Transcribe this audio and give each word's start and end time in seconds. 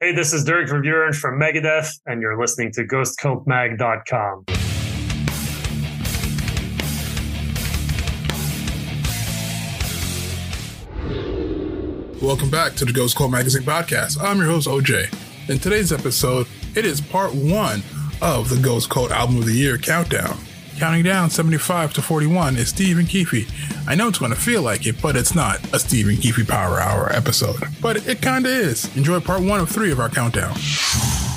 Hey, 0.00 0.12
this 0.12 0.32
is 0.32 0.44
Dirk 0.44 0.68
Verbeuren 0.68 1.12
from 1.12 1.40
Megadeth, 1.40 1.98
and 2.06 2.22
you're 2.22 2.38
listening 2.38 2.70
to 2.74 2.84
GhostCultMag.com. 2.84 4.44
Welcome 12.22 12.48
back 12.48 12.74
to 12.74 12.84
the 12.84 12.92
Ghost 12.94 13.16
Cult 13.16 13.32
Magazine 13.32 13.62
podcast. 13.62 14.22
I'm 14.22 14.38
your 14.38 14.46
host, 14.46 14.68
OJ. 14.68 15.12
In 15.50 15.58
today's 15.58 15.92
episode, 15.92 16.46
it 16.76 16.86
is 16.86 17.00
part 17.00 17.34
one 17.34 17.82
of 18.22 18.50
the 18.50 18.60
Ghost 18.62 18.90
Cult 18.90 19.10
Album 19.10 19.38
of 19.38 19.46
the 19.46 19.52
Year 19.52 19.78
countdown. 19.78 20.38
Counting 20.78 21.02
down 21.02 21.28
75 21.28 21.92
to 21.94 22.02
41 22.02 22.56
is 22.56 22.68
Stephen 22.68 23.04
Keefe. 23.04 23.50
I 23.88 23.96
know 23.96 24.06
it's 24.06 24.20
going 24.20 24.30
to 24.30 24.38
feel 24.38 24.62
like 24.62 24.86
it, 24.86 25.02
but 25.02 25.16
it's 25.16 25.34
not 25.34 25.58
a 25.74 25.78
Stephen 25.80 26.16
Keefe 26.16 26.46
Power 26.46 26.78
Hour 26.78 27.10
episode. 27.12 27.60
But 27.82 28.06
it 28.06 28.22
kind 28.22 28.46
of 28.46 28.52
is. 28.52 28.96
Enjoy 28.96 29.18
part 29.18 29.42
one 29.42 29.58
of 29.58 29.68
three 29.68 29.90
of 29.90 29.98
our 29.98 30.08
countdown. 30.08 30.52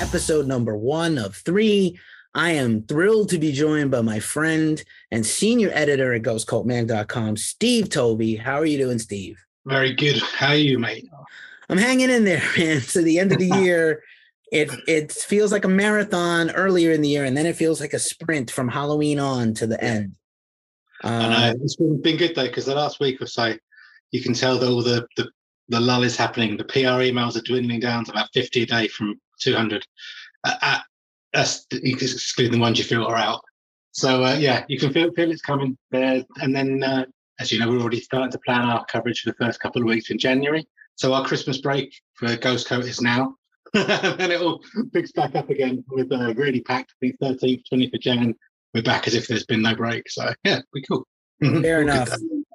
Episode 0.00 0.46
number 0.46 0.76
one 0.76 1.18
of 1.18 1.34
three. 1.34 1.98
I 2.36 2.52
am 2.52 2.82
thrilled 2.82 3.30
to 3.30 3.38
be 3.38 3.50
joined 3.50 3.90
by 3.90 4.02
my 4.02 4.20
friend 4.20 4.80
and 5.10 5.26
senior 5.26 5.70
editor 5.72 6.14
at 6.14 6.22
ghostcultmag.com, 6.22 7.36
Steve 7.36 7.88
Tovey. 7.88 8.36
How 8.38 8.60
are 8.60 8.64
you 8.64 8.78
doing, 8.78 9.00
Steve? 9.00 9.44
Very 9.66 9.92
good. 9.92 10.22
How 10.22 10.50
are 10.50 10.54
you, 10.54 10.78
mate? 10.78 11.08
I'm 11.68 11.78
hanging 11.78 12.10
in 12.10 12.22
there, 12.22 12.44
man. 12.56 12.80
To 12.80 13.02
the 13.02 13.18
end 13.18 13.32
of 13.32 13.38
the 13.38 13.46
year, 13.60 14.04
it 14.52 14.70
it 14.86 15.10
feels 15.10 15.50
like 15.50 15.64
a 15.64 15.68
marathon 15.68 16.50
earlier 16.50 16.92
in 16.92 17.00
the 17.00 17.08
year, 17.08 17.24
and 17.24 17.36
then 17.36 17.46
it 17.46 17.56
feels 17.56 17.80
like 17.80 17.94
a 17.94 17.98
sprint 17.98 18.50
from 18.50 18.68
Halloween 18.68 19.18
on 19.18 19.54
to 19.54 19.66
the 19.66 19.82
end. 19.82 20.14
Uh, 21.02 21.54
it's 21.62 21.76
been, 21.76 22.00
been 22.00 22.18
good 22.18 22.34
though, 22.34 22.46
because 22.46 22.66
the 22.66 22.74
last 22.74 23.00
week 23.00 23.20
or 23.20 23.26
so, 23.26 23.54
you 24.12 24.22
can 24.22 24.34
tell 24.34 24.58
that 24.58 24.70
all 24.70 24.82
the, 24.82 25.06
the 25.16 25.28
the 25.68 25.80
lull 25.80 26.02
is 26.02 26.18
happening. 26.18 26.58
The 26.58 26.64
PR 26.64 27.00
emails 27.00 27.36
are 27.36 27.42
dwindling 27.42 27.80
down 27.80 28.04
to 28.04 28.10
about 28.10 28.28
50 28.34 28.62
a 28.62 28.66
day 28.66 28.88
from 28.88 29.18
200. 29.40 29.84
Uh, 30.44 30.54
at, 30.60 30.82
that's 31.32 31.66
excluding 31.72 32.52
the 32.52 32.58
ones 32.58 32.76
you 32.76 32.84
feel 32.84 33.06
are 33.06 33.16
out. 33.16 33.40
So 33.92 34.22
uh, 34.22 34.36
yeah, 34.38 34.64
you 34.68 34.78
can 34.78 34.92
feel 34.92 35.10
feel 35.12 35.30
it's 35.30 35.40
coming 35.40 35.78
there. 35.90 36.22
And 36.42 36.54
then, 36.54 36.82
uh, 36.82 37.06
as 37.40 37.50
you 37.50 37.58
know, 37.58 37.70
we're 37.70 37.80
already 37.80 38.00
starting 38.00 38.32
to 38.32 38.38
plan 38.40 38.60
our 38.60 38.84
coverage 38.84 39.22
for 39.22 39.30
the 39.30 39.36
first 39.36 39.60
couple 39.60 39.80
of 39.80 39.88
weeks 39.88 40.10
in 40.10 40.18
January. 40.18 40.66
So 40.96 41.14
our 41.14 41.24
Christmas 41.24 41.58
break 41.58 41.94
for 42.14 42.36
Ghost 42.36 42.68
Cult 42.68 42.84
is 42.84 43.00
now. 43.00 43.34
and 43.74 44.32
it 44.32 44.40
all 44.40 44.62
picks 44.92 45.12
back 45.12 45.34
up 45.34 45.48
again 45.48 45.82
with 45.90 46.12
a 46.12 46.16
uh, 46.16 46.32
really 46.34 46.60
packed. 46.60 46.92
I 47.02 47.06
think 47.06 47.20
13th, 47.20 47.62
20th 47.72 47.94
of 47.94 48.00
Jan. 48.00 48.34
We're 48.74 48.82
back 48.82 49.06
as 49.06 49.14
if 49.14 49.28
there's 49.28 49.46
been 49.46 49.62
no 49.62 49.74
break. 49.74 50.10
So 50.10 50.32
yeah, 50.44 50.60
we 50.74 50.82
cool. 50.82 51.06
Fair 51.40 51.82
enough. 51.82 52.10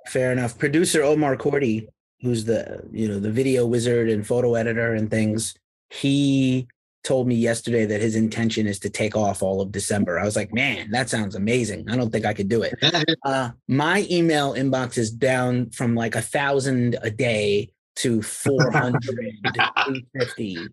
Fair 0.08 0.32
enough. 0.32 0.58
Producer 0.58 1.04
Omar 1.04 1.36
Cordy, 1.36 1.88
who's 2.22 2.46
the 2.46 2.84
you 2.92 3.08
know 3.08 3.20
the 3.20 3.32
video 3.32 3.66
wizard 3.66 4.10
and 4.10 4.26
photo 4.26 4.54
editor 4.56 4.94
and 4.94 5.10
things, 5.10 5.56
he 5.90 6.68
told 7.04 7.28
me 7.28 7.36
yesterday 7.36 7.86
that 7.86 8.02
his 8.02 8.16
intention 8.16 8.68
is 8.68 8.80
to 8.80 8.90
take 8.90 9.16
off 9.16 9.42
all 9.42 9.62
of 9.62 9.72
December. 9.72 10.20
I 10.20 10.26
was 10.26 10.36
like, 10.36 10.54
man, 10.54 10.92
that 10.92 11.10
sounds 11.10 11.36
amazing. 11.36 11.90
I 11.90 11.96
don't 11.96 12.12
think 12.12 12.26
I 12.26 12.34
could 12.34 12.50
do 12.50 12.64
it. 12.64 12.76
Uh, 13.26 13.50
my 13.68 14.06
email 14.10 14.54
inbox 14.54 14.98
is 14.98 15.12
down 15.12 15.70
from 15.72 15.96
like 15.96 16.16
a 16.16 16.22
thousand 16.22 16.98
a 17.02 17.10
day 17.10 17.70
to 17.96 18.22
400, 18.22 19.02
250 19.54 20.68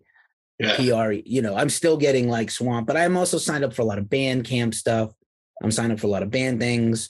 yeah. 0.58 0.76
PR. 0.76 1.12
You 1.12 1.42
know, 1.42 1.56
I'm 1.56 1.70
still 1.70 1.96
getting 1.96 2.28
like 2.28 2.50
swamp, 2.50 2.86
but 2.86 2.96
I'm 2.96 3.16
also 3.16 3.38
signed 3.38 3.64
up 3.64 3.72
for 3.72 3.82
a 3.82 3.86
lot 3.86 3.98
of 3.98 4.06
Bandcamp 4.06 4.74
stuff. 4.74 5.12
I'm 5.62 5.70
signed 5.70 5.92
up 5.92 6.00
for 6.00 6.06
a 6.06 6.10
lot 6.10 6.22
of 6.22 6.30
band 6.30 6.60
things, 6.60 7.08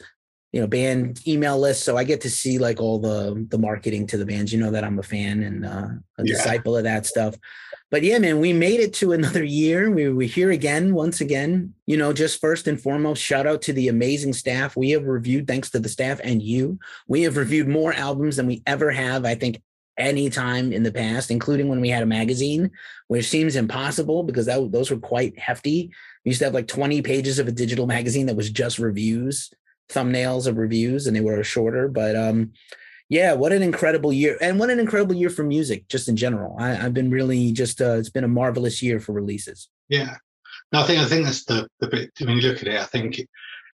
you 0.53 0.61
know, 0.61 0.67
band 0.67 1.20
email 1.27 1.59
lists. 1.59 1.84
So 1.84 1.97
I 1.97 2.05
get 2.05 2.20
to 2.22 2.31
see 2.31 2.59
like 2.59 2.81
all 2.81 2.98
the 2.98 3.47
the 3.48 3.59
marketing 3.59 4.06
to 4.09 4.17
the 4.17 4.27
bands. 4.27 4.53
You 4.53 4.61
know 4.61 4.70
that 4.70 4.84
I'm 4.84 4.98
a 4.98 5.03
fan 5.03 5.42
and 5.42 5.67
uh, 5.67 5.89
a 6.19 6.25
yeah. 6.25 6.37
disciple 6.37 6.77
of 6.77 6.84
that 6.84 7.06
stuff. 7.06 7.37
But 7.91 8.03
yeah, 8.03 8.19
man, 8.19 8.41
we 8.41 8.53
made 8.53 8.81
it 8.81 8.92
to 8.95 9.12
another 9.12 9.45
year. 9.45 9.91
We 9.91 10.09
we're 10.09 10.28
here 10.28 10.50
again, 10.50 10.95
once 10.95 11.20
again. 11.20 11.75
You 11.87 11.97
know, 11.97 12.12
just 12.12 12.41
first 12.41 12.67
and 12.67 12.81
foremost, 12.81 13.22
shout 13.22 13.47
out 13.47 13.62
to 13.62 13.72
the 13.72 13.89
amazing 13.89 14.33
staff. 14.33 14.77
We 14.77 14.91
have 14.91 15.05
reviewed, 15.05 15.47
thanks 15.47 15.70
to 15.70 15.78
the 15.78 15.89
staff 15.89 16.21
and 16.25 16.43
you, 16.43 16.78
we 17.06 17.22
have 17.22 17.37
reviewed 17.37 17.69
more 17.69 17.93
albums 17.93 18.37
than 18.37 18.47
we 18.47 18.62
ever 18.66 18.91
have. 18.91 19.25
I 19.25 19.34
think 19.34 19.62
any 19.99 20.31
time 20.31 20.72
in 20.72 20.82
the 20.82 20.93
past, 20.93 21.31
including 21.31 21.69
when 21.69 21.81
we 21.81 21.88
had 21.88 22.03
a 22.03 22.06
magazine, 22.06 22.71
which 23.09 23.28
seems 23.28 23.56
impossible 23.56 24.22
because 24.22 24.47
that, 24.47 24.72
those 24.72 24.91
were 24.91 24.99
quite 24.99 25.38
hefty. 25.38 25.93
We 26.25 26.31
used 26.31 26.41
to 26.41 26.47
have 26.47 26.55
like 26.55 26.69
20 26.69 27.03
pages 27.03 27.38
of 27.38 27.49
a 27.49 27.53
digital 27.53 27.87
magazine 27.87 28.27
that 28.27 28.37
was 28.37 28.50
just 28.50 28.78
reviews, 28.78 29.53
thumbnails 29.88 30.47
of 30.47 30.56
reviews, 30.56 31.06
and 31.06 31.15
they 31.15 31.21
were 31.21 31.43
shorter. 31.44 31.88
But 31.88 32.16
um, 32.16 32.53
yeah, 33.09 33.34
what 33.34 33.53
an 33.53 33.62
incredible 33.62 34.12
year. 34.12 34.37
And 34.41 34.59
what 34.59 34.71
an 34.71 34.81
incredible 34.81 35.15
year 35.15 35.31
for 35.31 35.44
music, 35.44 35.88
just 35.88 36.09
in 36.09 36.16
general. 36.16 36.56
I, 36.59 36.71
have 36.71 36.94
been 36.94 37.10
really 37.10 37.53
just, 37.53 37.81
uh, 37.81 37.97
it's 37.97 38.10
been 38.10 38.25
a 38.25 38.28
marvelous 38.28 38.83
year 38.83 38.99
for 38.99 39.12
releases. 39.12 39.69
Yeah. 39.88 40.16
No, 40.72 40.81
I 40.81 40.84
think, 40.84 41.00
I 41.00 41.04
think 41.04 41.25
that's 41.25 41.44
the, 41.44 41.69
the 41.81 41.88
bit, 41.88 42.10
when 42.21 42.38
you 42.38 42.49
look 42.49 42.62
at 42.62 42.69
it, 42.69 42.81
I 42.81 42.84
think 42.84 43.21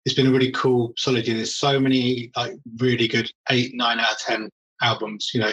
it's 0.04 0.14
been 0.14 0.28
a 0.28 0.30
really 0.30 0.52
cool, 0.52 0.94
solid 0.96 1.26
year. 1.26 1.36
There's 1.36 1.56
so 1.56 1.80
many 1.80 2.30
like 2.36 2.54
really 2.78 3.08
good 3.08 3.30
eight, 3.50 3.74
nine 3.74 3.98
out 3.98 4.12
of 4.12 4.18
10 4.18 4.48
albums, 4.80 5.30
you 5.34 5.40
know, 5.40 5.52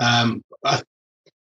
um, 0.00 0.42
I, 0.64 0.82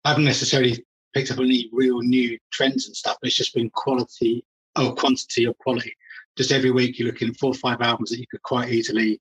haven't 0.06 0.26
necessarily 0.26 0.84
picked 1.14 1.32
up 1.32 1.40
any 1.40 1.70
real 1.72 2.02
new 2.02 2.38
trends 2.52 2.88
and 2.88 2.96
stuff. 2.96 3.18
It's 3.22 3.36
just 3.36 3.54
been 3.54 3.70
quality 3.70 4.44
or 4.78 4.96
quantity 4.96 5.46
of 5.46 5.58
quality. 5.60 5.94
Just 6.38 6.52
every 6.52 6.72
week 6.72 6.98
you're 6.98 7.08
looking 7.08 7.34
four 7.34 7.52
or 7.52 7.56
five 7.56 7.82
albums 7.82 8.09
that 8.09 8.20
you 8.20 8.26
could 8.30 8.42
quite 8.44 8.70
easily 8.70 9.20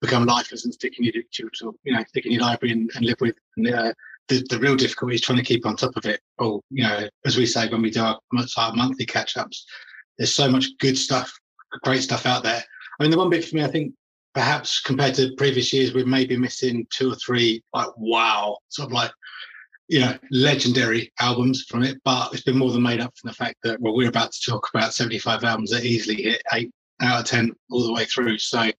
become 0.00 0.26
lifeless 0.26 0.64
and 0.64 0.74
stick 0.74 0.98
in 0.98 1.04
your 1.04 1.14
you 1.14 1.92
know, 1.92 2.04
stick 2.08 2.26
in 2.26 2.32
your 2.32 2.42
library 2.42 2.72
and, 2.72 2.90
and 2.96 3.06
live 3.06 3.20
with. 3.20 3.36
And 3.56 3.68
uh, 3.68 3.92
the, 4.28 4.44
the 4.50 4.58
real 4.58 4.76
difficulty 4.76 5.14
is 5.14 5.20
trying 5.20 5.38
to 5.38 5.44
keep 5.44 5.64
on 5.64 5.76
top 5.76 5.96
of 5.96 6.04
it. 6.04 6.20
Or, 6.38 6.60
you 6.70 6.82
know, 6.82 7.08
as 7.24 7.36
we 7.36 7.46
say 7.46 7.68
when 7.68 7.82
we 7.82 7.90
do 7.90 8.02
our, 8.02 8.18
our 8.56 8.74
monthly 8.74 9.06
catch 9.06 9.36
ups, 9.36 9.64
there's 10.18 10.34
so 10.34 10.50
much 10.50 10.66
good 10.78 10.98
stuff, 10.98 11.32
great 11.84 12.02
stuff 12.02 12.26
out 12.26 12.42
there. 12.42 12.62
I 12.98 13.02
mean, 13.02 13.10
the 13.10 13.18
one 13.18 13.30
bit 13.30 13.44
for 13.44 13.56
me, 13.56 13.64
I 13.64 13.68
think 13.68 13.94
perhaps 14.34 14.80
compared 14.80 15.14
to 15.14 15.34
previous 15.36 15.72
years, 15.72 15.94
we 15.94 16.04
may 16.04 16.24
be 16.24 16.36
missing 16.36 16.86
two 16.90 17.12
or 17.12 17.16
three 17.16 17.62
like 17.74 17.88
wow, 17.96 18.58
sort 18.68 18.86
of 18.86 18.92
like 18.92 19.12
you 19.88 20.00
know 20.00 20.16
legendary 20.30 21.12
albums 21.20 21.64
from 21.68 21.82
it. 21.82 21.98
But 22.04 22.32
it's 22.32 22.42
been 22.42 22.58
more 22.58 22.70
than 22.70 22.82
made 22.82 23.00
up 23.00 23.12
from 23.16 23.28
the 23.28 23.34
fact 23.34 23.56
that 23.64 23.80
well, 23.80 23.94
we're 23.94 24.08
about 24.08 24.32
to 24.32 24.50
talk 24.50 24.68
about 24.74 24.94
75 24.94 25.44
albums 25.44 25.70
that 25.70 25.84
easily 25.84 26.22
hit 26.22 26.42
eight 26.52 26.70
out 27.00 27.20
of 27.20 27.26
ten 27.26 27.52
all 27.70 27.84
the 27.84 27.92
way 27.92 28.04
through. 28.04 28.38
So 28.38 28.70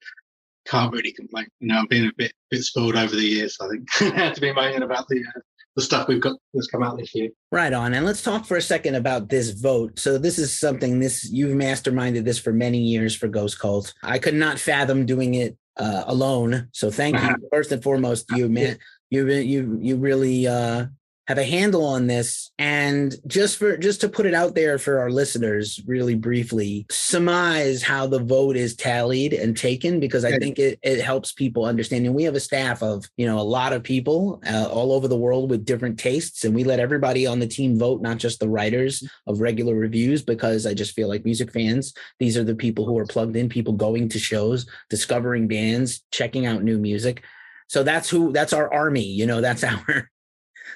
can't 0.66 0.94
really 0.94 1.12
complain. 1.12 1.48
You 1.60 1.68
know, 1.68 1.80
I've 1.80 1.90
been 1.90 2.08
a 2.08 2.14
bit 2.18 2.34
bit 2.50 2.64
spoiled 2.64 2.96
over 2.96 3.16
the 3.16 3.22
years. 3.22 3.58
I 3.62 3.68
think 3.70 4.36
to 4.36 4.42
be 4.42 4.54
moaning 4.54 4.84
about 4.84 5.08
the 5.08 5.20
uh, 5.20 5.40
the 5.76 5.82
stuff 5.82 6.08
we've 6.08 6.22
got 6.22 6.36
that's 6.54 6.68
come 6.68 6.84
out 6.84 6.98
this 6.98 7.14
year. 7.16 7.30
Right 7.52 7.74
on. 7.74 7.94
And 7.94 8.06
let's 8.06 8.22
talk 8.22 8.46
for 8.46 8.58
a 8.58 8.62
second 8.62 8.96
about 8.96 9.30
this 9.30 9.52
vote. 9.52 9.98
So 9.98 10.18
this 10.18 10.38
is 10.38 10.58
something 10.58 11.00
this 11.00 11.30
you've 11.32 11.58
masterminded 11.58 12.24
this 12.24 12.38
for 12.38 12.54
many 12.54 12.80
years 12.80 13.16
for 13.16 13.28
Ghost 13.28 13.60
Cult. 13.60 13.94
I 14.04 14.20
could 14.20 14.36
not 14.36 14.60
fathom 14.60 15.06
doing 15.06 15.36
it 15.36 15.58
uh, 15.78 16.04
alone. 16.08 16.70
So 16.72 16.92
thank 16.92 17.20
you 17.20 17.36
first 17.52 17.72
and 17.72 17.82
foremost, 17.82 18.26
you 18.36 18.50
man. 18.50 18.78
You 19.10 19.28
you 19.28 19.80
you 19.82 19.96
really 19.98 20.48
uh, 20.48 20.88
have 21.28 21.38
a 21.38 21.44
handle 21.44 21.86
on 21.86 22.08
this. 22.08 22.52
And 22.60 23.16
just 23.28 23.58
for 23.58 23.78
just 23.78 24.02
to 24.02 24.10
put 24.10 24.26
it 24.26 24.34
out 24.34 24.56
there 24.56 24.78
for 24.78 25.00
our 25.00 25.10
listeners 25.10 25.82
really 25.86 26.16
briefly 26.16 26.86
surmise 26.92 27.82
how 27.82 28.08
the 28.08 28.20
vote 28.20 28.58
is 28.58 28.76
tallied 28.76 29.34
and 29.34 29.56
taken 29.56 30.00
because 30.00 30.26
i 30.26 30.38
think 30.38 30.60
it, 30.60 30.80
it 30.84 31.00
helps 31.00 31.32
people 31.32 31.66
understand. 31.66 32.06
And 32.06 32.16
we 32.16 32.24
have 32.24 32.36
a 32.36 32.40
staff 32.40 32.84
of 32.84 33.06
you 33.18 33.26
know 33.26 33.40
a 33.40 33.42
lot 33.42 33.74
of 33.74 33.84
people 33.84 34.42
uh, 34.48 34.68
all 34.70 34.92
over 34.92 35.08
the 35.08 35.18
world 35.18 35.50
with 35.50 35.66
different 35.66 35.98
tastes. 35.98 36.44
And 36.44 36.54
we 36.54 36.64
let 36.64 36.80
everybody 36.80 37.26
on 37.26 37.40
the 37.40 37.48
team 37.48 37.78
vote 37.78 38.02
not 38.02 38.18
just 38.18 38.40
the 38.40 38.50
writers 38.50 39.04
of 39.28 39.40
regular 39.40 39.76
reviews 39.76 40.22
because 40.22 40.66
i 40.66 40.74
just 40.74 40.94
feel 40.94 41.08
like 41.08 41.26
music 41.26 41.52
fans 41.52 41.94
these 42.20 42.38
are 42.38 42.44
the 42.44 42.56
people 42.56 42.86
who 42.86 42.98
are 42.98 43.06
plugged 43.06 43.36
in 43.36 43.50
people 43.50 43.74
going 43.74 44.10
to 44.10 44.20
shows 44.20 44.66
discovering 44.90 45.48
bands 45.48 46.04
checking 46.12 46.46
out 46.46 46.64
new 46.64 46.78
music. 46.78 47.24
So 47.68 47.84
that's 47.84 48.10
who 48.10 48.32
that's 48.32 48.54
our 48.54 48.72
army 48.72 49.06
you 49.06 49.26
know 49.26 49.42
that's 49.42 49.64
our 49.72 50.10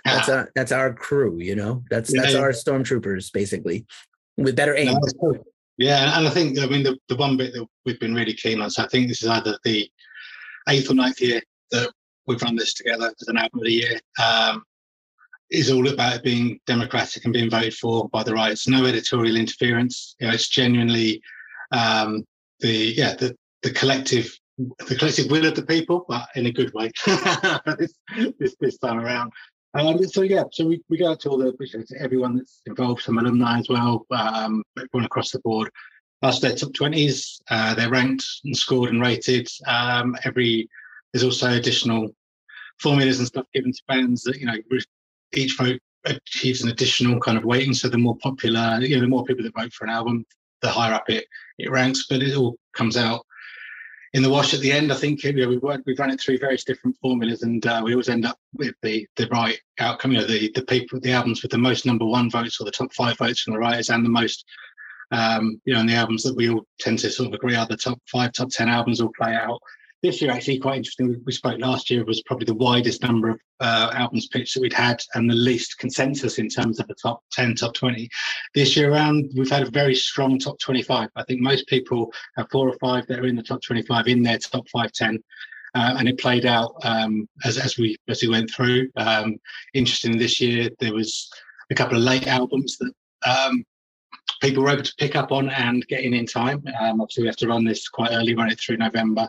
that's 0.06 0.30
our 0.30 0.52
that's 0.56 0.72
our 0.72 0.94
crew, 0.94 1.40
you 1.40 1.56
know. 1.56 1.84
That's 1.90 2.14
that's 2.14 2.34
yeah. 2.34 2.40
our 2.40 2.52
stormtroopers 2.52 3.32
basically 3.32 3.86
with 4.38 4.56
better 4.56 4.76
aim. 4.76 4.98
No, 5.22 5.44
yeah, 5.78 6.18
and 6.18 6.28
I 6.28 6.32
think 6.32 6.60
I 6.60 6.66
mean 6.66 6.84
the, 6.84 6.98
the 7.10 7.16
one 7.16 7.38
bit 7.38 7.54
that 7.54 7.66
we've 7.86 8.00
been 8.00 8.16
really 8.16 8.34
keen 8.34 8.62
on. 8.62 8.70
So 8.70 8.84
I 8.84 8.88
think 8.88 9.08
this 9.08 9.24
is 9.24 9.30
either 9.30 9.58
the 9.64 9.90
eighth 10.70 10.90
or 10.90 10.96
ninth 10.96 11.22
year 11.22 11.42
that 11.72 11.92
we've 12.26 12.42
run 12.42 12.56
this 12.56 12.74
together 12.74 13.14
as 13.20 13.28
an 13.28 13.38
album 13.38 13.60
of 13.60 13.66
the 13.66 13.74
year. 13.74 14.00
Um, 14.24 14.64
is 15.50 15.72
all 15.72 15.88
about 15.88 16.24
being 16.24 16.60
democratic 16.68 17.24
and 17.24 17.34
being 17.34 17.50
voted 17.50 17.74
for 17.74 18.10
by 18.10 18.22
the 18.22 18.34
rights. 18.34 18.68
No 18.68 18.86
editorial 18.86 19.38
interference. 19.38 20.16
You 20.20 20.28
know, 20.28 20.34
it's 20.34 20.50
genuinely 20.50 21.22
um, 21.72 22.26
the 22.60 22.94
yeah 22.98 23.14
the 23.14 23.36
the 23.64 23.72
collective 23.72 24.38
the 24.58 24.96
collective 24.96 25.30
will 25.30 25.46
of 25.46 25.56
the 25.56 25.66
people, 25.66 26.06
but 26.08 26.28
in 26.36 26.48
a 26.48 26.52
good 26.52 26.74
way 26.74 26.92
this, 27.78 27.94
this, 28.40 28.56
this 28.60 28.78
time 28.80 29.00
around. 29.00 29.32
Um, 29.78 30.04
so 30.08 30.24
yeah, 30.24 30.44
so 30.52 30.66
we, 30.66 30.82
we 30.90 30.98
go 30.98 31.12
out 31.12 31.20
to 31.22 31.30
all 31.30 31.38
the 31.38 31.52
to 31.54 32.02
everyone 32.02 32.36
that's 32.36 32.62
involved, 32.66 33.04
some 33.04 33.20
alumni 33.20 33.60
as 33.60 33.70
well, 33.70 34.08
um, 34.10 34.64
everyone 34.76 35.06
across 35.06 35.30
the 35.30 35.40
board. 35.40 35.70
That's 36.24 36.40
their 36.40 36.56
top 36.56 36.74
twenties. 36.74 37.40
Uh, 37.52 37.76
they're 37.76 37.92
ranked 37.92 38.26
and 38.44 38.58
scored 38.58 38.90
and 38.90 39.00
rated. 39.00 39.48
Um, 39.68 40.16
every 40.24 40.68
there's 41.14 41.24
also 41.24 41.52
additional 41.52 42.10
formulas 42.80 43.20
and 43.20 43.28
stuff 43.28 43.46
given 43.54 43.72
to 43.72 43.82
bands 43.88 44.24
that 44.24 44.38
you 44.38 44.48
know 44.48 44.56
each 45.36 45.56
vote 45.58 45.80
achieves 46.06 46.64
an 46.64 46.70
additional 46.70 47.20
kind 47.20 47.38
of 47.38 47.46
weighting. 47.46 47.76
So 47.76 47.88
the 47.88 48.00
more 48.00 48.18
popular, 48.18 48.80
you 48.82 48.96
know, 48.96 49.02
the 49.02 49.08
more 49.08 49.26
people 49.26 49.44
that 49.44 49.54
vote 49.54 49.74
for 49.74 49.84
an 49.84 49.92
album, 49.92 50.26
the 50.64 50.70
higher 50.70 50.96
up 50.96 51.08
it 51.08 51.28
it 51.60 51.70
ranks. 51.70 52.08
But 52.10 52.24
it 52.24 52.36
all 52.36 52.58
comes 52.74 52.98
out 52.98 53.27
in 54.14 54.24
the 54.24 54.30
wash 54.30 54.54
at 54.54 54.62
the 54.62 54.72
end. 54.72 54.92
I 54.92 54.96
think 54.96 55.24
you 55.24 55.34
know, 55.34 55.48
we've 55.48 55.62
worked, 55.62 55.86
we've 55.86 56.00
run 56.00 56.12
it 56.12 56.20
through 56.20 56.40
various 56.40 56.64
different 56.64 56.96
formulas, 57.02 57.44
and 57.44 57.66
uh, 57.66 57.82
we 57.84 57.94
always 57.94 58.10
end 58.10 58.26
up 58.26 58.38
with 58.54 58.76
the 58.82 59.08
the 59.16 59.28
right 59.28 59.60
outcome. 59.80 60.12
You 60.12 60.20
know, 60.20 60.28
the 60.28 60.52
the 60.54 60.64
people, 60.64 61.00
the 61.00 61.12
albums 61.12 61.42
with 61.42 61.52
the 61.52 61.58
most 61.58 61.86
number 61.86 62.06
one 62.06 62.30
votes 62.30 62.60
or 62.60 62.66
the 62.66 62.72
top 62.72 62.94
five 62.94 63.18
votes 63.18 63.42
from 63.42 63.54
the 63.54 63.60
writers, 63.60 63.90
and 63.90 64.06
the 64.06 64.10
most 64.10 64.46
um, 65.12 65.62
you 65.66 65.74
know, 65.74 65.80
and 65.80 65.90
the 65.90 65.96
albums 65.96 66.24
that 66.24 66.36
we 66.36 66.50
all 66.50 66.66
tend 66.80 67.00
to 67.00 67.10
sort 67.10 67.28
of 67.28 67.34
agree 67.34 67.56
are 67.56 67.68
the 67.68 67.78
top 67.78 68.00
five, 68.12 68.34
top 68.34 68.50
ten 68.50 68.70
albums 68.70 69.02
all 69.02 69.12
play 69.18 69.34
out 69.34 69.60
this 70.04 70.22
year 70.22 70.32
actually 70.32 70.60
quite 70.60 70.78
interesting. 70.78 71.22
We 71.26 71.32
spoke 71.32 71.60
last 71.60 71.90
year 71.90 72.06
was 72.06 72.22
probably 72.24 72.46
the 72.46 72.54
widest 72.54 73.02
number 73.02 73.30
of 73.30 73.40
uh, 73.60 73.92
albums 73.94 74.28
pitched 74.28 74.54
that 74.54 74.62
we'd 74.62 74.74
had 74.74 75.02
and 75.16 75.30
the 75.30 75.36
least 75.36 75.80
consensus 75.80 76.38
in 76.38 76.50
terms 76.50 76.80
of 76.80 76.88
the 76.88 76.96
top 76.96 77.24
10, 77.32 77.56
top 77.56 77.74
20. 77.74 78.08
This 78.54 78.78
year 78.78 78.92
around, 78.92 79.32
we've 79.36 79.50
had 79.50 79.64
a 79.64 79.72
very 79.72 79.96
strong 79.96 80.38
top 80.38 80.60
25. 80.60 81.10
I 81.16 81.24
think 81.24 81.42
most 81.42 81.68
people 81.68 82.12
have 82.38 82.48
four 82.52 82.70
or 82.70 82.78
five 82.80 83.08
that 83.08 83.20
are 83.20 83.26
in 83.26 83.36
the 83.36 83.44
top 83.44 83.62
25 83.64 84.08
in 84.08 84.22
their 84.22 84.38
top 84.38 84.68
five, 84.70 84.92
10. 84.92 85.22
Uh, 85.76 85.96
and 85.98 86.08
it 86.08 86.20
played 86.20 86.46
out 86.46 86.74
um, 86.84 87.28
as, 87.44 87.58
as 87.58 87.78
we 87.78 87.98
as 88.08 88.22
we 88.22 88.30
went 88.30 88.50
through. 88.50 88.90
Um, 88.96 89.38
interesting 89.74 90.18
this 90.18 90.40
year, 90.40 90.70
there 90.80 90.94
was 90.94 91.30
a 91.70 91.76
couple 91.76 91.98
of 91.98 92.04
late 92.04 92.28
albums 92.28 92.78
that 92.78 92.94
um, 93.28 93.64
people 94.42 94.64
were 94.64 94.70
able 94.70 94.84
to 94.84 94.96
pick 94.98 95.16
up 95.16 95.32
on 95.32 95.50
and 95.50 95.86
get 95.88 96.02
in 96.02 96.14
in 96.14 96.26
time. 96.26 96.64
Um, 96.80 97.02
obviously, 97.02 97.24
we 97.24 97.28
have 97.28 97.36
to 97.38 97.48
run 97.48 97.64
this 97.64 97.90
quite 97.90 98.12
early, 98.12 98.34
run 98.34 98.52
it 98.52 98.60
through 98.60 98.78
November. 98.78 99.28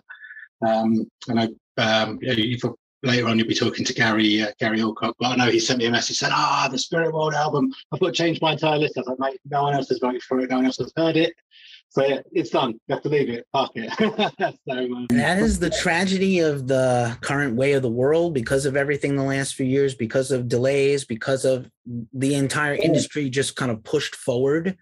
Um, 0.66 1.10
and 1.28 1.40
I, 1.40 1.49
um, 1.81 2.19
you 2.20 2.58
know, 2.62 2.76
later 3.02 3.28
on 3.28 3.38
you'll 3.38 3.49
be 3.49 3.55
talking 3.55 3.84
to 3.84 3.94
Gary 3.94 4.43
uh, 4.43 4.52
Gary 4.58 4.81
Alcock, 4.81 5.14
but 5.19 5.28
I 5.28 5.37
know 5.37 5.50
he 5.50 5.60
sent 5.60 5.78
me 5.78 5.87
a 5.87 5.90
message 5.90 6.19
said, 6.19 6.31
"Ah, 6.32 6.69
the 6.70 6.78
Spirit 6.78 7.12
World 7.12 7.34
album. 7.34 7.72
I've 7.93 8.00
got 8.00 8.06
to 8.08 8.12
change 8.12 8.40
my 8.40 8.52
entire 8.52 8.78
list." 8.78 8.96
I 8.96 9.00
was 9.00 9.08
like, 9.08 9.19
"Mate, 9.19 9.40
no 9.50 9.62
one 9.62 9.75
else 9.75 9.88
has 9.88 9.99
voted 9.99 10.22
for 10.22 10.40
it. 10.40 10.50
No 10.50 10.56
one 10.56 10.66
else 10.66 10.78
has 10.78 10.93
heard 10.96 11.16
it." 11.16 11.34
So 11.90 12.05
yeah, 12.05 12.20
it's 12.32 12.50
done. 12.50 12.72
You 12.87 12.94
have 12.94 13.02
to 13.02 13.08
leave 13.08 13.31
it, 13.31 13.46
park 13.52 13.72
it. 13.75 13.90
so, 14.69 14.76
um, 14.76 15.06
that 15.10 15.38
is 15.38 15.58
the 15.58 15.70
tragedy 15.70 16.40
of 16.40 16.66
the 16.66 17.16
current 17.22 17.56
way 17.56 17.72
of 17.72 17.82
the 17.82 17.88
world 17.88 18.34
because 18.34 18.66
of 18.66 18.76
everything 18.76 19.16
the 19.16 19.22
last 19.22 19.54
few 19.54 19.64
years, 19.64 19.94
because 19.94 20.31
of 20.31 20.49
delays, 20.49 21.04
because 21.04 21.46
of 21.46 21.70
the 22.12 22.34
entire 22.34 22.75
industry 22.75 23.31
just 23.31 23.56
kind 23.56 23.70
of 23.70 23.82
pushed 23.84 24.14
forward. 24.14 24.76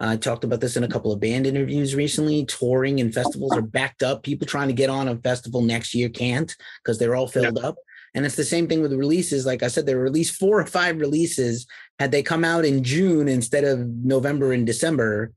I 0.00 0.16
talked 0.16 0.44
about 0.44 0.60
this 0.60 0.76
in 0.76 0.84
a 0.84 0.88
couple 0.88 1.12
of 1.12 1.20
band 1.20 1.46
interviews 1.46 1.94
recently. 1.94 2.46
Touring 2.46 3.00
and 3.00 3.12
festivals 3.12 3.52
are 3.52 3.62
backed 3.62 4.02
up. 4.02 4.22
People 4.22 4.46
trying 4.46 4.68
to 4.68 4.74
get 4.74 4.88
on 4.88 5.08
a 5.08 5.16
festival 5.16 5.60
next 5.60 5.94
year 5.94 6.08
can't 6.08 6.54
because 6.82 6.98
they're 6.98 7.14
all 7.14 7.28
filled 7.28 7.58
up. 7.58 7.76
And 8.14 8.24
it's 8.24 8.34
the 8.34 8.44
same 8.44 8.66
thing 8.66 8.80
with 8.82 8.92
releases. 8.92 9.46
Like 9.46 9.62
I 9.62 9.68
said, 9.68 9.86
there 9.86 9.98
were 9.98 10.06
at 10.06 10.12
least 10.12 10.36
four 10.36 10.58
or 10.58 10.66
five 10.66 10.98
releases. 10.98 11.66
Had 11.98 12.10
they 12.10 12.22
come 12.22 12.44
out 12.44 12.64
in 12.64 12.82
June 12.82 13.28
instead 13.28 13.64
of 13.64 13.78
November 13.78 14.52
and 14.52 14.66
December, 14.66 15.32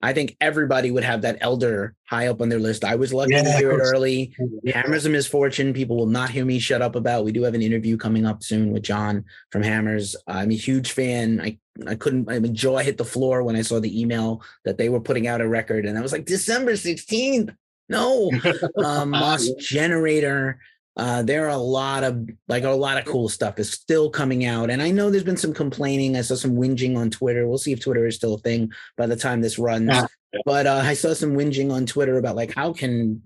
I 0.00 0.12
think 0.12 0.36
everybody 0.40 0.90
would 0.90 1.02
have 1.02 1.22
that 1.22 1.38
elder 1.40 1.94
high 2.04 2.28
up 2.28 2.40
on 2.40 2.48
their 2.48 2.60
list. 2.60 2.84
I 2.84 2.94
was 2.94 3.12
lucky 3.12 3.34
yeah, 3.34 3.42
to 3.42 3.52
hear 3.52 3.72
it 3.72 3.80
early. 3.80 4.32
Hammers 4.72 5.06
of 5.06 5.12
Misfortune, 5.12 5.72
people 5.72 5.96
will 5.96 6.06
not 6.06 6.30
hear 6.30 6.44
me 6.44 6.60
shut 6.60 6.82
up 6.82 6.94
about. 6.94 7.24
We 7.24 7.32
do 7.32 7.42
have 7.42 7.54
an 7.54 7.62
interview 7.62 7.96
coming 7.96 8.24
up 8.24 8.44
soon 8.44 8.72
with 8.72 8.84
John 8.84 9.24
from 9.50 9.62
Hammers. 9.62 10.14
I'm 10.28 10.52
a 10.52 10.54
huge 10.54 10.92
fan. 10.92 11.40
I 11.40 11.58
I 11.86 11.94
couldn't. 11.94 12.30
I 12.30 12.38
mean, 12.38 12.54
jaw 12.54 12.78
hit 12.78 12.96
the 12.96 13.04
floor 13.04 13.42
when 13.42 13.56
I 13.56 13.62
saw 13.62 13.80
the 13.80 14.00
email 14.00 14.42
that 14.64 14.78
they 14.78 14.88
were 14.88 15.00
putting 15.00 15.26
out 15.26 15.40
a 15.40 15.48
record, 15.48 15.86
and 15.86 15.98
I 15.98 16.00
was 16.00 16.12
like, 16.12 16.24
December 16.24 16.72
16th. 16.72 17.54
No, 17.88 18.30
um, 18.84 19.10
Mos 19.10 19.50
Generator. 19.58 20.60
Uh, 20.98 21.22
there 21.22 21.46
are 21.46 21.50
a 21.50 21.56
lot 21.56 22.02
of 22.02 22.28
like 22.48 22.64
a 22.64 22.70
lot 22.70 22.98
of 22.98 23.04
cool 23.04 23.28
stuff 23.28 23.58
is 23.60 23.70
still 23.70 24.10
coming 24.10 24.44
out, 24.44 24.68
and 24.68 24.82
I 24.82 24.90
know 24.90 25.10
there's 25.10 25.22
been 25.22 25.36
some 25.36 25.54
complaining. 25.54 26.16
I 26.16 26.22
saw 26.22 26.34
some 26.34 26.56
whinging 26.56 26.96
on 26.96 27.08
Twitter. 27.08 27.46
We'll 27.46 27.56
see 27.56 27.72
if 27.72 27.80
Twitter 27.80 28.06
is 28.06 28.16
still 28.16 28.34
a 28.34 28.38
thing 28.38 28.72
by 28.96 29.06
the 29.06 29.16
time 29.16 29.40
this 29.40 29.58
runs. 29.58 29.88
Yeah. 29.88 30.06
But 30.44 30.66
uh, 30.66 30.82
I 30.84 30.94
saw 30.94 31.14
some 31.14 31.34
whinging 31.34 31.72
on 31.72 31.86
Twitter 31.86 32.18
about 32.18 32.36
like 32.36 32.52
how 32.52 32.72
can 32.72 33.22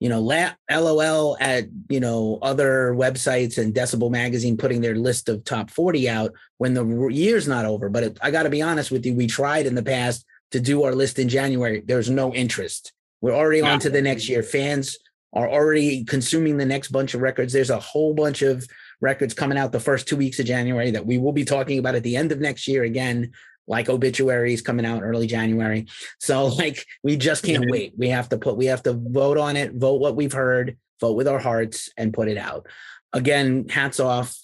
you 0.00 0.08
know, 0.08 0.20
la- 0.20 0.52
LOL 0.70 1.36
at, 1.40 1.66
you 1.90 2.00
know, 2.00 2.38
other 2.40 2.94
websites 2.94 3.58
and 3.58 3.74
Decibel 3.74 4.10
Magazine 4.10 4.56
putting 4.56 4.80
their 4.80 4.94
list 4.94 5.28
of 5.28 5.44
top 5.44 5.70
40 5.70 6.08
out 6.08 6.32
when 6.56 6.72
the 6.72 7.08
year's 7.08 7.46
not 7.46 7.66
over. 7.66 7.90
But 7.90 8.02
it, 8.04 8.18
I 8.22 8.30
got 8.30 8.44
to 8.44 8.50
be 8.50 8.62
honest 8.62 8.90
with 8.90 9.04
you, 9.04 9.14
we 9.14 9.26
tried 9.26 9.66
in 9.66 9.74
the 9.74 9.82
past 9.82 10.24
to 10.52 10.60
do 10.60 10.84
our 10.84 10.94
list 10.94 11.18
in 11.18 11.28
January. 11.28 11.82
There's 11.84 12.08
no 12.08 12.34
interest. 12.34 12.94
We're 13.20 13.34
already 13.34 13.60
yeah. 13.60 13.72
on 13.72 13.80
to 13.80 13.90
the 13.90 14.00
next 14.00 14.26
year. 14.26 14.42
Fans 14.42 14.96
are 15.32 15.48
already 15.48 16.04
consuming 16.04 16.56
the 16.56 16.66
next 16.66 16.88
bunch 16.88 17.14
of 17.14 17.20
records. 17.20 17.52
There's 17.52 17.70
a 17.70 17.78
whole 17.78 18.14
bunch 18.14 18.42
of 18.42 18.66
records 19.00 19.34
coming 19.34 19.58
out 19.58 19.72
the 19.72 19.80
first 19.80 20.08
two 20.08 20.16
weeks 20.16 20.38
of 20.38 20.46
January 20.46 20.90
that 20.90 21.06
we 21.06 21.18
will 21.18 21.32
be 21.32 21.44
talking 21.44 21.78
about 21.78 21.94
at 21.94 22.02
the 22.02 22.16
end 22.16 22.32
of 22.32 22.40
next 22.40 22.66
year 22.66 22.82
again, 22.82 23.32
like 23.66 23.88
Obituary's 23.88 24.62
coming 24.62 24.84
out 24.84 25.02
early 25.02 25.26
January. 25.26 25.86
So 26.18 26.46
like 26.58 26.84
we 27.02 27.16
just 27.16 27.44
can't 27.44 27.64
yeah. 27.64 27.70
wait. 27.70 27.94
We 27.96 28.08
have 28.08 28.28
to 28.30 28.38
put 28.38 28.56
we 28.56 28.66
have 28.66 28.82
to 28.84 28.94
vote 28.94 29.38
on 29.38 29.56
it, 29.56 29.74
vote 29.74 30.00
what 30.00 30.16
we've 30.16 30.32
heard, 30.32 30.76
vote 31.00 31.16
with 31.16 31.28
our 31.28 31.38
hearts 31.38 31.90
and 31.96 32.12
put 32.12 32.28
it 32.28 32.36
out. 32.36 32.66
Again, 33.12 33.68
hats 33.68 34.00
off, 34.00 34.36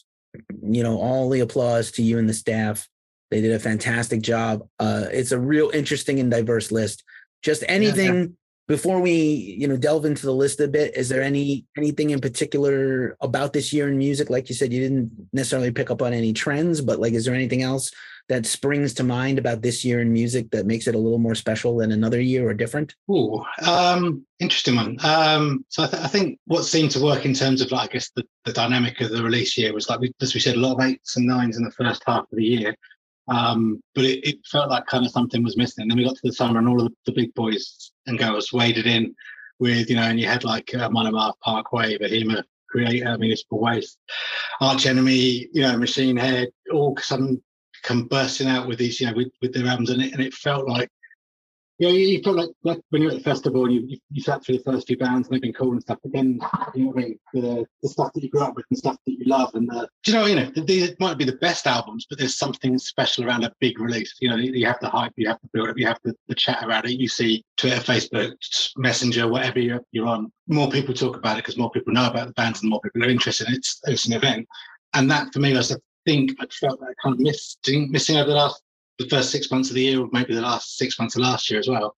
you 0.62 0.82
know, 0.82 0.98
all 0.98 1.28
the 1.30 1.40
applause 1.40 1.92
to 1.92 2.02
you 2.02 2.18
and 2.18 2.28
the 2.28 2.34
staff. 2.34 2.88
They 3.30 3.40
did 3.40 3.52
a 3.52 3.58
fantastic 3.58 4.22
job. 4.22 4.68
Uh, 4.78 5.06
it's 5.10 5.32
a 5.32 5.38
real 5.38 5.70
interesting 5.70 6.20
and 6.20 6.30
diverse 6.30 6.70
list. 6.70 7.02
Just 7.42 7.64
anything 7.68 8.14
yeah, 8.14 8.26
before 8.68 9.00
we 9.00 9.12
you 9.12 9.68
know 9.68 9.76
delve 9.76 10.04
into 10.04 10.26
the 10.26 10.32
list 10.32 10.60
a 10.60 10.68
bit 10.68 10.96
is 10.96 11.08
there 11.08 11.22
any 11.22 11.64
anything 11.76 12.10
in 12.10 12.20
particular 12.20 13.16
about 13.20 13.52
this 13.52 13.72
year 13.72 13.88
in 13.88 13.98
music? 13.98 14.30
Like 14.30 14.48
you 14.48 14.54
said 14.54 14.72
you 14.72 14.80
didn't 14.80 15.28
necessarily 15.32 15.70
pick 15.70 15.90
up 15.90 16.02
on 16.02 16.12
any 16.12 16.32
trends 16.32 16.80
but 16.80 16.98
like 16.98 17.12
is 17.12 17.24
there 17.24 17.34
anything 17.34 17.62
else 17.62 17.90
that 18.28 18.44
springs 18.44 18.92
to 18.94 19.04
mind 19.04 19.38
about 19.38 19.62
this 19.62 19.84
year 19.84 20.00
in 20.00 20.12
music 20.12 20.50
that 20.50 20.66
makes 20.66 20.88
it 20.88 20.96
a 20.96 20.98
little 20.98 21.18
more 21.18 21.36
special 21.36 21.76
than 21.76 21.92
another 21.92 22.20
year 22.20 22.48
or 22.48 22.54
different? 22.54 22.94
Oh 23.08 23.44
um 23.64 24.26
interesting 24.40 24.76
one. 24.76 24.96
Um 25.04 25.64
so 25.69 25.84
I, 25.84 25.86
th- 25.86 26.02
I, 26.02 26.08
think 26.08 26.40
what 26.46 26.64
seemed 26.64 26.90
to 26.92 27.02
work 27.02 27.24
in 27.24 27.34
terms 27.34 27.60
of 27.60 27.70
like 27.70 27.90
i 27.90 27.92
guess 27.94 28.10
the, 28.10 28.24
the 28.44 28.52
dynamic 28.52 29.00
of 29.00 29.10
the 29.10 29.22
release 29.22 29.56
year 29.56 29.72
was 29.72 29.88
like 29.88 30.00
we, 30.00 30.12
as 30.20 30.34
we 30.34 30.40
said 30.40 30.56
a 30.56 30.60
lot 30.60 30.74
of 30.74 30.80
eights 30.84 31.16
and 31.16 31.26
nines 31.26 31.56
in 31.56 31.64
the 31.64 31.70
first 31.70 32.02
half 32.06 32.22
of 32.22 32.36
the 32.36 32.44
year 32.44 32.76
um, 33.28 33.81
but 33.94 34.05
it, 34.05 34.26
it, 34.26 34.37
felt 34.46 34.70
like 34.70 34.87
kind 34.87 35.05
of 35.05 35.11
something 35.11 35.43
was 35.43 35.56
missing. 35.56 35.82
And 35.82 35.90
then 35.90 35.99
we 35.99 36.05
got 36.05 36.14
to 36.14 36.20
the 36.23 36.32
summer 36.32 36.58
and 36.58 36.69
all 36.69 36.81
of 36.81 36.93
the, 37.06 37.12
big 37.12 37.34
boys 37.34 37.93
and 38.06 38.19
girls 38.19 38.52
waded 38.52 38.87
in 38.87 39.14
with, 39.58 39.90
you 39.90 39.96
know, 39.96 40.02
and 40.02 40.20
you 40.20 40.26
had 40.26 40.44
like 40.44 40.73
uh, 40.75 41.32
Parkway, 41.43 41.99
Behemoth, 41.99 42.46
Kreator, 42.73 43.19
Municipal 43.19 43.61
Waste, 43.61 43.99
Arch 44.61 44.87
Enemy, 44.87 45.49
you 45.52 45.62
know, 45.62 45.76
Machine 45.76 46.17
Head, 46.17 46.49
all 46.73 46.96
sudden 46.99 47.43
come 47.82 48.05
bursting 48.05 48.49
out 48.49 48.67
with 48.67 48.78
these, 48.78 49.00
you 49.00 49.06
know, 49.06 49.14
with, 49.14 49.32
with 49.40 49.52
their 49.52 49.67
albums. 49.67 49.90
And 49.90 50.02
it, 50.02 50.12
and 50.12 50.22
it 50.22 50.34
felt 50.34 50.69
like 50.69 50.91
yeah, 51.78 51.90
you, 51.90 52.06
you 52.06 52.22
felt 52.22 52.36
like, 52.36 52.48
like 52.64 52.80
when 52.88 53.02
you're 53.02 53.10
at 53.10 53.18
the 53.18 53.22
festival 53.22 53.64
and 53.64 53.74
you, 53.74 53.82
you, 53.86 53.98
you 54.10 54.22
sat 54.22 54.42
through 54.42 54.58
the 54.58 54.64
first 54.64 54.86
few 54.86 54.96
bands 54.96 55.28
and 55.28 55.34
they've 55.34 55.42
been 55.42 55.52
cool 55.52 55.72
and 55.72 55.82
stuff. 55.82 55.98
But 56.02 56.12
then, 56.12 56.40
you 56.74 56.84
know, 56.84 56.94
I 56.96 57.14
the, 57.34 57.66
the 57.82 57.88
stuff 57.88 58.12
that 58.14 58.22
you 58.22 58.30
grew 58.30 58.40
up 58.40 58.56
with 58.56 58.64
and 58.70 58.78
stuff 58.78 58.96
that 59.06 59.12
you 59.12 59.24
love, 59.26 59.54
and 59.54 59.68
the, 59.68 59.88
you 60.06 60.14
know, 60.14 60.26
you 60.26 60.36
know, 60.36 60.50
these 60.56 60.94
might 61.00 61.18
be 61.18 61.24
the 61.24 61.36
best 61.36 61.66
albums, 61.66 62.06
but 62.08 62.18
there's 62.18 62.38
something 62.38 62.78
special 62.78 63.24
around 63.24 63.44
a 63.44 63.52
big 63.60 63.78
release. 63.78 64.14
You 64.20 64.30
know, 64.30 64.36
you 64.36 64.66
have 64.66 64.80
the 64.80 64.88
hype, 64.88 65.12
you 65.16 65.28
have 65.28 65.40
to 65.40 65.48
build 65.52 65.68
up, 65.68 65.78
you 65.78 65.86
have 65.86 66.00
the, 66.02 66.14
the 66.28 66.34
chat 66.34 66.64
around 66.64 66.86
it. 66.86 66.92
You 66.92 67.08
see 67.08 67.44
Twitter, 67.56 67.80
Facebook, 67.80 68.32
Messenger, 68.76 69.28
whatever 69.28 69.58
you're, 69.58 69.82
you're 69.92 70.06
on, 70.06 70.32
more 70.48 70.70
people 70.70 70.94
talk 70.94 71.16
about 71.16 71.38
it 71.38 71.44
because 71.44 71.58
more 71.58 71.70
people 71.70 71.92
know 71.92 72.06
about 72.06 72.28
the 72.28 72.34
bands 72.34 72.62
and 72.62 72.70
more 72.70 72.80
people 72.80 73.04
are 73.04 73.10
interested. 73.10 73.48
In 73.48 73.54
it. 73.54 73.58
It's 73.58 73.80
it's 73.84 74.06
an 74.06 74.14
event, 74.14 74.46
and 74.94 75.10
that 75.10 75.32
for 75.32 75.40
me 75.40 75.52
was 75.52 75.72
I 75.72 75.76
think 76.06 76.32
I 76.40 76.46
felt 76.46 76.80
that 76.80 76.94
kind 77.02 77.14
of 77.14 77.20
missing 77.20 77.90
missing 77.90 78.16
over 78.16 78.30
the 78.30 78.36
last 78.36 78.62
the 78.98 79.08
first 79.08 79.31
six 79.31 79.50
months 79.50 79.69
of 79.69 79.74
the 79.74 79.82
year, 79.82 80.00
or 80.00 80.08
maybe 80.12 80.34
the 80.34 80.41
last 80.41 80.76
six 80.76 80.98
months 80.98 81.17
of 81.17 81.22
last 81.22 81.50
year 81.50 81.60
as 81.60 81.69
well. 81.69 81.94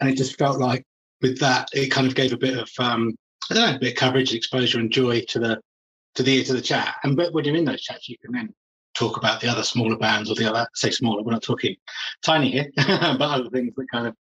And 0.00 0.10
it 0.10 0.16
just 0.16 0.38
felt 0.38 0.58
like 0.58 0.84
with 1.22 1.38
that, 1.40 1.68
it 1.72 1.90
kind 1.90 2.06
of 2.06 2.14
gave 2.14 2.32
a 2.32 2.38
bit 2.38 2.58
of 2.58 2.70
um, 2.78 3.14
I 3.50 3.54
don't 3.54 3.70
know, 3.70 3.76
a 3.76 3.78
bit 3.78 3.92
of 3.92 3.98
coverage, 3.98 4.34
exposure, 4.34 4.78
and 4.78 4.90
joy 4.90 5.22
to 5.28 5.38
the 5.38 5.60
to 6.14 6.22
the 6.22 6.44
to 6.44 6.52
the 6.52 6.60
chat. 6.60 6.96
And 7.04 7.16
but 7.16 7.32
when 7.32 7.44
you're 7.44 7.56
in 7.56 7.64
those 7.64 7.82
chats, 7.82 8.08
you 8.08 8.16
can 8.18 8.32
then 8.32 8.54
talk 8.94 9.16
about 9.16 9.40
the 9.40 9.48
other 9.48 9.62
smaller 9.62 9.96
bands 9.96 10.30
or 10.30 10.34
the 10.34 10.48
other 10.48 10.66
say 10.74 10.90
smaller. 10.90 11.22
We're 11.22 11.32
not 11.32 11.42
talking 11.42 11.76
tiny 12.24 12.50
here, 12.50 12.70
but 12.76 13.20
other 13.20 13.50
things 13.50 13.74
that 13.76 13.86
kind 13.92 14.08
of 14.08 14.14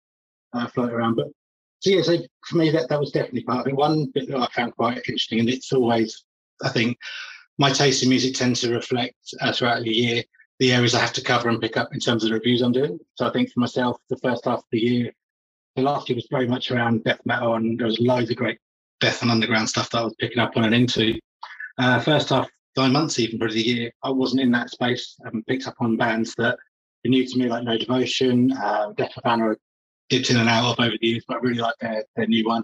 uh, 0.54 0.68
float 0.68 0.92
around. 0.92 1.16
But 1.16 1.28
so 1.80 1.90
yeah, 1.90 2.02
so 2.02 2.18
for 2.48 2.58
me 2.58 2.70
that 2.72 2.90
that 2.90 3.00
was 3.00 3.12
definitely 3.12 3.44
part 3.44 3.62
of 3.62 3.68
it. 3.68 3.76
One 3.76 4.12
bit 4.14 4.28
that 4.30 4.38
I 4.38 4.48
found 4.48 4.76
quite 4.76 4.98
interesting, 4.98 5.40
and 5.40 5.50
it's 5.50 5.74
always 5.74 6.24
I 6.64 6.70
think 6.70 6.98
my 7.58 7.72
taste 7.72 8.04
in 8.04 8.10
music 8.10 8.36
tends 8.36 8.62
to 8.62 8.74
reflect 8.74 9.16
uh, 9.42 9.52
throughout 9.52 9.84
the 9.84 9.92
year 9.92 10.24
the 10.60 10.74
areas 10.74 10.96
I 10.96 11.00
have 11.00 11.14
to 11.14 11.24
cover 11.24 11.50
and 11.50 11.60
pick 11.62 11.78
up 11.78 11.94
in 11.94 12.00
terms 12.00 12.24
of 12.24 12.30
the 12.30 12.36
reviews 12.36 12.62
I'm 12.62 12.72
doing. 12.72 13.00
So 13.16 13.28
I 13.28 13.32
think 13.32 13.52
for 13.52 13.60
myself, 13.60 13.98
the 14.10 14.18
first 14.18 14.46
half 14.46 14.60
of 14.60 14.66
the 14.72 14.80
year, 14.80 15.12
the 15.76 15.82
last 15.82 16.08
year 16.08 16.16
was 16.16 16.28
very 16.32 16.48
much 16.48 16.72
around 16.72 17.04
death 17.04 17.20
metal, 17.26 17.56
and 17.56 17.78
there 17.78 17.88
was 17.88 18.00
loads 18.00 18.30
of 18.32 18.38
great 18.38 18.60
death 19.02 19.22
and 19.22 19.32
underground 19.32 19.68
stuff 19.68 19.90
that 19.90 20.00
I 20.00 20.04
was 20.04 20.16
picking 20.20 20.40
up 20.40 20.56
on 20.56 20.64
and 20.64 20.74
into. 20.74 21.20
Uh, 21.78 22.00
first 22.00 22.30
half, 22.30 22.48
nine 22.78 22.94
months 22.94 23.20
even 23.20 23.38
for 23.38 23.52
the 23.52 23.62
year, 23.62 23.92
I 24.04 24.10
wasn't 24.10 24.42
in 24.42 24.52
that 24.52 24.70
space. 24.70 25.18
I 25.26 25.30
picked 25.48 25.68
up 25.68 25.76
on 25.80 25.98
bands 25.98 26.34
that 26.38 26.58
were 27.04 27.10
new 27.10 27.28
to 27.28 27.38
me, 27.38 27.50
like 27.50 27.64
No 27.64 27.78
Devotion, 27.78 28.54
uh, 28.54 28.94
Death 28.98 29.18
of 29.18 29.24
Anna, 29.26 29.56
dipped 30.10 30.30
in 30.30 30.38
and 30.38 30.50
out 30.50 30.72
of 30.72 30.80
over 30.80 30.96
the 31.00 31.08
years, 31.08 31.26
but 31.28 31.38
I 31.38 31.40
really 31.42 31.60
like 31.60 31.76
their, 31.82 32.06
their 32.16 32.28
new 32.28 32.46
one. 32.46 32.64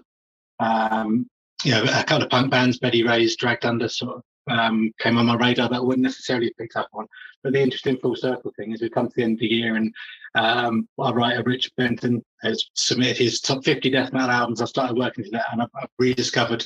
Um, 0.60 1.28
you 1.64 1.72
know, 1.72 1.82
a 1.82 2.04
couple 2.04 2.24
of 2.24 2.30
punk 2.30 2.50
bands, 2.50 2.78
Betty 2.78 3.02
Ray's 3.02 3.36
Dragged 3.36 3.66
Under, 3.66 3.88
sort 3.88 4.16
of 4.16 4.22
um, 4.48 4.92
came 4.98 5.18
on 5.18 5.26
my 5.26 5.36
radar 5.36 5.68
that 5.68 5.76
I 5.76 5.80
wouldn't 5.80 6.02
necessarily 6.02 6.46
have 6.46 6.56
picked 6.56 6.76
up 6.76 6.88
on. 6.92 7.06
But 7.42 7.52
the 7.52 7.60
interesting 7.60 7.98
full 7.98 8.16
circle 8.16 8.52
thing 8.56 8.72
is 8.72 8.80
we 8.80 8.90
come 8.90 9.08
to 9.08 9.14
the 9.14 9.22
end 9.22 9.34
of 9.34 9.40
the 9.40 9.46
year 9.46 9.76
and 9.76 9.94
um, 10.34 10.88
our 10.98 11.14
writer 11.14 11.42
Richard 11.44 11.72
Benton 11.76 12.24
has 12.42 12.64
submitted 12.74 13.18
his 13.18 13.40
top 13.40 13.64
50 13.64 13.90
death 13.90 14.12
metal 14.12 14.30
albums. 14.30 14.60
I 14.60 14.66
started 14.66 14.96
working 14.96 15.24
to 15.24 15.30
that 15.32 15.46
and 15.52 15.62
I've, 15.62 15.70
I've 15.74 15.88
rediscovered 15.98 16.64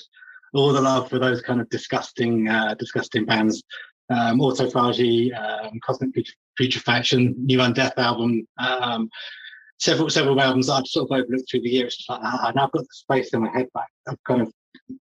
all 0.54 0.73
the 0.73 0.80
love 0.80 1.11
for 1.11 1.18
those 1.18 1.42
kind 1.42 1.61
of 1.61 1.68
disgusting, 1.68 2.49
uh, 2.49 2.75
disgusting 2.75 3.25
bands. 3.25 3.62
Um, 4.09 4.38
Autophagy, 4.38 5.35
um, 5.37 5.80
Cosmic 5.85 6.11
Putrefaction, 6.56 7.35
New 7.38 7.59
Undeath 7.59 7.99
album, 7.99 8.47
um, 8.56 9.11
several 9.80 10.09
several 10.09 10.40
albums 10.40 10.68
that 10.68 10.75
I've 10.75 10.87
sort 10.87 11.11
of 11.11 11.18
overlooked 11.18 11.50
through 11.50 11.62
the 11.62 11.71
year. 11.71 11.87
It's 11.87 12.06
like, 12.09 12.21
ah, 12.23 12.52
now 12.54 12.66
I've 12.66 12.73
got 12.73 12.83
the 12.83 12.88
space 12.92 13.35
in 13.35 13.42
my 13.42 13.50
head 13.50 13.66
back. 13.75 13.88
I've 14.09 14.23
kind 14.23 14.42
of 14.42 14.52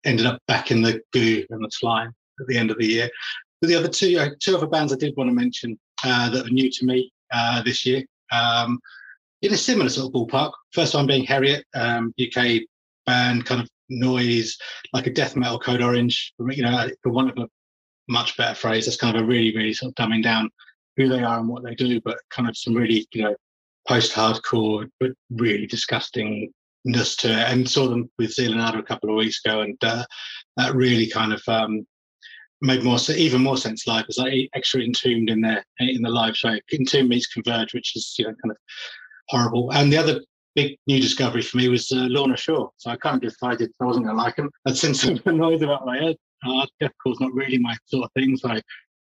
ended 0.05 0.27
up 0.27 0.39
back 0.47 0.69
in 0.69 0.83
the 0.83 1.01
goo 1.13 1.43
and 1.49 1.65
the 1.65 1.71
slime 1.71 2.13
at 2.41 2.48
the 2.48 2.57
end 2.57 2.71
of 2.71 2.77
the 2.77 2.86
year. 2.86 3.10
But 3.62 3.67
the 3.67 3.75
other 3.75 3.88
two, 3.88 4.17
uh, 4.17 4.29
two 4.39 4.57
other 4.57 4.67
bands 4.67 4.91
I 4.91 4.98
did 4.98 5.15
want 5.15 5.29
to 5.29 5.36
mention 5.36 5.79
uh, 6.03 6.29
that 6.31 6.48
are 6.48 6.50
new 6.50 6.69
to 6.69 6.86
me 6.86 7.12
uh, 7.31 7.62
this 7.62 7.86
year, 7.86 8.03
um, 8.31 8.79
in 9.41 9.53
a 9.53 9.57
similar 9.57 9.89
sort 9.89 10.07
of 10.07 10.13
ballpark. 10.13 10.51
First 10.71 10.95
one 10.95 11.07
being 11.07 11.25
Heriot, 11.25 11.63
um, 11.75 12.13
UK 12.19 12.62
band, 13.05 13.45
kind 13.45 13.62
of 13.62 13.69
noise, 13.89 14.57
like 14.93 15.07
a 15.07 15.13
death 15.13 15.36
metal 15.36 15.60
code 15.60 15.81
orange. 15.81 16.33
You 16.39 16.63
know, 16.63 16.89
for 17.03 17.12
want 17.12 17.31
of 17.31 17.38
a 17.38 17.48
much 18.07 18.36
better 18.38 18.55
phrase, 18.55 18.86
that's 18.86 18.98
kind 18.98 19.15
of 19.15 19.24
a 19.24 19.25
really, 19.25 19.55
really 19.55 19.74
sort 19.74 19.89
of 19.91 19.95
dumbing 19.95 20.24
down 20.24 20.50
who 20.98 21.07
they 21.07 21.24
are 21.24 21.39
and 21.39 21.48
what 21.48 21.63
they 21.63 21.75
do, 21.75 22.01
but 22.01 22.17
kind 22.29 22.50
of 22.50 22.57
some 22.57 22.74
really, 22.74 23.07
you 23.13 23.24
know, 23.24 23.36
post-hardcore 23.88 24.88
but 25.00 25.12
really 25.31 25.67
disgustingness 25.67 26.51
to 27.17 27.29
it. 27.29 27.48
And 27.48 27.69
saw 27.69 27.88
them 27.88 28.10
with 28.17 28.33
Zealand 28.33 28.62
a 28.62 28.83
couple 28.83 29.10
of 29.10 29.15
weeks 29.15 29.41
ago, 29.43 29.62
and 29.62 29.77
uh, 29.83 30.03
that 30.57 30.75
really 30.75 31.07
kind 31.07 31.33
of 31.33 31.41
um, 31.48 31.86
made 32.62 32.84
more 32.84 33.00
so 33.00 33.13
even 33.13 33.41
more 33.41 33.58
sense 33.58 33.88
live 33.88 34.06
as 34.08 34.18
like 34.18 34.50
extra 34.53 34.82
entombed 34.82 35.30
in 35.30 35.41
there 35.41 35.63
in 35.80 36.01
the 36.01 36.10
live 36.10 36.38
show. 36.38 36.56
Entombed 36.74 37.10
meets 37.10 37.27
Converge, 37.27 37.74
which 37.74 37.96
is 37.96 38.15
you 38.18 38.25
know 38.25 38.34
kind 38.44 38.51
of 38.51 38.58
horrible. 39.30 39.72
And 39.72 39.91
the 39.91 39.98
other 39.98 40.22
big 40.56 40.77
new 40.88 41.00
discovery 41.00 41.41
for 41.41 41.58
me 41.58 41.70
was 41.70 41.91
uh, 41.91 42.08
Lorna 42.10 42.38
Shore. 42.38 42.72
So 42.77 42.91
I 42.91 42.98
kind 42.98 43.15
of 43.15 43.22
decided 43.22 43.72
I 43.80 43.86
wasn't 43.86 44.06
going 44.06 44.18
to 44.18 44.24
like 44.24 44.36
them. 44.36 44.50
I'd 44.68 44.77
seen 44.77 44.94
some 44.94 45.20
noise 45.38 45.62
about 45.62 45.86
my 45.86 45.98
head. 45.98 46.15
Uh, 46.46 46.65
deathcore's 46.80 47.20
not 47.20 47.34
really 47.34 47.58
my 47.58 47.75
sort 47.86 48.06
of 48.06 48.12
thing. 48.13 48.36
So, 48.36 48.60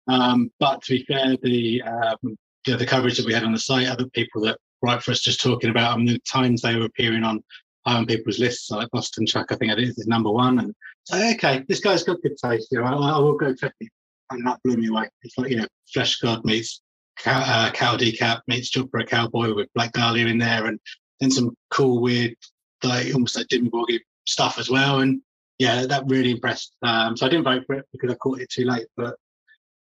um, 0.08 0.50
but 0.58 0.82
to 0.82 0.92
be 0.92 1.04
fair, 1.04 1.36
the 1.42 1.82
um, 1.82 2.36
you 2.66 2.72
know, 2.72 2.76
the 2.76 2.86
coverage 2.86 3.16
that 3.16 3.26
we 3.26 3.34
had 3.34 3.44
on 3.44 3.52
the 3.52 3.58
site, 3.58 3.88
other 3.88 4.06
people 4.10 4.42
that 4.42 4.58
write 4.82 5.02
for 5.02 5.12
us 5.12 5.20
just 5.20 5.40
talking 5.40 5.70
about, 5.70 5.96
mean, 5.98 6.06
the 6.06 6.18
times 6.20 6.62
they 6.62 6.76
were 6.76 6.86
appearing 6.86 7.24
on 7.24 7.42
high 7.86 7.98
on 7.98 8.06
people's 8.06 8.38
lists, 8.38 8.70
like 8.70 8.90
Boston 8.90 9.26
Chuck, 9.26 9.46
I 9.50 9.56
think 9.56 9.72
it 9.72 9.78
is, 9.78 9.98
is 9.98 10.06
number 10.06 10.30
one. 10.30 10.58
And 10.58 10.74
so, 11.04 11.16
okay, 11.34 11.64
this 11.68 11.80
guy's 11.80 12.04
got 12.04 12.22
good 12.22 12.36
taste. 12.36 12.68
You 12.70 12.80
know, 12.80 12.86
I, 12.86 12.92
I 12.92 13.18
will 13.18 13.36
go 13.36 13.54
check 13.54 13.74
it. 13.80 13.90
And 14.30 14.46
that 14.46 14.60
blew 14.64 14.76
me 14.76 14.88
away. 14.88 15.08
It's 15.22 15.36
like, 15.36 15.50
you 15.50 15.56
know, 15.56 15.66
Fleshgod 15.94 16.44
meets 16.44 16.80
Cow, 17.18 17.42
uh, 17.44 17.70
Cow 17.72 17.96
Decap 17.96 18.40
meets 18.46 18.70
Job 18.70 18.90
for 18.90 19.00
a 19.00 19.06
Cowboy 19.06 19.54
with 19.54 19.68
Black 19.74 19.92
Dahlia 19.92 20.26
in 20.26 20.38
there. 20.38 20.66
And 20.66 20.80
then 21.20 21.30
some 21.30 21.54
cool, 21.70 22.00
weird, 22.00 22.34
like 22.82 23.12
almost 23.14 23.36
like 23.36 23.48
Dimmu 23.48 23.70
Borgir 23.70 24.00
stuff 24.26 24.58
as 24.58 24.70
well. 24.70 25.00
And 25.00 25.20
yeah, 25.58 25.84
that 25.86 26.04
really 26.06 26.30
impressed. 26.30 26.74
Um, 26.82 27.16
so 27.16 27.26
I 27.26 27.28
didn't 27.28 27.44
vote 27.44 27.64
for 27.66 27.74
it 27.74 27.86
because 27.92 28.10
I 28.10 28.14
caught 28.16 28.40
it 28.40 28.50
too 28.50 28.64
late, 28.64 28.86
but 28.96 29.16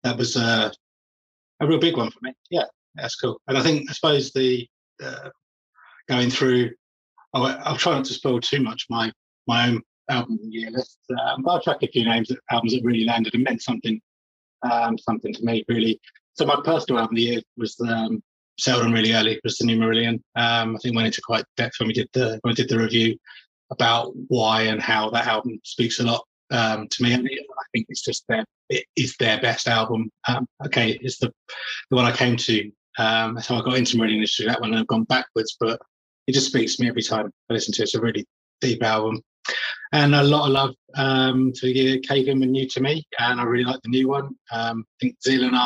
that 0.04 0.18
was 0.18 0.38
uh, 0.38 0.72
a 1.60 1.68
real 1.68 1.80
big 1.80 1.98
one 1.98 2.10
for 2.10 2.20
me. 2.22 2.34
Yeah, 2.50 2.66
that's 2.96 3.16
cool. 3.16 3.42
And 3.48 3.58
I 3.58 3.62
think, 3.62 3.90
I 3.90 3.94
suppose 3.94 4.32
the 4.32 4.68
uh, 5.04 5.30
going 6.08 6.30
through, 6.30 6.72
I'll, 7.34 7.46
I'll, 7.64 7.78
try 7.78 7.94
not 7.94 8.06
to 8.06 8.14
spoil 8.14 8.40
too 8.40 8.62
much 8.62 8.86
my 8.90 9.12
my 9.48 9.70
own 9.70 9.82
album 10.10 10.40
year 10.44 10.72
list, 10.72 11.00
um, 11.12 11.44
but 11.44 11.52
I'll 11.52 11.62
track 11.62 11.84
a 11.84 11.88
few 11.88 12.06
names 12.06 12.32
of 12.32 12.40
albums 12.52 12.74
that 12.74 12.84
really 12.84 13.06
landed 13.06 13.36
and 13.36 13.44
meant 13.44 13.62
something, 13.62 14.02
um, 14.70 14.98
something 14.98 15.34
to 15.34 15.44
me 15.44 15.64
really. 15.68 16.00
So 16.34 16.46
my 16.46 16.60
personal 16.64 17.00
album 17.00 17.16
of 17.16 17.18
the 17.18 17.22
year 17.24 17.42
was 17.58 17.80
um, 17.82 18.24
settled 18.60 18.86
on 18.86 18.94
really 18.94 19.14
early. 19.14 19.40
Was 19.44 19.58
the 19.58 19.66
New 19.66 19.78
Marillion. 19.78 20.22
Um, 20.36 20.76
I 20.76 20.80
think 20.82 20.96
went 20.96 21.08
into 21.08 21.22
quite 21.24 21.46
depth 21.58 21.76
when 21.80 21.88
we 21.88 21.94
did 21.94 22.10
the 22.14 22.40
when 22.42 22.52
we 22.52 22.54
did 22.54 22.70
the 22.70 22.78
review 22.78 23.18
about 23.72 24.14
why 24.28 24.64
and 24.64 24.82
how 24.82 25.10
that 25.12 25.28
album 25.28 25.60
speaks 25.64 26.00
a 26.00 26.04
lot 26.04 26.24
um, 26.52 26.88
to 26.90 27.04
me. 27.04 27.14
I, 27.14 27.18
I 27.18 27.66
think 27.74 27.86
it's 27.90 28.04
just 28.04 28.24
their 28.28 28.46
it 28.70 28.86
is 28.96 29.16
their 29.18 29.40
best 29.42 29.68
album. 29.68 30.12
Um, 30.28 30.48
okay, 30.66 31.00
it's 31.02 31.20
the 31.20 31.32
the 31.90 31.96
one 31.96 32.06
I 32.06 32.12
came 32.12 32.38
to. 32.38 32.72
Um, 32.98 33.36
that's 33.36 33.48
how 33.48 33.60
I 33.60 33.64
got 33.64 33.78
into 33.78 33.98
Marillion 33.98 34.18
initially. 34.18 34.48
That 34.48 34.62
one 34.62 34.72
and 34.72 34.80
I've 34.80 34.88
gone 34.88 35.04
backwards, 35.04 35.56
but 35.60 35.80
it 36.30 36.34
just 36.34 36.48
speaks 36.48 36.76
to 36.76 36.84
me 36.84 36.90
every 36.90 37.02
time 37.02 37.32
I 37.50 37.54
listen 37.54 37.74
to 37.74 37.82
it. 37.82 37.86
It's 37.86 37.96
a 37.96 38.02
really 38.02 38.24
deep 38.62 38.84
album. 38.84 39.20
And 39.94 40.14
a 40.14 40.22
lot 40.22 40.46
of 40.46 40.52
love 40.52 40.76
um, 40.96 41.52
Cave 41.54 42.28
In 42.28 42.44
and 42.44 42.52
New 42.52 42.68
to 42.68 42.82
Me. 42.82 43.04
And 43.18 43.42
I 43.42 43.44
really 43.44 43.64
like 43.64 43.82
the 43.82 43.90
new 43.90 44.08
one. 44.08 44.36
Um, 44.52 44.86
I 44.88 44.96
think 45.02 45.16
Zealand 45.24 45.58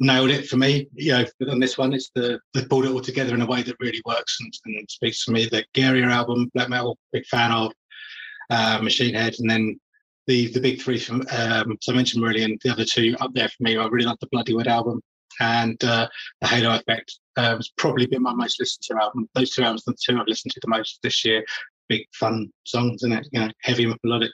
nailed 0.00 0.30
it 0.30 0.48
for 0.48 0.58
me. 0.58 0.86
You 0.92 1.12
know, 1.12 1.24
on 1.48 1.60
this 1.60 1.78
one, 1.78 1.94
it's 1.94 2.10
the 2.14 2.38
they 2.52 2.62
pulled 2.66 2.84
it 2.84 2.90
all 2.90 3.00
together 3.00 3.34
in 3.34 3.40
a 3.40 3.46
way 3.46 3.62
that 3.62 3.80
really 3.80 4.02
works 4.04 4.36
and, 4.38 4.52
and 4.66 4.90
speaks 4.90 5.24
to 5.24 5.32
me. 5.32 5.46
The 5.46 5.64
Gaerea 5.74 6.12
album, 6.12 6.50
Black 6.52 6.68
Metal, 6.68 6.98
big 7.14 7.24
fan 7.24 7.50
of 7.50 7.72
uh, 8.50 8.80
Machine 8.82 9.14
Head, 9.14 9.36
and 9.38 9.48
then 9.48 9.80
the 10.26 10.52
the 10.52 10.60
big 10.60 10.82
three 10.82 10.98
from 10.98 11.22
um, 11.32 11.78
so 11.80 11.92
I 11.92 11.96
mentioned 11.96 12.22
Marillion, 12.22 12.60
the 12.60 12.72
other 12.72 12.84
two 12.84 13.16
up 13.20 13.32
there 13.32 13.48
for 13.48 13.62
me. 13.62 13.78
I 13.78 13.86
really 13.86 14.04
like 14.04 14.18
the 14.20 14.28
Bloodywood 14.28 14.66
album 14.66 15.00
and 15.40 15.82
uh, 15.84 16.08
the 16.40 16.46
Halo 16.46 16.76
Effect. 16.76 17.18
Uh, 17.36 17.56
has 17.56 17.70
probably 17.76 18.04
been 18.06 18.22
my 18.22 18.34
most 18.34 18.58
listened 18.58 18.82
to 18.82 19.00
album. 19.00 19.28
Those 19.34 19.50
two 19.50 19.62
albums, 19.62 19.84
are 19.86 19.92
the 19.92 19.98
two 20.04 20.18
I've 20.18 20.26
listened 20.26 20.52
to 20.52 20.60
the 20.60 20.68
most 20.68 20.98
this 21.04 21.24
year. 21.24 21.44
Big 21.88 22.04
fun 22.12 22.50
songs, 22.64 23.04
isn't 23.04 23.12
it? 23.12 23.28
You 23.30 23.40
know, 23.40 23.50
heavy 23.62 23.94
melodic. 24.02 24.32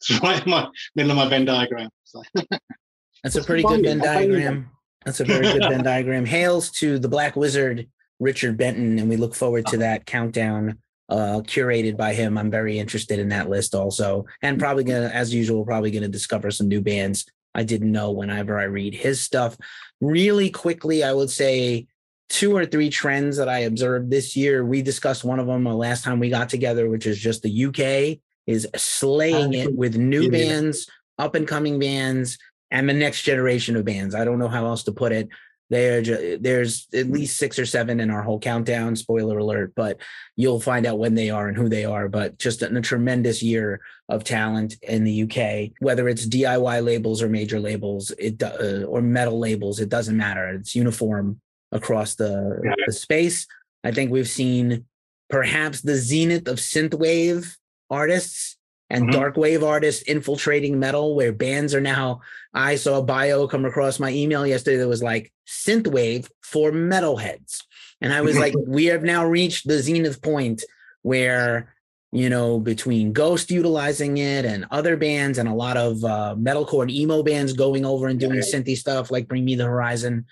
It's 0.00 0.20
right 0.22 0.42
in 0.42 0.50
my 0.50 0.68
middle 0.96 1.12
of 1.12 1.18
my 1.18 1.28
Venn 1.28 1.44
diagram. 1.44 1.90
So. 2.04 2.22
That's 3.22 3.36
a 3.36 3.44
pretty 3.44 3.62
good 3.62 3.82
Venn 3.82 3.98
diagram. 3.98 4.70
That's 5.04 5.20
a 5.20 5.24
very 5.24 5.42
good 5.42 5.62
Venn 5.68 5.84
diagram. 5.84 6.24
Hails 6.26 6.70
to 6.72 6.98
the 6.98 7.08
Black 7.08 7.36
Wizard, 7.36 7.88
Richard 8.18 8.56
Benton, 8.56 8.98
and 8.98 9.08
we 9.08 9.16
look 9.16 9.34
forward 9.34 9.66
to 9.66 9.76
that 9.78 10.06
countdown 10.06 10.78
uh, 11.08 11.42
curated 11.42 11.96
by 11.96 12.14
him. 12.14 12.38
I'm 12.38 12.50
very 12.50 12.78
interested 12.78 13.18
in 13.18 13.28
that 13.28 13.50
list 13.50 13.74
also, 13.74 14.24
and 14.40 14.58
probably 14.58 14.84
gonna, 14.84 15.08
as 15.08 15.34
usual, 15.34 15.64
probably 15.64 15.90
gonna 15.90 16.08
discover 16.08 16.50
some 16.50 16.68
new 16.68 16.80
bands 16.80 17.26
I 17.54 17.64
didn't 17.64 17.92
know 17.92 18.10
whenever 18.10 18.58
I 18.58 18.64
read 18.64 18.94
his 18.94 19.20
stuff. 19.20 19.56
Really 20.00 20.50
quickly, 20.50 21.04
I 21.04 21.12
would 21.12 21.30
say 21.30 21.86
two 22.28 22.56
or 22.56 22.64
three 22.64 22.88
trends 22.88 23.36
that 23.36 23.48
I 23.48 23.60
observed 23.60 24.10
this 24.10 24.34
year. 24.36 24.64
We 24.64 24.82
discussed 24.82 25.22
one 25.22 25.38
of 25.38 25.46
them 25.46 25.66
uh, 25.66 25.74
last 25.74 26.02
time 26.02 26.18
we 26.18 26.30
got 26.30 26.48
together, 26.48 26.88
which 26.88 27.06
is 27.06 27.18
just 27.18 27.42
the 27.42 27.66
UK 27.66 28.18
is 28.46 28.66
slaying 28.74 29.52
it 29.52 29.74
with 29.74 29.96
new 29.96 30.30
bands, 30.30 30.88
up 31.18 31.34
and 31.34 31.46
coming 31.46 31.78
bands, 31.78 32.38
and 32.70 32.88
the 32.88 32.94
next 32.94 33.22
generation 33.22 33.76
of 33.76 33.84
bands. 33.84 34.14
I 34.14 34.24
don't 34.24 34.38
know 34.38 34.48
how 34.48 34.66
else 34.66 34.82
to 34.84 34.92
put 34.92 35.12
it. 35.12 35.28
There, 35.70 36.02
there's 36.38 36.86
at 36.92 37.10
least 37.10 37.38
six 37.38 37.58
or 37.58 37.64
seven 37.64 37.98
in 37.98 38.10
our 38.10 38.22
whole 38.22 38.38
countdown. 38.38 38.94
Spoiler 38.94 39.38
alert, 39.38 39.72
but 39.74 39.98
you'll 40.36 40.60
find 40.60 40.84
out 40.84 40.98
when 40.98 41.14
they 41.14 41.30
are 41.30 41.48
and 41.48 41.56
who 41.56 41.68
they 41.68 41.84
are. 41.84 42.08
But 42.08 42.38
just 42.38 42.62
a, 42.62 42.74
a 42.74 42.80
tremendous 42.82 43.42
year 43.42 43.80
of 44.08 44.22
talent 44.22 44.76
in 44.82 45.04
the 45.04 45.22
UK, 45.22 45.72
whether 45.80 46.08
it's 46.08 46.26
DIY 46.26 46.84
labels 46.84 47.22
or 47.22 47.28
major 47.28 47.58
labels, 47.58 48.10
it 48.18 48.42
uh, 48.42 48.84
or 48.84 49.00
metal 49.00 49.38
labels, 49.38 49.80
it 49.80 49.88
doesn't 49.88 50.16
matter. 50.16 50.48
It's 50.48 50.74
uniform 50.74 51.40
across 51.72 52.16
the, 52.16 52.60
yeah. 52.62 52.74
the 52.86 52.92
space. 52.92 53.46
I 53.82 53.92
think 53.92 54.10
we've 54.10 54.28
seen 54.28 54.84
perhaps 55.30 55.80
the 55.80 55.96
zenith 55.96 56.46
of 56.46 56.58
synthwave 56.58 57.56
artists 57.88 58.58
and 58.92 59.04
mm-hmm. 59.04 59.18
dark 59.18 59.36
wave 59.36 59.64
artists 59.64 60.02
infiltrating 60.02 60.78
metal 60.78 61.16
where 61.16 61.32
bands 61.32 61.74
are 61.74 61.80
now 61.80 62.20
i 62.54 62.76
saw 62.76 62.98
a 62.98 63.02
bio 63.02 63.48
come 63.48 63.64
across 63.64 63.98
my 63.98 64.10
email 64.10 64.46
yesterday 64.46 64.76
that 64.76 64.86
was 64.86 65.02
like 65.02 65.32
synthwave 65.48 66.28
for 66.42 66.70
metalheads. 66.70 67.62
And 68.00 68.12
i 68.12 68.20
was 68.20 68.38
like 68.38 68.54
we 68.66 68.84
have 68.86 69.02
now 69.02 69.26
reached 69.26 69.66
the 69.66 69.80
zenith 69.80 70.22
point 70.22 70.62
where 71.00 71.74
you 72.12 72.28
know 72.28 72.60
between 72.60 73.12
ghost 73.12 73.50
utilizing 73.50 74.18
it 74.18 74.44
and 74.44 74.66
other 74.70 74.96
bands 74.96 75.38
and 75.38 75.48
a 75.48 75.54
lot 75.54 75.76
of 75.76 76.04
uh, 76.04 76.36
metalcore 76.38 76.82
and 76.82 76.90
emo 76.90 77.22
bands 77.22 77.54
going 77.54 77.84
over 77.84 78.06
and 78.06 78.20
doing 78.20 78.40
synthy 78.40 78.76
stuff 78.76 79.10
like 79.10 79.26
bring 79.26 79.44
me 79.44 79.54
the 79.54 79.64
horizon 79.64 80.26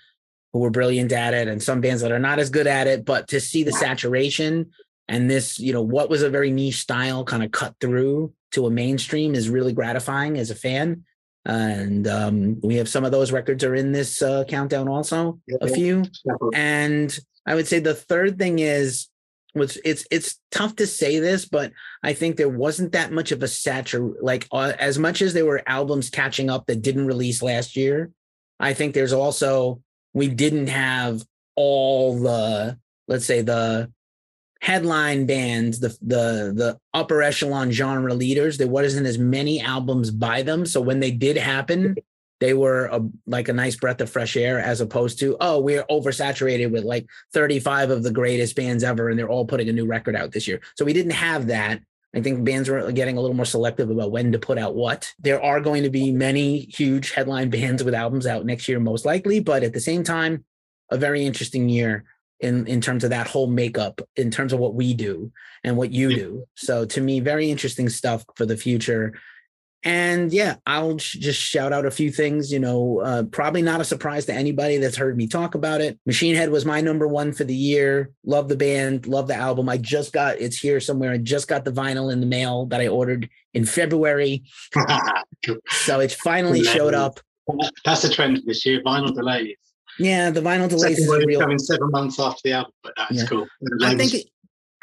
who 0.53 0.59
were 0.59 0.69
brilliant 0.69 1.11
at 1.11 1.33
it 1.33 1.47
and 1.47 1.63
some 1.63 1.81
bands 1.81 2.01
that 2.01 2.11
are 2.11 2.19
not 2.19 2.37
as 2.37 2.51
good 2.51 2.67
at 2.67 2.85
it 2.85 3.03
but 3.03 3.27
to 3.29 3.39
see 3.39 3.63
the 3.63 3.71
saturation 3.71 4.69
and 5.07 5.29
this 5.29 5.57
you 5.57 5.73
know 5.73 5.81
what 5.81 6.09
was 6.09 6.21
a 6.21 6.29
very 6.29 6.51
niche 6.51 6.81
style 6.81 7.23
kind 7.23 7.43
of 7.43 7.51
cut 7.51 7.73
through 7.81 8.31
to 8.51 8.65
a 8.65 8.71
mainstream 8.71 9.35
is 9.35 9.49
really 9.49 9.73
gratifying 9.73 10.37
as 10.37 10.51
a 10.51 10.55
fan. 10.55 11.03
And 11.45 12.07
um, 12.07 12.61
we 12.61 12.75
have 12.75 12.87
some 12.87 13.03
of 13.03 13.11
those 13.11 13.31
records 13.31 13.63
are 13.63 13.73
in 13.73 13.91
this 13.91 14.21
uh, 14.21 14.43
countdown 14.47 14.87
also, 14.87 15.39
a 15.59 15.67
few. 15.67 16.03
And 16.53 17.17
I 17.47 17.55
would 17.55 17.67
say 17.67 17.79
the 17.79 17.95
third 17.95 18.37
thing 18.37 18.59
is 18.59 19.07
which 19.53 19.77
it's 19.83 20.05
it's 20.09 20.39
tough 20.51 20.75
to 20.77 20.87
say 20.87 21.19
this, 21.19 21.45
but 21.45 21.73
I 22.03 22.13
think 22.13 22.35
there 22.35 22.49
wasn't 22.49 22.93
that 22.93 23.11
much 23.11 23.31
of 23.31 23.43
a 23.43 23.47
satur 23.47 24.13
like 24.21 24.47
uh, 24.51 24.73
as 24.79 24.97
much 24.97 25.21
as 25.21 25.33
there 25.33 25.45
were 25.45 25.61
albums 25.67 26.09
catching 26.09 26.49
up 26.49 26.67
that 26.67 26.81
didn't 26.81 27.07
release 27.07 27.41
last 27.41 27.75
year. 27.75 28.11
I 28.59 28.73
think 28.73 28.93
there's 28.93 29.13
also 29.13 29.81
we 30.13 30.27
didn't 30.29 30.67
have 30.67 31.21
all 31.55 32.19
the 32.19 32.77
let's 33.07 33.25
say 33.25 33.41
the 33.41 33.91
headline 34.61 35.25
bands, 35.25 35.79
the 35.79 35.89
the 36.01 36.53
the 36.55 36.79
upper 36.93 37.21
echelon 37.21 37.71
genre 37.71 38.13
leaders. 38.13 38.57
There 38.57 38.67
wasn't 38.67 39.07
as 39.07 39.17
many 39.17 39.59
albums 39.59 40.11
by 40.11 40.43
them, 40.43 40.65
so 40.65 40.79
when 40.79 40.99
they 40.99 41.11
did 41.11 41.35
happen, 41.35 41.95
they 42.39 42.53
were 42.53 42.85
a, 42.85 43.01
like 43.25 43.49
a 43.49 43.53
nice 43.53 43.75
breath 43.75 44.01
of 44.01 44.09
fresh 44.09 44.37
air, 44.37 44.59
as 44.59 44.79
opposed 44.79 45.19
to 45.19 45.35
oh, 45.41 45.59
we're 45.59 45.83
oversaturated 45.83 46.71
with 46.71 46.83
like 46.83 47.07
35 47.33 47.89
of 47.89 48.03
the 48.03 48.11
greatest 48.11 48.55
bands 48.55 48.83
ever, 48.83 49.09
and 49.09 49.17
they're 49.17 49.29
all 49.29 49.45
putting 49.45 49.67
a 49.67 49.73
new 49.73 49.85
record 49.85 50.15
out 50.15 50.31
this 50.31 50.47
year. 50.47 50.61
So 50.75 50.85
we 50.85 50.93
didn't 50.93 51.11
have 51.11 51.47
that. 51.47 51.81
I 52.13 52.21
think 52.21 52.43
bands 52.43 52.69
were 52.69 52.91
getting 52.91 53.17
a 53.17 53.21
little 53.21 53.35
more 53.35 53.45
selective 53.45 53.89
about 53.89 54.11
when 54.11 54.33
to 54.33 54.39
put 54.39 54.57
out 54.57 54.75
what. 54.75 55.11
There 55.17 55.41
are 55.41 55.61
going 55.61 55.83
to 55.83 55.89
be 55.89 56.11
many 56.11 56.59
huge 56.59 57.11
headline 57.11 57.49
bands 57.51 57.83
with 57.83 57.95
albums 57.95 58.27
out 58.27 58.45
next 58.45 58.67
year, 58.67 58.79
most 58.79 59.05
likely, 59.05 59.39
but 59.39 59.63
at 59.63 59.73
the 59.73 59.79
same 59.79 60.03
time, 60.03 60.45
a 60.91 60.97
very 60.97 61.25
interesting 61.25 61.69
year 61.69 62.03
in 62.41 62.67
in 62.67 62.81
terms 62.81 63.03
of 63.03 63.11
that 63.11 63.27
whole 63.27 63.47
makeup 63.47 64.01
in 64.15 64.31
terms 64.31 64.51
of 64.51 64.59
what 64.59 64.73
we 64.73 64.93
do 64.93 65.31
and 65.63 65.77
what 65.77 65.91
you 65.91 66.13
do. 66.13 66.45
So 66.55 66.85
to 66.85 67.01
me 67.01 67.19
very 67.19 67.49
interesting 67.49 67.87
stuff 67.89 68.25
for 68.35 68.45
the 68.45 68.57
future. 68.57 69.13
And 69.83 70.31
yeah 70.31 70.57
i'll 70.67 70.99
sh- 70.99 71.17
just 71.17 71.39
shout 71.39 71.73
out 71.73 71.87
a 71.87 71.91
few 71.91 72.11
things 72.11 72.53
you 72.53 72.59
know 72.59 72.99
uh, 72.99 73.23
probably 73.23 73.63
not 73.63 73.81
a 73.81 73.83
surprise 73.83 74.25
to 74.27 74.33
anybody 74.33 74.77
that's 74.77 74.95
heard 74.95 75.17
me 75.17 75.25
talk 75.25 75.55
about 75.55 75.81
it. 75.81 75.99
Machine 76.05 76.35
head 76.35 76.51
was 76.51 76.65
my 76.65 76.81
number 76.81 77.07
one 77.07 77.31
for 77.31 77.45
the 77.45 77.55
year. 77.55 78.11
Love 78.23 78.47
the 78.47 78.55
band 78.55 79.07
love 79.07 79.27
the 79.27 79.35
album. 79.35 79.69
I 79.69 79.77
just 79.77 80.13
got 80.13 80.39
it's 80.39 80.57
here 80.57 80.79
somewhere. 80.79 81.11
I 81.11 81.17
just 81.17 81.47
got 81.47 81.65
the 81.65 81.71
vinyl 81.71 82.13
in 82.13 82.19
the 82.19 82.27
mail 82.27 82.67
that 82.67 82.79
i 82.79 82.87
ordered 82.87 83.29
in 83.53 83.65
february. 83.65 84.43
So 85.69 85.99
it 85.99 86.11
finally 86.11 86.63
showed 86.63 86.93
up. 86.93 87.19
That's 87.83 88.03
the 88.03 88.09
trend 88.09 88.39
this 88.45 88.63
year 88.63 88.83
vinyl 88.83 89.11
delays 89.11 89.57
yeah, 89.99 90.29
the 90.29 90.41
vinyl 90.41 90.69
delays 90.69 90.99
is 90.99 91.25
real. 91.25 91.39
Coming 91.39 91.59
seven 91.59 91.91
months 91.91 92.19
after 92.19 92.41
the 92.43 92.51
album, 92.53 92.73
but 92.83 92.93
that's 92.97 93.13
yeah. 93.13 93.25
cool. 93.25 93.47
I 93.83 93.95
think. 93.95 94.13
It, 94.13 94.27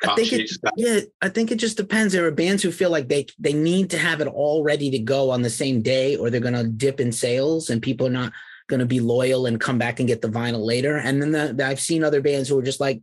I 0.05 0.15
think 0.15 0.33
it, 0.33 0.51
yeah, 0.77 1.01
I 1.21 1.29
think 1.29 1.51
it 1.51 1.57
just 1.57 1.77
depends. 1.77 2.13
There 2.13 2.25
are 2.25 2.31
bands 2.31 2.63
who 2.63 2.71
feel 2.71 2.91
like 2.91 3.09
they 3.09 3.27
they 3.37 3.53
need 3.53 3.91
to 3.91 3.99
have 3.99 4.21
it 4.21 4.29
all 4.29 4.63
ready 4.63 4.93
to 4.93 4.99
go 5.01 5.31
on 5.31 5.43
the 5.43 5.51
same 5.51 5.83
day, 5.83 6.15
or 6.15 6.31
they're 6.31 6.41
going 6.41 6.55
to 6.55 6.69
dip 6.69 7.01
in 7.01 7.11
sales, 7.11 7.69
and 7.69 7.83
people 7.83 8.07
are 8.07 8.11
not 8.11 8.33
going 8.69 8.81
to 8.81 8.87
be 8.87 9.01
loyal 9.01 9.47
and 9.47 9.61
come 9.61 9.79
back 9.79 9.99
and 9.99 10.07
get 10.07 10.23
the 10.23 10.29
vinyl 10.29 10.65
later. 10.65 10.97
And 10.97 11.21
then 11.21 11.33
the, 11.33 11.53
the, 11.55 11.67
I've 11.67 11.81
seen 11.81 12.05
other 12.05 12.21
bands 12.21 12.49
who 12.49 12.59
are 12.59 12.63
just 12.63 12.81
like, 12.81 13.03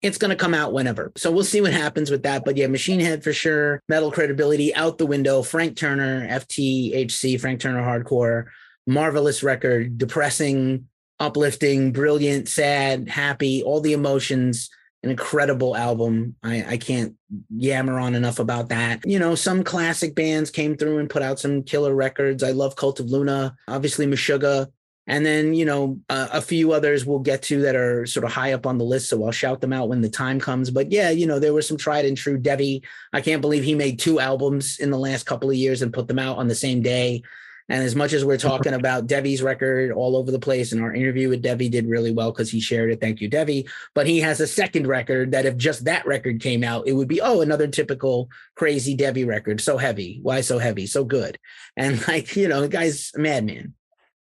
it's 0.00 0.18
going 0.18 0.30
to 0.30 0.36
come 0.36 0.54
out 0.54 0.72
whenever. 0.72 1.12
So 1.16 1.30
we'll 1.30 1.44
see 1.44 1.60
what 1.60 1.72
happens 1.72 2.10
with 2.10 2.24
that. 2.24 2.44
But 2.44 2.56
yeah, 2.56 2.66
Machine 2.66 2.98
Head 2.98 3.22
for 3.22 3.32
sure. 3.32 3.80
Metal 3.88 4.10
credibility 4.10 4.74
out 4.74 4.98
the 4.98 5.06
window. 5.06 5.42
Frank 5.42 5.76
Turner, 5.76 6.26
FTHC, 6.26 7.40
Frank 7.40 7.60
Turner 7.60 7.82
Hardcore, 7.82 8.46
marvelous 8.86 9.42
record, 9.44 9.98
depressing 9.98 10.88
uplifting, 11.22 11.92
brilliant, 11.92 12.48
sad, 12.48 13.08
happy, 13.08 13.62
all 13.62 13.80
the 13.80 13.92
emotions. 13.92 14.68
An 15.04 15.10
incredible 15.10 15.76
album. 15.76 16.36
I, 16.44 16.64
I 16.64 16.76
can't 16.76 17.16
yammer 17.50 17.98
on 17.98 18.14
enough 18.14 18.38
about 18.38 18.68
that. 18.68 19.00
You 19.04 19.18
know, 19.18 19.34
some 19.34 19.64
classic 19.64 20.14
bands 20.14 20.48
came 20.48 20.76
through 20.76 20.98
and 20.98 21.10
put 21.10 21.22
out 21.22 21.40
some 21.40 21.64
killer 21.64 21.92
records. 21.92 22.44
I 22.44 22.52
love 22.52 22.76
Cult 22.76 23.00
of 23.00 23.06
Luna, 23.10 23.56
obviously 23.66 24.06
Meshuggah. 24.06 24.68
And 25.08 25.26
then, 25.26 25.54
you 25.54 25.64
know, 25.64 25.98
uh, 26.08 26.28
a 26.32 26.40
few 26.40 26.70
others 26.70 27.04
we'll 27.04 27.18
get 27.18 27.42
to 27.42 27.60
that 27.62 27.74
are 27.74 28.06
sort 28.06 28.24
of 28.24 28.30
high 28.30 28.52
up 28.52 28.64
on 28.64 28.78
the 28.78 28.84
list. 28.84 29.08
So 29.08 29.24
I'll 29.24 29.32
shout 29.32 29.60
them 29.60 29.72
out 29.72 29.88
when 29.88 30.02
the 30.02 30.08
time 30.08 30.38
comes. 30.38 30.70
But 30.70 30.92
yeah, 30.92 31.10
you 31.10 31.26
know, 31.26 31.40
there 31.40 31.52
was 31.52 31.66
some 31.66 31.76
tried 31.76 32.04
and 32.04 32.16
true 32.16 32.38
Devi. 32.38 32.84
I 33.12 33.20
can't 33.20 33.40
believe 33.42 33.64
he 33.64 33.74
made 33.74 33.98
two 33.98 34.20
albums 34.20 34.78
in 34.78 34.92
the 34.92 34.98
last 34.98 35.26
couple 35.26 35.50
of 35.50 35.56
years 35.56 35.82
and 35.82 35.92
put 35.92 36.06
them 36.06 36.20
out 36.20 36.38
on 36.38 36.46
the 36.46 36.54
same 36.54 36.80
day. 36.80 37.22
And 37.68 37.82
as 37.82 37.94
much 37.94 38.12
as 38.12 38.24
we're 38.24 38.38
talking 38.38 38.74
about 38.74 39.06
Devi's 39.06 39.42
record 39.42 39.92
all 39.92 40.16
over 40.16 40.30
the 40.30 40.38
place, 40.38 40.72
and 40.72 40.82
our 40.82 40.94
interview 40.94 41.28
with 41.28 41.42
Devi 41.42 41.68
did 41.68 41.86
really 41.86 42.12
well 42.12 42.32
because 42.32 42.50
he 42.50 42.60
shared 42.60 42.92
it. 42.92 43.00
Thank 43.00 43.20
you, 43.20 43.28
Devi. 43.28 43.66
But 43.94 44.06
he 44.06 44.20
has 44.20 44.40
a 44.40 44.46
second 44.46 44.86
record 44.86 45.32
that 45.32 45.46
if 45.46 45.56
just 45.56 45.84
that 45.84 46.06
record 46.06 46.40
came 46.40 46.64
out, 46.64 46.86
it 46.86 46.92
would 46.92 47.08
be, 47.08 47.20
oh, 47.20 47.40
another 47.40 47.68
typical 47.68 48.28
crazy 48.56 48.94
Devi 48.94 49.24
record. 49.24 49.60
So 49.60 49.78
heavy. 49.78 50.18
Why 50.22 50.40
so 50.40 50.58
heavy? 50.58 50.86
So 50.86 51.04
good. 51.04 51.38
And 51.76 52.06
like, 52.08 52.36
you 52.36 52.48
know, 52.48 52.60
the 52.60 52.68
guy's 52.68 53.12
a 53.14 53.20
madman. 53.20 53.74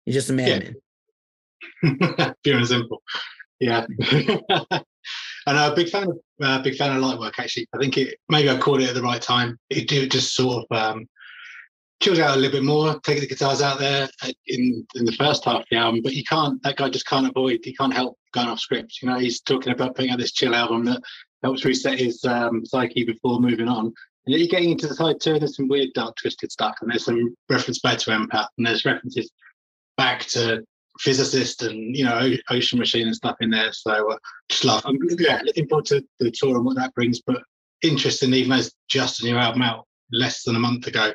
He's 0.05 0.15
just 0.15 0.29
a 0.29 0.33
madman. 0.33 0.75
Yeah. 1.83 2.33
Pure 2.43 2.57
and 2.57 2.67
simple. 2.67 3.01
Yeah. 3.59 3.85
And 5.47 5.57
I'm 5.57 5.71
a 5.71 5.75
big 5.75 5.89
fan 5.89 6.03
of 6.03 6.19
uh, 6.41 6.61
big 6.61 6.75
fan 6.75 6.95
of 6.95 7.01
Lightwork. 7.01 7.33
Actually, 7.39 7.67
I 7.73 7.79
think 7.79 7.97
it 7.97 8.19
maybe 8.29 8.49
I 8.49 8.57
caught 8.57 8.81
it 8.81 8.89
at 8.89 8.95
the 8.95 9.01
right 9.01 9.21
time. 9.21 9.57
It 9.69 9.87
did 9.87 10.11
just 10.11 10.35
sort 10.35 10.65
of 10.69 10.77
um, 10.77 11.07
chilled 12.01 12.19
out 12.19 12.35
a 12.35 12.39
little 12.39 12.59
bit 12.59 12.65
more, 12.65 12.99
taking 13.01 13.21
the 13.21 13.27
guitars 13.27 13.61
out 13.61 13.79
there 13.79 14.09
in 14.47 14.85
in 14.95 15.05
the 15.05 15.11
first 15.13 15.45
half 15.45 15.61
of 15.61 15.65
the 15.69 15.77
album. 15.77 16.01
But 16.01 16.13
you 16.13 16.23
can't, 16.23 16.61
that 16.63 16.77
guy 16.77 16.89
just 16.89 17.07
can't 17.07 17.27
avoid, 17.27 17.59
he 17.63 17.73
can't 17.73 17.93
help 17.93 18.17
going 18.33 18.47
off 18.47 18.59
script. 18.59 19.01
You 19.01 19.09
know, 19.09 19.19
he's 19.19 19.41
talking 19.41 19.71
about 19.71 19.95
putting 19.95 20.11
out 20.11 20.19
this 20.19 20.31
chill 20.31 20.55
album 20.55 20.85
that 20.85 21.01
helps 21.43 21.65
reset 21.65 21.99
his 21.99 22.23
um, 22.25 22.65
psyche 22.65 23.03
before 23.03 23.39
moving 23.39 23.67
on. 23.67 23.93
And 24.25 24.35
you're 24.35 24.47
getting 24.47 24.71
into 24.71 24.87
the 24.87 24.93
side 24.93 25.19
too, 25.19 25.39
there's 25.39 25.55
some 25.55 25.67
weird, 25.67 25.89
dark, 25.93 26.15
twisted 26.15 26.51
stuff, 26.51 26.75
and 26.81 26.91
there's 26.91 27.05
some 27.05 27.35
reference 27.49 27.79
back 27.79 27.97
to 27.99 28.11
Empath, 28.11 28.47
and 28.57 28.67
there's 28.67 28.85
references 28.85 29.31
back 29.97 30.25
to 30.25 30.63
Physicist 30.99 31.63
and 31.63 31.95
you 31.95 32.03
know 32.03 32.31
Ocean 32.49 32.77
Machine 32.77 33.07
and 33.07 33.15
stuff 33.15 33.37
in 33.39 33.49
there. 33.49 33.71
So 33.71 34.11
uh, 34.11 34.17
just 34.49 34.65
love. 34.65 34.83
I'm 34.85 34.99
yeah, 35.17 35.41
looking 35.43 35.67
forward 35.67 35.85
to 35.85 36.03
the 36.19 36.31
tour 36.31 36.57
and 36.57 36.65
what 36.65 36.75
that 36.75 36.93
brings. 36.93 37.21
But 37.21 37.41
interesting, 37.81 38.33
even 38.33 38.51
as 38.51 38.71
just 38.87 39.23
a 39.23 39.25
new 39.25 39.37
album 39.37 39.61
out 39.61 39.87
less 40.11 40.43
than 40.43 40.55
a 40.55 40.59
month 40.59 40.87
ago, 40.87 41.11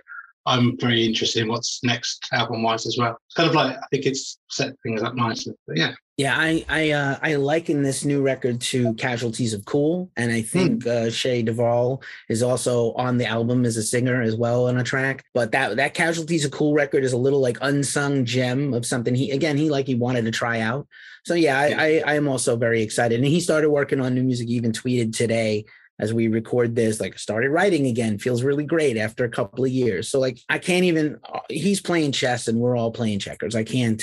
I'm 0.47 0.79
very 0.79 1.05
interested 1.05 1.43
in 1.43 1.49
what's 1.49 1.83
next 1.83 2.27
album 2.33 2.63
wise 2.63 2.87
as 2.87 2.97
well. 2.99 3.19
It's 3.27 3.35
kind 3.35 3.49
of 3.49 3.55
like 3.55 3.77
I 3.77 3.87
think 3.91 4.07
it's 4.07 4.39
set 4.49 4.75
things 4.83 5.03
up 5.03 5.15
nicely. 5.15 5.55
But 5.67 5.77
yeah. 5.77 5.93
Yeah, 6.17 6.35
I 6.35 6.65
I 6.71 6.91
uh, 6.93 7.19
I 7.21 7.35
liken 7.35 7.83
this 7.83 8.07
new 8.07 8.23
record 8.23 8.63
to 8.63 8.95
Casualties 8.95 9.53
of 9.53 9.67
Cool, 9.67 10.11
and 10.17 10.33
I 10.33 10.41
think 10.41 10.85
mm. 10.85 10.87
uh, 10.87 11.11
Ché 11.11 11.47
Dorval 11.47 12.03
is 12.31 12.43
also 12.43 12.95
on 12.95 13.19
the 13.19 13.27
album 13.27 13.67
as 13.67 13.77
a 13.77 13.83
singer 13.83 14.23
as 14.23 14.35
well 14.35 14.69
on 14.69 14.79
a 14.79 14.83
track. 14.83 15.27
But 15.35 15.53
that 15.53 15.77
that 15.77 15.93
Casualties 15.93 16.47
of 16.47 16.53
Cool 16.53 16.73
record 16.73 17.05
is 17.05 17.13
a 17.13 17.19
little 17.19 17.41
like 17.41 17.59
unsung 17.61 18.25
gem 18.25 18.73
of 18.73 18.87
something 18.87 19.15
he 19.15 19.31
again 19.31 19.59
he 19.59 19.69
like 19.69 19.87
he 19.87 19.95
wanted 19.95 20.25
to 20.25 20.31
try 20.31 20.61
out. 20.61 20.89
So 21.27 21.35
yeah, 21.35 21.59
I 21.59 21.67
I, 21.67 22.03
I 22.07 22.15
am 22.15 22.29
also 22.29 22.57
very 22.57 22.81
excited, 22.81 23.17
and 23.17 23.29
he 23.29 23.41
started 23.41 23.69
working 23.69 24.01
on 24.01 24.15
new 24.15 24.25
music. 24.25 24.49
He 24.49 24.55
even 24.55 24.73
tweeted 24.73 25.15
today 25.15 25.67
as 25.99 26.13
we 26.13 26.29
record 26.29 26.75
this 26.75 27.01
like 27.01 27.19
started 27.19 27.51
writing 27.51 27.87
again 27.87 28.19
feels 28.19 28.43
really 28.43 28.65
great 28.65 28.97
after 28.97 29.25
a 29.25 29.29
couple 29.29 29.65
of 29.65 29.71
years. 29.71 30.09
So 30.09 30.21
like 30.21 30.39
i 30.49 30.59
can't 30.59 30.85
even 30.85 31.19
uh, 31.25 31.41
he's 31.49 31.81
playing 31.81 32.13
chess 32.13 32.49
and 32.49 32.59
we're 32.59 32.77
all 32.77 32.91
playing 32.91 33.19
checkers. 33.19 33.55
I 33.55 33.65
can't 33.65 34.03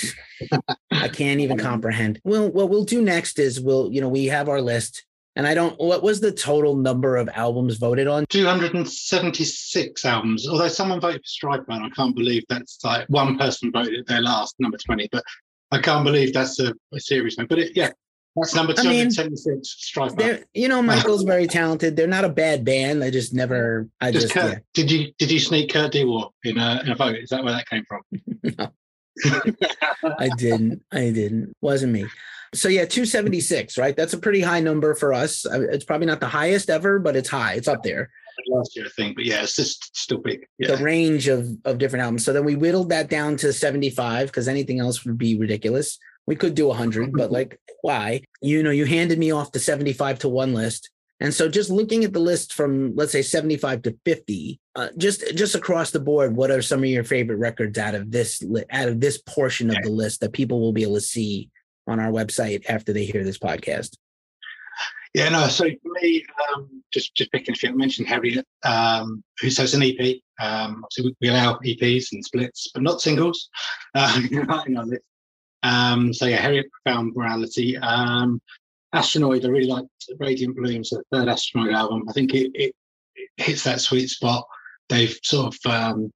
i 0.92 1.08
can't 1.08 1.40
even 1.40 1.58
comprehend. 1.70 2.20
Well 2.24 2.50
what 2.50 2.70
we'll 2.70 2.86
do 2.86 3.02
next 3.02 3.40
is 3.40 3.60
we'll 3.60 3.92
you 3.92 4.02
know 4.02 4.10
we 4.10 4.26
have 4.26 4.50
our 4.50 4.62
list 4.62 5.06
and 5.36 5.48
i 5.48 5.54
don't 5.56 5.80
what 5.80 6.04
was 6.04 6.20
the 6.20 6.32
total 6.32 6.76
number 6.76 7.18
of 7.18 7.30
albums 7.34 7.78
voted 7.78 8.08
on? 8.08 8.26
276 8.30 10.06
albums 10.06 10.48
although 10.48 10.68
someone 10.68 11.00
voted 11.00 11.22
for 11.22 11.28
stripe 11.28 11.68
Man, 11.68 11.82
i 11.82 11.90
can't 11.90 12.16
believe 12.16 12.44
that's 12.50 12.78
like 12.84 13.08
one 13.10 13.38
person 13.38 13.72
voted 13.72 14.06
their 14.08 14.22
last 14.22 14.56
number 14.60 14.78
20 14.78 15.10
but 15.12 15.24
I 15.74 15.80
can't 15.82 16.06
believe 16.06 16.34
that's 16.34 16.60
a, 16.60 16.72
a 16.94 17.00
serious 17.00 17.36
one, 17.36 17.48
but 17.48 17.58
it, 17.58 17.72
yeah, 17.76 17.90
that's 18.36 18.56
number 18.56 18.74
276, 18.74 19.48
I 19.48 19.52
mean, 19.52 19.64
Stripe. 19.64 20.44
You 20.54 20.68
know, 20.68 20.82
Michael's 20.82 21.24
very 21.34 21.48
talented. 21.48 21.96
They're 21.96 22.08
not 22.08 22.26
a 22.26 22.30
bad 22.30 22.66
band. 22.66 23.04
I 23.04 23.12
just 23.12 23.34
never. 23.34 23.88
I 24.02 24.12
just. 24.12 24.26
just 24.28 24.34
Kurt, 24.34 24.54
yeah. 24.54 24.60
Did 24.74 24.92
you 24.92 25.14
did 25.20 25.32
you 25.32 25.40
sneak 25.40 25.72
Kurt 25.72 25.92
Dewar 25.92 26.30
in 26.44 26.58
a 26.58 26.82
in 26.84 26.92
a 26.92 26.96
vote? 26.96 27.16
Is 27.16 27.30
that 27.30 27.44
where 27.44 27.54
that 27.54 27.70
came 27.70 27.86
from? 27.88 28.02
no, 28.58 28.72
I 30.20 30.30
didn't. 30.38 30.84
I 30.92 31.12
didn't. 31.12 31.56
Wasn't 31.62 31.92
me. 31.92 32.06
So 32.56 32.70
yeah, 32.70 32.86
276, 32.86 33.78
right? 33.78 33.96
That's 33.96 34.14
a 34.14 34.18
pretty 34.18 34.42
high 34.42 34.60
number 34.60 34.94
for 34.94 35.12
us. 35.12 35.46
It's 35.46 35.86
probably 35.86 36.06
not 36.06 36.20
the 36.20 36.28
highest 36.28 36.70
ever, 36.70 37.00
but 37.00 37.16
it's 37.16 37.30
high. 37.30 37.54
It's 37.54 37.68
up 37.68 37.82
there. 37.82 38.12
Last 38.48 38.76
year, 38.76 38.86
I 38.86 38.90
think, 38.90 39.16
but 39.16 39.26
yeah, 39.26 39.44
it's 39.44 39.56
just 39.56 39.96
still 39.96 40.18
big. 40.18 40.46
Yeah. 40.58 40.76
The 40.76 40.84
range 40.84 41.28
of 41.28 41.50
of 41.66 41.78
different 41.78 42.04
albums. 42.04 42.26
So 42.26 42.34
then 42.34 42.46
we 42.46 42.56
whittled 42.56 42.90
that 42.90 43.10
down 43.10 43.38
to 43.38 43.54
75 43.54 44.28
because 44.28 44.48
anything 44.48 44.80
else 44.80 45.06
would 45.06 45.18
be 45.18 45.38
ridiculous. 45.38 46.00
We 46.26 46.36
could 46.36 46.56
do 46.56 46.68
100, 46.68 47.14
but 47.14 47.32
like, 47.32 47.60
why? 47.82 48.22
You 48.42 48.64
know, 48.64 48.72
you 48.72 48.86
handed 48.86 49.20
me 49.20 49.32
off 49.32 49.52
the 49.52 49.60
75 49.60 50.20
to 50.20 50.30
one 50.30 50.54
list. 50.54 50.90
And 51.20 51.34
so 51.34 51.48
just 51.48 51.70
looking 51.70 52.04
at 52.04 52.12
the 52.12 52.20
list 52.20 52.54
from 52.54 52.96
let's 52.96 53.12
say 53.12 53.22
75 53.22 53.84
to 53.84 53.98
50, 54.06 54.60
uh, 54.76 54.90
just 54.98 55.36
just 55.36 55.56
across 55.56 55.92
the 55.92 56.00
board, 56.00 56.36
what 56.36 56.52
are 56.52 56.62
some 56.62 56.80
of 56.80 56.90
your 56.90 57.04
favorite 57.04 57.38
records 57.38 57.78
out 57.78 57.96
of 57.96 58.12
this 58.12 58.44
out 58.72 58.90
of 58.90 59.00
this 59.00 59.20
portion 59.20 59.70
of 59.70 59.82
the 59.84 59.90
list 59.90 60.20
that 60.22 60.34
people 60.34 60.60
will 60.60 60.74
be 60.74 60.84
able 60.84 60.96
to 60.96 61.02
see 61.02 61.50
on 61.88 62.00
our 62.00 62.12
website 62.12 62.66
after 62.68 62.92
they 62.92 63.06
hear 63.06 63.24
this 63.24 63.38
podcast? 63.38 63.96
Yeah, 65.14 65.30
no. 65.30 65.48
So 65.48 65.66
for 65.66 65.92
me, 66.02 66.26
um, 66.56 66.84
just 66.92 67.14
just 67.16 67.32
picking 67.32 67.54
a 67.54 67.56
few. 67.56 67.70
I 67.70 67.74
mentioned 67.74 68.08
Heriot, 68.08 68.46
um, 68.66 69.24
who 69.40 69.50
says 69.50 69.76
an 69.76 69.84
EP. 69.84 70.18
Um, 70.42 70.84
so 70.90 71.04
we, 71.22 71.30
allow 71.30 71.60
EPs 71.64 72.12
and 72.12 72.26
splits, 72.26 72.70
but 72.74 72.84
not 72.84 73.02
singles. 73.02 73.50
Uh, 73.96 74.20
on 74.76 74.90
this. 74.90 75.00
Um, 75.64 76.14
so 76.14 76.26
yeah, 76.26 76.42
Heriot 76.42 76.66
found 76.86 77.14
Morality. 77.16 77.78
Um, 77.78 78.42
Astronoid, 78.94 79.46
I 79.46 79.48
really 79.48 79.68
like 79.68 79.86
Radiant 80.20 80.56
Blooms, 80.56 80.92
the 80.92 81.02
third 81.12 81.28
Astronoid 81.28 81.74
album. 81.74 82.04
I 82.08 82.14
think 82.14 82.34
it, 82.34 82.52
it, 82.54 82.76
it 83.16 83.30
hits 83.38 83.64
that 83.64 83.82
sweet 83.82 84.10
spot. 84.10 84.46
They've 84.90 85.18
sort 85.24 85.56
of 85.56 85.72
um, 85.72 86.12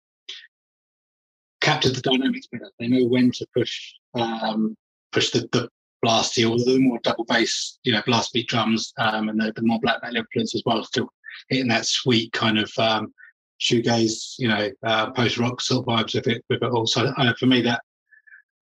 captured 1.61 1.95
the 1.95 2.01
dynamics 2.01 2.47
better. 2.51 2.69
They 2.79 2.87
know 2.87 3.07
when 3.07 3.31
to 3.31 3.47
push 3.55 3.93
um, 4.13 4.75
push 5.11 5.31
the, 5.31 5.47
the, 5.51 5.69
blasty, 6.05 6.47
or 6.47 6.57
the 6.63 6.77
more 6.79 6.99
double 7.03 7.25
bass, 7.25 7.79
you 7.83 7.91
know, 7.91 8.03
blast 8.05 8.31
beat 8.31 8.47
drums, 8.47 8.93
um, 8.99 9.29
and 9.29 9.39
the, 9.39 9.51
the 9.55 9.63
more 9.63 9.79
black 9.79 9.99
metal 10.03 10.17
influence 10.17 10.53
as 10.53 10.61
well, 10.63 10.83
still 10.83 11.09
hitting 11.49 11.67
that 11.67 11.87
sweet 11.87 12.31
kind 12.33 12.59
of 12.59 12.71
um, 12.77 13.11
shoegaze, 13.59 14.35
you 14.37 14.47
know, 14.47 14.69
uh, 14.83 15.09
post 15.11 15.37
rock 15.37 15.59
sort 15.59 15.87
of 15.87 15.87
vibes 15.87 16.13
with 16.13 16.27
it. 16.27 16.45
With 16.49 16.61
it 16.61 16.69
all. 16.71 16.85
So 16.85 17.05
uh, 17.17 17.33
for 17.39 17.47
me, 17.47 17.61
that 17.63 17.81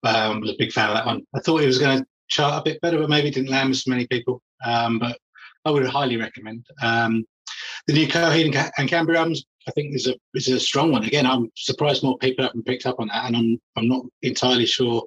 um, 0.05 0.41
was 0.41 0.51
a 0.51 0.57
big 0.59 0.73
fan 0.73 0.91
of 0.91 0.97
that 0.97 1.07
one. 1.07 1.23
I 1.35 1.41
thought 1.41 1.63
it 1.63 1.67
was 1.67 1.79
going 1.79 1.99
to 1.99 2.07
chart 2.29 2.61
a 2.61 2.71
bit 2.71 2.81
better, 2.81 2.99
but 2.99 3.11
maybe 3.11 3.31
didn't 3.31 3.51
land 3.51 3.71
with 3.71 3.79
so 3.79 3.91
many 3.91 4.07
people. 4.07 4.43
Um, 4.65 4.99
but 4.99 5.19
I 5.65 5.71
would 5.71 5.87
highly 5.87 6.17
recommend. 6.17 6.67
Um, 6.83 7.25
the 7.87 7.95
new 7.95 8.07
Coheed 8.07 8.47
and, 8.47 8.73
and 8.77 8.89
Cambria 8.89 9.19
albums, 9.19 9.45
I 9.67 9.71
think, 9.73 9.95
is 9.95 10.07
a 10.07 10.15
is 10.35 10.49
a 10.49 10.61
strong 10.61 10.93
one. 10.93 11.05
Again, 11.05 11.27
I'm 11.27 11.51
surprised 11.57 12.03
more 12.03 12.19
people 12.19 12.45
haven't 12.45 12.67
picked 12.67 12.87
up 12.87 13.01
on 13.01 13.09
that, 13.09 13.27
and 13.27 13.37
I'm 13.37 13.61
I'm 13.77 13.89
not 13.89 14.05
entirely 14.23 14.67
sure 14.67 15.05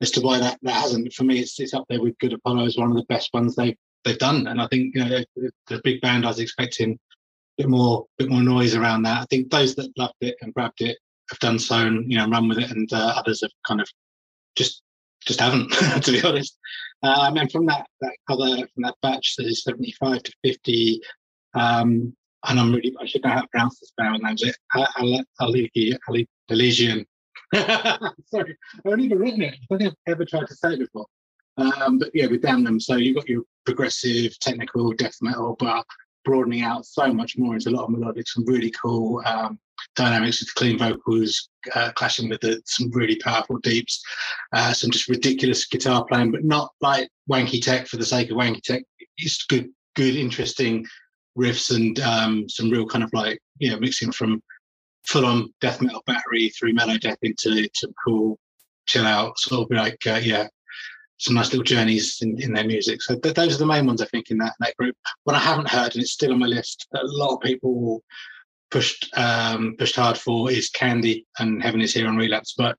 as 0.00 0.10
to 0.12 0.20
why 0.20 0.38
that, 0.38 0.58
that 0.62 0.72
hasn't. 0.72 1.12
For 1.12 1.24
me, 1.24 1.38
it's 1.38 1.58
it's 1.60 1.74
up 1.74 1.84
there 1.88 2.02
with 2.02 2.18
Good 2.18 2.32
Apollo 2.32 2.66
as 2.66 2.76
one 2.76 2.90
of 2.90 2.96
the 2.96 3.04
best 3.04 3.32
ones 3.32 3.54
they've 3.54 3.76
they've 4.04 4.18
done, 4.18 4.46
and 4.46 4.60
I 4.60 4.66
think 4.68 4.94
you 4.94 5.04
know 5.04 5.24
the, 5.36 5.50
the 5.68 5.80
big 5.84 6.00
band 6.00 6.24
I 6.24 6.28
was 6.28 6.40
expecting 6.40 6.92
a 6.92 7.62
bit 7.62 7.68
more 7.68 8.06
bit 8.18 8.30
more 8.30 8.42
noise 8.42 8.74
around 8.74 9.02
that. 9.02 9.22
I 9.22 9.26
think 9.26 9.50
those 9.50 9.74
that 9.76 9.96
loved 9.96 10.14
it 10.20 10.36
and 10.40 10.54
grabbed 10.54 10.80
it 10.80 10.98
have 11.30 11.38
done 11.40 11.58
so 11.58 11.76
and 11.76 12.10
you 12.10 12.18
know 12.18 12.28
run 12.28 12.48
with 12.48 12.58
it, 12.58 12.70
and 12.70 12.90
uh, 12.92 13.14
others 13.16 13.42
have 13.42 13.50
kind 13.66 13.80
of 13.80 13.88
just 14.56 14.82
just 15.24 15.40
haven't, 15.40 15.70
to 16.02 16.12
be 16.12 16.22
honest. 16.22 16.58
Um, 17.02 17.36
and 17.36 17.50
from 17.50 17.66
that 17.66 17.86
that 18.00 18.16
other 18.28 18.56
from 18.56 18.82
that 18.82 18.94
batch 19.02 19.34
that 19.36 19.46
is 19.46 19.62
75 19.62 20.22
to 20.22 20.32
50, 20.44 21.00
um, 21.54 22.16
and 22.48 22.60
I'm 22.60 22.74
really 22.74 22.94
I 23.00 23.06
should 23.06 23.22
know 23.24 23.30
how 23.30 23.42
to 23.42 23.48
pronounce 23.48 23.80
this 23.80 23.92
band 23.96 24.22
names 24.22 24.42
it 24.42 24.56
Elysian. 26.48 27.06
Sorry, 27.54 28.56
I've 28.74 28.92
only 28.92 29.06
ever 29.06 29.18
written 29.18 29.42
it. 29.42 29.54
I 29.54 29.58
don't 29.70 29.78
think 29.78 29.94
I've 30.06 30.12
ever 30.12 30.24
tried 30.24 30.48
to 30.48 30.54
say 30.54 30.72
it 30.72 30.80
before. 30.80 31.06
Um, 31.58 31.98
but 31.98 32.10
yeah, 32.12 32.26
with 32.26 32.42
Damnum, 32.42 32.80
so 32.82 32.96
you've 32.96 33.16
got 33.16 33.28
your 33.28 33.42
progressive, 33.64 34.38
technical 34.40 34.92
death 34.92 35.16
metal, 35.22 35.56
but 35.58 35.84
broadening 36.26 36.62
out 36.62 36.84
so 36.84 37.10
much 37.12 37.38
more 37.38 37.54
into 37.54 37.70
a 37.70 37.72
lot 37.72 37.84
of 37.84 37.90
melodic, 37.90 38.28
some 38.28 38.44
really 38.44 38.70
cool 38.72 39.22
um, 39.24 39.58
dynamics 39.94 40.40
with 40.40 40.54
clean 40.56 40.76
vocals 40.76 41.48
uh, 41.74 41.92
clashing 41.92 42.28
with 42.28 42.40
the, 42.40 42.60
some 42.66 42.90
really 42.90 43.16
powerful 43.16 43.58
deeps, 43.60 44.02
uh, 44.52 44.72
some 44.72 44.90
just 44.90 45.08
ridiculous 45.08 45.66
guitar 45.66 46.04
playing, 46.04 46.32
but 46.32 46.44
not 46.44 46.72
like 46.82 47.08
wanky 47.30 47.62
tech 47.62 47.86
for 47.86 47.96
the 47.96 48.04
sake 48.04 48.30
of 48.30 48.36
wanky 48.36 48.60
tech. 48.60 48.82
It's 49.16 49.46
good, 49.46 49.68
good, 49.94 50.16
interesting 50.16 50.84
riffs 51.38 51.74
and 51.74 51.98
um, 52.00 52.48
some 52.48 52.70
real 52.70 52.86
kind 52.86 53.04
of 53.04 53.12
like 53.12 53.38
you 53.58 53.70
know 53.70 53.78
mixing 53.78 54.10
from 54.10 54.42
full 55.06 55.26
on 55.26 55.52
death 55.60 55.80
metal 55.80 56.02
battery 56.06 56.48
through 56.50 56.72
melodeath 56.72 57.16
into 57.22 57.68
some 57.74 57.92
cool 58.04 58.38
chill 58.86 59.06
out 59.06 59.38
sort 59.38 59.70
of 59.70 59.76
like 59.76 59.98
uh, 60.06 60.20
yeah 60.22 60.46
some 61.18 61.34
nice 61.34 61.50
little 61.50 61.64
journeys 61.64 62.18
in, 62.20 62.40
in 62.40 62.52
their 62.52 62.66
music. 62.66 63.02
So 63.02 63.18
th- 63.18 63.34
those 63.34 63.54
are 63.54 63.58
the 63.58 63.66
main 63.66 63.86
ones 63.86 64.02
I 64.02 64.06
think 64.06 64.30
in 64.30 64.38
that 64.38 64.54
that 64.60 64.76
group. 64.76 64.96
What 65.24 65.36
I 65.36 65.38
haven't 65.38 65.68
heard, 65.68 65.94
and 65.94 66.02
it's 66.02 66.12
still 66.12 66.32
on 66.32 66.38
my 66.38 66.46
list, 66.46 66.86
a 66.94 67.00
lot 67.02 67.34
of 67.34 67.40
people 67.40 68.02
pushed 68.70 69.10
um, 69.16 69.76
pushed 69.78 69.96
hard 69.96 70.18
for 70.18 70.50
is 70.50 70.68
Candy 70.70 71.26
and 71.38 71.62
Heaven 71.62 71.80
is 71.80 71.94
Here 71.94 72.08
on 72.08 72.16
Relapse. 72.16 72.54
But 72.56 72.76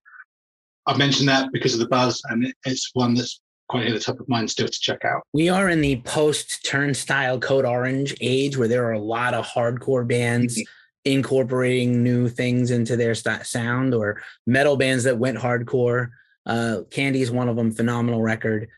I've 0.86 0.98
mentioned 0.98 1.30
that 1.30 1.52
because 1.52 1.74
of 1.74 1.80
the 1.80 1.88
buzz, 1.88 2.22
and 2.30 2.54
it's 2.66 2.92
one 2.94 3.14
that's 3.14 3.42
quite 3.70 3.88
at 3.88 3.94
the 3.94 4.00
top 4.00 4.20
of 4.20 4.30
mind 4.30 4.50
still 4.50 4.68
to 4.68 4.80
check 4.80 5.04
out. 5.04 5.24
We 5.34 5.50
are 5.50 5.70
in 5.70 5.82
the 5.82 6.02
post 6.02 6.66
Turnstile 6.66 7.40
Code 7.40 7.66
Orange 7.66 8.16
age 8.22 8.56
where 8.58 8.70
there 8.70 8.86
are 8.86 8.94
a 8.94 9.00
lot 9.00 9.34
of 9.34 9.46
hardcore 9.46 10.08
bands. 10.08 10.58
Mm-hmm. 10.58 10.74
Incorporating 11.06 12.04
new 12.04 12.28
things 12.28 12.70
into 12.70 12.98
their 12.98 13.16
st- 13.16 13.46
sound, 13.46 13.94
or 13.94 14.22
metal 14.46 14.76
bands 14.76 15.06
that 15.06 15.18
went 15.18 15.38
hardcore. 15.38 16.10
Uh, 16.48 16.84
Candy 16.90 17.22
is 17.22 17.30
one 17.30 17.50
of 17.50 17.56
them. 17.56 17.72
Phenomenal 17.72 18.22
record. 18.22 18.70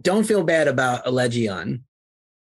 Don't 0.00 0.24
feel 0.24 0.42
bad 0.42 0.66
about 0.66 1.04
Allegion 1.04 1.82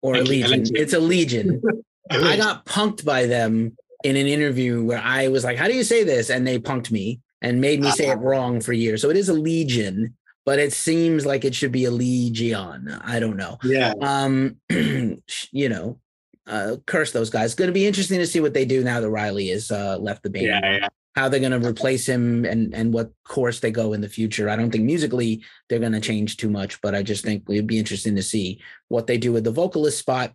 or 0.01 0.15
a 0.15 0.21
Legion. 0.21 0.63
It's 0.75 0.93
a 0.93 0.99
Legion. 0.99 1.61
I 2.11 2.37
got 2.37 2.65
punked 2.65 3.03
by 3.03 3.25
them 3.25 3.75
in 4.03 4.15
an 4.15 4.27
interview 4.27 4.83
where 4.83 5.01
I 5.03 5.27
was 5.29 5.43
like, 5.43 5.57
"How 5.57 5.67
do 5.67 5.73
you 5.73 5.83
say 5.83 6.03
this?" 6.03 6.29
and 6.29 6.45
they 6.45 6.59
punked 6.59 6.91
me 6.91 7.19
and 7.41 7.59
made 7.59 7.81
me 7.81 7.91
say 7.91 8.09
it 8.09 8.19
wrong 8.19 8.61
for 8.61 8.73
years. 8.73 9.01
So 9.01 9.09
it 9.09 9.17
is 9.17 9.29
a 9.29 9.33
legion, 9.33 10.15
but 10.45 10.59
it 10.59 10.73
seems 10.73 11.25
like 11.25 11.43
it 11.43 11.55
should 11.55 11.71
be 11.71 11.85
a 11.85 11.91
legion. 11.91 12.89
I 13.03 13.19
don't 13.19 13.37
know. 13.37 13.57
Yeah. 13.63 13.93
Um, 13.99 14.57
you 14.69 15.69
know, 15.69 15.99
uh, 16.47 16.77
curse 16.85 17.11
those 17.11 17.29
guys. 17.29 17.45
It's 17.45 17.55
going 17.55 17.69
to 17.69 17.73
be 17.73 17.87
interesting 17.87 18.19
to 18.19 18.27
see 18.27 18.39
what 18.39 18.53
they 18.53 18.65
do 18.65 18.83
now 18.83 18.99
that 18.99 19.09
Riley 19.09 19.49
has 19.49 19.71
uh, 19.71 19.97
left 19.97 20.23
the 20.23 20.29
band. 20.29 20.45
Yeah, 20.45 20.71
yeah. 20.71 20.87
How 21.15 21.27
they're 21.27 21.41
going 21.41 21.59
to 21.59 21.67
replace 21.67 22.07
him 22.07 22.45
and 22.45 22.73
and 22.73 22.93
what 22.93 23.11
course 23.25 23.59
they 23.59 23.71
go 23.71 23.93
in 23.93 24.01
the 24.01 24.07
future. 24.07 24.49
I 24.49 24.55
don't 24.55 24.71
think 24.71 24.85
musically 24.85 25.43
they're 25.67 25.79
going 25.79 25.91
to 25.91 25.99
change 25.99 26.37
too 26.37 26.49
much, 26.49 26.79
but 26.81 26.95
I 26.95 27.03
just 27.03 27.23
think 27.23 27.43
it'd 27.49 27.67
be 27.67 27.79
interesting 27.79 28.15
to 28.15 28.23
see 28.23 28.61
what 28.87 29.07
they 29.07 29.17
do 29.17 29.33
with 29.33 29.43
the 29.43 29.51
vocalist 29.51 29.97
spot 29.99 30.33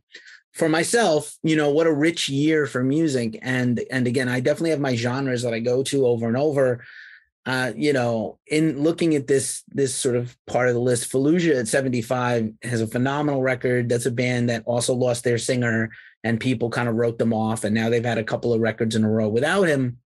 for 0.56 0.70
myself, 0.70 1.36
you 1.42 1.54
know, 1.54 1.70
what 1.70 1.86
a 1.86 1.92
rich 1.92 2.30
year 2.30 2.66
for 2.66 2.82
music. 2.82 3.38
And 3.42 3.82
and 3.90 4.06
again, 4.06 4.28
I 4.28 4.40
definitely 4.40 4.70
have 4.70 4.80
my 4.80 4.96
genres 4.96 5.42
that 5.42 5.52
I 5.52 5.60
go 5.60 5.82
to 5.84 6.06
over 6.06 6.26
and 6.26 6.36
over. 6.36 6.84
Uh, 7.44 7.72
you 7.76 7.92
know, 7.92 8.38
in 8.46 8.82
looking 8.82 9.14
at 9.14 9.26
this 9.26 9.62
this 9.68 9.94
sort 9.94 10.16
of 10.16 10.34
part 10.46 10.68
of 10.68 10.74
the 10.74 10.80
list, 10.80 11.12
Fallujah 11.12 11.60
at 11.60 11.68
75 11.68 12.52
has 12.62 12.80
a 12.80 12.86
phenomenal 12.86 13.42
record. 13.42 13.88
That's 13.88 14.06
a 14.06 14.10
band 14.10 14.48
that 14.48 14.64
also 14.64 14.94
lost 14.94 15.24
their 15.24 15.38
singer 15.38 15.90
and 16.24 16.40
people 16.40 16.70
kind 16.70 16.88
of 16.88 16.96
wrote 16.96 17.18
them 17.18 17.32
off. 17.32 17.62
And 17.62 17.74
now 17.74 17.88
they've 17.88 18.04
had 18.04 18.18
a 18.18 18.24
couple 18.24 18.52
of 18.52 18.60
records 18.60 18.96
in 18.96 19.04
a 19.04 19.10
row 19.10 19.28
without 19.28 19.64
him 19.64 19.98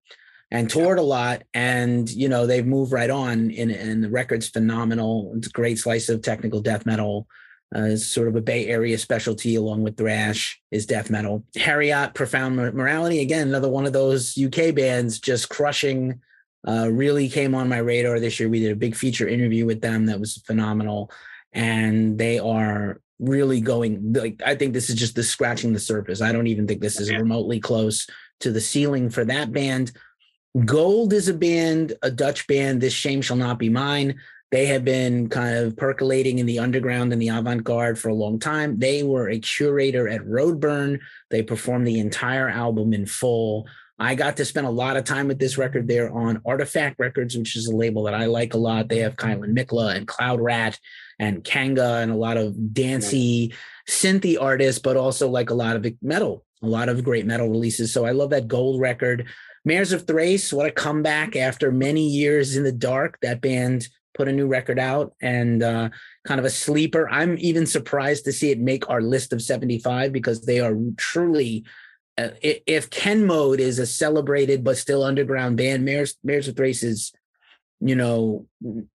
and 0.51 0.69
toured 0.69 0.99
a 0.99 1.03
lot. 1.03 1.43
And, 1.53 2.09
you 2.09 2.27
know, 2.27 2.45
they've 2.45 2.65
moved 2.65 2.91
right 2.91 3.09
on 3.09 3.51
and, 3.51 3.71
and 3.71 4.03
the 4.03 4.09
record's 4.09 4.49
phenomenal. 4.49 5.33
It's 5.37 5.47
a 5.47 5.51
great 5.51 5.79
slice 5.79 6.09
of 6.09 6.21
technical 6.21 6.61
death 6.61 6.85
metal 6.85 7.27
uh, 7.73 7.83
is 7.83 8.07
sort 8.07 8.27
of 8.27 8.35
a 8.35 8.41
Bay 8.41 8.67
Area 8.67 8.97
specialty, 8.97 9.55
along 9.55 9.83
with 9.83 9.97
thrash, 9.97 10.61
is 10.71 10.85
death 10.85 11.09
metal. 11.09 11.45
Heriot, 11.55 12.13
Profound 12.13 12.57
Morality, 12.57 13.21
again, 13.21 13.47
another 13.47 13.69
one 13.69 13.85
of 13.85 13.93
those 13.93 14.37
UK 14.37 14.75
bands 14.75 15.19
just 15.19 15.49
crushing. 15.49 16.19
Uh, 16.67 16.89
really 16.91 17.27
came 17.27 17.55
on 17.55 17.69
my 17.69 17.77
radar 17.77 18.19
this 18.19 18.39
year. 18.39 18.49
We 18.49 18.59
did 18.59 18.71
a 18.71 18.75
big 18.75 18.95
feature 18.95 19.27
interview 19.27 19.65
with 19.65 19.81
them 19.81 20.05
that 20.07 20.19
was 20.19 20.43
phenomenal, 20.45 21.09
and 21.53 22.19
they 22.19 22.37
are 22.37 23.01
really 23.19 23.61
going 23.61 24.13
like 24.13 24.41
I 24.45 24.55
think 24.55 24.73
this 24.73 24.89
is 24.89 24.95
just 24.95 25.15
the 25.15 25.23
scratching 25.23 25.73
the 25.73 25.79
surface. 25.79 26.21
I 26.21 26.31
don't 26.31 26.47
even 26.47 26.67
think 26.67 26.81
this 26.81 26.99
is 26.99 27.11
remotely 27.11 27.59
close 27.59 28.05
to 28.41 28.51
the 28.51 28.61
ceiling 28.61 29.09
for 29.09 29.25
that 29.25 29.51
band. 29.51 29.91
Gold 30.65 31.13
is 31.13 31.29
a 31.29 31.33
band, 31.33 31.93
a 32.01 32.11
Dutch 32.11 32.45
band. 32.47 32.81
This 32.81 32.93
shame 32.93 33.21
shall 33.21 33.37
not 33.37 33.57
be 33.57 33.69
mine. 33.69 34.19
They 34.51 34.65
have 34.65 34.83
been 34.83 35.29
kind 35.29 35.55
of 35.55 35.77
percolating 35.77 36.39
in 36.39 36.45
the 36.45 36.59
underground 36.59 37.13
and 37.13 37.21
the 37.21 37.29
avant 37.29 37.63
garde 37.63 37.97
for 37.97 38.09
a 38.09 38.13
long 38.13 38.37
time. 38.37 38.77
They 38.79 39.01
were 39.01 39.29
a 39.29 39.39
curator 39.39 40.09
at 40.09 40.21
Roadburn. 40.21 40.99
They 41.29 41.41
performed 41.41 41.87
the 41.87 41.99
entire 41.99 42.49
album 42.49 42.93
in 42.93 43.05
full. 43.05 43.65
I 43.97 44.15
got 44.15 44.35
to 44.37 44.45
spend 44.45 44.67
a 44.67 44.71
lot 44.71 44.97
of 44.97 45.05
time 45.05 45.29
with 45.29 45.39
this 45.39 45.57
record 45.57 45.87
there 45.87 46.11
on 46.11 46.39
Artoffact 46.39 46.95
Records, 46.97 47.37
which 47.37 47.55
is 47.55 47.67
a 47.67 47.75
label 47.75 48.03
that 48.03 48.13
I 48.13 48.25
like 48.25 48.53
a 48.53 48.57
lot. 48.57 48.89
They 48.89 48.97
have 48.97 49.15
Kælan 49.15 49.57
Mikla 49.57 49.95
and 49.95 50.07
Cloud 50.07 50.41
Rat 50.41 50.77
and 51.17 51.43
Kanga 51.45 51.97
and 51.97 52.11
a 52.11 52.15
lot 52.15 52.35
of 52.35 52.73
dancey, 52.73 53.53
synthy 53.87 54.41
artists, 54.41 54.81
but 54.81 54.97
also 54.97 55.29
like 55.29 55.49
a 55.49 55.53
lot 55.53 55.77
of 55.77 55.85
metal, 56.01 56.43
a 56.61 56.67
lot 56.67 56.89
of 56.89 57.05
great 57.05 57.25
metal 57.25 57.47
releases. 57.47 57.93
So 57.93 58.05
I 58.05 58.11
love 58.11 58.31
that 58.31 58.49
gold 58.49 58.81
record. 58.81 59.29
Mares 59.63 59.91
of 59.91 60.07
Thrace, 60.07 60.51
what 60.51 60.65
a 60.65 60.71
comeback 60.71 61.35
after 61.35 61.71
many 61.71 62.07
years 62.07 62.55
in 62.55 62.63
the 62.63 62.71
dark. 62.71 63.19
That 63.21 63.41
band 63.41 63.87
put 64.13 64.27
a 64.27 64.31
new 64.31 64.47
record 64.47 64.79
out 64.79 65.13
and 65.21 65.63
uh, 65.63 65.89
kind 66.25 66.39
of 66.39 66.45
a 66.45 66.49
sleeper. 66.49 67.09
I'm 67.09 67.37
even 67.39 67.65
surprised 67.65 68.25
to 68.25 68.33
see 68.33 68.51
it 68.51 68.59
make 68.59 68.89
our 68.89 69.01
list 69.01 69.33
of 69.33 69.41
75 69.41 70.11
because 70.11 70.41
they 70.41 70.59
are 70.59 70.75
truly. 70.97 71.63
Uh, 72.17 72.29
if 72.41 72.89
Ken 72.89 73.25
Mode 73.25 73.59
is 73.59 73.79
a 73.79 73.85
celebrated 73.85 74.63
but 74.63 74.77
still 74.77 75.03
underground 75.03 75.57
band, 75.57 75.85
Mares, 75.85 76.17
Mares 76.23 76.47
of 76.47 76.55
Thrace 76.55 76.83
is, 76.83 77.13
you 77.79 77.95
know, 77.95 78.47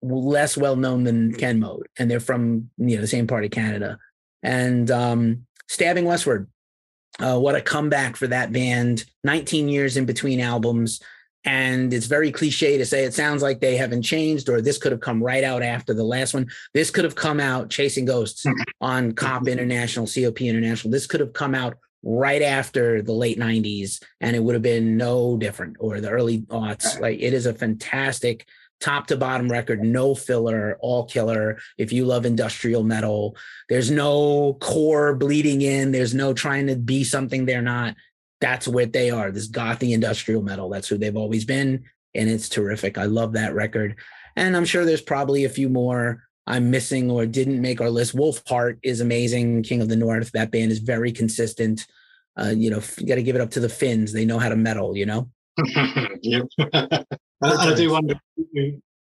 less 0.01 0.57
well 0.57 0.75
known 0.75 1.03
than 1.03 1.33
Ken 1.33 1.59
Mode, 1.59 1.87
and 1.97 2.09
they're 2.09 2.19
from 2.19 2.69
you 2.77 2.95
know 2.95 3.01
the 3.01 3.07
same 3.07 3.27
part 3.27 3.45
of 3.45 3.51
Canada. 3.51 3.97
And 4.41 4.89
um, 4.91 5.45
Stabbing 5.69 6.05
Westward, 6.05 6.49
uh, 7.19 7.39
what 7.39 7.55
a 7.55 7.61
comeback 7.61 8.15
for 8.15 8.27
that 8.27 8.51
band! 8.51 9.05
19 9.23 9.69
years 9.69 9.97
in 9.97 10.05
between 10.05 10.39
albums. 10.39 11.01
And 11.45 11.93
it's 11.93 12.05
very 12.05 12.31
cliche 12.31 12.77
to 12.77 12.85
say 12.85 13.03
it 13.03 13.13
sounds 13.13 13.41
like 13.41 13.59
they 13.59 13.75
haven't 13.75 14.03
changed 14.03 14.47
or 14.47 14.61
this 14.61 14.77
could 14.77 14.93
have 14.93 15.01
come 15.01 15.21
right 15.21 15.43
out 15.43 15.61
after 15.61 15.93
the 15.93 16.03
last 16.03 16.33
one. 16.33 16.47
This 16.73 16.89
could 16.89 17.03
have 17.03 17.15
come 17.15 17.41
out 17.41 17.69
chasing 17.69 18.05
ghosts 18.05 18.45
on 18.81 19.11
cop 19.11 19.47
international 19.47 20.07
cop 20.07 20.47
international. 20.47 20.91
This 20.91 21.05
could 21.05 21.19
have 21.19 21.33
come 21.33 21.53
out 21.53 21.75
right 22.01 22.41
after 22.41 23.01
the 23.01 23.13
late 23.13 23.39
90s 23.39 24.01
and 24.19 24.35
it 24.35 24.39
would 24.43 24.55
have 24.55 24.61
been 24.61 24.97
no 24.97 25.37
different 25.37 25.77
or 25.79 25.99
the 25.99 26.09
early 26.09 26.41
aughts. 26.43 26.99
Like 26.99 27.19
it 27.19 27.33
is 27.33 27.45
a 27.45 27.53
fantastic 27.53 28.45
top 28.83 29.07
to 29.07 29.15
bottom 29.15 29.49
record 29.49 29.81
no 29.81 30.13
filler 30.13 30.77
all 30.81 31.05
killer 31.05 31.57
if 31.77 31.93
you 31.93 32.03
love 32.03 32.25
industrial 32.25 32.83
metal 32.83 33.33
there's 33.69 33.89
no 33.89 34.55
core 34.55 35.15
bleeding 35.15 35.61
in 35.61 35.93
there's 35.93 36.13
no 36.13 36.33
trying 36.33 36.67
to 36.67 36.75
be 36.75 37.01
something 37.01 37.45
they're 37.45 37.61
not 37.61 37.95
that's 38.41 38.67
what 38.67 38.91
they 38.91 39.09
are 39.09 39.31
this 39.31 39.49
gothy 39.49 39.93
industrial 39.93 40.41
metal 40.41 40.69
that's 40.69 40.89
who 40.89 40.97
they've 40.97 41.15
always 41.15 41.45
been 41.45 41.81
and 42.13 42.29
it's 42.29 42.49
terrific 42.49 42.97
i 42.97 43.05
love 43.05 43.31
that 43.31 43.55
record 43.55 43.95
and 44.35 44.57
i'm 44.57 44.65
sure 44.65 44.83
there's 44.83 45.01
probably 45.01 45.45
a 45.45 45.49
few 45.49 45.69
more 45.69 46.21
I'm 46.45 46.69
missing 46.69 47.09
or 47.09 47.25
didn't 47.25 47.61
make 47.61 47.79
our 47.79 47.89
list. 47.89 48.13
Wolfheart 48.13 48.77
is 48.83 48.99
amazing. 48.99 49.63
King 49.63 49.81
of 49.81 49.87
the 49.87 49.95
North. 49.95 50.33
That 50.33 50.51
band 50.51 50.73
is 50.73 50.79
very 50.79 51.13
consistent. 51.13 51.87
Uh, 52.37 52.53
you 52.53 52.69
know, 52.69 52.81
you 52.97 53.07
got 53.07 53.15
to 53.15 53.23
give 53.23 53.37
it 53.37 53.41
up 53.41 53.51
to 53.51 53.61
the 53.61 53.69
Finns. 53.69 54.11
They 54.11 54.25
know 54.25 54.39
how 54.39 54.49
to 54.49 54.57
metal. 54.57 54.97
You 54.97 55.05
know. 55.05 55.29
yep. 56.21 56.47
and 57.43 57.73
I 57.73 57.75
do 57.75 57.91
wonder. 57.91 58.15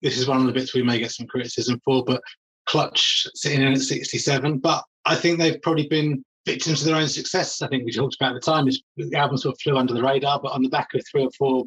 This 0.01 0.16
is 0.16 0.29
one 0.29 0.40
of 0.40 0.46
the 0.46 0.53
bits 0.53 0.74
we 0.74 0.83
may 0.83 0.98
get 0.98 1.11
some 1.11 1.27
criticism 1.27 1.81
for, 1.85 2.05
but 2.05 2.22
Clutch 2.66 3.27
sitting 3.35 3.62
in 3.62 3.72
at 3.72 3.81
67. 3.81 4.59
But 4.59 4.85
I 5.05 5.16
think 5.16 5.38
they've 5.38 5.61
probably 5.62 5.88
been 5.88 6.22
victims 6.46 6.81
of 6.81 6.87
their 6.87 6.96
own 6.96 7.09
success. 7.09 7.61
I 7.62 7.68
think 7.68 7.85
we 7.85 7.92
talked 7.92 8.16
about 8.20 8.37
at 8.37 8.42
the 8.42 8.51
time. 8.53 8.68
Is 8.68 8.83
the 8.96 9.16
album 9.16 9.38
sort 9.38 9.55
of 9.55 9.61
flew 9.61 9.77
under 9.77 9.94
the 9.94 10.03
radar, 10.03 10.40
but 10.40 10.53
on 10.53 10.62
the 10.62 10.68
back 10.68 10.94
of 10.94 11.03
three 11.11 11.24
or 11.24 11.31
four, 11.37 11.64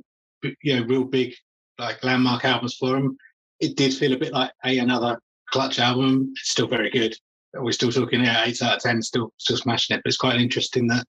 you 0.61 0.79
know, 0.79 0.85
real 0.85 1.03
big 1.03 1.33
like 1.77 2.03
landmark 2.03 2.45
albums 2.45 2.75
for 2.75 2.91
them, 2.91 3.17
it 3.59 3.75
did 3.75 3.93
feel 3.93 4.13
a 4.13 4.17
bit 4.17 4.33
like 4.33 4.51
a 4.65 4.77
another 4.79 5.19
Clutch 5.51 5.79
album. 5.79 6.31
It's 6.31 6.51
still 6.51 6.67
very 6.67 6.89
good. 6.89 7.15
We're 7.53 7.73
still 7.73 7.91
talking 7.91 8.23
yeah, 8.23 8.45
eight 8.45 8.61
out 8.61 8.77
of 8.77 8.81
ten, 8.81 9.01
still 9.01 9.31
still 9.37 9.57
smashing 9.57 9.97
it. 9.97 10.01
But 10.03 10.09
it's 10.09 10.17
quite 10.17 10.39
interesting 10.39 10.87
that 10.87 11.05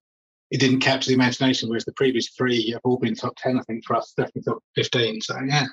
it 0.53 0.59
didn't 0.59 0.81
capture 0.81 1.09
the 1.09 1.15
imagination, 1.15 1.67
whereas 1.67 1.83
the 1.83 1.93
previous 1.93 2.29
three 2.29 2.69
have 2.71 2.81
all 2.83 2.99
been 2.99 3.15
top 3.15 3.33
ten. 3.37 3.57
I 3.59 3.63
think 3.63 3.83
for 3.85 3.95
us, 3.95 4.13
definitely 4.15 4.43
top 4.43 4.63
fifteen. 4.75 5.19
So 5.19 5.35
yeah, 5.45 5.65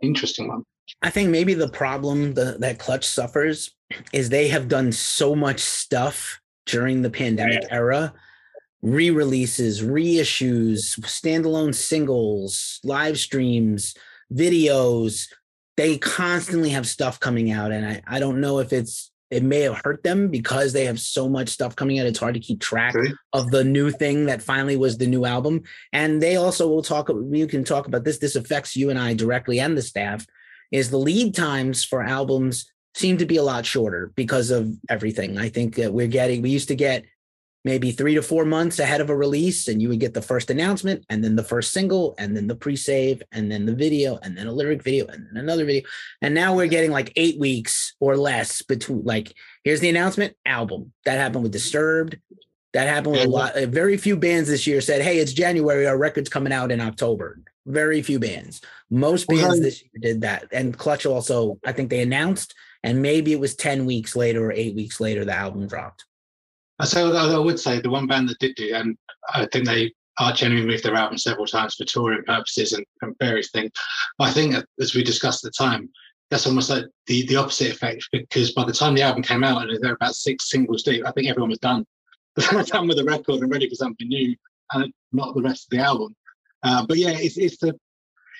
interesting 0.00 0.46
one. 0.46 0.62
I 1.02 1.10
think 1.10 1.30
maybe 1.30 1.54
the 1.54 1.68
problem 1.68 2.34
the, 2.34 2.56
that 2.60 2.78
Clutch 2.78 3.04
suffers 3.04 3.70
is 4.12 4.28
they 4.28 4.46
have 4.48 4.68
done 4.68 4.92
so 4.92 5.34
much 5.34 5.58
stuff 5.58 6.40
during 6.66 7.02
the 7.02 7.10
pandemic 7.10 7.64
era 7.70 8.14
re-releases 8.82 9.80
reissues 9.82 10.98
standalone 11.00 11.72
singles 11.72 12.80
live 12.82 13.16
streams 13.16 13.94
videos 14.32 15.28
they 15.76 15.98
constantly 15.98 16.70
have 16.70 16.86
stuff 16.86 17.20
coming 17.20 17.52
out 17.52 17.70
and 17.70 17.86
I, 17.86 18.02
I 18.08 18.18
don't 18.18 18.40
know 18.40 18.58
if 18.58 18.72
it's 18.72 19.11
it 19.32 19.42
may 19.42 19.60
have 19.60 19.80
hurt 19.82 20.02
them 20.02 20.28
because 20.28 20.74
they 20.74 20.84
have 20.84 21.00
so 21.00 21.26
much 21.26 21.48
stuff 21.48 21.74
coming 21.74 21.98
out 21.98 22.06
it's 22.06 22.18
hard 22.18 22.34
to 22.34 22.40
keep 22.40 22.60
track 22.60 22.94
okay. 22.94 23.12
of 23.32 23.50
the 23.50 23.64
new 23.64 23.90
thing 23.90 24.26
that 24.26 24.42
finally 24.42 24.76
was 24.76 24.98
the 24.98 25.06
new 25.06 25.24
album 25.24 25.62
and 25.92 26.22
they 26.22 26.36
also 26.36 26.68
will 26.68 26.82
talk 26.82 27.08
you 27.30 27.46
can 27.46 27.64
talk 27.64 27.86
about 27.86 28.04
this 28.04 28.18
this 28.18 28.36
affects 28.36 28.76
you 28.76 28.90
and 28.90 28.98
i 28.98 29.14
directly 29.14 29.58
and 29.58 29.76
the 29.76 29.82
staff 29.82 30.26
is 30.70 30.90
the 30.90 30.98
lead 30.98 31.34
times 31.34 31.82
for 31.82 32.02
albums 32.02 32.70
seem 32.94 33.16
to 33.16 33.24
be 33.24 33.38
a 33.38 33.42
lot 33.42 33.64
shorter 33.64 34.12
because 34.14 34.50
of 34.50 34.70
everything 34.90 35.38
i 35.38 35.48
think 35.48 35.76
that 35.76 35.92
we're 35.92 36.06
getting 36.06 36.42
we 36.42 36.50
used 36.50 36.68
to 36.68 36.76
get 36.76 37.04
maybe 37.64 37.92
three 37.92 38.14
to 38.14 38.22
four 38.22 38.44
months 38.44 38.78
ahead 38.78 39.00
of 39.00 39.10
a 39.10 39.16
release, 39.16 39.68
and 39.68 39.80
you 39.80 39.88
would 39.88 40.00
get 40.00 40.14
the 40.14 40.22
first 40.22 40.50
announcement, 40.50 41.04
and 41.08 41.22
then 41.22 41.36
the 41.36 41.44
first 41.44 41.72
single, 41.72 42.14
and 42.18 42.36
then 42.36 42.46
the 42.46 42.56
pre-save, 42.56 43.22
and 43.32 43.50
then 43.50 43.66
the 43.66 43.74
video, 43.74 44.18
and 44.22 44.36
then 44.36 44.46
a 44.46 44.52
lyric 44.52 44.82
video, 44.82 45.06
and 45.06 45.26
then 45.26 45.36
another 45.36 45.64
video. 45.64 45.82
And 46.20 46.34
now 46.34 46.54
we're 46.54 46.66
getting 46.66 46.90
like 46.90 47.12
eight 47.16 47.38
weeks 47.38 47.94
or 48.00 48.16
less 48.16 48.62
between 48.62 49.04
like 49.04 49.34
here's 49.64 49.80
the 49.80 49.88
announcement, 49.88 50.36
album. 50.44 50.92
That 51.04 51.18
happened 51.18 51.44
with 51.44 51.52
Disturbed. 51.52 52.18
That 52.72 52.88
happened 52.88 53.12
with 53.12 53.26
a 53.26 53.28
lot. 53.28 53.54
Very 53.54 53.96
few 53.98 54.16
bands 54.16 54.48
this 54.48 54.66
year 54.66 54.80
said, 54.80 55.02
"Hey, 55.02 55.18
it's 55.18 55.32
January. 55.32 55.86
Our 55.86 55.98
record's 55.98 56.30
coming 56.30 56.52
out 56.52 56.72
in 56.72 56.80
October." 56.80 57.38
Very 57.66 58.02
few 58.02 58.18
bands. 58.18 58.60
Most 58.90 59.28
bands 59.28 59.60
this 59.60 59.82
year 59.82 59.90
did 60.00 60.22
that. 60.22 60.46
And 60.52 60.76
Clutch 60.76 61.06
also, 61.06 61.60
I 61.64 61.72
think 61.72 61.90
they 61.90 62.00
announced, 62.00 62.54
and 62.82 63.00
maybe 63.00 63.32
it 63.32 63.38
was 63.38 63.54
ten 63.54 63.84
weeks 63.86 64.16
later 64.16 64.44
or 64.44 64.52
eight 64.52 64.74
weeks 64.74 65.00
later 65.00 65.24
the 65.24 65.34
album 65.34 65.68
dropped. 65.68 66.06
So 66.84 67.14
I 67.14 67.38
would 67.38 67.60
say 67.60 67.80
the 67.80 67.90
one 67.90 68.06
band 68.06 68.28
that 68.28 68.38
did 68.38 68.54
do, 68.56 68.74
and 68.74 68.96
I 69.32 69.46
think 69.46 69.66
they 69.66 69.92
are 70.18 70.32
genuinely 70.32 70.72
moved 70.72 70.84
their 70.84 70.94
album 70.94 71.18
several 71.18 71.46
times 71.46 71.74
for 71.74 71.84
touring 71.84 72.24
purposes 72.24 72.72
and, 72.72 72.84
and 73.00 73.14
various 73.18 73.50
things. 73.50 73.70
I 74.18 74.30
think, 74.30 74.54
as 74.80 74.94
we 74.94 75.02
discussed 75.02 75.44
at 75.44 75.52
the 75.52 75.64
time, 75.64 75.88
that's 76.30 76.46
almost 76.46 76.70
like 76.70 76.84
the, 77.06 77.26
the 77.26 77.36
opposite 77.36 77.70
effect 77.70 78.08
because 78.10 78.52
by 78.52 78.64
the 78.64 78.72
time 78.72 78.94
the 78.94 79.02
album 79.02 79.22
came 79.22 79.44
out 79.44 79.62
and 79.62 79.78
they're 79.82 79.94
about 79.94 80.14
six 80.14 80.50
singles 80.50 80.82
deep, 80.82 81.06
I 81.06 81.12
think 81.12 81.28
everyone 81.28 81.50
was 81.50 81.58
done. 81.58 81.86
done 82.36 82.88
with 82.88 82.96
the 82.96 83.04
record 83.04 83.42
and 83.42 83.52
ready 83.52 83.68
for 83.68 83.74
something 83.74 84.08
new, 84.08 84.34
and 84.72 84.92
not 85.12 85.34
the 85.34 85.42
rest 85.42 85.66
of 85.66 85.76
the 85.76 85.84
album. 85.84 86.16
Uh, 86.62 86.86
but 86.86 86.96
yeah, 86.96 87.10
it's, 87.10 87.36
it's 87.36 87.58
the 87.58 87.78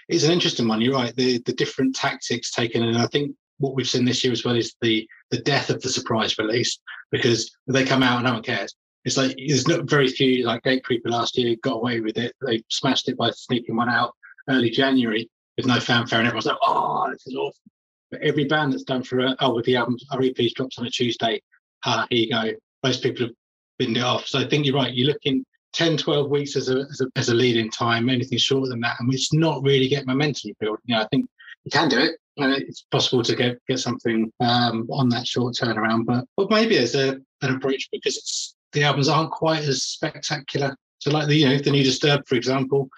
it's 0.09 0.24
an 0.24 0.33
interesting 0.33 0.66
one. 0.66 0.81
You're 0.81 0.94
right. 0.94 1.14
The 1.14 1.38
the 1.44 1.52
different 1.52 1.94
tactics 1.94 2.50
taken, 2.50 2.83
and 2.83 2.96
I 2.96 3.07
think 3.07 3.37
what 3.59 3.74
we've 3.74 3.88
seen 3.88 4.05
this 4.05 4.24
year 4.24 4.33
as 4.33 4.44
well 4.44 4.57
is 4.57 4.74
the 4.81 5.07
the 5.33 5.40
death 5.40 5.71
of 5.71 5.81
the 5.81 5.88
surprise 5.88 6.38
release 6.38 6.79
because 7.11 7.57
they 7.66 7.85
come 7.85 8.03
out 8.03 8.16
and 8.16 8.27
no 8.27 8.35
one 8.35 8.42
cares. 8.42 8.77
It's 9.05 9.16
like 9.16 9.35
there's 9.37 9.66
not 9.66 9.90
very 9.90 10.07
few 10.07 10.45
like 10.45 10.62
Gatecreeper 10.62 11.07
last 11.07 11.37
year 11.37 11.57
got 11.62 11.77
away 11.77 12.01
with 12.01 12.16
it. 12.18 12.37
They 12.47 12.62
smashed 12.68 13.09
it 13.09 13.16
by 13.16 13.31
sneaking 13.31 13.75
one 13.75 13.88
out 13.88 14.14
early 14.49 14.71
January 14.71 15.29
with 15.57 15.66
no 15.66 15.81
fanfare, 15.81 16.21
and 16.21 16.29
everyone's 16.29 16.47
like, 16.47 16.59
"Oh, 16.62 17.11
this 17.11 17.27
is 17.27 17.35
awesome." 17.35 17.71
But 18.12 18.21
every 18.21 18.45
band 18.45 18.73
that's 18.73 18.85
done 18.85 19.03
for 19.03 19.21
a, 19.21 19.37
oh, 19.40 19.55
with 19.55 19.64
the 19.64 19.77
album, 19.77 19.97
our 20.12 20.21
EPs 20.21 20.53
drops 20.53 20.79
on 20.79 20.87
a 20.87 20.90
Tuesday. 20.90 21.40
Ah, 21.85 22.07
here 22.11 22.21
you 22.21 22.31
go. 22.31 22.53
Most 22.85 23.03
people 23.03 23.27
have 23.27 23.35
binned 23.79 23.97
it 23.97 24.03
off. 24.05 24.27
So 24.27 24.38
I 24.38 24.47
think 24.47 24.66
you're 24.66 24.77
right. 24.77 24.92
You're 24.92 25.09
looking 25.09 25.45
10, 25.73 25.97
12 25.97 26.29
weeks 26.29 26.55
as 26.55 26.68
a, 26.68 26.81
as 26.90 27.01
a, 27.01 27.07
as 27.16 27.29
a 27.31 27.35
lead 27.35 27.57
in 27.57 27.71
time, 27.71 28.11
anything 28.11 28.38
shorter 28.38 28.68
than 28.68 28.81
that. 28.81 28.97
And 29.01 29.12
it's 29.12 29.33
not 29.33 29.62
really 29.62 29.88
get 29.88 30.07
momentum 30.07 30.53
built. 30.61 30.79
You 30.85 30.95
know, 30.95 31.03
I 31.03 31.09
think 31.09 31.27
you 31.64 31.70
can 31.70 31.88
do 31.88 31.98
it, 31.98 32.16
and 32.38 32.53
it's 32.55 32.83
possible 32.90 33.22
to 33.22 33.37
get 33.37 33.59
get 33.68 33.79
something 33.79 34.33
um, 34.40 34.88
on 34.90 35.09
that 35.11 35.27
short 35.27 35.55
turnaround. 35.55 36.07
But 36.07 36.25
but 36.37 36.51
maybe 36.51 36.79
as 36.79 36.94
a 36.94 37.20
an 37.42 37.55
approach 37.57 37.88
because 37.92 38.55
the 38.72 38.85
albums 38.85 39.09
aren't 39.09 39.31
quite 39.31 39.62
as 39.62 39.83
spectacular. 39.83 40.77
So 40.98 41.11
like 41.11 41.29
the 41.29 41.37
you 41.37 41.48
know 41.48 41.59
the 41.59 41.70
new 41.70 41.85
Disturbed, 41.85 42.29
for 42.29 42.37
example, 42.37 42.88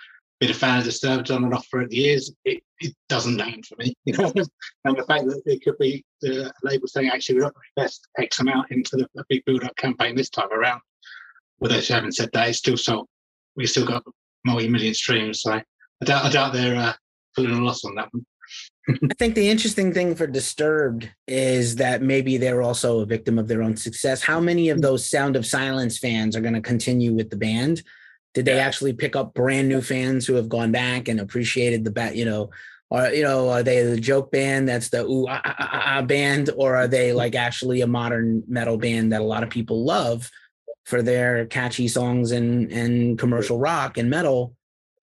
been 0.40 0.50
a 0.50 0.54
fan 0.54 0.78
of 0.78 0.84
Disturbed 0.84 1.30
on 1.30 1.44
and 1.44 1.54
off 1.54 1.66
for 1.66 1.86
the 1.86 1.96
years. 1.96 2.32
It, 2.44 2.62
it 2.80 2.94
doesn't 3.08 3.36
land 3.36 3.66
for 3.66 3.76
me, 3.78 3.94
you 4.04 4.14
know. 4.14 4.32
and 4.84 4.96
the 4.96 5.04
fact 5.04 5.26
that 5.26 5.42
it 5.46 5.62
could 5.62 5.78
be 5.78 6.04
the 6.20 6.52
label 6.62 6.86
saying 6.86 7.08
actually 7.08 7.36
we're 7.36 7.42
not 7.42 7.54
going 7.54 7.64
to 7.76 7.82
invest 7.82 8.08
X 8.18 8.40
amount 8.40 8.70
into 8.70 8.96
the, 8.96 9.08
the 9.14 9.24
big 9.28 9.44
build-up 9.44 9.76
campaign 9.76 10.16
this 10.16 10.30
time 10.30 10.52
around. 10.52 10.80
Well, 11.58 11.70
they 11.70 11.80
haven't 11.82 12.12
said 12.12 12.30
that. 12.32 12.48
It's 12.48 12.58
still 12.58 12.76
sold. 12.76 13.08
We 13.56 13.66
still 13.66 13.86
got 13.86 14.04
multi-million 14.44 14.94
streams. 14.94 15.42
So 15.42 15.52
I 15.52 15.64
doubt 16.04 16.24
I 16.24 16.30
doubt 16.30 16.52
they're 16.52 16.76
uh, 16.76 16.92
pulling 17.34 17.52
a 17.52 17.62
loss 17.62 17.84
on 17.84 17.94
that 17.94 18.12
one. 18.12 18.26
I 18.88 19.14
think 19.18 19.34
the 19.34 19.48
interesting 19.48 19.92
thing 19.92 20.14
for 20.14 20.26
Disturbed 20.26 21.10
is 21.26 21.76
that 21.76 22.02
maybe 22.02 22.36
they're 22.36 22.62
also 22.62 23.00
a 23.00 23.06
victim 23.06 23.38
of 23.38 23.48
their 23.48 23.62
own 23.62 23.76
success. 23.76 24.22
How 24.22 24.40
many 24.40 24.68
of 24.68 24.82
those 24.82 25.08
Sound 25.08 25.36
of 25.36 25.46
Silence 25.46 25.98
fans 25.98 26.36
are 26.36 26.40
going 26.40 26.54
to 26.54 26.60
continue 26.60 27.14
with 27.14 27.30
the 27.30 27.36
band? 27.36 27.82
Did 28.34 28.44
they 28.44 28.58
actually 28.58 28.92
pick 28.92 29.16
up 29.16 29.32
brand 29.32 29.68
new 29.68 29.80
fans 29.80 30.26
who 30.26 30.34
have 30.34 30.48
gone 30.48 30.70
back 30.70 31.08
and 31.08 31.20
appreciated 31.20 31.84
the 31.84 31.92
bat? 31.92 32.14
You 32.14 32.26
know, 32.26 32.50
or 32.90 33.08
you 33.08 33.22
know, 33.22 33.48
are 33.48 33.62
they 33.62 33.82
the 33.84 33.98
joke 33.98 34.30
band 34.30 34.68
that's 34.68 34.90
the 34.90 35.04
ooh 35.04 35.26
ah, 35.28 35.40
ah, 35.44 35.56
ah, 35.58 35.82
ah 35.98 36.02
band, 36.02 36.50
or 36.56 36.76
are 36.76 36.88
they 36.88 37.12
like 37.12 37.34
actually 37.34 37.80
a 37.80 37.86
modern 37.86 38.42
metal 38.46 38.76
band 38.76 39.12
that 39.12 39.22
a 39.22 39.24
lot 39.24 39.42
of 39.42 39.50
people 39.50 39.84
love 39.84 40.30
for 40.84 41.00
their 41.00 41.46
catchy 41.46 41.88
songs 41.88 42.32
and 42.32 42.70
and 42.70 43.18
commercial 43.18 43.58
rock 43.58 43.96
and 43.96 44.10
metal? 44.10 44.54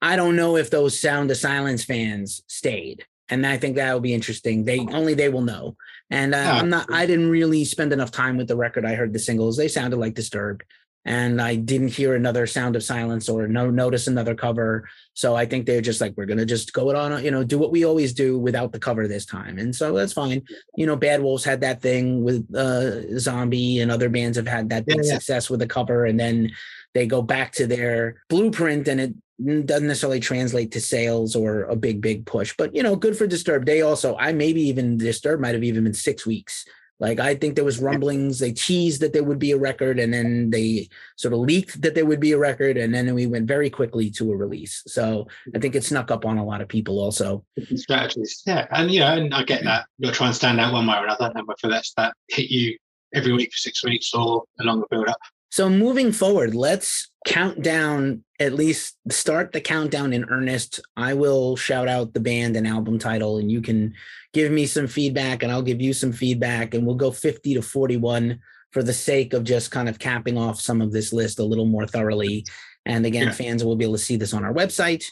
I 0.03 0.15
don't 0.15 0.35
know 0.35 0.55
if 0.55 0.69
those 0.69 0.99
Sound 0.99 1.31
of 1.31 1.37
Silence 1.37 1.83
fans 1.83 2.43
stayed 2.47 3.05
and 3.31 3.47
I 3.47 3.57
think 3.57 3.77
that 3.77 3.91
will 3.93 4.01
be 4.01 4.13
interesting. 4.13 4.65
They 4.65 4.79
only 4.79 5.13
they 5.13 5.29
will 5.29 5.41
know. 5.41 5.77
And 6.09 6.35
uh, 6.35 6.57
I'm 6.57 6.69
not. 6.69 6.91
I 6.91 7.05
didn't 7.05 7.29
really 7.29 7.63
spend 7.63 7.93
enough 7.93 8.11
time 8.11 8.37
with 8.37 8.49
the 8.49 8.57
record. 8.57 8.85
I 8.85 8.95
heard 8.95 9.13
the 9.13 9.19
singles; 9.19 9.55
they 9.55 9.69
sounded 9.69 9.97
like 9.97 10.13
Disturbed, 10.13 10.63
and 11.05 11.41
I 11.41 11.55
didn't 11.55 11.87
hear 11.87 12.13
another 12.13 12.45
Sound 12.45 12.75
of 12.75 12.83
Silence 12.83 13.29
or 13.29 13.47
no 13.47 13.71
notice 13.71 14.07
another 14.07 14.35
cover. 14.35 14.89
So 15.13 15.35
I 15.35 15.45
think 15.45 15.65
they're 15.65 15.79
just 15.79 16.01
like, 16.01 16.13
we're 16.17 16.25
gonna 16.25 16.45
just 16.45 16.73
go 16.73 16.89
it 16.89 16.97
on, 16.97 17.23
you 17.23 17.31
know, 17.31 17.45
do 17.45 17.57
what 17.57 17.71
we 17.71 17.85
always 17.85 18.13
do 18.13 18.37
without 18.37 18.73
the 18.73 18.79
cover 18.79 19.07
this 19.07 19.25
time, 19.25 19.57
and 19.57 19.73
so 19.73 19.93
that's 19.93 20.13
fine. 20.13 20.43
You 20.75 20.85
know, 20.85 20.97
Bad 20.97 21.23
Wolves 21.23 21.45
had 21.45 21.61
that 21.61 21.81
thing 21.81 22.23
with 22.25 22.53
uh, 22.53 23.17
Zombie, 23.17 23.79
and 23.79 23.89
other 23.89 24.09
bands 24.09 24.35
have 24.35 24.47
had 24.47 24.69
that 24.69 24.85
big 24.85 24.97
yeah, 24.97 25.03
yeah. 25.05 25.13
success 25.13 25.49
with 25.49 25.61
the 25.61 25.67
cover, 25.67 26.05
and 26.05 26.19
then 26.19 26.51
they 26.93 27.07
go 27.07 27.21
back 27.21 27.53
to 27.53 27.65
their 27.65 28.21
blueprint, 28.27 28.89
and 28.89 28.99
it 28.99 29.13
doesn't 29.41 29.87
necessarily 29.87 30.19
translate 30.19 30.71
to 30.71 30.81
sales 30.81 31.35
or 31.35 31.63
a 31.63 31.75
big 31.75 32.01
big 32.01 32.25
push 32.25 32.53
but 32.57 32.75
you 32.75 32.83
know 32.83 32.95
good 32.95 33.17
for 33.17 33.27
disturbed. 33.27 33.65
They 33.65 33.81
also 33.81 34.15
i 34.17 34.31
maybe 34.31 34.61
even 34.61 34.97
disturbed 34.97 35.41
might 35.41 35.55
have 35.55 35.63
even 35.63 35.83
been 35.83 35.93
six 35.93 36.25
weeks. 36.25 36.65
Like 36.99 37.19
i 37.19 37.33
think 37.33 37.55
there 37.55 37.65
was 37.65 37.79
rumblings 37.79 38.37
they 38.37 38.51
teased 38.51 39.01
that 39.01 39.11
there 39.13 39.23
would 39.23 39.39
be 39.39 39.51
a 39.51 39.57
record 39.57 39.99
and 39.99 40.13
then 40.13 40.51
they 40.51 40.89
sort 41.17 41.33
of 41.33 41.39
leaked 41.39 41.81
that 41.81 41.95
there 41.95 42.05
would 42.05 42.19
be 42.19 42.33
a 42.33 42.37
record 42.37 42.77
and 42.77 42.93
then 42.93 43.13
we 43.15 43.25
went 43.25 43.47
very 43.47 43.69
quickly 43.71 44.11
to 44.11 44.31
a 44.31 44.35
release. 44.35 44.83
So 44.85 45.27
i 45.55 45.59
think 45.59 45.75
it 45.75 45.83
snuck 45.83 46.11
up 46.11 46.25
on 46.25 46.37
a 46.37 46.45
lot 46.45 46.61
of 46.61 46.67
people 46.67 46.99
also. 46.99 47.43
Strategies. 47.75 48.43
Yeah 48.45 48.67
and 48.71 48.91
yeah 48.91 49.13
and 49.13 49.33
i 49.33 49.43
get 49.43 49.63
that. 49.63 49.85
You'll 49.97 50.11
try 50.11 50.27
and 50.27 50.35
stand 50.35 50.59
out 50.59 50.73
one 50.73 50.85
way 50.85 50.97
or 50.97 51.05
another 51.05 51.31
and 51.33 51.47
whether 51.47 51.73
that's 51.73 51.93
that 51.95 52.13
hit 52.27 52.51
you 52.51 52.77
every 53.13 53.33
week 53.33 53.51
for 53.51 53.57
six 53.57 53.83
weeks 53.83 54.13
or 54.13 54.43
a 54.59 54.63
longer 54.63 54.85
build 54.89 55.07
up 55.07 55.19
so 55.51 55.69
moving 55.69 56.13
forward, 56.13 56.55
let's 56.55 57.11
count 57.27 57.61
down, 57.61 58.23
at 58.39 58.53
least 58.53 58.95
start 59.09 59.51
the 59.51 59.59
countdown 59.59 60.13
in 60.13 60.23
earnest. 60.29 60.79
I 60.95 61.13
will 61.13 61.57
shout 61.57 61.89
out 61.89 62.13
the 62.13 62.21
band 62.21 62.55
and 62.55 62.65
album 62.65 62.97
title, 62.97 63.37
and 63.37 63.51
you 63.51 63.61
can 63.61 63.93
give 64.33 64.49
me 64.49 64.65
some 64.65 64.87
feedback, 64.87 65.43
and 65.43 65.51
I'll 65.51 65.61
give 65.61 65.81
you 65.81 65.91
some 65.91 66.13
feedback, 66.13 66.73
and 66.73 66.85
we'll 66.85 66.95
go 66.95 67.11
50 67.11 67.55
to 67.55 67.61
41 67.61 68.39
for 68.71 68.81
the 68.81 68.93
sake 68.93 69.33
of 69.33 69.43
just 69.43 69.71
kind 69.71 69.89
of 69.89 69.99
capping 69.99 70.37
off 70.37 70.61
some 70.61 70.81
of 70.81 70.93
this 70.93 71.11
list 71.11 71.39
a 71.39 71.43
little 71.43 71.65
more 71.65 71.85
thoroughly. 71.85 72.45
And 72.85 73.05
again, 73.05 73.27
yeah. 73.27 73.33
fans 73.33 73.61
will 73.61 73.75
be 73.75 73.83
able 73.83 73.95
to 73.95 73.99
see 73.99 74.15
this 74.15 74.33
on 74.33 74.45
our 74.45 74.53
website. 74.53 75.03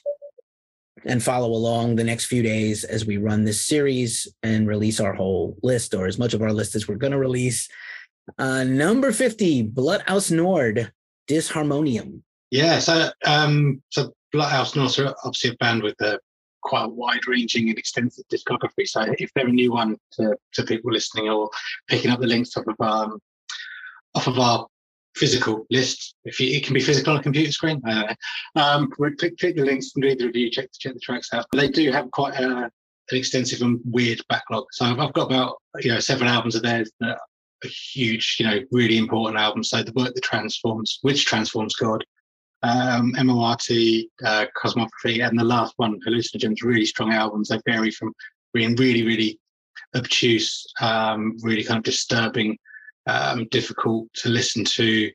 and 1.05 1.21
follow 1.21 1.49
along 1.49 1.95
the 1.95 2.03
next 2.03 2.25
few 2.25 2.43
days 2.43 2.83
as 2.83 3.05
we 3.05 3.17
run 3.17 3.43
this 3.43 3.65
series 3.65 4.27
and 4.43 4.67
release 4.67 4.99
our 4.99 5.13
whole 5.13 5.57
list 5.63 5.93
or 5.93 6.07
as 6.07 6.17
much 6.17 6.33
of 6.33 6.41
our 6.41 6.51
list 6.51 6.75
as 6.75 6.87
we're 6.87 6.95
going 6.95 7.11
to 7.11 7.17
release. 7.17 7.69
Uh, 8.37 8.63
number 8.63 9.11
50, 9.11 9.63
Blut 9.63 10.01
Aus 10.07 10.31
Nord, 10.31 10.91
Disharmonium. 11.29 12.21
Yeah, 12.51 12.79
so 12.79 13.09
um, 13.25 13.81
so 13.89 14.11
Blut 14.31 14.51
Aus 14.53 14.75
Nord 14.75 14.97
are 14.99 15.15
obviously 15.23 15.51
a 15.51 15.55
band 15.55 15.83
with 15.83 15.99
a 16.01 16.19
quite 16.61 16.91
wide-ranging 16.91 17.69
and 17.69 17.77
extensive 17.77 18.25
discography. 18.31 18.85
So 18.85 19.05
if 19.17 19.31
they're 19.33 19.47
a 19.47 19.51
new 19.51 19.71
one 19.71 19.97
to, 20.13 20.35
to 20.53 20.63
people 20.63 20.91
listening 20.91 21.29
or 21.29 21.49
picking 21.87 22.11
up 22.11 22.19
the 22.19 22.27
links 22.27 22.57
off 22.57 22.65
of 22.67 22.75
um, 22.79 23.19
off 24.15 24.27
of 24.27 24.39
our 24.39 24.67
physical 25.15 25.65
list. 25.69 26.15
If 26.23 26.39
you, 26.39 26.55
it 26.55 26.63
can 26.63 26.73
be 26.73 26.79
physical 26.79 27.13
on 27.13 27.19
a 27.19 27.23
computer 27.23 27.51
screen, 27.51 27.81
uh, 27.87 28.13
um, 28.55 28.89
click, 28.89 29.17
click 29.17 29.55
the 29.55 29.63
links 29.63 29.91
and 29.95 30.03
read 30.03 30.19
the 30.19 30.27
review, 30.27 30.49
check 30.49 30.69
check 30.79 30.93
the 30.93 30.99
tracks 30.99 31.33
out. 31.33 31.45
They 31.53 31.67
do 31.67 31.91
have 31.91 32.09
quite 32.11 32.35
a, 32.35 32.63
an 32.65 32.71
extensive 33.11 33.61
and 33.61 33.79
weird 33.85 34.21
backlog. 34.29 34.65
So 34.71 34.85
I've, 34.85 34.99
I've 34.99 35.13
got 35.13 35.31
about 35.31 35.57
you 35.81 35.91
know 35.91 35.99
seven 35.99 36.27
albums 36.27 36.55
of 36.55 36.63
theirs 36.63 36.91
that 36.99 37.19
a 37.63 37.67
huge, 37.67 38.37
you 38.39 38.47
know, 38.47 38.59
really 38.71 38.97
important 38.97 39.39
album. 39.39 39.63
So 39.63 39.83
the 39.83 39.93
work 39.93 40.13
that 40.13 40.23
transforms, 40.23 40.99
which 41.01 41.25
transforms 41.25 41.75
God, 41.75 42.03
um, 42.63 43.13
MORT, 43.23 43.67
uh, 44.25 44.45
Cosmogony, 44.55 45.21
and 45.21 45.39
the 45.39 45.43
last 45.43 45.73
one, 45.77 45.99
Hallucinogens, 46.07 46.63
really 46.63 46.85
strong 46.85 47.13
albums. 47.13 47.49
They 47.49 47.59
vary 47.65 47.91
from 47.91 48.13
being 48.53 48.75
really, 48.75 49.03
really 49.03 49.39
obtuse, 49.95 50.65
um, 50.81 51.37
really 51.41 51.63
kind 51.63 51.77
of 51.77 51.83
disturbing 51.83 52.57
um, 53.07 53.47
difficult 53.49 54.07
to 54.15 54.29
listen 54.29 54.63
to 54.63 55.11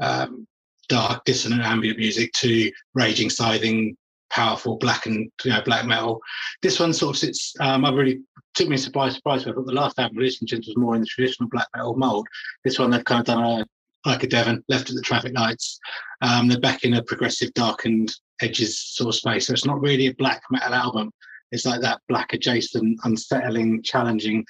um, 0.00 0.46
dark, 0.88 1.24
dissonant 1.24 1.62
ambient 1.62 1.98
music 1.98 2.32
to 2.32 2.70
raging, 2.94 3.30
scything, 3.30 3.96
powerful 4.30 4.76
black 4.76 5.06
and 5.06 5.30
you 5.44 5.50
know 5.50 5.62
black 5.62 5.86
metal. 5.86 6.20
This 6.62 6.80
one 6.80 6.92
sort 6.92 7.16
of 7.16 7.20
sits. 7.20 7.54
Um, 7.60 7.84
I 7.84 7.92
really 7.92 8.20
took 8.54 8.68
me 8.68 8.76
surprise. 8.76 9.14
Surprise. 9.14 9.46
I 9.46 9.52
thought 9.52 9.66
the 9.66 9.72
last 9.72 9.98
album, 9.98 10.18
Hallucinogens, 10.18 10.66
was 10.66 10.76
more 10.76 10.94
in 10.94 11.00
the 11.00 11.06
traditional 11.06 11.48
black 11.48 11.68
metal 11.74 11.96
mold. 11.96 12.26
This 12.64 12.78
one 12.78 12.90
they've 12.90 13.04
kind 13.04 13.20
of 13.20 13.26
done 13.26 13.44
a 13.44 13.66
like 14.06 14.22
a 14.22 14.28
Devon, 14.28 14.64
left 14.68 14.88
at 14.88 14.96
the 14.96 15.02
traffic 15.02 15.34
lights. 15.34 15.78
Um, 16.22 16.48
they're 16.48 16.60
back 16.60 16.84
in 16.84 16.94
a 16.94 17.02
progressive, 17.02 17.52
darkened 17.54 18.14
edges 18.40 18.80
sort 18.80 19.08
of 19.08 19.14
space. 19.16 19.46
So 19.46 19.52
it's 19.52 19.66
not 19.66 19.80
really 19.80 20.06
a 20.06 20.14
black 20.14 20.40
metal 20.50 20.72
album. 20.72 21.10
It's 21.50 21.66
like 21.66 21.80
that 21.80 22.00
black 22.08 22.32
adjacent, 22.32 23.00
unsettling, 23.04 23.82
challenging 23.82 24.44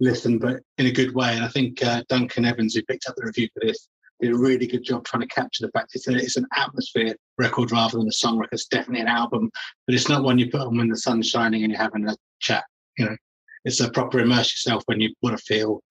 listen, 0.00 0.38
but 0.38 0.60
in 0.78 0.86
a 0.86 0.92
good 0.92 1.14
way. 1.14 1.34
And 1.34 1.44
I 1.44 1.48
think 1.48 1.82
uh, 1.82 2.02
Duncan 2.08 2.44
Evans, 2.44 2.74
who 2.74 2.82
picked 2.82 3.08
up 3.08 3.14
the 3.16 3.26
review 3.26 3.48
for 3.54 3.66
this, 3.66 3.88
did 4.20 4.32
a 4.32 4.36
really 4.36 4.66
good 4.66 4.84
job 4.84 5.04
trying 5.04 5.22
to 5.22 5.34
capture 5.34 5.66
the 5.66 5.72
fact 5.72 5.92
it's, 5.94 6.08
a, 6.08 6.14
it's 6.14 6.36
an 6.36 6.46
atmosphere 6.56 7.14
record 7.38 7.72
rather 7.72 7.98
than 7.98 8.08
a 8.08 8.12
song 8.12 8.38
record. 8.38 8.54
It's 8.54 8.66
definitely 8.66 9.00
an 9.00 9.08
album, 9.08 9.50
but 9.86 9.94
it's 9.94 10.08
not 10.08 10.22
one 10.22 10.38
you 10.38 10.50
put 10.50 10.60
on 10.62 10.76
when 10.76 10.88
the 10.88 10.96
sun's 10.96 11.28
shining 11.28 11.62
and 11.62 11.72
you're 11.72 11.80
having 11.80 12.08
a 12.08 12.16
chat. 12.40 12.64
You 12.96 13.06
know, 13.06 13.16
it's 13.64 13.80
a 13.80 13.90
proper 13.90 14.20
immerse 14.20 14.52
yourself 14.52 14.82
when 14.86 15.00
you 15.00 15.12
want 15.22 15.36
to 15.36 15.44
feel 15.44 15.82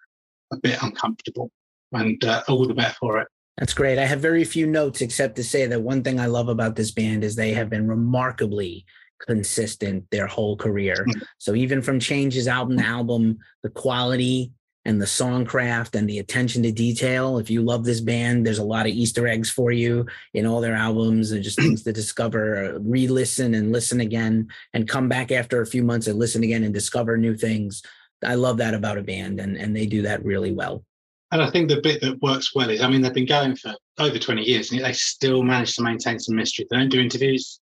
a 0.51 0.57
bit 0.57 0.81
uncomfortable, 0.81 1.51
and 1.91 2.23
uh, 2.23 2.43
all 2.47 2.67
the 2.67 2.73
better 2.73 2.95
for 2.99 3.19
it. 3.19 3.27
That's 3.57 3.73
great. 3.73 3.99
I 3.99 4.05
have 4.05 4.19
very 4.19 4.43
few 4.45 4.65
notes 4.65 5.01
except 5.01 5.35
to 5.35 5.43
say 5.43 5.67
that 5.67 5.81
one 5.81 6.03
thing 6.03 6.19
I 6.19 6.25
love 6.25 6.47
about 6.47 6.75
this 6.75 6.91
band 6.91 7.23
is 7.23 7.35
they 7.35 7.53
have 7.53 7.69
been 7.69 7.87
remarkably 7.87 8.85
consistent 9.27 10.05
their 10.11 10.27
whole 10.27 10.57
career. 10.57 11.05
Mm. 11.07 11.21
So 11.37 11.55
even 11.55 11.81
from 11.81 11.99
Changes 11.99 12.47
album 12.47 12.77
to 12.77 12.85
album, 12.85 13.37
the 13.61 13.69
quality 13.69 14.51
and 14.85 15.01
the 15.01 15.05
songcraft 15.05 15.95
and 15.95 16.09
the 16.09 16.19
attention 16.19 16.63
to 16.63 16.71
detail. 16.71 17.37
If 17.37 17.49
you 17.49 17.61
love 17.61 17.85
this 17.85 18.01
band, 18.01 18.45
there's 18.45 18.59
a 18.59 18.63
lot 18.63 18.85
of 18.85 18.91
Easter 18.91 19.27
eggs 19.27 19.49
for 19.49 19.71
you 19.71 20.05
in 20.33 20.45
all 20.45 20.61
their 20.61 20.75
albums 20.75 21.31
and 21.31 21.43
just 21.43 21.57
things 21.57 21.83
to 21.83 21.93
discover, 21.93 22.75
uh, 22.75 22.79
re-listen 22.79 23.53
and 23.53 23.71
listen 23.71 24.01
again 24.01 24.49
and 24.73 24.87
come 24.87 25.07
back 25.07 25.31
after 25.31 25.61
a 25.61 25.65
few 25.65 25.83
months 25.83 26.07
and 26.07 26.19
listen 26.19 26.43
again 26.43 26.63
and 26.63 26.73
discover 26.73 27.17
new 27.17 27.35
things. 27.35 27.81
I 28.25 28.35
love 28.35 28.57
that 28.57 28.73
about 28.73 28.97
a 28.97 29.03
band 29.03 29.39
and, 29.39 29.57
and 29.57 29.75
they 29.75 29.85
do 29.85 30.01
that 30.03 30.23
really 30.25 30.51
well. 30.51 30.83
And 31.31 31.41
I 31.41 31.49
think 31.49 31.69
the 31.69 31.81
bit 31.81 32.01
that 32.01 32.21
works 32.21 32.53
well 32.53 32.69
is, 32.69 32.81
I 32.81 32.89
mean, 32.89 33.01
they've 33.01 33.13
been 33.13 33.25
going 33.25 33.55
for 33.55 33.73
over 33.99 34.19
20 34.19 34.43
years 34.43 34.71
and 34.71 34.83
they 34.83 34.93
still 34.93 35.43
manage 35.43 35.75
to 35.75 35.81
maintain 35.81 36.19
some 36.19 36.35
mystery. 36.35 36.67
They 36.69 36.77
don't 36.77 36.89
do 36.89 37.01
interviews 37.01 37.59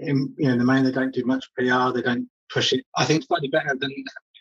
in, 0.00 0.34
you 0.36 0.48
know, 0.48 0.58
the 0.58 0.64
main, 0.64 0.84
they 0.84 0.92
don't 0.92 1.14
do 1.14 1.24
much 1.24 1.46
PR. 1.56 1.92
They 1.94 2.02
don't 2.02 2.28
push 2.52 2.72
it. 2.72 2.84
I 2.96 3.04
think 3.04 3.24
slightly 3.24 3.48
better 3.48 3.74
than 3.78 3.90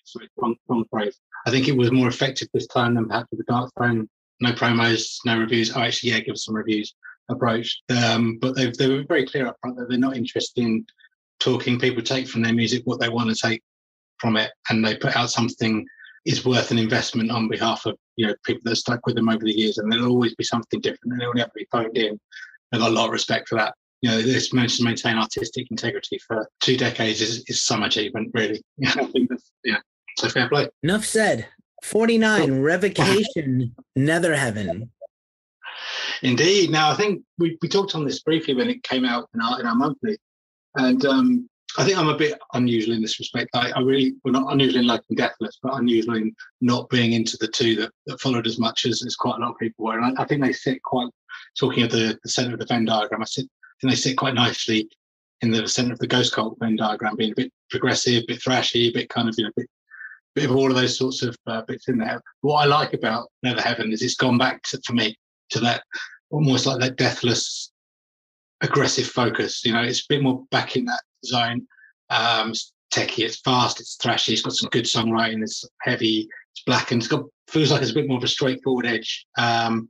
sorry, 0.06 0.30
wrong, 0.38 0.56
wrong 0.68 0.86
phrase. 0.90 1.20
I 1.46 1.52
think 1.52 1.68
it 1.68 1.78
was 1.78 1.92
more 1.92 2.08
effective 2.08 2.48
this 2.54 2.68
time 2.68 2.96
than 2.96 3.08
perhaps 3.08 3.28
with 3.32 3.46
the 3.46 3.52
Darkthrone. 3.52 4.08
No 4.42 4.52
promos, 4.52 5.18
no 5.26 5.40
reviews. 5.40 5.76
Oh, 5.76 5.82
actually, 5.82 6.12
yeah, 6.12 6.20
give 6.20 6.34
us 6.34 6.46
some 6.46 6.56
reviews. 6.56 6.94
Approach, 7.28 7.82
um, 7.90 8.38
but 8.40 8.56
they 8.56 8.70
they 8.70 8.88
were 8.88 9.04
very 9.08 9.26
clear 9.26 9.48
up 9.48 9.58
front 9.60 9.78
that 9.78 9.90
they're 9.90 9.98
not 9.98 10.16
interested 10.16 10.64
in 10.64 10.86
talking. 11.40 11.80
People 11.80 12.04
take 12.04 12.28
from 12.28 12.44
their 12.44 12.54
music 12.54 12.84
what 12.86 13.00
they 13.00 13.10
want 13.10 13.32
to 13.32 13.36
take 13.36 13.64
from 14.20 14.38
it, 14.38 14.52
and 14.70 14.86
they 14.86 14.96
put 14.96 15.16
out 15.16 15.32
something 15.32 15.88
is 16.26 16.46
worth 16.46 16.70
an 16.70 16.78
investment 16.78 17.32
on 17.32 17.48
behalf 17.48 17.88
of 17.88 17.98
you 18.16 18.28
know 18.28 18.36
people 18.46 18.62
that 18.66 18.76
stuck 18.76 19.08
with 19.08 19.16
them 19.16 19.30
over 19.30 19.44
the 19.44 19.52
years, 19.52 19.80
and 19.80 19.92
there'll 19.92 20.12
always 20.12 20.36
be 20.36 20.44
something 20.44 20.80
different, 20.82 21.14
and 21.14 21.20
they'll 21.20 21.34
never 21.34 21.52
be 21.56 21.66
phoned 21.72 21.98
in. 21.98 22.20
I've 22.72 22.82
got 22.82 22.92
a 22.92 22.94
lot 22.94 23.06
of 23.06 23.12
respect 23.12 23.50
for 23.50 23.56
that 23.56 23.74
you 24.06 24.12
know, 24.12 24.22
this 24.22 24.54
managed 24.54 24.78
to 24.78 24.84
maintain 24.84 25.18
artistic 25.18 25.66
integrity 25.72 26.20
for 26.28 26.48
two 26.62 26.78
decades 26.78 27.22
is, 27.22 27.44
is 27.48 27.64
some 27.64 27.82
achievement, 27.82 28.30
really. 28.36 28.62
I 28.86 29.06
think 29.06 29.30
that's, 29.30 29.52
yeah, 29.64 29.80
so 30.18 30.30
fair 30.30 30.50
play. 30.50 30.70
Enough 30.84 31.06
said. 31.06 31.48
49, 31.84 32.62
Revocation, 32.62 33.76
Netherheaven. 33.98 34.90
Indeed. 36.24 36.72
Now, 36.72 36.90
I 36.90 36.96
think 36.96 37.24
we, 37.38 37.58
we 37.62 37.68
talked 37.68 37.94
on 37.94 38.06
this 38.06 38.24
briefly 38.24 38.56
when 38.56 38.70
it 38.70 38.82
came 38.82 39.06
out 39.06 39.30
in 39.36 39.42
our, 39.42 39.60
in 39.60 39.68
our 39.68 39.76
monthly. 39.76 40.18
And 40.76 41.06
um, 41.06 41.50
I 41.78 41.84
think 41.84 41.98
I'm 41.98 42.08
a 42.08 42.18
bit 42.18 42.40
unusual 42.54 42.96
in 42.96 43.02
this 43.02 43.20
respect. 43.20 43.50
I, 43.54 43.72
I 43.72 43.82
really, 43.82 44.16
well, 44.24 44.32
not 44.32 44.52
unusual 44.52 44.82
in 44.82 44.88
liking 44.88 45.16
Deathless, 45.16 45.60
but 45.62 45.76
unusual 45.76 46.16
in 46.16 46.34
not 46.62 46.90
being 46.90 47.14
into 47.14 47.38
the 47.38 47.48
two 47.48 47.76
that, 47.76 47.92
that 48.08 48.20
followed 48.20 48.48
as 48.48 48.58
much 48.58 48.86
as, 48.86 49.04
as 49.06 49.16
quite 49.16 49.36
a 49.38 49.42
lot 49.42 49.52
of 49.52 49.60
people 49.60 49.86
were. 49.86 50.00
And 50.00 50.18
I, 50.18 50.24
I 50.24 50.26
think 50.26 50.42
they 50.42 50.54
sit 50.54 50.82
quite, 50.82 51.10
talking 51.60 51.84
of 51.84 51.92
the, 51.92 52.18
the 52.24 52.30
center 52.30 52.54
of 52.54 52.60
the 52.60 52.66
Venn 52.66 52.86
diagram, 52.86 53.22
I 53.22 53.26
sit 53.26 53.46
I 53.46 53.82
think 53.82 53.92
they 53.92 53.98
sit 53.98 54.18
quite 54.18 54.34
nicely 54.34 54.90
in 55.42 55.52
the 55.52 55.68
center 55.68 55.94
of 55.94 56.00
the 56.00 56.08
ghost 56.08 56.34
cult 56.34 56.58
Venn 56.60 56.78
diagram, 56.78 57.18
being 57.18 57.34
a 57.34 57.36
bit 57.36 57.52
progressive, 57.70 58.24
a 58.24 58.26
bit 58.26 58.40
thrashy, 58.40 58.90
a 58.90 58.94
bit 58.94 59.10
kind 59.10 59.28
of, 59.28 59.36
you 59.38 59.44
know, 59.44 59.50
a 59.50 59.62
bit, 59.62 59.70
bit 60.36 60.50
of 60.50 60.56
all 60.56 60.70
of 60.70 60.76
those 60.76 60.98
sorts 60.98 61.24
of 61.24 61.36
uh, 61.48 61.62
bits 61.64 61.88
in 61.88 61.98
there. 61.98 62.22
What 62.42 62.58
I 62.58 62.66
like 62.66 62.94
about 62.94 63.30
Netherheaven 63.46 63.92
is 63.92 64.02
it's 64.02 64.16
gone 64.16 64.38
back 64.38 64.62
to, 64.64 64.82
for 64.86 64.94
me 64.94 65.16
to 65.52 65.60
that 65.62 65.84
almost 66.30 66.66
like 66.66 66.80
that 66.82 66.98
deathless, 66.98 67.72
aggressive 68.62 69.08
focus. 69.08 69.64
You 69.64 69.74
know, 69.74 69.84
it's 69.84 70.02
a 70.02 70.10
bit 70.10 70.22
more 70.24 70.44
back 70.52 70.76
in 70.76 70.86
that 70.86 71.02
zone. 71.26 71.66
Um, 72.10 72.50
it's 72.50 72.74
techy, 72.92 73.24
it's 73.24 73.40
fast, 73.42 73.80
it's 73.80 73.98
thrashy, 73.98 74.34
it's 74.34 74.42
got 74.42 74.54
some 74.54 74.70
good 74.70 74.86
songwriting, 74.86 75.42
it's 75.42 75.66
heavy, 75.82 76.28
it's 76.52 76.64
black, 76.66 76.92
and 76.92 77.02
it's 77.02 77.10
got 77.10 77.24
feels 77.48 77.72
like 77.72 77.82
it's 77.82 77.92
a 77.92 77.96
bit 77.96 78.08
more 78.08 78.18
of 78.18 78.24
a 78.24 78.28
straightforward 78.28 78.86
edge. 78.86 79.26
Um, 79.38 79.90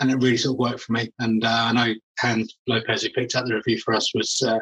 and 0.00 0.10
it 0.10 0.16
really 0.16 0.36
sort 0.36 0.54
of 0.54 0.58
worked 0.58 0.80
for 0.80 0.92
me. 0.92 1.10
And 1.18 1.44
uh, 1.44 1.48
I 1.48 1.72
know 1.72 1.94
Hans 2.20 2.56
Lopez, 2.68 3.02
who 3.02 3.10
picked 3.10 3.34
up 3.34 3.46
the 3.46 3.54
review 3.54 3.78
for 3.78 3.94
us, 3.94 4.14
was 4.14 4.42
uh, 4.46 4.58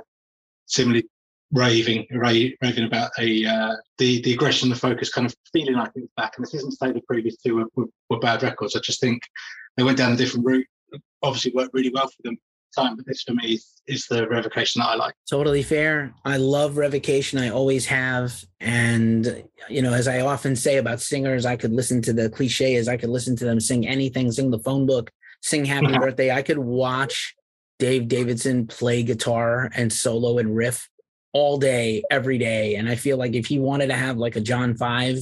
similarly 0.66 1.06
raving, 1.52 2.06
raving 2.10 2.84
about 2.84 3.10
a 3.18 3.46
uh, 3.46 3.76
the 3.98 4.20
the 4.22 4.34
aggression, 4.34 4.68
the 4.68 4.76
focus, 4.76 5.10
kind 5.12 5.26
of 5.26 5.34
feeling 5.52 5.74
like 5.74 5.90
it 5.94 6.02
was 6.02 6.10
back. 6.16 6.34
And 6.36 6.46
this 6.46 6.54
isn't 6.54 6.70
to 6.70 6.76
say 6.76 6.92
the 6.92 7.00
previous 7.02 7.36
two 7.36 7.56
were, 7.56 7.66
were, 7.74 7.86
were, 8.10 8.18
bad 8.18 8.42
records. 8.42 8.76
I 8.76 8.80
just 8.80 9.00
think 9.00 9.22
they 9.76 9.82
went 9.82 9.98
down 9.98 10.12
a 10.12 10.16
different 10.16 10.46
route. 10.46 10.66
Obviously, 11.22 11.52
worked 11.54 11.74
really 11.74 11.90
well 11.92 12.08
for 12.08 12.22
them. 12.24 12.38
Time, 12.74 12.96
but 12.96 13.06
this 13.06 13.22
for 13.22 13.32
me 13.32 13.54
is, 13.54 13.80
is 13.86 14.06
the 14.06 14.28
revocation 14.28 14.80
that 14.80 14.88
I 14.88 14.96
like. 14.96 15.14
Totally 15.30 15.62
fair. 15.62 16.12
I 16.26 16.36
love 16.36 16.76
revocation. 16.76 17.38
I 17.38 17.48
always 17.48 17.86
have, 17.86 18.44
and 18.60 19.44
you 19.70 19.80
know, 19.80 19.94
as 19.94 20.06
I 20.06 20.20
often 20.20 20.54
say 20.56 20.76
about 20.76 21.00
singers, 21.00 21.46
I 21.46 21.56
could 21.56 21.72
listen 21.72 22.02
to 22.02 22.12
the 22.12 22.28
cliche 22.28 22.74
as 22.74 22.86
I 22.86 22.98
could 22.98 23.08
listen 23.08 23.34
to 23.36 23.46
them 23.46 23.60
sing 23.60 23.86
anything, 23.86 24.30
sing 24.30 24.50
the 24.50 24.58
phone 24.58 24.84
book, 24.84 25.10
sing 25.40 25.64
happy 25.64 25.96
birthday. 25.98 26.30
I 26.30 26.42
could 26.42 26.58
watch 26.58 27.34
Dave 27.78 28.08
Davidson 28.08 28.66
play 28.66 29.02
guitar 29.02 29.70
and 29.74 29.90
solo 29.90 30.36
and 30.36 30.54
riff 30.54 30.86
all 31.36 31.58
day, 31.58 32.02
every 32.10 32.38
day. 32.38 32.76
And 32.76 32.88
I 32.88 32.94
feel 32.94 33.18
like 33.18 33.34
if 33.34 33.44
he 33.44 33.58
wanted 33.58 33.88
to 33.88 33.94
have 33.94 34.16
like 34.16 34.36
a 34.36 34.40
John 34.40 34.74
Five 34.74 35.18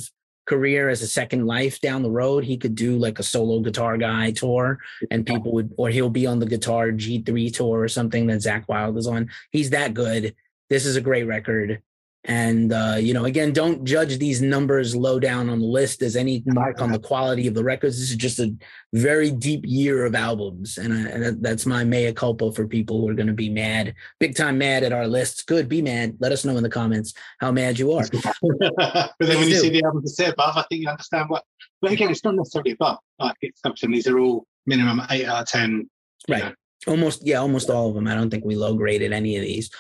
career 0.46 0.88
as 0.88 1.03
a 1.03 1.09
second 1.09 1.44
life 1.44 1.81
down 1.81 2.05
the 2.05 2.11
road, 2.11 2.44
he 2.44 2.57
could 2.57 2.77
do 2.77 2.96
like 2.96 3.18
a 3.18 3.24
solo 3.24 3.59
guitar 3.59 3.98
guy 3.98 4.31
tour 4.31 4.79
and 5.11 5.27
people 5.27 5.50
would, 5.50 5.74
or 5.77 5.88
he'll 5.88 6.09
be 6.09 6.24
on 6.24 6.38
the 6.38 6.46
guitar 6.46 6.92
G3 6.92 7.53
tour 7.53 7.81
or 7.81 7.88
something 7.88 8.29
that 8.29 8.38
Zakk 8.38 8.68
Wylde 8.68 8.96
is 8.96 9.09
on. 9.09 9.29
He's 9.50 9.70
that 9.70 9.92
good. 9.92 10.37
This 10.70 10.87
is 10.87 10.94
a 10.94 11.00
great 11.00 11.24
record. 11.24 11.83
And 12.26 12.72
uh, 12.72 12.96
you 12.98 13.12
know, 13.12 13.27
again, 13.27 13.52
don't 13.52 13.85
judge 13.85 14.16
these 14.16 14.40
numbers 14.40 14.96
low 14.96 15.20
down 15.20 15.50
on 15.50 15.60
the 15.60 15.66
list 15.66 16.00
as 16.00 16.16
any 16.16 16.42
mark 16.46 16.81
on 16.81 16.90
the 16.90 16.98
quality 16.98 17.46
of 17.46 17.52
the 17.52 17.62
records. 17.62 18.00
This 18.00 18.10
is 18.10 18.16
just 18.16 18.38
a 18.38 18.54
very 18.94 19.31
deep 19.31 19.60
year 19.66 20.06
of 20.06 20.14
albums, 20.14 20.79
and, 20.79 20.94
I, 20.94 21.10
and 21.10 21.42
that's 21.42 21.66
my 21.66 21.85
mea 21.85 22.14
culpa 22.14 22.50
for 22.52 22.66
people 22.66 22.98
who 22.98 23.10
are 23.10 23.14
going 23.14 23.27
to 23.27 23.35
be 23.35 23.50
mad, 23.50 23.94
big 24.20 24.35
time 24.35 24.56
mad 24.56 24.85
at 24.85 24.92
our 24.92 25.06
lists. 25.06 25.42
Good, 25.42 25.68
be 25.68 25.83
mad. 25.83 26.16
Let 26.18 26.33
us 26.33 26.46
know 26.46 26.56
in 26.56 26.62
the 26.62 26.70
comments 26.70 27.12
how 27.40 27.52
mad 27.52 27.79
you 27.79 27.92
are. 27.92 28.06
but 28.42 29.12
then 29.18 29.38
when 29.38 29.48
you 29.48 29.56
see 29.56 29.68
the 29.68 29.85
albums 29.85 30.04
that 30.04 30.25
say 30.25 30.31
above, 30.31 30.56
I 30.56 30.62
think 30.62 30.81
you 30.83 30.88
understand 30.88 31.29
what. 31.29 31.44
But 31.83 31.92
again, 31.92 32.10
it's 32.10 32.25
not 32.25 32.37
necessarily 32.37 32.70
above. 32.70 32.98
Like 33.18 33.37
it's 33.42 33.60
something. 33.60 33.90
These 33.90 34.08
are 34.08 34.18
all 34.18 34.46
minimum 34.64 35.02
eight 35.10 35.27
out 35.27 35.42
of 35.42 35.48
ten. 35.48 35.90
Right. 36.27 36.44
Know. 36.44 36.54
Almost, 36.87 37.27
yeah, 37.27 37.37
almost 37.37 37.70
all 37.70 37.88
of 37.88 37.94
them. 37.94 38.06
I 38.06 38.14
don't 38.14 38.31
think 38.31 38.44
we 38.44 38.56
low 38.56 38.75
graded 38.75 39.12
any 39.12 39.37
of 39.37 39.42
these. 39.42 39.70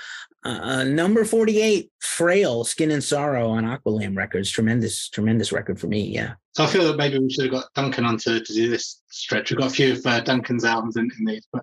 Uh, 0.44 0.60
uh, 0.62 0.84
number 0.84 1.24
48, 1.24 1.90
Frail, 2.00 2.64
Skin 2.64 2.90
and 2.90 3.02
Sorrow 3.02 3.48
on 3.48 3.64
Aqualamb 3.64 4.16
Records. 4.16 4.50
Tremendous, 4.50 5.08
tremendous 5.08 5.52
record 5.52 5.80
for 5.80 5.86
me. 5.86 6.02
Yeah. 6.02 6.34
So 6.52 6.64
I 6.64 6.66
feel 6.66 6.84
that 6.84 6.98
maybe 6.98 7.18
we 7.18 7.30
should 7.30 7.44
have 7.44 7.52
got 7.52 7.72
Duncan 7.74 8.04
on 8.04 8.18
to, 8.18 8.40
to 8.40 8.52
do 8.52 8.68
this 8.68 9.02
stretch. 9.08 9.50
We've 9.50 9.58
got 9.58 9.70
a 9.70 9.74
few 9.74 9.92
of 9.92 10.06
uh, 10.06 10.20
Duncan's 10.20 10.64
albums 10.64 10.96
in, 10.96 11.10
in 11.18 11.24
these. 11.24 11.46
But 11.50 11.62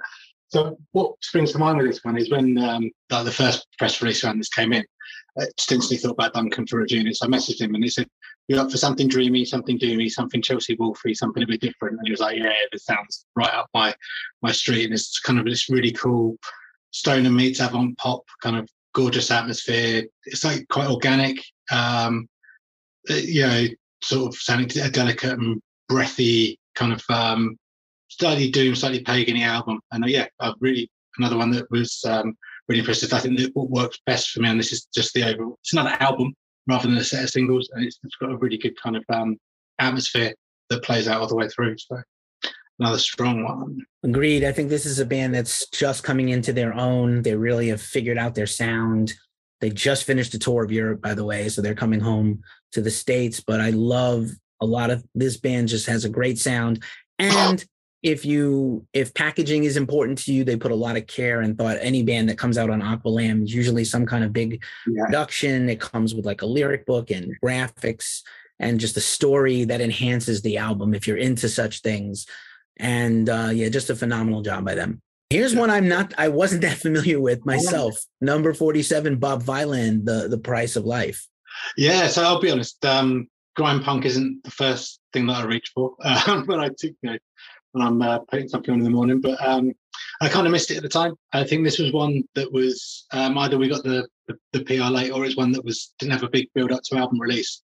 so 0.49 0.77
what 0.93 1.13
springs 1.21 1.51
to 1.51 1.59
mind 1.59 1.77
with 1.77 1.87
this 1.87 2.03
one 2.03 2.17
is 2.17 2.31
when 2.31 2.57
um, 2.57 2.91
the 3.09 3.31
first 3.31 3.67
press 3.77 4.01
release 4.01 4.23
around 4.23 4.39
this 4.39 4.49
came 4.49 4.73
in, 4.73 4.83
I 5.39 5.45
just 5.57 5.71
instantly 5.71 5.97
thought 5.97 6.11
about 6.13 6.33
Duncan 6.33 6.67
for 6.67 6.81
a 6.81 6.85
it. 6.89 7.15
So 7.15 7.25
I 7.25 7.29
messaged 7.29 7.61
him 7.61 7.75
and 7.75 7.83
he 7.83 7.89
said, 7.89 8.07
You're 8.47 8.59
up 8.59 8.71
for 8.71 8.77
something 8.77 9.07
dreamy, 9.07 9.45
something 9.45 9.79
doomy, 9.79 10.09
something 10.09 10.41
Chelsea 10.41 10.75
Wolfy, 10.75 11.15
something 11.15 11.43
a 11.43 11.47
bit 11.47 11.61
different. 11.61 11.97
And 11.97 12.07
he 12.07 12.11
was 12.11 12.19
like, 12.19 12.37
Yeah, 12.37 12.51
this 12.71 12.85
sounds 12.85 13.25
right 13.35 13.53
up 13.53 13.69
my 13.73 13.95
my 14.41 14.51
street. 14.51 14.85
And 14.85 14.93
it's 14.93 15.19
kind 15.19 15.39
of 15.39 15.45
this 15.45 15.69
really 15.69 15.91
cool 15.91 16.37
stoner 16.91 17.29
meets 17.29 17.59
avant 17.59 17.97
pop 17.97 18.21
kind 18.41 18.57
of 18.57 18.69
gorgeous 18.93 19.31
atmosphere. 19.31 20.03
It's 20.25 20.43
like 20.43 20.67
quite 20.69 20.89
organic, 20.89 21.41
um, 21.71 22.27
uh, 23.09 23.15
you 23.15 23.47
know, 23.47 23.65
sort 24.03 24.27
of 24.27 24.39
sounding 24.39 24.69
a 24.81 24.89
delicate 24.89 25.39
and 25.39 25.61
breathy 25.87 26.59
kind 26.75 26.93
of 26.93 27.03
um, 27.09 27.57
slightly 28.09 28.49
doom, 28.49 28.75
slightly 28.75 29.03
pagany 29.03 29.41
album. 29.41 29.79
And 29.91 30.03
uh, 30.03 30.07
yeah, 30.07 30.27
I've 30.39 30.55
really 30.59 30.89
another 31.17 31.37
one 31.37 31.51
that 31.51 31.69
was 31.71 32.03
um, 32.07 32.35
really 32.67 32.79
impressive. 32.79 33.13
I 33.13 33.19
think 33.19 33.37
that 33.39 33.55
what 33.55 33.69
works 33.69 33.99
best 34.05 34.29
for 34.29 34.41
me, 34.41 34.49
and 34.49 34.59
this 34.59 34.71
is 34.71 34.85
just 34.93 35.13
the 35.13 35.23
overall. 35.23 35.57
It's 35.61 35.73
another 35.73 35.95
album 35.99 36.33
rather 36.67 36.87
than 36.87 36.97
a 36.97 37.03
set 37.03 37.23
of 37.23 37.29
singles, 37.29 37.69
and 37.73 37.85
it's, 37.85 37.99
it's 38.03 38.15
got 38.15 38.31
a 38.31 38.37
really 38.37 38.57
good 38.57 38.79
kind 38.81 38.95
of 38.95 39.03
um, 39.09 39.37
atmosphere 39.79 40.33
that 40.69 40.83
plays 40.83 41.07
out 41.07 41.21
all 41.21 41.27
the 41.27 41.35
way 41.35 41.47
through. 41.49 41.77
So 41.77 42.01
another 42.81 42.97
strong 42.97 43.43
one. 43.43 43.85
Agreed. 44.03 44.43
I 44.43 44.51
think 44.51 44.69
this 44.69 44.85
is 44.85 44.99
a 44.99 45.05
band 45.05 45.35
that's 45.35 45.67
just 45.69 46.03
coming 46.03 46.29
into 46.29 46.51
their 46.51 46.73
own. 46.73 47.21
They 47.21 47.35
really 47.35 47.67
have 47.69 47.81
figured 47.81 48.17
out 48.17 48.33
their 48.33 48.47
sound. 48.47 49.13
They 49.59 49.69
just 49.69 50.05
finished 50.05 50.33
a 50.33 50.39
tour 50.39 50.63
of 50.63 50.71
Europe, 50.71 51.01
by 51.01 51.13
the 51.13 51.23
way, 51.23 51.47
so 51.49 51.61
they're 51.61 51.75
coming 51.75 51.99
home 51.99 52.41
to 52.71 52.81
the 52.81 52.89
states. 52.89 53.39
But 53.39 53.61
I 53.61 53.69
love 53.69 54.29
a 54.59 54.65
lot 54.65 54.89
of 54.89 55.03
this 55.13 55.37
band. 55.37 55.67
Just 55.67 55.85
has 55.85 56.05
a 56.05 56.09
great 56.09 56.39
sound, 56.39 56.83
and 57.19 57.63
if 58.01 58.25
you 58.25 58.87
if 58.93 59.13
packaging 59.13 59.65
is 59.65 59.77
important 59.77 60.17
to 60.19 60.33
you, 60.33 60.43
they 60.43 60.55
put 60.55 60.71
a 60.71 60.75
lot 60.75 60.97
of 60.97 61.05
care 61.05 61.41
and 61.41 61.55
thought. 61.55 61.77
Any 61.79 62.01
band 62.01 62.29
that 62.29 62.39
comes 62.39 62.57
out 62.57 62.71
on 62.71 62.81
Aqualamb 62.81 63.43
is 63.43 63.53
usually 63.53 63.85
some 63.85 64.07
kind 64.07 64.23
of 64.23 64.33
big 64.33 64.63
yeah. 64.87 65.05
production. 65.05 65.69
It 65.69 65.79
comes 65.79 66.15
with 66.15 66.25
like 66.25 66.41
a 66.41 66.47
lyric 66.47 66.87
book 66.87 67.11
and 67.11 67.39
graphics 67.43 68.21
and 68.59 68.79
just 68.79 68.97
a 68.97 69.01
story 69.01 69.65
that 69.65 69.81
enhances 69.81 70.41
the 70.41 70.57
album 70.57 70.95
if 70.95 71.07
you're 71.07 71.17
into 71.17 71.47
such 71.47 71.81
things. 71.81 72.25
And 72.81 73.29
uh, 73.29 73.51
yeah, 73.53 73.69
just 73.69 73.89
a 73.89 73.95
phenomenal 73.95 74.41
job 74.41 74.65
by 74.65 74.75
them. 74.75 75.01
Here's 75.29 75.55
one 75.55 75.69
I'm 75.69 75.87
not, 75.87 76.13
I 76.17 76.27
wasn't 76.27 76.61
that 76.63 76.77
familiar 76.77 77.19
with 77.19 77.45
myself. 77.45 77.95
Number 78.19 78.53
47, 78.53 79.17
Bob 79.17 79.43
Vylan, 79.43 80.03
the 80.03 80.27
the 80.27 80.37
Price 80.37 80.75
of 80.75 80.85
Life. 80.85 81.25
Yeah, 81.77 82.07
so 82.07 82.23
I'll 82.23 82.41
be 82.41 82.51
honest. 82.51 82.83
Um, 82.83 83.27
grime 83.55 83.83
punk 83.83 84.05
isn't 84.05 84.43
the 84.43 84.51
first 84.51 84.99
thing 85.13 85.27
that 85.27 85.37
I 85.37 85.45
reach 85.45 85.71
for 85.73 85.93
um, 86.27 86.45
when 86.47 86.59
I 86.59 86.69
you 86.81 86.95
know 87.03 87.17
when 87.73 87.87
I'm 87.87 88.01
uh, 88.01 88.19
putting 88.19 88.49
something 88.49 88.73
on 88.73 88.79
in 88.79 88.83
the 88.83 88.89
morning. 88.89 89.21
But 89.21 89.41
um, 89.45 89.73
I 90.21 90.27
kind 90.27 90.47
of 90.47 90.51
missed 90.51 90.71
it 90.71 90.77
at 90.77 90.83
the 90.83 90.89
time. 90.89 91.13
I 91.33 91.43
think 91.43 91.63
this 91.63 91.79
was 91.79 91.93
one 91.93 92.23
that 92.35 92.51
was 92.51 93.05
um, 93.11 93.37
either 93.37 93.57
we 93.57 93.69
got 93.69 93.83
the, 93.83 94.07
the, 94.27 94.37
the 94.53 94.63
PR 94.63 94.91
late 94.91 95.11
or 95.11 95.23
it's 95.23 95.37
one 95.37 95.51
that 95.53 95.63
was 95.63 95.93
didn't 95.99 96.13
have 96.13 96.23
a 96.23 96.29
big 96.29 96.47
build 96.53 96.71
up 96.71 96.81
to 96.83 96.97
album 96.97 97.19
release 97.19 97.61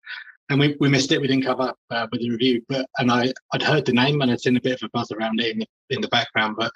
and 0.49 0.59
we, 0.59 0.75
we 0.79 0.89
missed 0.89 1.11
it. 1.11 1.19
We 1.19 1.27
didn't 1.27 1.45
cover 1.45 1.73
uh, 1.89 2.07
with 2.11 2.21
the 2.21 2.29
review, 2.29 2.61
but 2.69 2.87
and 2.97 3.11
I 3.11 3.33
I'd 3.53 3.63
heard 3.63 3.85
the 3.85 3.93
name 3.93 4.21
and 4.21 4.31
I'd 4.31 4.41
seen 4.41 4.57
a 4.57 4.61
bit 4.61 4.81
of 4.81 4.87
a 4.87 4.89
buzz 4.89 5.11
around 5.11 5.39
it 5.39 5.51
in 5.51 5.59
the, 5.59 5.67
in 5.89 6.01
the 6.01 6.07
background. 6.09 6.55
But 6.57 6.71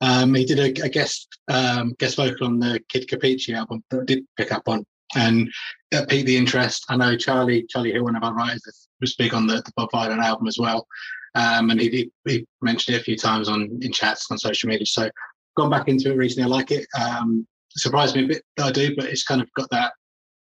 um, 0.00 0.34
he 0.34 0.44
did 0.44 0.58
a, 0.58 0.84
a 0.84 0.88
guest 0.88 1.28
um, 1.48 1.94
guest 1.98 2.16
vocal 2.16 2.46
on 2.46 2.58
the 2.58 2.80
Kid 2.88 3.08
Kapichi 3.08 3.54
album 3.54 3.82
that 3.90 4.00
I 4.00 4.04
did 4.04 4.24
pick 4.36 4.52
up 4.52 4.68
on, 4.68 4.84
and 5.14 5.50
that 5.92 6.08
piqued 6.08 6.26
the 6.26 6.36
interest. 6.36 6.84
I 6.88 6.96
know 6.96 7.16
Charlie 7.16 7.64
Charlie 7.68 7.92
Hill, 7.92 8.04
one 8.04 8.16
of 8.16 8.22
our 8.22 8.34
writers, 8.34 8.88
was 9.00 9.16
big 9.16 9.34
on 9.34 9.46
the, 9.46 9.56
the 9.56 9.72
Bob 9.76 9.90
Vylan 9.92 10.22
album 10.22 10.46
as 10.46 10.58
well, 10.58 10.86
um, 11.34 11.70
and 11.70 11.80
he, 11.80 12.10
he 12.26 12.46
mentioned 12.60 12.96
it 12.96 13.00
a 13.00 13.04
few 13.04 13.16
times 13.16 13.48
on 13.48 13.78
in 13.80 13.92
chats 13.92 14.30
on 14.30 14.38
social 14.38 14.68
media. 14.68 14.86
So 14.86 15.10
gone 15.56 15.70
back 15.70 15.88
into 15.88 16.12
it 16.12 16.16
recently. 16.16 16.44
I 16.44 16.54
like 16.54 16.70
it. 16.70 16.86
Um, 16.98 17.46
surprised 17.70 18.16
me 18.16 18.24
a 18.24 18.28
bit 18.28 18.42
that 18.56 18.66
I 18.66 18.72
do, 18.72 18.94
but 18.96 19.06
it's 19.06 19.24
kind 19.24 19.40
of 19.40 19.48
got 19.54 19.70
that. 19.70 19.92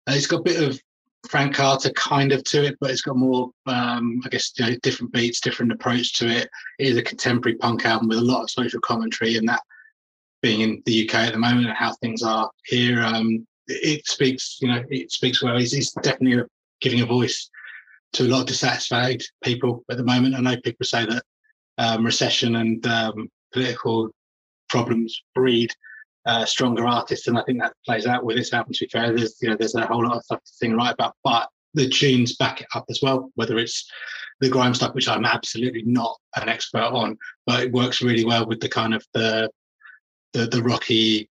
It's 0.09 0.27
got 0.27 0.41
a 0.41 0.43
bit 0.43 0.62
of 0.62 0.81
Frank 1.29 1.55
Carter 1.55 1.91
kind 1.91 2.33
of 2.33 2.45
to 2.45 2.64
it, 2.64 2.77
but 2.81 2.91
it's 2.91 3.03
got 3.03 3.16
more, 3.16 3.51
um, 3.66 4.21
I 4.25 4.29
guess, 4.29 4.53
you 4.57 4.66
know, 4.66 4.77
different 4.83 5.12
beats, 5.12 5.41
different 5.41 5.73
approach 5.73 6.14
to 6.14 6.29
it. 6.29 6.49
It 6.79 6.87
is 6.87 6.97
a 6.97 7.03
contemporary 7.03 7.57
punk 7.59 7.85
album 7.85 8.09
with 8.09 8.19
a 8.19 8.23
lot 8.23 8.43
of 8.43 8.51
social 8.51 8.81
commentary, 8.81 9.37
and 9.37 9.49
that 9.49 9.62
being 10.43 10.61
in 10.61 10.83
the 10.87 11.09
UK 11.09 11.14
at 11.16 11.33
the 11.33 11.39
moment 11.39 11.66
and 11.66 11.77
how 11.77 11.93
things 11.95 12.23
are 12.23 12.51
here, 12.66 13.03
um, 13.03 13.47
it 13.66 14.07
speaks, 14.07 14.59
you 14.61 14.69
know, 14.69 14.83
it 14.89 15.11
speaks 15.11 15.43
well. 15.43 15.59
He's, 15.59 15.73
he's 15.73 15.93
definitely 16.03 16.45
giving 16.81 17.01
a 17.01 17.07
voice 17.07 17.51
to 18.14 18.25
a 18.25 18.29
lot 18.29 18.43
of 18.43 18.47
dissatisfied 18.47 19.23
people 19.43 19.85
at 19.91 19.97
the 19.97 20.05
moment. 20.05 20.35
I 20.35 20.41
know 20.41 20.57
people 20.62 20.87
say 20.87 21.05
that 21.05 21.23
um, 21.79 22.05
recession 22.05 22.57
and 22.57 22.87
um, 22.87 23.29
political 23.53 24.11
problems 24.69 25.21
breed 25.35 25.73
uh, 26.29 26.45
stronger 26.45 26.87
artists, 26.87 27.26
and 27.26 27.39
I 27.39 27.43
think 27.43 27.61
that 27.61 27.72
plays 27.87 28.07
out 28.07 28.24
with 28.24 28.37
this 28.37 28.53
album. 28.53 28.74
To 28.74 28.85
be 28.85 28.91
fair, 28.91 29.16
there's 29.16 29.37
you 29.41 29.49
know 29.49 29.57
there's 29.57 29.74
a 29.74 29.87
whole 29.87 30.05
lot 30.05 30.18
of 30.18 30.24
stuff 30.24 30.45
to 30.45 30.53
sing 30.53 30.76
right 30.76 30.93
about, 30.93 31.14
but 31.24 31.49
the 31.74 31.89
tunes 31.89 32.37
back 32.37 32.61
it 32.61 32.66
up 32.74 32.85
as 32.91 33.01
well. 33.03 33.31
Whether 33.35 33.59
it's 33.59 33.91
the 34.41 34.51
grime 34.51 34.74
stuff, 34.74 34.95
which 34.95 35.09
I'm 35.09 35.24
absolutely 35.24 35.83
not 35.85 36.16
an 36.37 36.49
expert 36.49 36.83
on, 36.83 37.16
but 37.47 37.64
it 37.64 37.72
works 37.72 38.03
really 38.03 38.26
well 38.26 38.47
with 38.47 38.61
the 38.61 38.68
kind 38.68 38.95
of 38.95 39.05
the 39.14 39.51
the, 40.35 40.47
the 40.47 40.62
rocky 40.62 41.31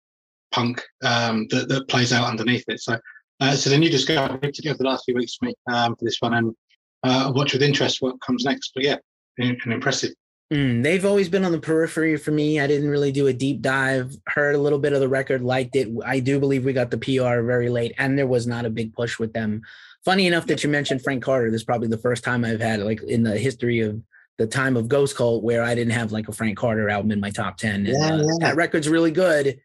punk 0.51 0.83
um, 1.05 1.47
that, 1.51 1.69
that 1.69 1.89
plays 1.89 2.15
out 2.15 2.27
underneath 2.27 2.65
it. 2.67 2.81
So, 2.81 2.99
uh, 3.41 3.55
so 3.55 3.69
the 3.69 3.77
new 3.77 3.91
discovery 3.91 4.51
together 4.51 4.79
the 4.79 4.85
last 4.85 5.05
few 5.05 5.15
weeks 5.15 5.37
for 5.37 5.45
me 5.45 5.55
um, 5.71 5.95
for 5.95 6.07
this 6.07 6.17
one, 6.21 6.33
and 6.33 6.55
uh, 7.03 7.31
watch 7.35 7.53
with 7.53 7.63
interest 7.63 8.01
what 8.01 8.19
comes 8.23 8.47
next. 8.47 8.73
But 8.75 8.85
yeah, 8.85 8.97
an 9.37 9.59
impressive 9.67 10.15
Mm, 10.53 10.85
they've 10.85 11.05
always 11.05 11.29
been 11.29 11.45
on 11.45 11.51
the 11.51 11.59
periphery 11.59 12.17
for 12.17 12.31
me. 12.31 12.61
I 12.61 12.69
didn't 12.69 12.89
really 12.89 13.11
do 13.11 13.27
a 13.27 13.33
deep 13.33 13.61
dive, 13.61 14.17
heard 14.29 14.55
a 14.55 14.61
little 14.61 14.79
bit 14.79 14.93
of 14.93 15.01
the 15.01 15.09
record, 15.09 15.43
liked 15.43 15.75
it. 15.75 15.89
I 16.05 16.21
do 16.21 16.39
believe 16.39 16.65
we 16.65 16.73
got 16.73 16.91
the 16.91 16.99
PR 16.99 17.43
very 17.43 17.69
late, 17.69 17.95
and 17.99 18.17
there 18.17 18.29
was 18.29 18.47
not 18.47 18.65
a 18.65 18.71
big 18.71 18.95
push 18.95 19.19
with 19.19 19.33
them. 19.33 19.63
Funny 20.05 20.29
enough 20.29 20.47
that 20.47 20.63
you 20.63 20.71
mentioned 20.71 21.03
Frank 21.03 21.25
Carter. 21.25 21.51
This 21.51 21.63
is 21.63 21.65
probably 21.65 21.89
the 21.89 21.99
first 21.99 22.23
time 22.23 22.45
I've 22.45 22.61
had, 22.61 22.81
like, 22.81 23.03
in 23.03 23.25
the 23.25 23.37
history 23.37 23.81
of 23.81 24.01
the 24.39 24.47
time 24.47 24.77
of 24.77 24.87
Ghost 24.87 25.17
Cult, 25.17 25.43
where 25.43 25.65
I 25.65 25.75
didn't 25.75 25.95
have 25.95 26.13
like 26.13 26.29
a 26.29 26.33
Frank 26.33 26.57
Carter 26.59 26.89
album 26.89 27.11
in 27.11 27.21
my 27.21 27.31
top 27.31 27.57
10. 27.57 27.87
And, 27.87 27.97
uh, 27.97 28.25
yeah. 28.25 28.49
That 28.49 28.57
record's 28.57 28.89
really 28.89 29.11
good. 29.11 29.61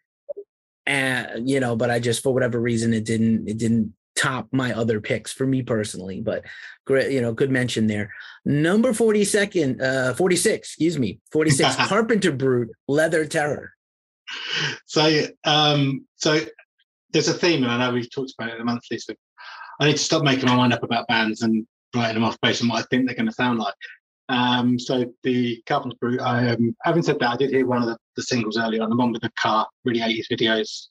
And, 0.87 1.47
you 1.47 1.59
know, 1.59 1.75
but 1.75 1.91
I 1.91 1.99
just, 1.99 2.23
for 2.23 2.33
whatever 2.33 2.59
reason, 2.59 2.93
it 2.93 3.03
didn't, 3.03 3.47
it 3.47 3.57
didn't 3.57 3.93
top 4.21 4.47
my 4.51 4.73
other 4.73 5.01
picks 5.01 5.33
for 5.33 5.47
me 5.47 5.63
personally, 5.63 6.21
but 6.21 6.45
great, 6.85 7.11
you 7.11 7.21
know, 7.21 7.33
good 7.33 7.49
mention 7.49 7.87
there. 7.87 8.13
Number 8.45 8.91
42nd, 8.91 9.81
uh, 9.81 10.13
46, 10.13 10.67
excuse 10.67 10.99
me, 10.99 11.19
46, 11.31 11.75
Carpenter 11.87 12.31
Brut, 12.31 12.69
Leather 12.87 13.25
Terror. 13.25 13.73
So, 14.85 15.23
um, 15.43 16.05
so 16.17 16.39
there's 17.11 17.27
a 17.27 17.33
theme, 17.33 17.63
and 17.63 17.71
I 17.71 17.77
know 17.77 17.93
we've 17.93 18.11
talked 18.11 18.33
about 18.37 18.49
it 18.49 18.53
in 18.53 18.59
the 18.59 18.65
monthly, 18.65 18.99
so 18.99 19.13
I 19.79 19.85
need 19.85 19.93
to 19.93 19.97
stop 19.97 20.23
making 20.23 20.45
my 20.45 20.55
mind 20.55 20.73
up 20.73 20.83
about 20.83 21.07
bands 21.07 21.41
and 21.41 21.65
writing 21.95 22.15
them 22.15 22.23
off 22.23 22.37
based 22.41 22.61
on 22.61 22.69
what 22.69 22.79
I 22.79 22.85
think 22.89 23.07
they're 23.07 23.15
going 23.15 23.25
to 23.25 23.33
sound 23.33 23.59
like. 23.59 23.73
Um, 24.29 24.79
so 24.79 25.11
the 25.23 25.61
Carpenter 25.65 25.97
Brut, 25.99 26.21
I, 26.21 26.51
um, 26.51 26.75
having 26.83 27.03
said 27.03 27.19
that, 27.19 27.31
I 27.31 27.37
did 27.37 27.49
hear 27.49 27.65
one 27.65 27.81
of 27.81 27.87
the, 27.87 27.97
the 28.15 28.21
singles 28.21 28.57
earlier 28.57 28.83
on, 28.83 28.89
the 28.89 28.95
one 28.95 29.11
with 29.11 29.23
the 29.23 29.31
car, 29.37 29.67
really 29.83 29.99
80s 29.99 30.27
videos, 30.31 30.87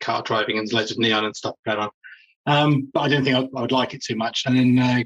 car 0.00 0.22
driving 0.22 0.58
and 0.58 0.70
loads 0.72 0.90
of 0.90 0.98
neon 0.98 1.24
and 1.24 1.34
stuff 1.34 1.54
going 1.64 1.78
on. 1.78 1.90
Um, 2.46 2.88
but 2.92 3.00
I 3.00 3.08
didn't 3.08 3.24
think 3.24 3.36
I, 3.36 3.58
I, 3.58 3.60
would 3.60 3.72
like 3.72 3.94
it 3.94 4.02
too 4.02 4.16
much. 4.16 4.44
And 4.46 4.56
then 4.56 4.78
uh, 4.78 5.02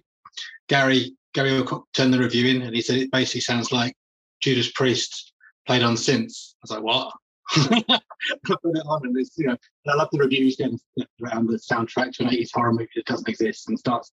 Gary 0.68 1.14
Gary 1.34 1.51
Wilcock 1.51 1.84
turned 1.95 2.14
the 2.14 2.18
review 2.18 2.49
in, 2.49 2.62
and 2.62 2.74
he 2.74 2.80
said 2.80 2.97
it 2.97 3.11
basically 3.11 3.43
sounds 3.43 3.72
like 3.72 3.95
Judas 4.41 4.70
Priest 4.72 5.32
played 5.66 5.82
on 5.82 5.95
synths. 5.95 6.55
I 6.55 6.62
was 6.62 6.70
like, 6.70 6.82
what? 6.82 7.12
I 7.55 8.01
put 8.45 8.59
it 8.64 8.82
on, 8.87 9.07
and 9.07 9.16
it's 9.16 9.37
you 9.37 9.47
know, 9.47 9.57
I 9.87 9.95
love 9.95 10.09
the 10.11 10.18
reviews 10.18 10.57
getting 10.57 10.80
around 11.22 11.47
the 11.47 11.59
soundtrack 11.59 12.12
to 12.12 12.24
an 12.24 12.30
80s 12.30 12.51
horror 12.53 12.72
movie 12.72 12.89
that 12.97 13.07
doesn't 13.07 13.28
exist 13.28 13.68
and 13.68 13.78
starts 13.78 14.11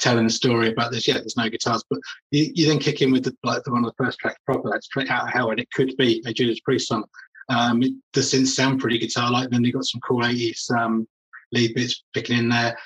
telling 0.00 0.26
a 0.26 0.30
story 0.30 0.70
about 0.70 0.90
this. 0.90 1.08
Yeah, 1.08 1.14
there's 1.14 1.36
no 1.36 1.48
guitars, 1.48 1.84
but 1.88 2.00
you, 2.30 2.50
you 2.54 2.66
then 2.66 2.78
kick 2.78 3.00
in 3.00 3.12
with 3.12 3.24
the 3.24 3.34
like 3.42 3.62
the 3.62 3.72
one 3.72 3.84
of 3.84 3.92
the 3.96 4.04
first 4.04 4.18
tracks 4.18 4.40
proper, 4.44 4.68
like 4.68 4.82
straight 4.82 5.10
out 5.10 5.24
of 5.24 5.30
hell, 5.30 5.50
and 5.50 5.60
it 5.60 5.70
could 5.72 5.96
be 5.96 6.22
a 6.26 6.32
Judas 6.32 6.60
Priest 6.60 6.88
song. 6.88 7.04
Um, 7.48 7.80
the 7.80 8.20
synths 8.20 8.48
sound 8.48 8.80
pretty 8.80 8.98
guitar-like. 8.98 9.50
Then 9.50 9.62
they 9.62 9.70
got 9.70 9.84
some 9.84 10.00
cool 10.00 10.22
80s 10.22 10.70
um, 10.72 11.06
lead 11.54 11.74
bits 11.74 12.04
picking 12.12 12.38
in 12.38 12.48
there. 12.48 12.76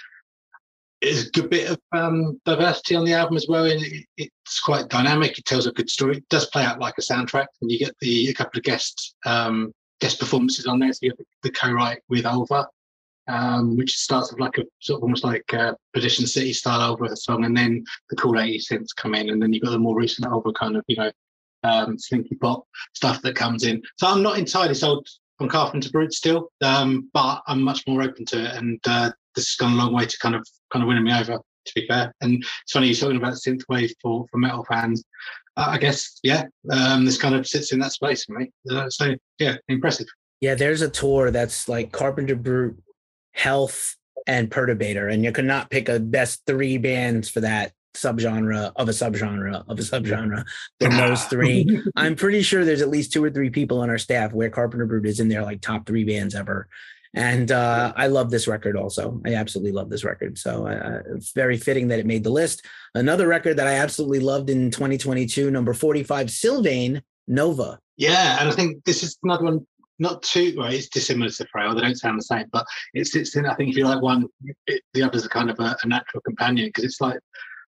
There's 1.01 1.29
a 1.29 1.31
good 1.31 1.51
bit 1.51 1.71
of 1.71 1.79
um, 1.93 2.41
diversity 2.45 2.97
on 2.97 3.05
the 3.05 3.15
album 3.15 3.37
as 3.37 3.47
well. 3.49 3.65
And 3.65 3.81
it, 3.83 4.05
it's 4.17 4.61
quite 4.61 4.89
dynamic. 4.89 5.39
It 5.39 5.45
tells 5.45 5.67
a 5.67 5.73
good 5.73 5.89
story. 5.89 6.19
It 6.19 6.29
does 6.29 6.47
play 6.47 6.65
out 6.65 6.81
like 6.81 6.95
a 6.99 7.03
soundtrack, 7.03 7.47
and 7.61 7.71
you 7.71 7.79
get 7.79 7.95
the 8.01 8.29
a 8.29 8.35
couple 8.35 8.59
of 8.59 8.65
guest 8.65 9.15
um, 9.25 9.73
guest 10.01 10.19
performances 10.19 10.67
on 10.67 10.79
there. 10.79 10.93
So 10.93 10.99
you 11.03 11.11
have 11.11 11.27
the, 11.43 11.51
co-write 11.51 12.01
with 12.09 12.27
Ulver, 12.27 12.67
um, 13.29 13.77
which 13.77 13.97
starts 13.97 14.33
with 14.33 14.41
like 14.41 14.59
a 14.59 14.65
sort 14.81 14.99
of 14.99 15.03
almost 15.05 15.25
like 15.25 15.53
a 15.53 15.77
Perdition 15.95 16.27
City 16.27 16.53
style 16.53 16.81
Ulver 16.81 17.15
song, 17.15 17.45
and 17.45 17.57
then 17.57 17.85
the 18.11 18.17
cool 18.17 18.33
80s 18.33 18.65
synths 18.71 18.97
come 18.97 19.15
in, 19.15 19.31
and 19.31 19.41
then 19.41 19.53
you've 19.53 19.63
got 19.63 19.71
the 19.71 19.79
more 19.79 19.97
recent 19.97 20.27
Ulver 20.27 20.53
kind 20.53 20.77
of 20.77 20.85
you 20.89 20.97
know 20.97 21.13
um, 21.63 21.99
slinky 21.99 22.35
pop 22.35 22.65
stuff 22.95 23.23
that 23.23 23.37
comes 23.37 23.65
in. 23.65 23.83
So 23.99 24.09
I'm 24.09 24.23
not 24.23 24.39
entirely 24.39 24.75
sold 24.75 25.09
on 25.41 25.49
Carpenter 25.49 25.91
Brut 25.91 26.13
still, 26.13 26.51
um, 26.63 27.11
but 27.13 27.43
I'm 27.47 27.63
much 27.63 27.85
more 27.87 28.03
open 28.03 28.25
to 28.27 28.45
it, 28.45 28.55
and 28.57 28.81
uh, 28.87 29.11
this 29.35 29.49
has 29.49 29.57
gone 29.57 29.73
a 29.73 29.77
long 29.77 29.95
way 29.95 30.07
to 30.07 30.19
kind 30.19 30.35
of 30.35 30.47
kind 30.73 30.83
of 30.83 30.89
winning 30.89 31.05
me 31.05 31.13
over. 31.13 31.39
To 31.67 31.73
be 31.75 31.87
fair, 31.87 32.15
and 32.23 32.43
it's 32.63 32.73
funny 32.73 32.87
you're 32.87 32.97
talking 32.97 33.19
about 33.19 33.35
synthwave 33.35 33.91
for 34.01 34.25
for 34.31 34.39
metal 34.39 34.65
fans. 34.65 35.05
Uh, 35.57 35.67
I 35.69 35.79
guess 35.79 36.19
yeah, 36.23 36.45
um, 36.71 37.05
this 37.05 37.19
kind 37.19 37.35
of 37.35 37.47
sits 37.47 37.73
in 37.73 37.79
that 37.81 37.93
space 37.93 38.25
for 38.25 38.39
me. 38.39 38.51
Uh, 38.71 38.89
so 38.89 39.15
yeah, 39.39 39.57
impressive. 39.69 40.07
Yeah, 40.41 40.55
there's 40.55 40.83
a 40.83 40.89
tour 40.89 41.31
that's 41.31 41.69
like 41.69 41.93
Carpenter 41.93 42.37
Brut, 42.37 42.75
Health, 43.33 43.97
and 44.27 44.51
Perturbator, 44.51 45.13
and 45.13 45.25
you 45.25 45.33
could 45.33 45.45
not 45.45 45.69
pick 45.69 45.91
a 45.91 46.01
best 46.01 46.43
three 46.47 46.79
bands 46.79 47.29
for 47.29 47.41
that 47.41 47.73
subgenre 47.95 48.73
of 48.77 48.89
a 48.89 48.93
subgenre 48.93 49.65
of 49.69 49.79
a 49.79 49.83
subgenre 49.83 50.45
than 50.81 50.97
those 50.97 51.25
three. 51.25 51.83
I'm 51.97 52.17
pretty 52.17 52.43
sure 52.43 52.65
there's 52.65 52.83
at 52.83 52.89
least 52.89 53.13
two 53.13 53.23
or 53.23 53.31
three 53.31 53.51
people 53.51 53.81
on 53.81 53.91
our 53.91 53.99
staff 53.99 54.33
where 54.33 54.51
Carpenter 54.51 54.87
Brut 54.87 55.07
is 55.07 55.21
in 55.21 55.29
their 55.29 55.43
like 55.43 55.61
top 55.61 55.87
three 55.87 56.05
bands 56.05 56.35
ever. 56.35 56.69
And 57.15 57.51
uh, 57.51 57.93
I 57.97 58.09
love 58.09 58.31
this 58.31 58.47
record 58.47 58.77
also. 58.77 59.21
I 59.25 59.35
absolutely 59.35 59.73
love 59.73 59.89
this 59.89 60.05
record. 60.05 60.39
So 60.39 60.67
uh, 60.67 61.01
it's 61.15 61.33
very 61.33 61.57
fitting 61.57 61.89
that 61.89 61.99
it 61.99 62.07
made 62.07 62.23
the 62.23 62.31
list. 62.31 62.65
Another 62.95 63.27
record 63.27 63.57
that 63.57 63.67
I 63.67 63.75
absolutely 63.75 64.21
loved 64.21 64.51
in 64.51 64.71
2022, 64.71 65.51
number 65.51 65.73
45, 65.73 66.31
Sylvaine 66.31 67.03
Nova. 67.27 67.79
Yeah, 67.97 68.39
and 68.41 68.49
I 68.49 68.53
think 68.53 68.85
this 68.85 69.03
is 69.03 69.19
another 69.23 69.45
one 69.45 69.67
not 69.99 70.23
too 70.23 70.55
well. 70.57 70.73
It's 70.73 70.89
dissimilar 70.89 71.31
to 71.31 71.47
Frail. 71.51 71.75
They 71.75 71.81
don't 71.81 71.97
sound 71.97 72.19
the 72.19 72.23
same, 72.23 72.47
but 72.53 72.65
it's 72.95 73.17
it's. 73.17 73.35
In, 73.37 73.47
I 73.47 73.55
think 73.55 73.71
if 73.71 73.77
you 73.77 73.85
like 73.85 74.01
one, 74.01 74.27
it, 74.67 74.83
the 74.95 75.03
others 75.03 75.27
are 75.27 75.31
kind 75.31 75.51
of 75.51 75.59
a, 75.59 75.77
a 75.83 75.89
natural 75.89 76.21
companion 76.23 76.69
because 76.69 76.85
it's 76.85 77.01
like 77.01 77.19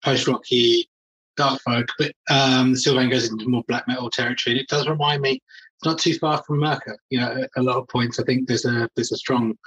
post 0.06 0.28
rocky, 0.28 0.88
dark 1.36 1.60
folk, 1.62 1.88
but 1.98 2.14
um, 2.30 2.76
Sylvaine 2.76 3.10
goes 3.10 3.30
into 3.30 3.50
more 3.50 3.64
black 3.68 3.88
metal 3.88 4.10
territory. 4.10 4.54
And 4.54 4.62
it 4.62 4.70
does 4.70 4.88
remind 4.88 5.22
me, 5.22 5.32
it's 5.32 5.86
not 5.86 5.98
too 5.98 6.14
far 6.20 6.42
from 6.44 6.60
Myrkur. 6.60 6.96
You 7.10 7.20
know, 7.20 7.44
a, 7.58 7.60
a 7.60 7.64
lot 7.64 7.78
of 7.78 7.88
points. 7.88 8.20
I 8.20 8.24
think 8.24 8.48
there's 8.48 8.66
a 8.66 8.88
there's 8.96 9.12
a 9.12 9.18
strong 9.18 9.58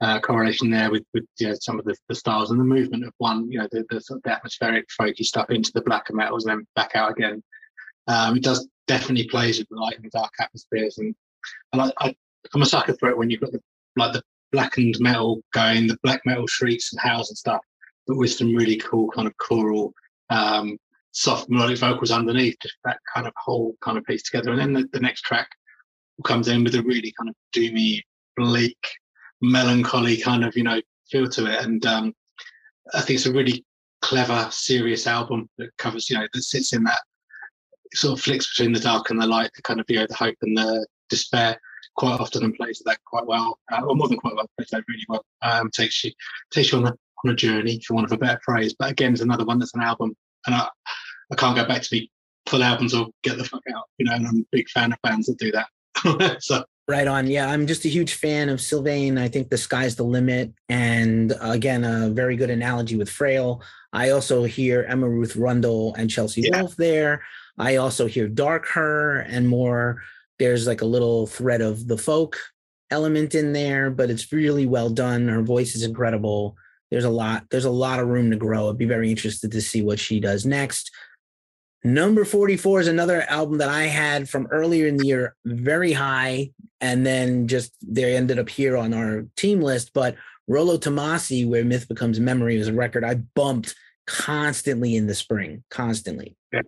uh, 0.00 0.18
correlation 0.18 0.70
there 0.70 0.90
with 0.90 1.04
with 1.14 1.24
you 1.38 1.48
know, 1.48 1.54
some 1.60 1.78
of 1.78 1.84
the, 1.84 1.94
the 2.08 2.14
styles 2.14 2.50
and 2.50 2.58
the 2.58 2.64
movement 2.64 3.04
of 3.04 3.12
one. 3.18 3.50
You 3.52 3.60
know, 3.60 3.68
the, 3.70 3.84
the, 3.90 4.00
sort 4.00 4.18
of 4.18 4.22
the 4.24 4.32
atmospheric 4.32 4.86
folky 5.00 5.24
stuff 5.24 5.50
into 5.50 5.70
the 5.74 5.82
blacker 5.82 6.14
metals 6.14 6.46
and 6.46 6.58
then 6.58 6.66
back 6.74 6.96
out 6.96 7.12
again. 7.12 7.42
Um, 8.08 8.36
it 8.36 8.42
does 8.42 8.66
definitely 8.88 9.28
plays 9.28 9.58
with 9.58 9.68
the 9.68 9.76
light 9.76 9.98
and 10.02 10.10
dark 10.10 10.32
atmospheres, 10.40 10.98
and 10.98 11.14
and 11.72 11.82
I, 11.82 11.92
I 12.00 12.14
I'm 12.54 12.62
a 12.62 12.66
sucker 12.66 12.96
for 12.98 13.10
it 13.10 13.18
when 13.18 13.30
you've 13.30 13.42
got 13.42 13.52
the 13.52 13.60
like 13.96 14.14
the 14.14 14.22
blackened 14.50 14.96
metal 14.98 15.42
going, 15.52 15.86
the 15.86 15.98
black 16.02 16.22
metal 16.26 16.46
shrieks 16.46 16.92
and 16.92 17.00
howls 17.00 17.30
and 17.30 17.38
stuff 17.38 17.60
but 18.06 18.16
with 18.16 18.32
some 18.32 18.54
really 18.54 18.76
cool 18.76 19.10
kind 19.10 19.28
of 19.28 19.36
choral, 19.38 19.92
um, 20.30 20.76
soft 21.12 21.48
melodic 21.48 21.78
vocals 21.78 22.10
underneath, 22.10 22.56
just 22.62 22.76
that 22.84 22.98
kind 23.14 23.26
of 23.26 23.32
whole 23.36 23.74
kind 23.80 23.98
of 23.98 24.04
piece 24.04 24.22
together. 24.22 24.50
And 24.50 24.60
then 24.60 24.72
the, 24.72 24.88
the 24.92 25.00
next 25.00 25.22
track 25.22 25.48
comes 26.24 26.48
in 26.48 26.64
with 26.64 26.74
a 26.74 26.82
really 26.82 27.12
kind 27.18 27.28
of 27.28 27.36
doomy, 27.54 28.00
bleak, 28.36 28.78
melancholy 29.40 30.16
kind 30.16 30.44
of, 30.44 30.56
you 30.56 30.62
know, 30.62 30.80
feel 31.10 31.28
to 31.28 31.46
it. 31.46 31.64
And 31.64 31.84
um, 31.86 32.14
I 32.94 33.00
think 33.00 33.18
it's 33.18 33.26
a 33.26 33.32
really 33.32 33.64
clever, 34.00 34.48
serious 34.50 35.06
album 35.06 35.48
that 35.58 35.76
covers, 35.78 36.08
you 36.08 36.18
know, 36.18 36.26
that 36.32 36.42
sits 36.42 36.72
in 36.72 36.82
that 36.84 37.00
sort 37.94 38.18
of 38.18 38.24
flicks 38.24 38.56
between 38.56 38.72
the 38.72 38.80
dark 38.80 39.10
and 39.10 39.20
the 39.20 39.26
light, 39.26 39.50
the 39.54 39.62
kind 39.62 39.80
of, 39.80 39.86
you 39.88 39.96
know, 39.96 40.06
the 40.08 40.14
hope 40.14 40.36
and 40.42 40.56
the 40.56 40.86
despair 41.10 41.58
quite 41.96 42.18
often 42.20 42.44
and 42.44 42.54
plays 42.54 42.82
that 42.84 42.98
quite 43.04 43.26
well, 43.26 43.58
uh, 43.70 43.82
or 43.82 43.94
more 43.94 44.08
than 44.08 44.16
quite 44.16 44.34
well, 44.34 44.48
plays 44.56 44.68
that 44.70 44.84
really 44.88 45.04
well. 45.08 45.24
Um, 45.42 45.70
takes 45.70 46.02
you 46.04 46.12
takes 46.50 46.72
you 46.72 46.78
on 46.78 46.84
the 46.84 46.96
on 47.24 47.32
a 47.32 47.36
journey, 47.36 47.80
for 47.86 47.94
want 47.94 48.06
of 48.06 48.12
a 48.12 48.16
better 48.16 48.40
phrase. 48.44 48.74
But 48.78 48.90
again, 48.90 49.12
it's 49.12 49.22
another 49.22 49.44
one 49.44 49.58
that's 49.58 49.74
an 49.74 49.82
album, 49.82 50.16
and 50.46 50.54
I, 50.54 50.68
I 51.30 51.36
can't 51.36 51.56
go 51.56 51.64
back 51.64 51.82
to 51.82 51.90
the 51.90 52.08
full 52.46 52.62
albums 52.62 52.94
or 52.94 53.08
get 53.22 53.38
the 53.38 53.44
fuck 53.44 53.62
out. 53.74 53.84
You 53.98 54.06
know, 54.06 54.14
and 54.14 54.26
I'm 54.26 54.36
a 54.40 54.56
big 54.56 54.68
fan 54.68 54.92
of 54.92 54.98
bands 55.02 55.26
that 55.26 55.38
do 55.38 55.52
that. 55.52 56.42
so. 56.42 56.64
Right 56.88 57.06
on. 57.06 57.28
Yeah, 57.28 57.48
I'm 57.48 57.68
just 57.68 57.84
a 57.84 57.88
huge 57.88 58.14
fan 58.14 58.48
of 58.48 58.60
Sylvaine. 58.60 59.16
I 59.16 59.28
think 59.28 59.48
the 59.48 59.56
sky's 59.56 59.94
the 59.94 60.02
limit. 60.02 60.52
And 60.68 61.32
uh, 61.32 61.50
again, 61.50 61.84
a 61.84 62.10
very 62.10 62.34
good 62.34 62.50
analogy 62.50 62.96
with 62.96 63.08
Frail. 63.08 63.62
I 63.92 64.10
also 64.10 64.42
hear 64.42 64.84
Emma 64.88 65.08
Ruth 65.08 65.36
Rundle 65.36 65.94
and 65.94 66.10
Chelsea 66.10 66.42
yeah. 66.42 66.60
Wolfe 66.60 66.76
there. 66.76 67.22
I 67.56 67.76
also 67.76 68.06
hear 68.06 68.28
Darkher 68.28 69.24
and 69.28 69.48
more. 69.48 70.02
There's 70.40 70.66
like 70.66 70.80
a 70.80 70.86
little 70.86 71.28
thread 71.28 71.60
of 71.60 71.86
the 71.86 71.98
folk 71.98 72.36
element 72.90 73.36
in 73.36 73.52
there, 73.52 73.90
but 73.90 74.10
it's 74.10 74.32
really 74.32 74.66
well 74.66 74.90
done. 74.90 75.28
Her 75.28 75.42
voice 75.42 75.76
is 75.76 75.84
incredible 75.84 76.56
there's 76.92 77.04
a 77.04 77.10
lot 77.10 77.44
there's 77.50 77.64
a 77.64 77.70
lot 77.70 78.00
of 78.00 78.08
room 78.08 78.30
to 78.30 78.36
grow. 78.36 78.68
I'd 78.68 78.76
be 78.76 78.84
very 78.84 79.10
interested 79.10 79.50
to 79.50 79.62
see 79.62 79.80
what 79.80 79.98
she 79.98 80.20
does 80.20 80.44
next. 80.44 80.90
Number 81.82 82.26
44 82.26 82.80
is 82.80 82.86
another 82.86 83.22
album 83.22 83.58
that 83.58 83.70
i 83.70 83.84
had 83.84 84.28
from 84.28 84.46
earlier 84.52 84.86
in 84.86 84.98
the 84.98 85.06
year 85.06 85.34
very 85.44 85.92
high 85.92 86.52
and 86.80 87.04
then 87.04 87.48
just 87.48 87.72
they 87.82 88.14
ended 88.14 88.38
up 88.38 88.48
here 88.48 88.76
on 88.76 88.94
our 88.94 89.24
team 89.36 89.60
list 89.60 89.92
but 89.92 90.14
Rolo 90.46 90.76
Tomassi 90.76 91.48
where 91.48 91.64
myth 91.64 91.88
becomes 91.88 92.20
memory 92.20 92.56
was 92.56 92.68
a 92.68 92.72
record 92.72 93.02
i 93.02 93.14
bumped 93.34 93.74
constantly 94.06 94.94
in 94.94 95.08
the 95.08 95.14
spring 95.14 95.64
constantly. 95.70 96.36
Yeah. 96.52 96.60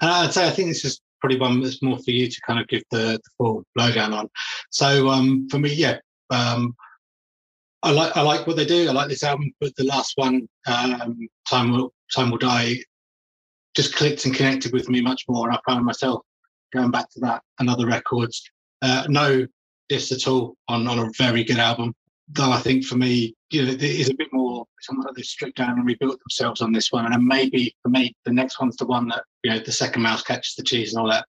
And 0.00 0.10
i'd 0.10 0.32
say 0.32 0.46
i 0.46 0.50
think 0.50 0.68
this 0.68 0.84
is 0.84 1.00
probably 1.20 1.40
one 1.40 1.60
that's 1.60 1.82
more 1.82 1.98
for 1.98 2.12
you 2.12 2.28
to 2.28 2.40
kind 2.46 2.60
of 2.60 2.68
give 2.68 2.82
the, 2.92 3.18
the 3.24 3.30
full 3.38 3.64
lowdown 3.74 4.12
on. 4.12 4.28
So 4.70 5.08
um 5.08 5.48
for 5.50 5.58
me 5.58 5.74
yeah 5.74 5.98
um 6.30 6.76
I 7.86 7.92
like 7.92 8.16
I 8.16 8.22
like 8.22 8.48
what 8.48 8.56
they 8.56 8.64
do. 8.64 8.88
I 8.88 8.92
like 8.92 9.08
this 9.08 9.22
album, 9.22 9.52
but 9.60 9.74
the 9.76 9.84
last 9.84 10.14
one, 10.16 10.48
um, 10.66 11.28
"Time 11.48 11.70
Will 11.70 11.94
Time 12.12 12.32
Will 12.32 12.38
Die," 12.38 12.78
just 13.76 13.94
clicked 13.94 14.24
and 14.24 14.34
connected 14.34 14.72
with 14.72 14.88
me 14.88 15.00
much 15.00 15.22
more. 15.28 15.46
And 15.48 15.56
I 15.56 15.60
found 15.70 15.84
myself 15.84 16.22
going 16.72 16.90
back 16.90 17.08
to 17.10 17.20
that 17.20 17.42
and 17.60 17.70
other 17.70 17.86
records. 17.86 18.42
Uh, 18.82 19.06
no 19.08 19.46
diss 19.88 20.10
at 20.10 20.26
all 20.26 20.56
on 20.66 20.88
on 20.88 20.98
a 20.98 21.10
very 21.16 21.44
good 21.44 21.58
album. 21.58 21.94
Though 22.28 22.50
I 22.50 22.58
think 22.58 22.84
for 22.84 22.96
me, 22.96 23.36
you 23.50 23.64
know, 23.64 23.70
it 23.70 23.80
is 23.80 24.10
a 24.10 24.14
bit 24.14 24.32
more 24.32 24.66
something 24.80 25.04
like 25.04 25.14
they've 25.14 25.24
stripped 25.24 25.58
down 25.58 25.78
and 25.78 25.86
rebuilt 25.86 26.18
themselves 26.18 26.60
on 26.60 26.72
this 26.72 26.90
one. 26.90 27.12
And 27.12 27.24
maybe 27.24 27.72
for 27.84 27.90
me, 27.90 28.16
the 28.24 28.32
next 28.32 28.58
one's 28.58 28.76
the 28.76 28.86
one 28.86 29.06
that 29.08 29.22
you 29.44 29.52
know 29.52 29.60
the 29.60 29.70
second 29.70 30.02
mouse 30.02 30.24
catches 30.24 30.56
the 30.56 30.64
cheese 30.64 30.92
and 30.92 31.00
all 31.00 31.08
that 31.10 31.26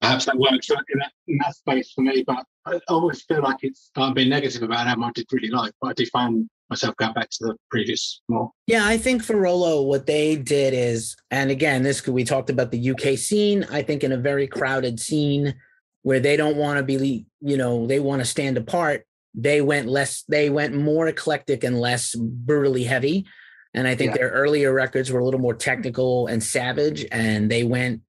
perhaps 0.00 0.26
that 0.26 0.38
works 0.38 0.70
in 0.70 0.76
that, 0.98 1.12
in 1.26 1.38
that 1.38 1.54
space 1.54 1.92
for 1.92 2.02
me. 2.02 2.24
But 2.26 2.44
I 2.66 2.80
always 2.88 3.22
feel 3.22 3.42
like 3.42 3.58
it's 3.62 3.90
I'm 3.96 4.14
being 4.14 4.28
negative 4.28 4.62
about 4.62 4.86
how 4.86 4.96
much 4.96 5.10
I 5.10 5.20
did 5.20 5.26
really 5.32 5.50
like, 5.50 5.72
but 5.80 5.90
I 5.90 5.92
do 5.94 6.06
find 6.06 6.48
myself 6.70 6.96
going 6.96 7.14
back 7.14 7.30
to 7.30 7.46
the 7.46 7.56
previous 7.70 8.20
more. 8.28 8.50
Yeah, 8.66 8.86
I 8.86 8.98
think 8.98 9.22
for 9.22 9.36
Rolo, 9.36 9.82
what 9.82 10.06
they 10.06 10.36
did 10.36 10.74
is, 10.74 11.16
and 11.30 11.50
again, 11.50 11.82
this 11.82 12.00
could 12.00 12.14
we 12.14 12.24
talked 12.24 12.50
about 12.50 12.70
the 12.70 12.90
UK 12.90 13.18
scene. 13.18 13.64
I 13.70 13.82
think 13.82 14.04
in 14.04 14.12
a 14.12 14.18
very 14.18 14.46
crowded 14.46 15.00
scene 15.00 15.54
where 16.02 16.20
they 16.20 16.36
don't 16.36 16.56
want 16.56 16.78
to 16.78 16.82
be, 16.82 17.26
you 17.40 17.56
know, 17.56 17.86
they 17.86 18.00
want 18.00 18.20
to 18.20 18.26
stand 18.26 18.56
apart. 18.56 19.06
They 19.34 19.60
went 19.60 19.88
less, 19.88 20.24
they 20.28 20.50
went 20.50 20.74
more 20.74 21.06
eclectic 21.08 21.64
and 21.64 21.80
less 21.80 22.14
brutally 22.14 22.84
heavy. 22.84 23.26
And 23.74 23.86
I 23.86 23.94
think 23.94 24.12
yeah. 24.12 24.18
their 24.18 24.30
earlier 24.30 24.72
records 24.72 25.12
were 25.12 25.20
a 25.20 25.24
little 25.24 25.40
more 25.40 25.54
technical 25.54 26.26
and 26.26 26.42
savage, 26.42 27.06
and 27.12 27.50
they 27.50 27.64
went 27.64 28.00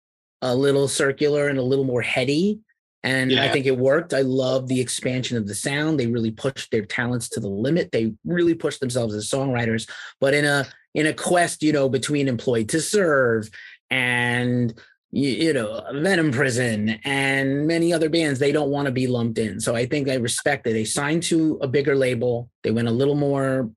a 0.42 0.56
little 0.56 0.88
circular 0.88 1.48
and 1.48 1.60
a 1.60 1.64
little 1.64 1.86
more 1.86 2.02
heady. 2.02 2.60
And 3.04 3.32
yeah. 3.32 3.44
I 3.44 3.50
think 3.50 3.66
it 3.66 3.78
worked. 3.78 4.14
I 4.14 4.22
love 4.22 4.68
the 4.68 4.82
expansion 4.82 5.38
of 5.38 5.48
the 5.48 5.56
sound. 5.56 6.00
They 6.00 6.08
really 6.08 6.32
pushed 6.32 6.72
their 6.72 6.86
talents 6.86 7.30
to 7.30 7.40
the 7.40 7.48
limit. 7.48 7.92
They 7.92 8.14
really 8.26 8.56
pushed 8.56 8.82
themselves 8.82 9.16
as 9.16 9.30
songwriters. 9.30 9.90
But 10.20 10.34
in 10.34 10.44
a 10.44 10.68
in 10.94 11.06
a 11.06 11.14
quest, 11.14 11.64
you 11.64 11.72
know, 11.72 11.88
between 11.88 12.28
employed 12.28 12.70
to 12.70 12.82
serve 12.82 13.50
and 13.90 14.74
you, 15.12 15.30
you 15.30 15.54
know 15.54 15.82
Venom 15.94 16.32
Prison 16.32 17.00
and 17.06 17.68
many 17.68 17.94
other 17.94 18.10
bands, 18.10 18.40
they 18.40 18.52
don't 18.52 18.70
want 18.70 18.88
to 18.88 18.92
be 18.92 19.08
lumped 19.08 19.38
in. 19.38 19.62
So 19.62 19.76
I 19.76 19.86
think 19.86 20.10
I 20.10 20.16
respect 20.16 20.68
it. 20.68 20.74
They 20.74 20.86
signed 20.86 21.24
to 21.24 21.58
a 21.62 21.68
bigger 21.68 21.96
label. 21.96 22.50
They 22.64 22.72
went 22.72 22.90
a 22.90 22.92
little 22.92 23.16
more 23.16 23.72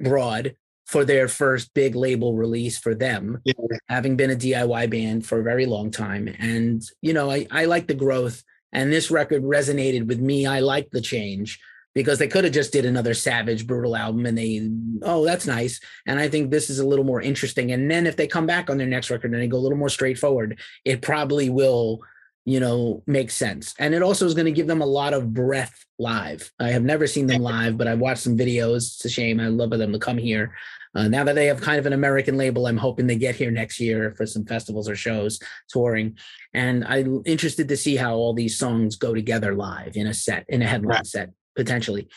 broad 0.00 0.56
for 0.86 1.04
their 1.04 1.26
first 1.28 1.74
big 1.74 1.94
label 1.94 2.34
release 2.34 2.78
for 2.78 2.94
them, 2.94 3.40
yeah. 3.44 3.54
having 3.88 4.16
been 4.16 4.30
a 4.30 4.36
DIY 4.36 4.88
band 4.88 5.26
for 5.26 5.40
a 5.40 5.44
very 5.44 5.66
long 5.66 5.90
time. 5.90 6.28
And, 6.38 6.82
you 7.02 7.12
know, 7.12 7.30
I, 7.30 7.46
I 7.50 7.64
like 7.64 7.88
the 7.88 7.94
growth 7.94 8.42
and 8.72 8.92
this 8.92 9.10
record 9.10 9.42
resonated 9.42 10.06
with 10.06 10.20
me. 10.20 10.46
I 10.46 10.60
like 10.60 10.90
the 10.90 11.00
change 11.00 11.58
because 11.96 12.18
they 12.18 12.28
could 12.28 12.44
have 12.44 12.52
just 12.52 12.72
did 12.72 12.84
another 12.84 13.14
savage 13.14 13.66
brutal 13.66 13.96
album 13.96 14.26
and 14.26 14.36
they 14.36 14.70
oh 15.02 15.24
that's 15.24 15.46
nice 15.46 15.80
and 16.04 16.20
i 16.20 16.28
think 16.28 16.50
this 16.50 16.68
is 16.68 16.78
a 16.78 16.86
little 16.86 17.06
more 17.06 17.22
interesting 17.22 17.72
and 17.72 17.90
then 17.90 18.06
if 18.06 18.16
they 18.16 18.26
come 18.26 18.44
back 18.44 18.68
on 18.68 18.76
their 18.76 18.86
next 18.86 19.08
record 19.08 19.32
and 19.32 19.40
they 19.40 19.46
go 19.46 19.56
a 19.56 19.58
little 19.64 19.78
more 19.78 19.88
straightforward 19.88 20.60
it 20.84 21.00
probably 21.00 21.48
will 21.48 22.02
you 22.46 22.58
know 22.58 23.02
make 23.06 23.30
sense 23.30 23.74
and 23.78 23.94
it 23.94 24.02
also 24.02 24.24
is 24.24 24.32
going 24.32 24.46
to 24.46 24.52
give 24.52 24.66
them 24.66 24.80
a 24.80 24.86
lot 24.86 25.12
of 25.12 25.34
breath 25.34 25.84
live 25.98 26.50
i 26.58 26.68
have 26.68 26.84
never 26.84 27.06
seen 27.06 27.26
them 27.26 27.42
live 27.42 27.76
but 27.76 27.86
i've 27.86 27.98
watched 27.98 28.22
some 28.22 28.38
videos 28.38 28.76
it's 28.76 29.04
a 29.04 29.08
shame 29.10 29.38
i 29.40 29.48
love 29.48 29.70
for 29.70 29.76
them 29.76 29.92
to 29.92 29.98
come 29.98 30.16
here 30.16 30.54
uh, 30.96 31.08
now 31.08 31.22
that 31.22 31.34
they 31.34 31.44
have 31.44 31.60
kind 31.60 31.78
of 31.78 31.84
an 31.84 31.92
American 31.92 32.38
label, 32.38 32.66
I'm 32.66 32.78
hoping 32.78 33.06
they 33.06 33.16
get 33.16 33.36
here 33.36 33.50
next 33.50 33.78
year 33.78 34.14
for 34.16 34.24
some 34.24 34.46
festivals 34.46 34.88
or 34.88 34.96
shows 34.96 35.38
touring. 35.68 36.16
And 36.54 36.86
I'm 36.86 37.20
interested 37.26 37.68
to 37.68 37.76
see 37.76 37.96
how 37.96 38.14
all 38.14 38.32
these 38.32 38.56
songs 38.56 38.96
go 38.96 39.12
together 39.12 39.54
live 39.54 39.94
in 39.94 40.06
a 40.06 40.14
set, 40.14 40.46
in 40.48 40.62
a 40.62 40.66
headline 40.66 40.96
right. 40.96 41.06
set, 41.06 41.32
potentially. 41.54 42.08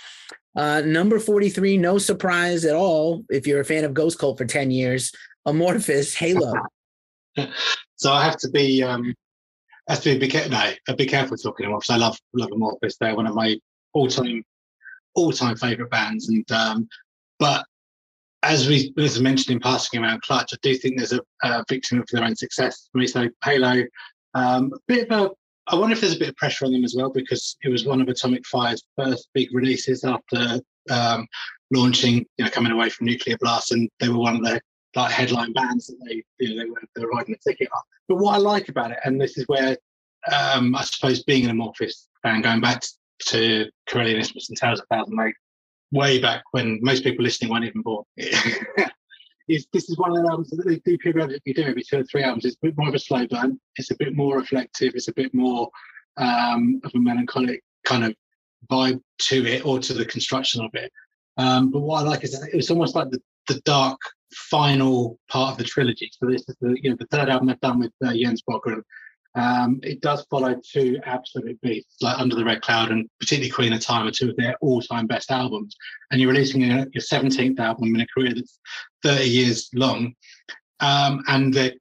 Uh, 0.55 0.82
number 0.86 1.19
43, 1.19 1.75
no 1.75 1.97
surprise 1.97 2.63
at 2.63 2.73
all 2.73 3.25
if 3.30 3.45
you're 3.45 3.59
a 3.59 3.65
fan 3.65 3.84
of 3.84 3.93
Ghost 3.93 4.17
Cult 4.17 4.38
for 4.38 4.45
10 4.45 4.71
years, 4.71 5.11
Amorphis 5.45 6.15
Halo. 6.15 6.53
so 7.97 8.13
I 8.13 8.23
have 8.23 8.38
to 8.38 8.49
be 8.49 8.82
um, 8.82 9.13
has 9.89 9.99
to 10.01 10.13
be 10.13 10.19
be 10.19 10.27
careful. 10.27 10.51
No, 10.51 10.95
be 10.95 11.05
careful 11.05 11.35
talking 11.35 11.67
Amorphis. 11.67 11.89
I 11.89 11.97
love 11.97 12.17
love 12.33 12.49
Amorphis. 12.49 12.95
They're 12.99 13.15
one 13.15 13.27
of 13.27 13.35
my 13.35 13.57
all 13.93 14.07
time 14.07 14.43
all 15.15 15.31
time 15.31 15.57
favorite 15.57 15.89
bands. 15.89 16.29
And 16.29 16.49
um, 16.51 16.87
but 17.39 17.65
as 18.43 18.67
we 18.67 18.93
as 18.97 19.19
mentioned 19.19 19.53
in 19.53 19.59
passing 19.59 20.01
around 20.01 20.21
Clutch, 20.21 20.53
I 20.53 20.57
do 20.61 20.75
think 20.75 20.97
there's 20.97 21.13
a, 21.13 21.21
a 21.43 21.65
victim 21.67 21.99
of 21.99 22.07
their 22.11 22.23
own 22.23 22.35
success. 22.35 22.87
For 22.91 22.99
me, 22.99 23.07
so 23.07 23.27
Halo, 23.43 23.83
um, 24.35 24.71
a 24.73 24.79
bit 24.87 25.11
of 25.11 25.19
a. 25.19 25.31
I 25.71 25.75
wonder 25.75 25.93
if 25.93 26.01
there's 26.01 26.15
a 26.15 26.19
bit 26.19 26.29
of 26.29 26.35
pressure 26.35 26.65
on 26.65 26.71
them 26.71 26.83
as 26.83 26.95
well 26.97 27.11
because 27.11 27.55
it 27.61 27.69
was 27.69 27.85
one 27.85 28.01
of 28.01 28.07
Atomic 28.07 28.43
Fire's 28.47 28.81
first 28.97 29.29
big 29.35 29.49
releases 29.53 30.03
after 30.03 30.59
um, 30.89 31.27
launching, 31.71 32.25
you 32.37 32.45
know, 32.45 32.49
coming 32.49 32.71
away 32.71 32.89
from 32.89 33.05
Nuclear 33.05 33.37
Blast, 33.39 33.71
and 33.71 33.87
they 33.99 34.09
were 34.09 34.17
one 34.17 34.37
of 34.37 34.43
the 34.43 34.59
like 34.95 35.11
headline 35.11 35.53
bands 35.53 35.87
that 35.87 35.97
they, 36.05 36.23
you 36.39 36.55
know, 36.55 36.63
they 36.63 36.69
were, 36.69 36.81
they 36.95 37.01
were 37.03 37.09
riding 37.09 37.35
the 37.43 37.51
ticket 37.51 37.69
on. 37.75 37.81
But 38.07 38.17
what 38.17 38.35
I 38.35 38.37
like 38.37 38.69
about 38.69 38.91
it, 38.91 38.97
and 39.03 39.19
this 39.19 39.37
is 39.37 39.47
where 39.47 39.77
um, 40.33 40.75
I 40.75 40.83
suppose 40.83 41.23
being 41.23 41.45
an 41.45 41.55
Amorphis 41.55 42.07
fan, 42.23 42.41
going 42.41 42.61
back 42.61 42.83
to 43.27 43.69
Karelian 43.89 44.19
Isthmus 44.19 44.49
and 44.49 44.57
Tales 44.57 44.79
of 44.79 44.87
Thousand 44.87 45.17
Lakes, 45.17 45.39
way 45.91 46.19
back 46.19 46.43
when 46.51 46.79
most 46.81 47.03
people 47.03 47.23
listening 47.23 47.51
weren't 47.51 47.65
even 47.65 47.81
born. 47.81 48.03
is 49.49 49.67
this 49.73 49.89
is 49.89 49.97
one 49.97 50.11
of 50.11 50.23
the 50.23 50.29
albums 50.29 50.49
that 50.51 50.63
they 50.65 50.77
do 50.77 50.97
periodically 50.99 51.53
do 51.53 51.63
every 51.63 51.83
two 51.83 51.99
or 51.99 52.03
three 52.03 52.23
albums. 52.23 52.45
It's 52.45 52.55
a 52.61 52.67
bit 52.67 52.77
more 52.77 52.87
of 52.87 52.95
a 52.95 52.99
slow 52.99 53.25
burn. 53.27 53.59
It's 53.75 53.91
a 53.91 53.95
bit 53.97 54.15
more 54.15 54.37
reflective. 54.37 54.93
It's 54.95 55.07
a 55.07 55.13
bit 55.13 55.33
more 55.33 55.69
um, 56.17 56.79
of 56.83 56.91
a 56.93 56.99
melancholic 56.99 57.63
kind 57.83 58.05
of 58.05 58.15
vibe 58.69 59.01
to 59.21 59.45
it 59.45 59.65
or 59.65 59.79
to 59.79 59.93
the 59.93 60.05
construction 60.05 60.63
of 60.63 60.69
it. 60.73 60.91
Um, 61.37 61.71
but 61.71 61.79
what 61.79 62.03
I 62.03 62.07
like 62.07 62.23
is 62.23 62.39
it's 62.53 62.69
almost 62.69 62.95
like 62.95 63.09
the, 63.09 63.21
the 63.47 63.59
dark 63.61 63.99
final 64.32 65.19
part 65.30 65.53
of 65.53 65.57
the 65.57 65.63
trilogy. 65.63 66.09
So 66.11 66.30
this 66.30 66.43
is 66.47 66.55
the 66.61 66.77
you 66.82 66.89
know 66.89 66.97
the 66.99 67.07
third 67.07 67.30
album 67.30 67.49
I've 67.49 67.59
done 67.61 67.80
with 67.80 67.93
uh, 68.05 68.13
Jens 68.13 68.43
Bogren. 68.49 68.82
Um, 69.36 69.80
it 69.84 70.01
does 70.01 70.25
follow 70.30 70.55
two 70.55 70.99
absolute 71.05 71.61
beasts, 71.61 72.01
like 72.01 72.17
Under 72.17 72.36
the 72.36 72.43
Red 72.43 72.61
Cloud 72.61 72.91
and 72.91 73.07
particularly 73.19 73.51
Queen 73.51 73.73
of 73.73 73.80
Time, 73.80 74.07
are 74.07 74.11
two 74.11 74.32
of 74.32 74.36
their 74.38 74.55
all-time 74.59 75.05
best 75.05 75.30
albums. 75.30 75.75
And 76.09 76.19
you're 76.19 76.32
releasing 76.32 76.63
a, 76.63 76.88
your 76.91 77.03
17th 77.03 77.59
album 77.59 77.93
in 77.93 78.01
a 78.01 78.07
career 78.07 78.34
that's 78.34 78.59
30 79.03 79.25
years 79.25 79.69
long, 79.73 80.15
um, 80.80 81.23
and 81.27 81.53
they're 81.53 81.73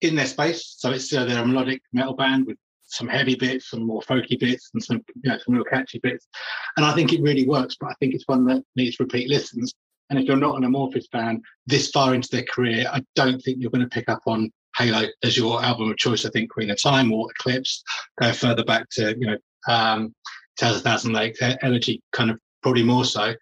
in 0.00 0.14
their 0.14 0.26
space. 0.26 0.76
So 0.78 0.92
it's 0.92 1.12
uh, 1.12 1.24
they're 1.24 1.42
a 1.42 1.46
melodic 1.46 1.82
metal 1.92 2.14
band 2.14 2.46
with 2.46 2.56
some 2.88 3.08
heavy 3.08 3.34
bits, 3.34 3.70
some 3.70 3.84
more 3.84 4.00
folky 4.02 4.38
bits, 4.38 4.70
and 4.72 4.82
some 4.82 5.02
you 5.22 5.30
know 5.30 5.38
some 5.44 5.54
real 5.54 5.64
catchy 5.64 5.98
bits. 5.98 6.28
And 6.76 6.86
I 6.86 6.94
think 6.94 7.12
it 7.12 7.22
really 7.22 7.46
works. 7.46 7.76
But 7.78 7.90
I 7.90 7.94
think 8.00 8.14
it's 8.14 8.28
one 8.28 8.44
that 8.46 8.62
needs 8.76 9.00
repeat 9.00 9.28
listens. 9.28 9.74
And 10.10 10.18
if 10.18 10.26
you're 10.26 10.36
not 10.36 10.56
an 10.56 10.64
Amorphis 10.64 11.10
fan 11.10 11.42
this 11.66 11.90
far 11.90 12.14
into 12.14 12.28
their 12.30 12.44
career, 12.44 12.86
I 12.90 13.02
don't 13.14 13.40
think 13.40 13.58
you're 13.60 13.70
going 13.70 13.84
to 13.84 13.88
pick 13.88 14.08
up 14.08 14.22
on 14.26 14.50
Halo 14.76 15.06
as 15.22 15.36
your 15.36 15.62
album 15.62 15.90
of 15.90 15.96
choice. 15.96 16.24
I 16.24 16.30
think 16.30 16.50
Queen 16.50 16.70
of 16.70 16.80
Time 16.80 17.12
or 17.12 17.30
Eclipse 17.30 17.82
go 18.20 18.32
further 18.32 18.64
back 18.64 18.88
to 18.92 19.16
you 19.18 19.26
know 19.26 19.36
um, 19.68 20.14
Tales 20.56 20.76
of 20.76 20.82
Thousand 20.82 21.12
Lakes, 21.12 21.40
Elegy 21.62 22.00
kind 22.12 22.30
of 22.30 22.38
probably 22.62 22.84
more 22.84 23.04
so. 23.04 23.34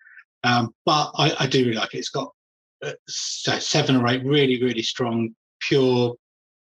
Um, 0.45 0.75
but 0.85 1.11
I, 1.17 1.35
I, 1.41 1.47
do 1.47 1.65
really 1.65 1.77
like 1.77 1.95
it. 1.95 1.99
It's 1.99 2.11
got 2.11 2.33
uh, 2.85 2.93
seven 3.09 3.97
or 3.97 4.07
eight 4.09 4.25
really 4.25 4.63
really 4.63 4.83
strong, 4.83 5.35
pure 5.61 6.15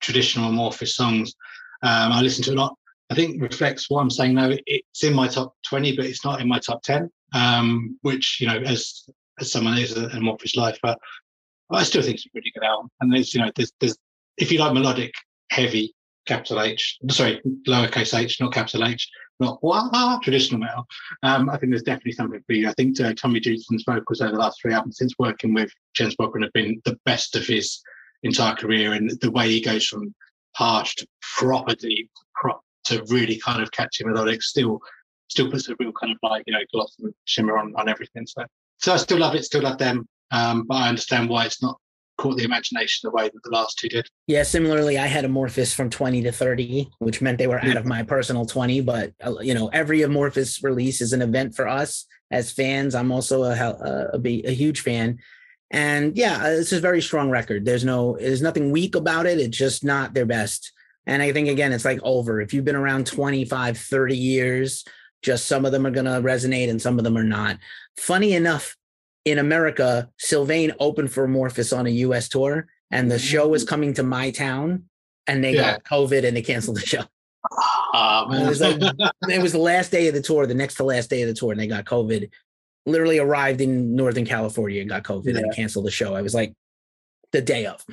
traditional 0.00 0.50
Amorphis 0.50 0.88
songs. 0.88 1.34
Um, 1.82 2.12
I 2.12 2.22
listen 2.22 2.44
to 2.44 2.52
a 2.52 2.54
lot. 2.54 2.74
I 3.10 3.14
think 3.14 3.40
reflects 3.40 3.88
what 3.88 4.00
I'm 4.00 4.10
saying 4.10 4.34
now. 4.34 4.50
It's 4.66 5.02
in 5.02 5.14
my 5.14 5.28
top 5.28 5.54
20, 5.68 5.96
but 5.96 6.04
it's 6.04 6.24
not 6.24 6.40
in 6.40 6.48
my 6.48 6.58
top 6.58 6.82
10. 6.82 7.10
Um, 7.34 7.98
which 8.02 8.38
you 8.40 8.46
know, 8.46 8.58
as 8.58 9.04
as 9.40 9.52
someone 9.52 9.76
who's 9.76 9.96
an 9.96 10.24
life, 10.56 10.78
but 10.82 10.98
I 11.70 11.82
still 11.82 12.02
think 12.02 12.16
it's 12.16 12.26
a 12.26 12.30
pretty 12.30 12.52
good 12.54 12.64
album. 12.64 12.90
And 13.00 13.12
there's 13.12 13.34
you 13.34 13.40
know, 13.40 13.50
there's 13.54 13.72
there's 13.80 13.96
if 14.36 14.52
you 14.52 14.58
like 14.58 14.72
melodic, 14.72 15.12
heavy, 15.50 15.94
capital 16.26 16.60
H, 16.60 16.98
sorry, 17.10 17.40
lowercase 17.66 18.18
h, 18.18 18.40
not 18.40 18.52
capital 18.52 18.84
H, 18.84 19.08
not 19.40 19.62
wah, 19.62 20.18
traditional 20.20 20.60
metal. 20.60 20.86
Um, 21.22 21.48
I 21.48 21.56
think 21.56 21.70
there's 21.70 21.82
definitely 21.82 22.12
something 22.12 22.42
for 22.46 22.52
you. 22.52 22.68
I 22.68 22.72
think 22.74 23.00
uh, 23.00 23.12
Tomi 23.14 23.40
Joutsen's 23.40 23.84
vocals 23.86 24.20
over 24.20 24.32
the 24.32 24.38
last 24.38 24.60
three 24.60 24.72
albums 24.72 24.98
since 24.98 25.14
working 25.18 25.54
with 25.54 25.72
Jens 25.94 26.16
Bogren 26.16 26.42
have 26.42 26.52
been 26.52 26.80
the 26.84 26.98
best 27.04 27.36
of 27.36 27.46
his 27.46 27.80
entire 28.22 28.54
career. 28.54 28.92
And 28.92 29.10
the 29.20 29.30
way 29.30 29.48
he 29.48 29.60
goes 29.60 29.86
from 29.86 30.14
harsh 30.54 30.96
to 30.96 31.06
proper 31.38 31.74
deep 31.74 32.10
to 32.88 33.04
really 33.08 33.38
kind 33.38 33.62
of 33.62 33.70
catchy 33.70 34.04
melodic 34.04 34.42
still 34.42 34.80
still 35.28 35.50
puts 35.50 35.68
a 35.68 35.76
real 35.78 35.92
kind 35.92 36.10
of 36.10 36.18
like, 36.22 36.42
you 36.46 36.54
know, 36.54 36.60
gloss 36.72 36.96
and 37.00 37.12
shimmer 37.26 37.58
on, 37.58 37.74
on 37.76 37.88
everything. 37.88 38.26
So 38.26 38.44
so 38.78 38.94
I 38.94 38.96
still 38.96 39.18
love 39.18 39.34
it, 39.34 39.44
still 39.44 39.62
love 39.62 39.78
them. 39.78 40.08
Um, 40.30 40.64
but 40.66 40.76
I 40.76 40.88
understand 40.88 41.28
why 41.28 41.46
it's 41.46 41.62
not 41.62 41.78
caught 42.18 42.36
the 42.36 42.44
imagination 42.44 43.08
the 43.08 43.16
way 43.16 43.24
that 43.24 43.42
the 43.44 43.50
last 43.50 43.78
two 43.78 43.88
did. 43.88 44.06
Yeah, 44.26 44.42
similarly, 44.42 44.98
I 44.98 45.06
had 45.06 45.24
Amorphis 45.24 45.74
from 45.74 45.88
20 45.88 46.22
to 46.22 46.32
30, 46.32 46.90
which 46.98 47.22
meant 47.22 47.38
they 47.38 47.46
were 47.46 47.64
out 47.64 47.76
of 47.76 47.86
my 47.86 48.02
personal 48.02 48.44
20. 48.44 48.82
But, 48.82 49.12
uh, 49.24 49.38
you 49.40 49.54
know, 49.54 49.68
every 49.68 50.00
Amorphis 50.00 50.62
release 50.62 51.00
is 51.00 51.12
an 51.12 51.22
event 51.22 51.54
for 51.54 51.66
us 51.66 52.06
as 52.30 52.52
fans. 52.52 52.94
I'm 52.94 53.12
also 53.12 53.44
a, 53.44 53.52
a, 53.52 54.10
a, 54.14 54.42
a 54.48 54.54
huge 54.54 54.80
fan. 54.80 55.18
And 55.70 56.16
yeah, 56.16 56.42
uh, 56.44 56.48
it's 56.48 56.72
a 56.72 56.80
very 56.80 57.00
strong 57.00 57.30
record. 57.30 57.64
There's 57.64 57.84
no, 57.84 58.16
there's 58.18 58.42
nothing 58.42 58.72
weak 58.72 58.96
about 58.96 59.26
it. 59.26 59.38
It's 59.38 59.56
just 59.56 59.84
not 59.84 60.12
their 60.12 60.26
best. 60.26 60.72
And 61.06 61.22
I 61.22 61.32
think, 61.32 61.48
again, 61.48 61.72
it's 61.72 61.84
like 61.84 62.00
over. 62.02 62.40
If 62.40 62.52
you've 62.52 62.64
been 62.64 62.76
around 62.76 63.06
25, 63.06 63.78
30 63.78 64.16
years, 64.16 64.84
just 65.22 65.46
some 65.46 65.64
of 65.64 65.72
them 65.72 65.86
are 65.86 65.90
going 65.90 66.06
to 66.06 66.22
resonate 66.22 66.70
and 66.70 66.80
some 66.80 66.98
of 66.98 67.04
them 67.04 67.16
are 67.16 67.24
not. 67.24 67.58
Funny 67.96 68.34
enough, 68.34 68.76
in 69.24 69.38
America, 69.38 70.08
Sylvaine 70.18 70.72
opened 70.80 71.12
for 71.12 71.26
Amorphis 71.26 71.76
on 71.76 71.86
a 71.86 71.90
US 71.90 72.28
tour, 72.28 72.66
and 72.90 73.10
the 73.10 73.18
show 73.18 73.48
was 73.48 73.64
mm. 73.64 73.68
coming 73.68 73.94
to 73.94 74.02
my 74.02 74.30
town, 74.30 74.84
and 75.26 75.44
they 75.44 75.54
yeah. 75.54 75.72
got 75.72 75.84
COVID 75.84 76.26
and 76.26 76.36
they 76.36 76.42
canceled 76.42 76.76
the 76.76 76.86
show. 76.86 77.02
Oh, 77.94 78.26
it, 78.30 78.46
was 78.46 78.60
like, 78.60 78.78
it 79.30 79.40
was 79.40 79.52
the 79.52 79.58
last 79.58 79.90
day 79.90 80.08
of 80.08 80.14
the 80.14 80.20
tour, 80.20 80.46
the 80.46 80.54
next 80.54 80.74
to 80.74 80.84
last 80.84 81.08
day 81.08 81.22
of 81.22 81.28
the 81.28 81.34
tour, 81.34 81.52
and 81.52 81.60
they 81.60 81.66
got 81.66 81.86
COVID. 81.86 82.28
Literally 82.84 83.18
arrived 83.18 83.60
in 83.60 83.96
Northern 83.96 84.26
California 84.26 84.80
and 84.80 84.90
got 84.90 85.04
COVID 85.04 85.32
yeah. 85.32 85.38
and 85.38 85.54
canceled 85.54 85.86
the 85.86 85.90
show. 85.90 86.14
I 86.14 86.20
was 86.20 86.34
like, 86.34 86.52
the 87.32 87.42
day 87.42 87.66
of. 87.66 87.84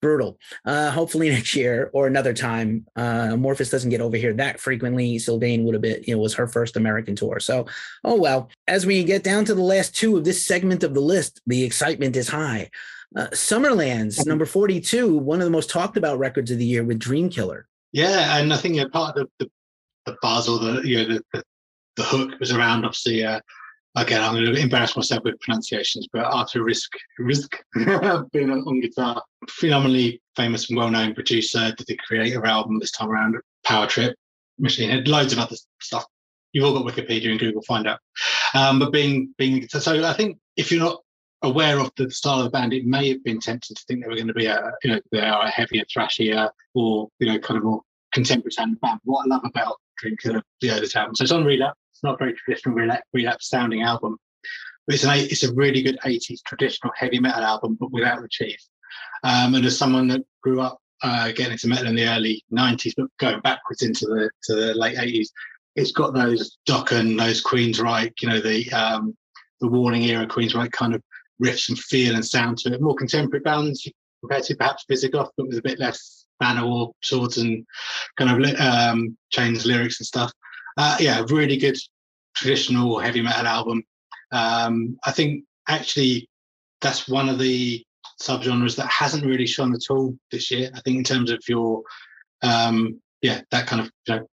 Brutal. 0.00 0.38
Uh, 0.64 0.90
hopefully 0.90 1.28
next 1.30 1.54
year 1.54 1.90
or 1.92 2.06
another 2.06 2.32
time. 2.32 2.86
Uh, 2.96 3.28
Amorphis 3.32 3.70
doesn't 3.70 3.90
get 3.90 4.00
over 4.00 4.16
here 4.16 4.32
that 4.34 4.60
frequently. 4.60 5.18
Sylvaine 5.18 5.64
would 5.64 5.74
have 5.74 5.82
been, 5.82 6.02
you 6.06 6.14
know, 6.14 6.20
was 6.20 6.34
her 6.34 6.46
first 6.46 6.76
American 6.76 7.16
tour. 7.16 7.40
So, 7.40 7.66
oh 8.04 8.16
well. 8.16 8.50
As 8.66 8.86
we 8.86 9.04
get 9.04 9.24
down 9.24 9.44
to 9.46 9.54
the 9.54 9.62
last 9.62 9.94
two 9.94 10.16
of 10.16 10.24
this 10.24 10.44
segment 10.44 10.82
of 10.82 10.94
the 10.94 11.00
list, 11.00 11.40
the 11.46 11.62
excitement 11.62 12.16
is 12.16 12.28
high. 12.28 12.70
Uh, 13.16 13.28
Sumerlands, 13.28 14.18
mm-hmm. 14.18 14.28
number 14.28 14.46
42, 14.46 15.16
one 15.16 15.40
of 15.40 15.44
the 15.44 15.50
most 15.50 15.70
talked 15.70 15.96
about 15.96 16.18
records 16.18 16.50
of 16.50 16.58
the 16.58 16.64
year 16.64 16.82
with 16.82 16.98
Dreamkiller. 16.98 17.64
Yeah, 17.92 18.38
and 18.38 18.52
I 18.52 18.56
think 18.56 18.80
a 18.80 18.88
part 18.88 19.16
of 19.16 19.28
the, 19.38 19.44
the, 19.44 20.12
the 20.12 20.18
buzz 20.20 20.48
or 20.48 20.58
the, 20.58 20.82
you 20.82 20.96
know, 20.96 21.14
the, 21.14 21.22
the, 21.32 21.42
the 21.96 22.02
hook 22.02 22.40
was 22.40 22.50
around 22.50 22.84
obviously 22.84 23.24
uh, 23.24 23.40
again, 23.96 24.22
I'm 24.22 24.34
going 24.34 24.46
to 24.46 24.60
embarrass 24.60 24.96
myself 24.96 25.24
with 25.24 25.40
pronunciations, 25.40 26.08
but 26.12 26.24
Arthur 26.24 26.60
Rizk, 26.60 26.90
Rizk 27.20 28.28
being 28.32 28.50
on 28.50 28.80
guitar, 28.80 29.22
phenomenally 29.48 30.20
famous 30.36 30.68
and 30.68 30.78
well-known 30.78 31.14
producer, 31.14 31.72
did 31.76 31.86
the 31.86 31.96
creator 31.96 32.44
album 32.44 32.78
this 32.78 32.90
time 32.90 33.10
around, 33.10 33.36
Power 33.64 33.86
Trip, 33.86 34.16
Machine 34.58 34.90
Head, 34.90 35.08
loads 35.08 35.32
of 35.32 35.38
other 35.38 35.56
stuff. 35.80 36.04
You've 36.52 36.64
all 36.64 36.82
got 36.82 36.92
Wikipedia 36.92 37.30
and 37.30 37.40
Google, 37.40 37.62
find 37.62 37.86
out. 37.86 37.98
Um, 38.54 38.78
but 38.78 38.92
being 38.92 39.34
being 39.38 39.66
so, 39.68 40.04
I 40.04 40.12
think 40.12 40.38
if 40.56 40.70
you're 40.70 40.80
not 40.80 41.00
aware 41.42 41.80
of 41.80 41.90
the 41.96 42.10
style 42.10 42.38
of 42.38 42.44
the 42.44 42.50
band, 42.50 42.72
it 42.72 42.86
may 42.86 43.08
have 43.08 43.24
been 43.24 43.40
tempting 43.40 43.74
to 43.74 43.84
think 43.86 44.02
they 44.02 44.08
were 44.08 44.14
going 44.14 44.28
to 44.28 44.34
be 44.34 44.46
a 44.46 44.72
you 44.84 44.90
know 44.90 45.00
they 45.10 45.20
are 45.20 45.42
a 45.42 45.50
heavier, 45.50 45.82
thrashier, 45.84 46.50
or 46.74 47.08
you 47.18 47.26
know 47.26 47.38
kind 47.40 47.58
of 47.58 47.64
more 47.64 47.82
contemporary 48.12 48.52
sounding 48.52 48.78
band. 48.80 49.00
What 49.02 49.26
I 49.26 49.34
love 49.34 49.42
about 49.44 49.76
Dreamkiller, 50.02 50.42
the 50.60 50.70
other 50.70 50.86
album, 50.94 51.16
so 51.16 51.24
it's 51.24 51.32
on 51.32 51.44
Relapse 52.02 52.02
not 52.02 52.14
a 52.14 52.24
very 52.24 52.34
traditional 52.34 53.02
relapse, 53.12 53.48
sounding 53.48 53.82
album. 53.82 54.16
But 54.86 54.94
it's, 54.94 55.04
an, 55.04 55.10
it's 55.14 55.44
a 55.44 55.54
really 55.54 55.82
good 55.82 55.98
80s 56.04 56.40
traditional 56.46 56.92
heavy 56.96 57.18
metal 57.18 57.42
album, 57.42 57.76
but 57.80 57.92
without 57.92 58.20
the 58.20 58.28
cheese. 58.28 58.68
Um, 59.22 59.54
and 59.54 59.64
as 59.64 59.78
someone 59.78 60.08
that 60.08 60.22
grew 60.42 60.60
up 60.60 60.78
uh, 61.02 61.28
getting 61.28 61.52
into 61.52 61.68
metal 61.68 61.88
in 61.88 61.96
the 61.96 62.06
early 62.06 62.44
90s, 62.52 62.92
but 62.96 63.06
going 63.18 63.40
backwards 63.40 63.82
into 63.82 64.06
the 64.06 64.30
to 64.44 64.54
the 64.54 64.74
late 64.74 64.96
80s, 64.96 65.28
it's 65.76 65.92
got 65.92 66.14
those 66.14 66.58
Dokken, 66.68 67.18
those 67.18 67.42
Queensryche, 67.42 68.12
you 68.20 68.28
know, 68.28 68.40
the 68.40 68.70
um, 68.72 69.16
the 69.60 69.68
Warning 69.68 70.02
era 70.02 70.26
Queensryche 70.26 70.72
kind 70.72 70.94
of 70.94 71.02
riffs 71.42 71.68
and 71.68 71.78
feel 71.78 72.14
and 72.14 72.24
sound 72.24 72.58
to 72.58 72.74
it. 72.74 72.80
More 72.82 72.94
contemporary 72.94 73.42
bands 73.42 73.88
compared 74.20 74.44
to 74.44 74.56
perhaps 74.56 74.84
Visigoth, 74.88 75.30
but 75.36 75.48
with 75.48 75.58
a 75.58 75.62
bit 75.62 75.78
less 75.78 76.26
banner 76.38 76.66
war 76.66 76.92
swords 77.02 77.38
and 77.38 77.64
kind 78.18 78.44
of 78.44 78.60
um, 78.60 79.16
chains 79.30 79.64
lyrics 79.64 80.00
and 80.00 80.06
stuff. 80.06 80.32
Uh, 80.76 80.96
yeah, 81.00 81.24
really 81.28 81.56
good 81.56 81.76
traditional 82.34 82.98
heavy 82.98 83.22
metal 83.22 83.46
album. 83.46 83.82
Um, 84.32 84.98
I 85.04 85.12
think 85.12 85.44
actually 85.68 86.28
that's 86.80 87.08
one 87.08 87.28
of 87.28 87.38
the 87.38 87.84
subgenres 88.20 88.76
that 88.76 88.88
hasn't 88.88 89.24
really 89.24 89.46
shone 89.46 89.74
at 89.74 89.90
all 89.90 90.16
this 90.30 90.50
year. 90.50 90.70
I 90.74 90.80
think 90.80 90.98
in 90.98 91.04
terms 91.04 91.30
of 91.30 91.42
your 91.48 91.82
um, 92.42 93.00
yeah, 93.22 93.40
that 93.50 93.66
kind 93.66 93.80
of 93.80 93.90
you 94.06 94.14
know, 94.16 94.26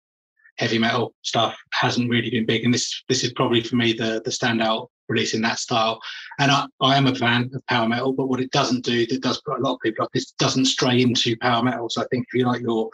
heavy 0.58 0.80
metal 0.80 1.14
stuff 1.22 1.56
hasn't 1.74 2.10
really 2.10 2.30
been 2.30 2.46
big. 2.46 2.64
And 2.66 2.74
this 2.74 3.04
this 3.08 3.24
is 3.24 3.34
probably 3.34 3.62
for 3.62 3.76
me 3.76 3.94
the 3.94 4.22
the 4.26 4.32
standout 4.32 4.88
release 5.08 5.34
in 5.34 5.42
that 5.42 5.60
style. 5.60 6.00
And 6.40 6.52
I, 6.52 6.66
I 6.82 6.98
am 6.98 7.08
a 7.08 7.16
fan 7.16 7.50
of 7.54 7.66
power 7.68 7.88
metal, 7.88 8.14
but 8.14 8.28
what 8.28 8.40
it 8.40 8.52
doesn't 8.52 8.86
do 8.86 9.06
that 9.08 9.22
does 9.22 9.42
put 9.42 9.60
a 9.60 9.62
lot 9.62 9.76
of 9.76 9.82
people 9.82 10.06
off, 10.06 10.12
this 10.14 10.32
doesn't 10.34 10.66
stray 10.66 11.02
into 11.02 11.38
power 11.38 11.64
metal. 11.64 11.90
So 11.90 12.02
I 12.02 12.06
think 12.12 12.26
if 12.28 12.40
you 12.40 12.46
like 12.46 12.62
your 12.62 12.90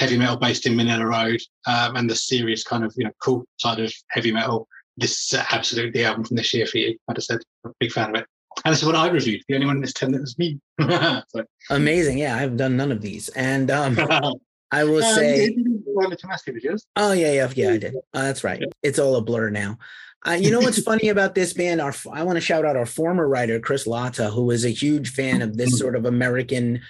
heavy 0.00 0.16
metal 0.16 0.36
based 0.36 0.66
in 0.66 0.74
Manilla 0.74 1.04
Road 1.06 1.40
um, 1.66 1.94
and 1.96 2.08
the 2.08 2.16
serious 2.16 2.64
kind 2.64 2.84
of 2.84 2.92
you 2.96 3.04
know 3.04 3.10
cool 3.22 3.44
side 3.58 3.78
of 3.78 3.92
heavy 4.08 4.32
metal. 4.32 4.66
This 4.96 5.32
is 5.32 5.38
absolutely 5.52 5.92
the 5.92 6.06
album 6.06 6.24
from 6.24 6.36
this 6.36 6.52
year 6.54 6.66
for 6.66 6.78
you. 6.78 6.96
Like 7.06 7.18
I 7.18 7.20
said, 7.20 7.40
I'm 7.64 7.70
a 7.70 7.74
big 7.78 7.92
fan 7.92 8.10
of 8.10 8.22
it. 8.22 8.26
And 8.64 8.72
this 8.72 8.80
is 8.80 8.86
what 8.86 8.96
I 8.96 9.08
reviewed. 9.08 9.42
The 9.48 9.54
only 9.54 9.66
one 9.66 9.76
in 9.76 9.82
this 9.82 9.92
10 9.92 10.12
that 10.12 10.20
was 10.20 10.38
me. 10.38 10.58
so, 10.80 11.44
Amazing. 11.70 12.18
Yeah, 12.18 12.36
I've 12.36 12.56
done 12.56 12.76
none 12.76 12.92
of 12.92 13.00
these. 13.00 13.28
And 13.30 13.70
um, 13.70 13.96
I 14.72 14.84
will 14.84 15.02
um, 15.02 15.14
say, 15.14 15.44
you 15.44 15.56
didn't 15.56 15.84
go 15.86 16.04
over 16.04 16.14
to 16.14 16.26
Massive, 16.26 16.54
did 16.54 16.64
yours? 16.64 16.84
oh, 16.96 17.12
yeah, 17.12 17.32
yeah, 17.32 17.50
yeah, 17.54 17.70
I 17.70 17.78
did. 17.78 17.96
Uh, 17.96 18.22
that's 18.22 18.44
right. 18.44 18.62
It's 18.82 18.98
all 18.98 19.16
a 19.16 19.22
blur 19.22 19.48
now. 19.48 19.78
Uh, 20.26 20.32
you 20.32 20.50
know 20.50 20.60
what's 20.60 20.82
funny 20.90 21.08
about 21.08 21.34
this 21.34 21.54
band? 21.54 21.80
Our 21.80 21.94
I 22.12 22.24
want 22.24 22.36
to 22.36 22.42
shout 22.42 22.66
out 22.66 22.76
our 22.76 22.84
former 22.84 23.26
writer, 23.26 23.58
Chris 23.58 23.86
Latta, 23.86 24.28
who 24.30 24.50
is 24.50 24.66
a 24.66 24.70
huge 24.70 25.12
fan 25.12 25.40
of 25.40 25.56
this 25.56 25.78
sort 25.78 25.96
of 25.96 26.04
American 26.04 26.82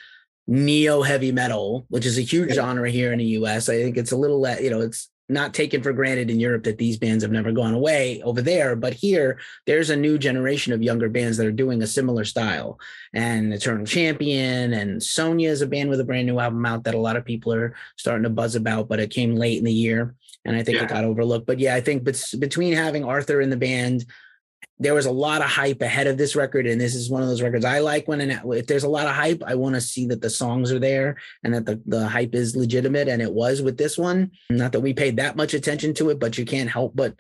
neo 0.47 1.03
heavy 1.03 1.33
metal, 1.33 1.87
which 1.89 2.07
is 2.07 2.19
a 2.19 2.23
huge 2.23 2.53
genre 2.55 2.91
here 2.91 3.13
in 3.13 3.19
the 3.19 3.25
US. 3.39 3.69
I 3.69 3.77
think 3.83 3.97
it's 3.97 4.13
a 4.13 4.17
little, 4.17 4.41
le- 4.41 4.61
you 4.61 4.71
know, 4.71 4.81
it's 4.81 5.09
not 5.29 5.55
taken 5.55 5.81
for 5.81 5.93
granted 5.93 6.29
in 6.29 6.41
Europe 6.41 6.65
that 6.65 6.77
these 6.77 6.99
bands 6.99 7.23
have 7.23 7.31
never 7.31 7.53
gone 7.53 7.73
away 7.73 8.21
over 8.23 8.43
there. 8.43 8.75
But 8.75 8.95
here, 8.95 9.39
there's 9.65 9.89
a 9.91 9.97
new 9.97 10.19
generation 10.19 10.73
of 10.73 10.83
younger 10.83 11.09
bands 11.09 11.37
that 11.37 11.47
are 11.47 11.53
doing 11.53 11.83
a 11.83 11.87
similar 11.87 12.25
style. 12.25 12.81
And 13.15 13.55
Eternal 13.55 13.87
Champion 13.87 14.73
and 14.73 15.01
Sonja 15.01 15.47
is 15.47 15.63
a 15.63 15.69
band 15.69 15.89
with 15.89 16.01
a 16.01 16.05
brand 16.05 16.27
new 16.27 16.41
album 16.41 16.67
out 16.67 16.83
that 16.83 16.97
a 16.97 16.99
lot 17.01 17.17
of 17.17 17.25
people 17.25 17.53
are 17.55 17.77
starting 17.97 18.25
to 18.25 18.31
buzz 18.31 18.57
about, 18.57 18.89
but 18.89 18.99
it 18.99 19.11
came 19.11 19.37
late 19.37 19.59
in 19.59 19.65
the 19.65 19.73
year. 19.73 20.17
And 20.45 20.57
I 20.57 20.65
think 20.65 20.79
Yeah. 20.79 20.85
it 20.85 20.91
got 20.91 21.05
overlooked. 21.05 21.47
But 21.47 21.61
yeah, 21.61 21.77
I 21.77 21.81
think 21.81 22.03
bet- 22.03 22.35
between 22.41 22.73
having 22.73 23.05
Arthur 23.05 23.41
in 23.41 23.51
the 23.51 23.57
band, 23.57 24.07
there 24.79 24.95
was 24.95 25.07
a 25.07 25.11
lot 25.11 25.43
of 25.43 25.49
hype 25.49 25.83
ahead 25.83 26.07
of 26.07 26.17
this 26.17 26.35
record, 26.35 26.67
and 26.67 26.81
this 26.81 26.95
is 26.95 27.11
one 27.11 27.23
of 27.23 27.29
those 27.29 27.43
records 27.43 27.65
I 27.65 27.81
like. 27.81 28.09
When 28.09 28.21
and 28.21 28.41
if 28.55 28.67
there's 28.67 28.85
a 28.85 28.89
lot 28.89 29.07
of 29.07 29.15
hype, 29.15 29.43
I 29.47 29.55
want 29.55 29.75
to 29.75 29.81
see 29.81 30.07
that 30.07 30.23
the 30.23 30.31
songs 30.31 30.73
are 30.73 30.79
there 30.79 31.17
and 31.45 31.55
that 31.55 31.67
the, 31.67 31.83
the 31.87 32.09
hype 32.09 32.35
is 32.35 32.57
legitimate, 32.57 33.09
and 33.09 33.21
it 33.21 33.33
was 33.33 33.61
with 33.63 33.77
this 33.77 33.99
one. 33.99 34.31
Not 34.49 34.73
that 34.73 34.81
we 34.81 34.95
paid 34.95 35.17
that 35.17 35.37
much 35.37 35.55
attention 35.55 35.95
to 35.95 36.11
it, 36.11 36.19
but 36.19 36.39
you 36.39 36.45
can't 36.45 36.71
help 36.71 36.97
but 36.97 37.15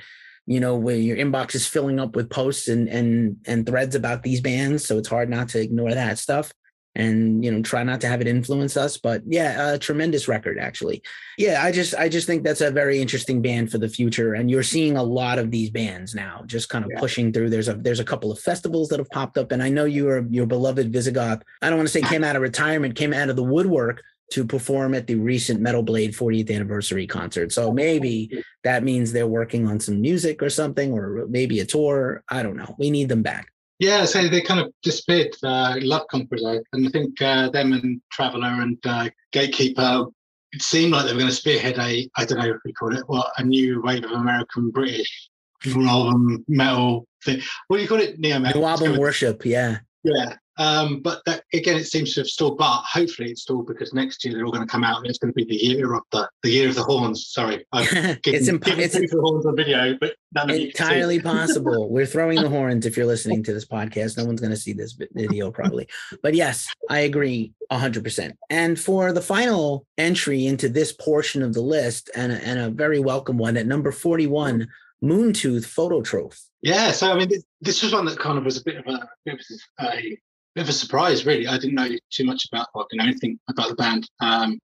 you 0.46 0.58
know 0.58 0.76
when 0.76 1.02
your 1.02 1.18
inbox 1.18 1.54
is 1.54 1.66
filling 1.66 2.00
up 2.00 2.16
with 2.16 2.30
posts 2.30 2.68
and 2.68 2.88
and 2.88 3.36
and 3.46 3.66
threads 3.66 3.94
about 3.94 4.22
these 4.22 4.40
bands, 4.40 4.84
so 4.86 4.98
it's 4.98 5.08
hard 5.08 5.28
not 5.28 5.50
to 5.50 5.60
ignore 5.60 5.92
that 5.92 6.18
stuff 6.18 6.52
and 6.96 7.44
you 7.44 7.50
know 7.50 7.62
try 7.62 7.82
not 7.84 8.00
to 8.00 8.08
have 8.08 8.20
it 8.20 8.26
influence 8.26 8.76
us 8.76 8.96
but 8.96 9.22
yeah 9.26 9.72
a 9.74 9.78
tremendous 9.78 10.26
record 10.26 10.58
actually. 10.58 11.02
Yeah 11.38 11.62
i 11.62 11.70
just 11.70 11.94
i 11.94 12.08
just 12.08 12.26
think 12.26 12.42
that's 12.42 12.60
a 12.60 12.70
very 12.70 13.00
interesting 13.00 13.40
band 13.40 13.70
for 13.70 13.78
the 13.78 13.88
future 13.88 14.34
and 14.34 14.50
you're 14.50 14.62
seeing 14.64 14.96
a 14.96 15.02
lot 15.02 15.38
of 15.38 15.50
these 15.50 15.70
bands 15.70 16.14
now 16.14 16.42
just 16.46 16.68
kind 16.68 16.84
of 16.84 16.90
Yeah. 16.92 16.98
pushing 17.00 17.32
through. 17.32 17.50
There's 17.50 17.68
a 17.68 17.74
there's 17.74 18.00
a 18.00 18.04
couple 18.04 18.32
of 18.32 18.40
festivals 18.40 18.88
that 18.88 18.98
have 18.98 19.10
popped 19.10 19.38
up 19.38 19.52
and 19.52 19.62
i 19.62 19.68
know 19.68 19.84
you 19.84 20.08
are 20.08 20.26
your 20.30 20.46
beloved 20.46 20.92
visigoth 20.92 21.42
i 21.62 21.68
don't 21.68 21.78
want 21.78 21.88
to 21.88 21.92
say 21.92 22.00
came 22.02 22.24
out 22.24 22.36
of 22.36 22.42
retirement 22.42 22.96
came 22.96 23.12
out 23.14 23.28
of 23.30 23.36
the 23.36 23.44
woodwork 23.44 24.02
to 24.32 24.44
perform 24.44 24.94
at 24.94 25.06
the 25.08 25.16
recent 25.16 25.60
metal 25.60 25.82
blade 25.82 26.12
40th 26.12 26.54
anniversary 26.54 27.04
concert. 27.04 27.50
So 27.50 27.72
maybe 27.72 28.44
that 28.62 28.84
means 28.84 29.10
they're 29.10 29.26
working 29.26 29.66
on 29.66 29.80
some 29.80 30.00
music 30.00 30.40
or 30.40 30.48
something 30.50 30.92
or 30.92 31.26
maybe 31.28 31.58
a 31.58 31.66
tour. 31.66 32.22
I 32.28 32.44
don't 32.44 32.56
know. 32.56 32.76
We 32.78 32.90
need 32.92 33.08
them 33.08 33.22
back 33.22 33.48
Yeah, 33.80 34.04
so 34.04 34.28
they 34.28 34.42
kind 34.42 34.60
of 34.60 34.72
disappeared. 34.82 35.34
Uh, 35.42 35.76
Love 35.80 36.06
Conquerors, 36.10 36.62
and 36.72 36.86
I 36.86 36.90
think 36.90 37.20
uh, 37.22 37.48
them 37.48 37.72
and 37.72 38.00
Traveller 38.12 38.60
and 38.60 38.78
uh, 38.84 39.08
Gatekeeper. 39.32 40.04
It 40.52 40.62
seemed 40.62 40.92
like 40.92 41.06
they 41.06 41.12
were 41.12 41.18
going 41.18 41.30
to 41.30 41.34
spearhead 41.36 41.78
a, 41.78 42.08
I 42.16 42.24
don't 42.24 42.38
know 42.38 42.50
if 42.50 42.56
we 42.64 42.72
call 42.74 42.94
it, 42.94 43.04
what 43.06 43.30
a 43.38 43.44
new 43.44 43.80
wave 43.82 44.04
of 44.04 44.10
American 44.10 44.70
British 44.70 45.30
album 45.66 46.44
metal 46.48 47.06
thing. 47.24 47.40
What 47.68 47.76
do 47.76 47.82
you 47.82 47.88
call 47.88 48.00
it? 48.00 48.18
Neo 48.18 48.38
metal. 48.38 48.60
new 48.60 48.66
album 48.66 48.96
worship 48.98 49.44
yeah 49.44 49.78
Yeah. 50.04 50.36
Um, 50.58 51.00
but 51.00 51.22
that, 51.26 51.44
again, 51.54 51.76
it 51.76 51.84
seems 51.84 52.14
to 52.14 52.20
have 52.20 52.26
stalled. 52.26 52.58
But 52.58 52.82
hopefully, 52.84 53.30
it's 53.30 53.42
stalled 53.42 53.66
because 53.66 53.94
next 53.94 54.24
year 54.24 54.34
they're 54.34 54.44
all 54.44 54.52
going 54.52 54.66
to 54.66 54.70
come 54.70 54.84
out, 54.84 54.98
and 54.98 55.06
it's 55.06 55.18
going 55.18 55.32
to 55.32 55.34
be 55.34 55.44
the 55.44 55.64
year 55.64 55.94
of 55.94 56.02
the 56.12 56.28
the 56.42 56.50
year 56.50 56.68
of 56.68 56.74
the 56.74 56.82
horns. 56.82 57.28
Sorry, 57.28 57.64
given, 57.72 58.18
it's 58.24 58.48
imp- 58.48 58.64
given 58.64 58.84
it's 58.84 58.94
the 58.94 59.20
horns 59.20 59.46
on 59.46 59.56
video, 59.56 59.96
but 60.00 60.14
none 60.34 60.50
of 60.50 60.56
you 60.56 60.72
can 60.72 60.76
see. 60.76 60.82
entirely 60.94 61.20
possible. 61.20 61.90
We're 61.90 62.06
throwing 62.06 62.40
the 62.40 62.48
horns 62.58 62.86
if 62.86 62.96
you're 62.96 63.06
listening 63.06 63.42
to 63.44 63.52
this 63.52 63.66
podcast. 63.66 64.16
No 64.16 64.24
one's 64.24 64.40
going 64.40 64.50
to 64.50 64.56
see 64.56 64.72
this 64.72 64.98
video 65.12 65.50
probably. 65.50 65.88
But 66.22 66.34
yes, 66.34 66.66
I 66.88 67.00
agree 67.00 67.52
100%. 67.72 68.32
And 68.50 68.78
for 68.78 69.12
the 69.12 69.22
final 69.22 69.86
entry 69.96 70.46
into 70.46 70.68
this 70.68 70.92
portion 70.92 71.42
of 71.42 71.54
the 71.54 71.60
list, 71.60 72.10
and 72.14 72.32
a, 72.32 72.44
and 72.46 72.58
a 72.58 72.70
very 72.70 73.00
welcome 73.00 73.38
one 73.38 73.56
at 73.56 73.66
number 73.66 73.92
41, 73.92 74.68
Moontooth 75.02 75.66
Phototroph. 75.66 76.38
Yeah, 76.62 76.90
so 76.90 77.10
I 77.10 77.16
mean, 77.16 77.28
this, 77.28 77.44
this 77.60 77.82
was 77.82 77.92
one 77.92 78.04
that 78.04 78.18
kind 78.18 78.36
of 78.36 78.44
was 78.44 78.60
a 78.60 78.64
bit 78.64 78.76
of 78.76 78.86
a, 78.86 79.08
bit 79.24 79.34
of 79.34 79.40
a, 79.80 79.84
a 79.88 80.20
bit 80.54 80.62
of 80.62 80.68
a 80.68 80.72
surprise, 80.72 81.26
really. 81.26 81.46
I 81.46 81.58
didn't 81.58 81.74
know 81.74 81.88
too 82.10 82.24
much 82.24 82.46
about, 82.50 82.68
or 82.74 82.86
didn't 82.90 83.04
know 83.04 83.10
anything 83.10 83.38
about 83.48 83.68
the 83.68 83.74
band 83.76 84.08
um, 84.20 84.58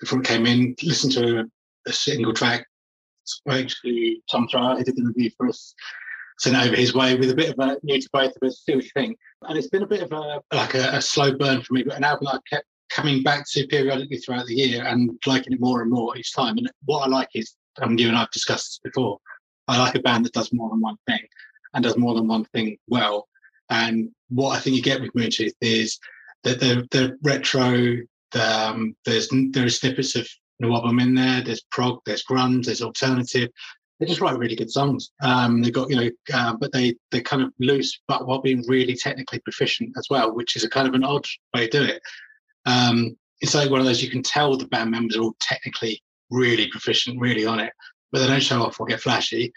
before 0.00 0.20
it 0.20 0.26
came 0.26 0.46
in. 0.46 0.74
Listened 0.82 1.12
to 1.14 1.48
a, 1.86 1.92
single 1.92 2.32
track, 2.32 2.64
spoke 3.24 3.68
to 3.84 4.16
Tom 4.30 4.46
Trower, 4.48 4.76
who 4.76 4.84
did 4.84 4.96
the 4.96 5.04
review 5.04 5.30
for 5.36 5.48
us, 5.48 5.74
sent 6.38 6.56
it 6.56 6.66
over 6.66 6.76
his 6.76 6.94
way 6.94 7.16
with 7.16 7.30
a 7.30 7.34
bit 7.34 7.50
of 7.50 7.58
a 7.58 7.76
new 7.82 8.00
to 8.00 8.08
both 8.12 8.32
of 8.36 8.46
us, 8.46 8.62
see 8.64 8.74
what 8.74 8.84
you 8.84 8.90
think. 8.94 9.18
And 9.42 9.58
it's 9.58 9.68
been 9.68 9.82
a 9.82 9.86
bit 9.86 10.02
of 10.02 10.12
a 10.12 10.40
like 10.54 10.74
a, 10.74 10.96
a 10.96 11.02
slow 11.02 11.36
burn 11.36 11.62
for 11.62 11.74
me, 11.74 11.82
but 11.82 11.96
an 11.96 12.04
album 12.04 12.28
I 12.28 12.38
kept 12.48 12.66
coming 12.90 13.22
back 13.22 13.44
to 13.50 13.66
periodically 13.66 14.18
throughout 14.18 14.46
the 14.46 14.54
year 14.54 14.84
and 14.84 15.10
liking 15.26 15.52
it 15.52 15.60
more 15.60 15.82
and 15.82 15.90
more 15.90 16.16
each 16.16 16.34
time. 16.34 16.58
And 16.58 16.70
what 16.84 17.00
I 17.00 17.08
like 17.08 17.30
is, 17.34 17.54
um, 17.80 17.98
you 17.98 18.08
and 18.08 18.16
I've 18.16 18.30
discussed 18.30 18.80
this 18.82 18.92
before. 18.92 19.18
I 19.66 19.78
like 19.78 19.94
a 19.94 20.00
band 20.00 20.24
that 20.26 20.34
does 20.34 20.52
more 20.52 20.68
than 20.70 20.80
one 20.80 20.96
thing 21.06 21.20
and 21.74 21.82
does 21.82 21.96
more 21.96 22.14
than 22.14 22.28
one 22.28 22.44
thing 22.46 22.76
well. 22.88 23.28
And 23.72 24.10
what 24.28 24.50
I 24.50 24.60
think 24.60 24.76
you 24.76 24.82
get 24.82 25.00
with 25.00 25.14
Moontooth 25.14 25.54
is 25.62 25.98
that 26.44 26.60
the 26.60 26.86
the 26.90 27.16
retro, 27.22 27.96
the, 28.32 28.68
um, 28.68 28.94
there's 29.06 29.28
there 29.52 29.64
are 29.64 29.70
snippets 29.70 30.14
of 30.14 30.28
Nawabum 30.62 31.00
in 31.00 31.14
there. 31.14 31.42
There's 31.42 31.62
prog, 31.70 32.00
there's 32.04 32.24
grunge, 32.24 32.66
there's 32.66 32.82
alternative. 32.82 33.48
They 33.98 34.06
just 34.06 34.20
write 34.20 34.36
really 34.36 34.56
good 34.56 34.70
songs. 34.70 35.12
Um, 35.22 35.62
they 35.62 35.70
got 35.70 35.88
you 35.88 35.96
know, 35.96 36.10
uh, 36.34 36.54
but 36.60 36.72
they 36.72 36.94
they 37.10 37.22
kind 37.22 37.42
of 37.42 37.52
loose, 37.60 37.98
but 38.06 38.26
while 38.26 38.42
being 38.42 38.62
really 38.68 38.94
technically 38.94 39.38
proficient 39.38 39.90
as 39.96 40.06
well, 40.10 40.34
which 40.34 40.54
is 40.54 40.64
a 40.64 40.68
kind 40.68 40.86
of 40.86 40.92
an 40.92 41.04
odd 41.04 41.24
way 41.54 41.66
to 41.68 41.78
do 41.78 41.84
it. 41.84 42.02
Um, 42.66 43.16
it's 43.40 43.54
like 43.54 43.70
one 43.70 43.80
of 43.80 43.86
those 43.86 44.02
you 44.02 44.10
can 44.10 44.22
tell 44.22 44.56
the 44.56 44.66
band 44.66 44.90
members 44.90 45.16
are 45.16 45.22
all 45.22 45.36
technically 45.40 46.00
really 46.30 46.68
proficient, 46.68 47.18
really 47.20 47.46
on 47.46 47.58
it, 47.58 47.72
but 48.12 48.20
they 48.20 48.26
don't 48.26 48.42
show 48.42 48.62
off 48.62 48.78
or 48.78 48.86
get 48.86 49.00
flashy. 49.00 49.52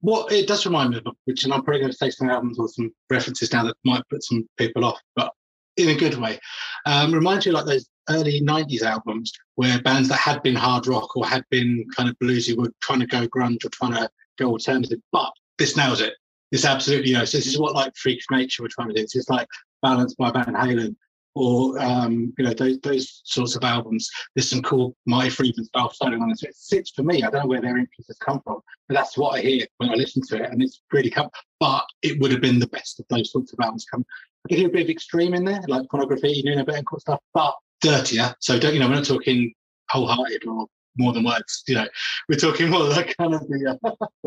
What 0.00 0.32
it 0.32 0.46
does 0.46 0.64
remind 0.64 0.90
me 0.90 1.00
of, 1.04 1.14
which 1.26 1.44
and 1.44 1.52
I'm 1.52 1.62
probably 1.62 1.80
going 1.80 1.92
to 1.92 1.96
say 1.96 2.10
some 2.10 2.30
albums 2.30 2.58
or 2.58 2.68
some 2.68 2.90
references 3.10 3.52
now 3.52 3.64
that 3.64 3.76
might 3.84 4.02
put 4.08 4.22
some 4.22 4.48
people 4.56 4.84
off, 4.84 4.98
but 5.14 5.32
in 5.76 5.90
a 5.90 5.94
good 5.94 6.14
way. 6.16 6.38
Um, 6.86 7.12
reminds 7.12 7.46
you 7.46 7.52
like 7.52 7.66
those 7.66 7.88
early 8.08 8.40
90s 8.40 8.82
albums 8.82 9.32
where 9.54 9.80
bands 9.82 10.08
that 10.08 10.18
had 10.18 10.42
been 10.42 10.54
hard 10.54 10.86
rock 10.86 11.16
or 11.16 11.26
had 11.26 11.44
been 11.50 11.84
kind 11.96 12.08
of 12.08 12.16
bluesy 12.18 12.56
were 12.56 12.72
trying 12.80 13.00
to 13.00 13.06
go 13.06 13.26
grunge 13.28 13.64
or 13.64 13.68
trying 13.70 13.92
to 13.92 14.08
go 14.38 14.48
alternative. 14.48 14.98
But 15.12 15.32
this 15.58 15.76
nails 15.76 16.00
it. 16.00 16.14
This 16.50 16.64
absolutely, 16.64 17.10
you 17.10 17.18
know, 17.18 17.24
so 17.24 17.38
this 17.38 17.46
is 17.46 17.58
what 17.58 17.74
like 17.74 17.92
Freaks 17.96 18.26
Nature 18.30 18.62
were 18.62 18.70
trying 18.70 18.88
to 18.88 18.94
do. 18.94 19.02
It's 19.02 19.12
just 19.12 19.30
like 19.30 19.46
Balance 19.82 20.14
by 20.14 20.30
Van 20.32 20.46
Halen 20.46 20.96
or, 21.34 21.78
um, 21.78 22.32
you 22.36 22.44
know, 22.44 22.54
those, 22.54 22.80
those 22.80 23.22
sorts 23.24 23.56
of 23.56 23.64
albums. 23.64 24.08
There's 24.34 24.50
some 24.50 24.62
cool 24.62 24.96
Marty 25.06 25.30
Friedman 25.30 25.64
style 25.64 25.90
soloing 25.90 26.22
on 26.22 26.30
it. 26.30 26.38
So 26.38 26.48
it 26.48 26.56
sits 26.56 26.90
for 26.90 27.02
me. 27.02 27.22
I 27.22 27.30
don't 27.30 27.42
know 27.42 27.46
where 27.46 27.60
their 27.60 27.76
influences 27.76 28.18
come 28.20 28.40
from, 28.42 28.60
but 28.88 28.94
that's 28.94 29.16
what 29.16 29.36
I 29.36 29.40
hear 29.40 29.66
when 29.78 29.90
I 29.90 29.94
listen 29.94 30.22
to 30.28 30.42
it. 30.42 30.50
And 30.50 30.62
it's 30.62 30.82
really 30.92 31.10
come, 31.10 31.28
but 31.60 31.84
it 32.02 32.20
would 32.20 32.32
have 32.32 32.40
been 32.40 32.58
the 32.58 32.66
best 32.68 33.00
of 33.00 33.06
those 33.08 33.30
sorts 33.30 33.52
of 33.52 33.60
albums 33.60 33.86
come. 33.90 34.04
I 34.50 34.54
hear 34.54 34.68
a 34.68 34.70
bit 34.70 34.82
of 34.82 34.90
extreme 34.90 35.34
in 35.34 35.44
there, 35.44 35.60
like 35.68 35.86
Pornograffitti, 35.88 36.44
Nuno 36.44 36.64
Bettencourt 36.64 37.00
stuff, 37.00 37.20
but 37.34 37.54
dirtier. 37.80 38.34
So 38.40 38.58
don't 38.58 38.74
you 38.74 38.80
know? 38.80 38.88
We're 38.88 38.96
not 38.96 39.04
talking 39.04 39.52
wholehearted 39.90 40.46
or 40.46 40.66
more 40.96 41.12
than 41.12 41.24
words. 41.24 41.62
You 41.68 41.76
know, 41.76 41.88
we're 42.28 42.38
talking 42.38 42.70
more 42.70 42.84
like 42.84 43.16
kind 43.16 43.34
of 43.34 43.46
the 43.48 43.78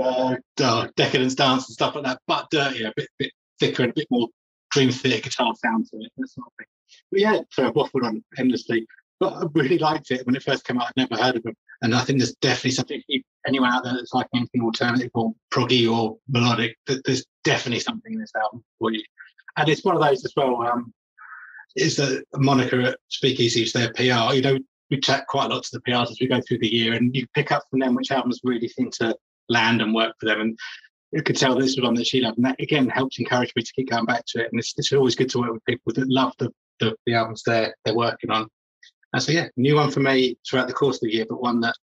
uh, 0.01 0.36
uh, 0.64 0.88
decadence 0.95 1.36
dance 1.36 1.68
and 1.68 1.74
stuff 1.74 1.95
like 1.95 2.06
that, 2.06 2.20
but 2.28 2.49
dirtier, 2.51 2.88
a 2.88 2.93
bit, 2.95 3.10
bit 3.20 3.32
thicker 3.60 3.84
and 3.84 3.91
a 3.91 3.95
bit 3.95 4.08
more 4.10 4.28
dream 4.74 4.91
theater 4.91 5.21
guitar 5.21 5.53
sound 5.55 5.88
to 5.88 5.97
it, 5.97 6.11
that 6.17 6.28
sort 6.30 6.47
of 6.47 6.53
thing. 6.57 6.67
But 7.11 7.21
yeah, 7.21 7.39
so 7.51 7.67
I've 7.67 7.74
waffled 7.74 8.05
on 8.05 8.24
endlessly. 8.38 8.86
But 9.19 9.34
I 9.34 9.45
really 9.53 9.78
liked 9.78 10.11
it 10.11 10.26
when 10.26 10.36
it 10.36 10.43
first 10.43 10.65
came 10.65 10.80
out. 10.80 10.88
I'd 10.88 11.09
never 11.09 11.21
heard 11.21 11.38
of 11.38 11.43
them, 11.43 11.53
and 11.82 11.95
I 11.95 12.01
think 12.01 12.19
there's 12.19 12.36
definitely 12.36 12.71
something. 12.71 13.01
If 13.07 13.24
anyone 13.47 13.71
out 13.71 13.84
there 13.84 13.93
that's 13.93 14.13
like 14.13 14.28
anything 14.36 14.61
alternative 14.63 15.11
or 15.13 15.34
proggy 15.53 15.89
or 15.89 16.17
melodic, 16.28 16.76
that 16.88 17.03
there's 17.05 17.26
definitely 17.43 17.80
something 17.80 18.13
in 18.13 18.19
this 18.19 18.32
album 18.36 18.63
for 18.80 18.91
you. 18.91 19.03
And 19.55 19.69
it's 19.69 19.86
one 19.86 19.95
of 19.95 20.01
those 20.01 20.26
as 20.26 20.34
well. 20.36 20.61
Um, 20.63 20.93
is 21.76 21.95
the 21.95 22.24
moniker 22.36 22.82
at 22.82 22.99
Speakeasy 23.09 23.63
is 23.63 23.74
their 23.74 23.91
PR. 23.93 24.34
You 24.34 24.41
know, 24.41 24.57
we 24.91 24.99
chat 24.99 25.26
quite 25.28 25.49
a 25.49 25.53
lot 25.53 25.63
to 25.63 25.69
the 25.74 25.82
PRs 25.82 26.11
as 26.11 26.17
we 26.19 26.28
go 26.28 26.41
through 26.41 26.59
the 26.59 26.74
year, 26.74 26.93
and 26.93 27.15
you 27.15 27.26
pick 27.34 27.51
up 27.51 27.63
from 27.69 27.80
them 27.80 27.95
which 27.95 28.11
albums 28.11 28.41
really 28.43 28.67
seem 28.67 28.91
to 28.91 29.15
land 29.49 29.82
and 29.82 29.93
work 29.93 30.15
for 30.19 30.26
them. 30.26 30.41
And 30.41 30.59
could 31.22 31.38
tell 31.38 31.55
this 31.55 31.76
was 31.76 31.84
one 31.84 31.93
that 31.95 32.07
she 32.07 32.22
loved, 32.22 32.38
and 32.38 32.45
that 32.45 32.59
again 32.59 32.89
helps 32.89 33.20
encourage 33.20 33.53
me 33.55 33.64
to 33.64 33.74
keep 33.74 33.89
going 33.89 34.05
back 34.05 34.24
to 34.28 34.41
it. 34.41 34.49
And 34.51 34.59
it's, 34.59 34.74
it's 34.78 34.91
always 34.91 35.16
good 35.16 35.30
to 35.30 35.39
work 35.39 35.53
with 35.53 35.66
people 35.66 35.93
that 35.93 36.09
love 36.09 36.34
the 36.39 36.51
the, 36.80 36.95
the 37.05 37.14
albums 37.14 37.43
they're 37.45 37.74
they're 37.86 37.95
working 37.95 38.32
on. 38.32 38.47
And 39.14 39.22
so 39.22 39.32
yeah, 39.32 39.47
new 39.57 39.76
one 39.76 39.91
for 39.91 39.99
me 39.99 40.38
throughout 40.47 40.68
the 40.68 40.74
course 40.74 40.97
of 40.97 41.01
the 41.01 41.14
year, 41.14 41.26
but 41.30 41.41
one 41.41 41.59
that 41.61 41.76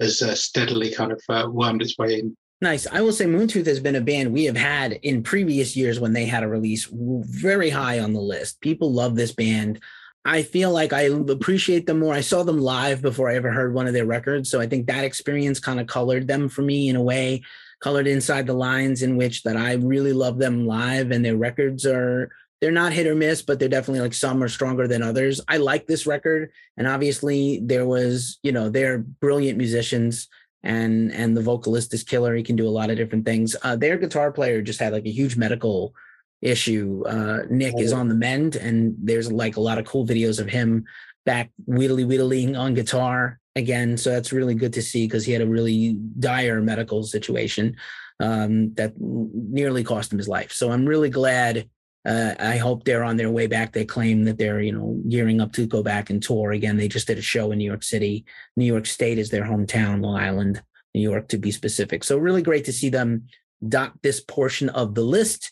has 0.00 0.20
uh, 0.20 0.34
steadily 0.34 0.92
kind 0.92 1.12
of 1.12 1.22
uh, 1.28 1.48
wormed 1.48 1.82
its 1.82 1.96
way 1.96 2.18
in. 2.18 2.36
Nice. 2.60 2.86
I 2.86 3.00
will 3.00 3.12
say 3.12 3.24
Moontooth 3.24 3.66
has 3.66 3.80
been 3.80 3.96
a 3.96 4.00
band 4.00 4.32
we 4.32 4.44
have 4.44 4.56
had 4.56 4.92
in 5.02 5.24
previous 5.24 5.76
years 5.76 5.98
when 5.98 6.12
they 6.12 6.26
had 6.26 6.44
a 6.44 6.48
release 6.48 6.88
very 6.92 7.70
high 7.70 7.98
on 7.98 8.12
the 8.12 8.20
list. 8.20 8.60
People 8.60 8.92
love 8.92 9.16
this 9.16 9.32
band. 9.32 9.80
I 10.24 10.44
feel 10.44 10.70
like 10.70 10.92
I 10.92 11.02
appreciate 11.02 11.86
them 11.86 11.98
more. 11.98 12.14
I 12.14 12.20
saw 12.20 12.44
them 12.44 12.60
live 12.60 13.02
before 13.02 13.28
I 13.28 13.34
ever 13.34 13.50
heard 13.50 13.74
one 13.74 13.88
of 13.88 13.94
their 13.94 14.06
records. 14.06 14.48
So 14.48 14.60
I 14.60 14.68
think 14.68 14.86
that 14.86 15.04
experience 15.04 15.58
kind 15.58 15.80
of 15.80 15.88
colored 15.88 16.28
them 16.28 16.48
for 16.48 16.62
me 16.62 16.88
in 16.88 16.94
a 16.94 17.02
way, 17.02 17.42
colored 17.82 18.06
inside 18.06 18.46
the 18.46 18.54
lines 18.54 19.02
in 19.02 19.16
which 19.16 19.42
that 19.42 19.56
I 19.56 19.74
really 19.74 20.12
love 20.12 20.38
them 20.38 20.66
live 20.66 21.10
and 21.10 21.24
their 21.24 21.36
records 21.36 21.84
are 21.84 22.30
they're 22.60 22.70
not 22.70 22.92
hit 22.92 23.08
or 23.08 23.16
miss, 23.16 23.42
but 23.42 23.58
they're 23.58 23.68
definitely 23.68 24.00
like 24.00 24.14
some 24.14 24.40
are 24.40 24.48
stronger 24.48 24.86
than 24.86 25.02
others. 25.02 25.40
I 25.48 25.56
like 25.56 25.88
this 25.88 26.06
record. 26.06 26.52
And 26.76 26.86
obviously 26.86 27.60
there 27.60 27.86
was, 27.86 28.38
you 28.44 28.52
know, 28.52 28.68
they're 28.68 28.98
brilliant 28.98 29.58
musicians 29.58 30.28
and 30.62 31.12
and 31.12 31.36
the 31.36 31.42
vocalist 31.42 31.92
is 31.92 32.04
killer. 32.04 32.36
He 32.36 32.44
can 32.44 32.54
do 32.54 32.68
a 32.68 32.70
lot 32.70 32.88
of 32.90 32.96
different 32.96 33.26
things. 33.26 33.56
Uh, 33.62 33.74
their 33.74 33.98
guitar 33.98 34.30
player 34.30 34.62
just 34.62 34.78
had 34.78 34.92
like 34.92 35.06
a 35.06 35.10
huge 35.10 35.36
medical 35.36 35.92
issue. 36.40 37.02
Uh, 37.06 37.40
Nick 37.50 37.74
is 37.78 37.92
on 37.92 38.08
the 38.08 38.14
mend, 38.14 38.56
and 38.56 38.94
there's 38.98 39.30
like 39.30 39.56
a 39.56 39.60
lot 39.60 39.78
of 39.78 39.86
cool 39.86 40.06
videos 40.06 40.40
of 40.40 40.48
him 40.48 40.84
back 41.24 41.50
wheedly 41.66 42.04
wheedling 42.04 42.56
on 42.56 42.74
guitar 42.74 43.40
again. 43.56 43.96
So 43.96 44.10
that's 44.10 44.32
really 44.32 44.54
good 44.54 44.72
to 44.74 44.82
see 44.82 45.06
because 45.06 45.24
he 45.24 45.32
had 45.32 45.42
a 45.42 45.46
really 45.46 45.98
dire 46.18 46.60
medical 46.60 47.02
situation 47.02 47.76
um, 48.20 48.74
that 48.74 48.94
nearly 48.98 49.84
cost 49.84 50.12
him 50.12 50.18
his 50.18 50.28
life. 50.28 50.52
So 50.52 50.70
I'm 50.70 50.86
really 50.86 51.10
glad. 51.10 51.68
Uh, 52.04 52.34
I 52.38 52.56
hope 52.56 52.84
they're 52.84 53.04
on 53.04 53.16
their 53.16 53.30
way 53.30 53.46
back. 53.46 53.72
They 53.72 53.84
claim 53.84 54.24
that 54.24 54.38
they're, 54.38 54.60
you 54.60 54.72
know, 54.72 55.00
gearing 55.08 55.40
up 55.40 55.52
to 55.52 55.66
go 55.66 55.82
back 55.82 56.10
and 56.10 56.22
tour 56.22 56.52
again. 56.52 56.76
They 56.76 56.88
just 56.88 57.06
did 57.06 57.18
a 57.18 57.22
show 57.22 57.52
in 57.52 57.58
New 57.58 57.64
York 57.64 57.84
City. 57.84 58.24
New 58.56 58.64
York 58.64 58.86
State 58.86 59.18
is 59.18 59.30
their 59.30 59.44
hometown, 59.44 60.02
Long 60.02 60.16
Island, 60.16 60.62
New 60.94 61.00
York 61.00 61.28
to 61.28 61.38
be 61.38 61.52
specific. 61.52 62.02
So 62.02 62.18
really 62.18 62.42
great 62.42 62.64
to 62.64 62.72
see 62.72 62.88
them 62.88 63.28
dot 63.68 63.92
this 64.02 64.20
portion 64.20 64.68
of 64.70 64.94
the 64.94 65.02
list. 65.02 65.50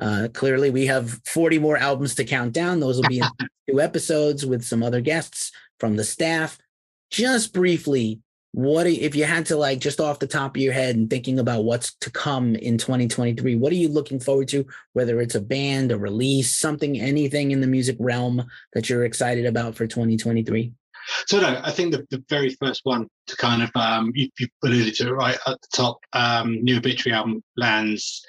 Uh, 0.00 0.28
clearly, 0.32 0.70
we 0.70 0.86
have 0.86 1.20
40 1.26 1.58
more 1.60 1.76
albums 1.76 2.14
to 2.16 2.24
count 2.24 2.52
down. 2.52 2.80
Those 2.80 2.96
will 2.96 3.08
be 3.08 3.18
in 3.18 3.48
two 3.68 3.80
episodes 3.80 4.44
with 4.44 4.64
some 4.64 4.82
other 4.82 5.00
guests 5.00 5.52
from 5.78 5.96
the 5.96 6.04
staff. 6.04 6.58
Just 7.12 7.52
briefly, 7.52 8.20
what 8.52 8.86
if 8.86 9.14
you 9.14 9.24
had 9.24 9.44
to 9.46 9.56
like 9.56 9.80
just 9.80 10.00
off 10.00 10.18
the 10.18 10.26
top 10.26 10.56
of 10.56 10.62
your 10.62 10.72
head 10.72 10.96
and 10.96 11.10
thinking 11.10 11.38
about 11.38 11.64
what's 11.64 11.94
to 11.96 12.10
come 12.10 12.56
in 12.56 12.78
2023? 12.78 13.54
What 13.56 13.70
are 13.70 13.76
you 13.76 13.88
looking 13.88 14.18
forward 14.18 14.48
to? 14.48 14.66
Whether 14.94 15.20
it's 15.20 15.34
a 15.34 15.40
band, 15.40 15.92
a 15.92 15.98
release, 15.98 16.58
something, 16.58 16.98
anything 16.98 17.50
in 17.50 17.60
the 17.60 17.66
music 17.66 17.96
realm 18.00 18.46
that 18.72 18.88
you're 18.88 19.04
excited 19.04 19.44
about 19.44 19.74
for 19.74 19.86
2023? 19.86 20.72
So 21.26 21.38
no, 21.38 21.60
I 21.62 21.70
think 21.70 21.92
the, 21.92 22.06
the 22.10 22.24
very 22.30 22.50
first 22.50 22.80
one 22.84 23.08
to 23.26 23.36
kind 23.36 23.62
of 23.62 23.70
um, 23.74 24.12
you, 24.14 24.30
you 24.38 24.48
alluded 24.64 24.94
to 24.94 25.08
it 25.08 25.12
right 25.12 25.38
at 25.46 25.60
the 25.60 25.68
top. 25.74 25.98
Um, 26.14 26.64
new 26.64 26.78
obituary 26.78 27.14
album 27.14 27.42
lands 27.58 28.24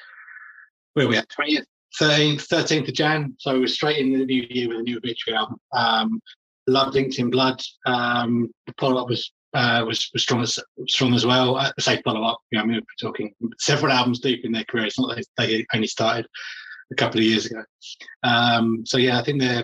where 0.94 1.08
we 1.08 1.16
at 1.16 1.30
20th, 1.30 1.64
13th, 2.02 2.48
13th 2.48 2.88
of 2.90 2.94
Jan. 2.94 3.36
So 3.40 3.60
we're 3.60 3.68
straight 3.68 4.00
in 4.00 4.12
the 4.12 4.26
new 4.26 4.46
year 4.50 4.68
with 4.68 4.80
a 4.80 4.84
new 4.84 4.98
obituary 4.98 5.38
album. 5.38 5.58
Um, 5.72 6.22
Love 6.68 6.94
Linked 6.94 7.20
in 7.20 7.30
Blood. 7.30 7.62
Um, 7.86 8.50
the 8.68 8.74
follow 8.80 9.02
up 9.02 9.10
was 9.10 9.32
uh, 9.54 9.84
was, 9.86 10.10
was 10.14 10.24
strong 10.24 10.42
as 10.42 10.58
strong 10.88 11.14
as 11.14 11.26
well. 11.26 11.58
Uh, 11.58 11.72
say 11.80 12.02
follow 12.04 12.24
up. 12.24 12.40
You 12.52 12.58
know, 12.58 12.64
I 12.64 12.68
mean, 12.68 12.76
we're 12.78 13.10
talking 13.10 13.34
several 13.60 13.92
albums 13.92 14.20
deep 14.20 14.46
in 14.46 14.52
their 14.52 14.64
career. 14.66 14.86
It's 14.86 15.00
not 15.00 15.16
that 15.16 15.26
they 15.38 15.66
only 15.74 15.88
started 15.88 16.28
a 16.92 16.96
couple 16.96 17.20
of 17.20 17.26
years 17.26 17.46
ago. 17.46 17.64
Um, 18.24 18.84
so 18.86 18.98
yeah, 18.98 19.20
I 19.20 19.24
think 19.24 19.40
they're 19.40 19.64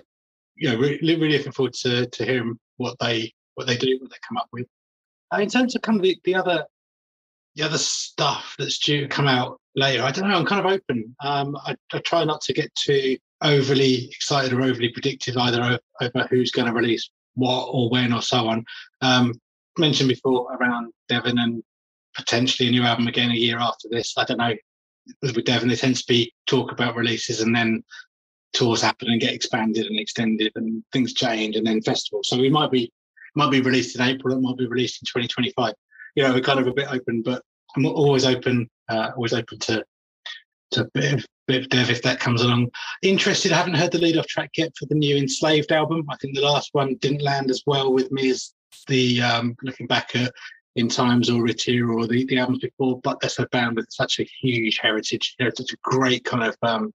you 0.56 0.70
know 0.70 0.78
really, 0.78 1.16
really 1.16 1.38
looking 1.38 1.52
forward 1.52 1.74
to 1.74 2.06
to 2.06 2.24
hearing 2.24 2.58
what 2.76 2.96
they 3.00 3.32
what 3.54 3.66
they 3.66 3.76
do, 3.76 3.98
what 4.00 4.10
they 4.10 4.16
come 4.28 4.36
up 4.36 4.48
with. 4.52 4.66
In 5.38 5.48
terms 5.48 5.76
of 5.76 5.82
kind 5.82 5.96
of 5.96 6.02
the, 6.02 6.18
the 6.24 6.34
other 6.34 6.64
the 7.56 7.62
other 7.64 7.78
stuff 7.78 8.54
that's 8.58 8.78
due 8.78 9.00
to 9.00 9.08
come 9.08 9.26
out 9.26 9.60
later. 9.74 10.02
I 10.02 10.12
don't 10.12 10.28
know. 10.28 10.36
I'm 10.36 10.46
kind 10.46 10.64
of 10.64 10.72
open. 10.72 11.16
Um, 11.22 11.56
I, 11.66 11.74
I, 11.92 11.98
try 11.98 12.24
not 12.24 12.40
to 12.42 12.52
get 12.52 12.72
too 12.74 13.16
overly 13.42 14.06
excited 14.06 14.52
or 14.52 14.62
overly 14.62 14.90
predictive 14.90 15.36
either 15.36 15.78
over, 16.00 16.26
who's 16.28 16.50
going 16.50 16.66
to 16.66 16.74
release 16.74 17.10
what 17.34 17.68
or 17.70 17.88
when 17.90 18.12
or 18.12 18.22
so 18.22 18.48
on. 18.48 18.64
Um, 19.00 19.32
mentioned 19.78 20.08
before 20.08 20.54
around 20.54 20.92
Devin 21.08 21.38
and 21.38 21.62
potentially 22.14 22.68
a 22.68 22.72
new 22.72 22.82
album 22.82 23.06
again 23.06 23.30
a 23.30 23.34
year 23.34 23.58
after 23.58 23.88
this. 23.90 24.14
I 24.16 24.24
don't 24.24 24.38
know. 24.38 24.54
With 25.22 25.44
Devin, 25.44 25.68
there 25.68 25.76
tends 25.76 26.02
to 26.02 26.12
be 26.12 26.32
talk 26.46 26.72
about 26.72 26.96
releases 26.96 27.40
and 27.40 27.54
then 27.54 27.82
tours 28.52 28.82
happen 28.82 29.08
and 29.10 29.20
get 29.20 29.32
expanded 29.32 29.86
and 29.86 29.98
extended 29.98 30.52
and 30.56 30.82
things 30.92 31.14
change 31.14 31.56
and 31.56 31.66
then 31.66 31.80
festivals. 31.82 32.28
So 32.28 32.38
we 32.38 32.50
might 32.50 32.70
be 32.70 32.92
might 33.36 33.50
be 33.50 33.60
released 33.60 33.96
in 33.96 34.02
April. 34.02 34.36
It 34.36 34.40
might 34.40 34.56
be 34.56 34.66
released 34.66 35.02
in 35.02 35.06
2025. 35.06 35.74
You 36.16 36.24
know, 36.24 36.34
we're 36.34 36.40
kind 36.40 36.58
of 36.58 36.66
a 36.66 36.72
bit 36.72 36.92
open, 36.92 37.22
but 37.22 37.42
I'm 37.76 37.86
always 37.86 38.24
open, 38.24 38.68
uh, 38.88 39.10
always 39.14 39.32
open 39.32 39.58
to 39.60 39.84
to 40.72 40.82
a 40.82 40.90
bit 40.94 41.26
bit 41.46 41.68
dev 41.70 41.90
if 41.90 42.02
that 42.02 42.20
comes 42.20 42.42
along. 42.42 42.70
Interested, 43.02 43.52
I 43.52 43.56
haven't 43.56 43.74
heard 43.74 43.92
the 43.92 43.98
lead 43.98 44.16
off 44.16 44.26
track 44.26 44.50
yet 44.56 44.72
for 44.78 44.86
the 44.86 44.94
new 44.94 45.16
Enslaved 45.16 45.72
album. 45.72 46.04
I 46.08 46.16
think 46.16 46.34
the 46.34 46.42
last 46.42 46.70
one 46.72 46.94
didn't 46.96 47.22
land 47.22 47.50
as 47.50 47.62
well 47.66 47.92
with 47.92 48.10
me 48.12 48.30
as 48.30 48.52
the 48.86 49.20
um, 49.20 49.56
looking 49.62 49.86
back 49.86 50.14
at 50.14 50.32
In 50.76 50.88
Times 50.88 51.28
or 51.28 51.42
Retire 51.42 51.90
or 51.90 52.06
the, 52.06 52.24
the 52.26 52.38
albums 52.38 52.60
before, 52.60 53.00
but 53.02 53.18
that's 53.20 53.38
a 53.38 53.46
band 53.46 53.76
with 53.76 53.86
such 53.90 54.20
a 54.20 54.28
huge 54.40 54.78
heritage. 54.78 55.34
You 55.38 55.46
know, 55.46 55.52
such 55.54 55.72
a 55.72 55.78
great 55.82 56.24
kind 56.24 56.44
of 56.44 56.56
um, 56.62 56.92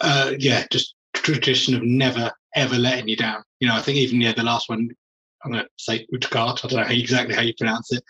uh, 0.00 0.32
yeah, 0.38 0.64
just 0.70 0.94
tradition 1.14 1.74
of 1.74 1.82
never 1.82 2.30
ever 2.54 2.76
letting 2.76 3.08
you 3.08 3.16
down. 3.16 3.42
You 3.60 3.68
know, 3.68 3.74
I 3.74 3.80
think 3.80 3.98
even 3.98 4.20
yeah, 4.20 4.32
the 4.32 4.42
last 4.42 4.68
one 4.68 4.88
I'm 5.44 5.52
going 5.52 5.64
to 5.64 5.70
say 5.76 6.06
Utgard. 6.12 6.60
I 6.64 6.68
don't 6.68 6.88
know 6.88 6.94
exactly 6.94 7.34
how 7.34 7.42
you 7.42 7.54
pronounce 7.56 7.92
it 7.92 8.02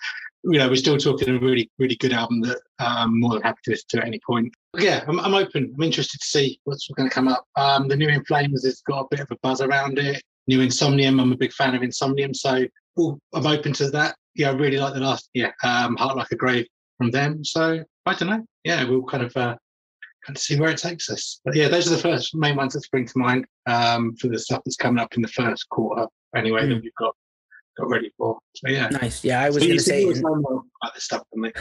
you 0.45 0.59
know, 0.59 0.68
we're 0.68 0.76
still 0.76 0.97
talking 0.97 1.28
a 1.28 1.39
really, 1.39 1.70
really 1.78 1.97
good 1.97 2.12
album 2.12 2.41
that 2.43 2.61
I'm 2.78 3.09
um, 3.09 3.20
more 3.20 3.34
than 3.34 3.43
happy 3.43 3.59
to 3.64 3.70
listen 3.72 3.86
to 3.91 3.99
at 3.99 4.07
any 4.07 4.20
point. 4.26 4.53
But 4.72 4.82
yeah, 4.82 5.05
I'm, 5.09 5.18
I'm, 5.20 5.34
open. 5.34 5.74
I'm 5.74 5.82
interested 5.82 6.20
to 6.20 6.26
see 6.26 6.61
what's 6.64 6.89
going 6.89 7.09
to 7.09 7.14
come 7.14 7.28
up. 7.28 7.45
Um, 7.57 7.89
the 7.89 7.97
new 7.97 8.09
In 8.09 8.24
Flames 8.24 8.64
has 8.64 8.80
got 8.82 9.01
a 9.01 9.07
bit 9.11 9.20
of 9.20 9.28
a 9.30 9.36
buzz 9.43 9.61
around 9.61 9.99
it. 9.99 10.22
New 10.47 10.61
Insomnium, 10.61 11.20
I'm 11.20 11.32
a 11.32 11.36
big 11.36 11.53
fan 11.53 11.74
of 11.74 11.82
Insomnium, 11.82 12.34
so 12.34 12.64
ooh, 12.99 13.18
I'm 13.34 13.47
open 13.47 13.72
to 13.74 13.91
that. 13.91 14.16
Yeah, 14.34 14.51
I 14.51 14.53
really 14.55 14.78
like 14.78 14.95
the 14.95 15.01
last, 15.01 15.28
yeah, 15.34 15.51
um, 15.62 15.97
Heart 15.97 16.16
Like 16.16 16.30
a 16.30 16.36
Grave 16.36 16.66
from 16.97 17.11
them. 17.11 17.45
So 17.45 17.82
I 18.07 18.14
don't 18.14 18.30
know. 18.30 18.45
Yeah, 18.64 18.84
we'll 18.84 19.03
kind 19.03 19.24
of 19.24 19.36
uh, 19.36 19.57
kind 20.24 20.36
of 20.36 20.39
see 20.39 20.59
where 20.59 20.70
it 20.70 20.78
takes 20.78 21.11
us. 21.11 21.41
But 21.45 21.57
yeah, 21.57 21.68
those 21.68 21.91
are 21.91 21.97
the 21.97 22.03
first 22.03 22.34
main 22.34 22.57
ones 22.57 22.74
that 22.74 22.82
spring 22.82 23.07
to 23.07 23.18
mind 23.18 23.47
um, 23.66 24.14
for 24.16 24.28
the 24.28 24.39
stuff 24.39 24.62
that's 24.64 24.76
coming 24.76 25.03
up 25.03 25.14
in 25.14 25.22
the 25.22 25.28
first 25.28 25.68
quarter. 25.68 26.07
Anyway, 26.34 26.62
mm. 26.62 26.68
that 26.68 26.82
we've 26.82 26.95
got 26.99 27.14
got 27.79 27.89
ready 27.89 28.12
for. 28.16 28.39
So 28.55 28.68
yeah, 28.68 28.89
nice. 28.89 29.24
Yeah, 29.24 29.41
I 29.41 29.51
was 29.51 29.62
so 29.62 29.66
going 29.66 29.79
to 29.79 29.83
say 29.83 30.05
about 30.05 30.95
this 30.95 31.05
stuff 31.05 31.22
me. 31.35 31.53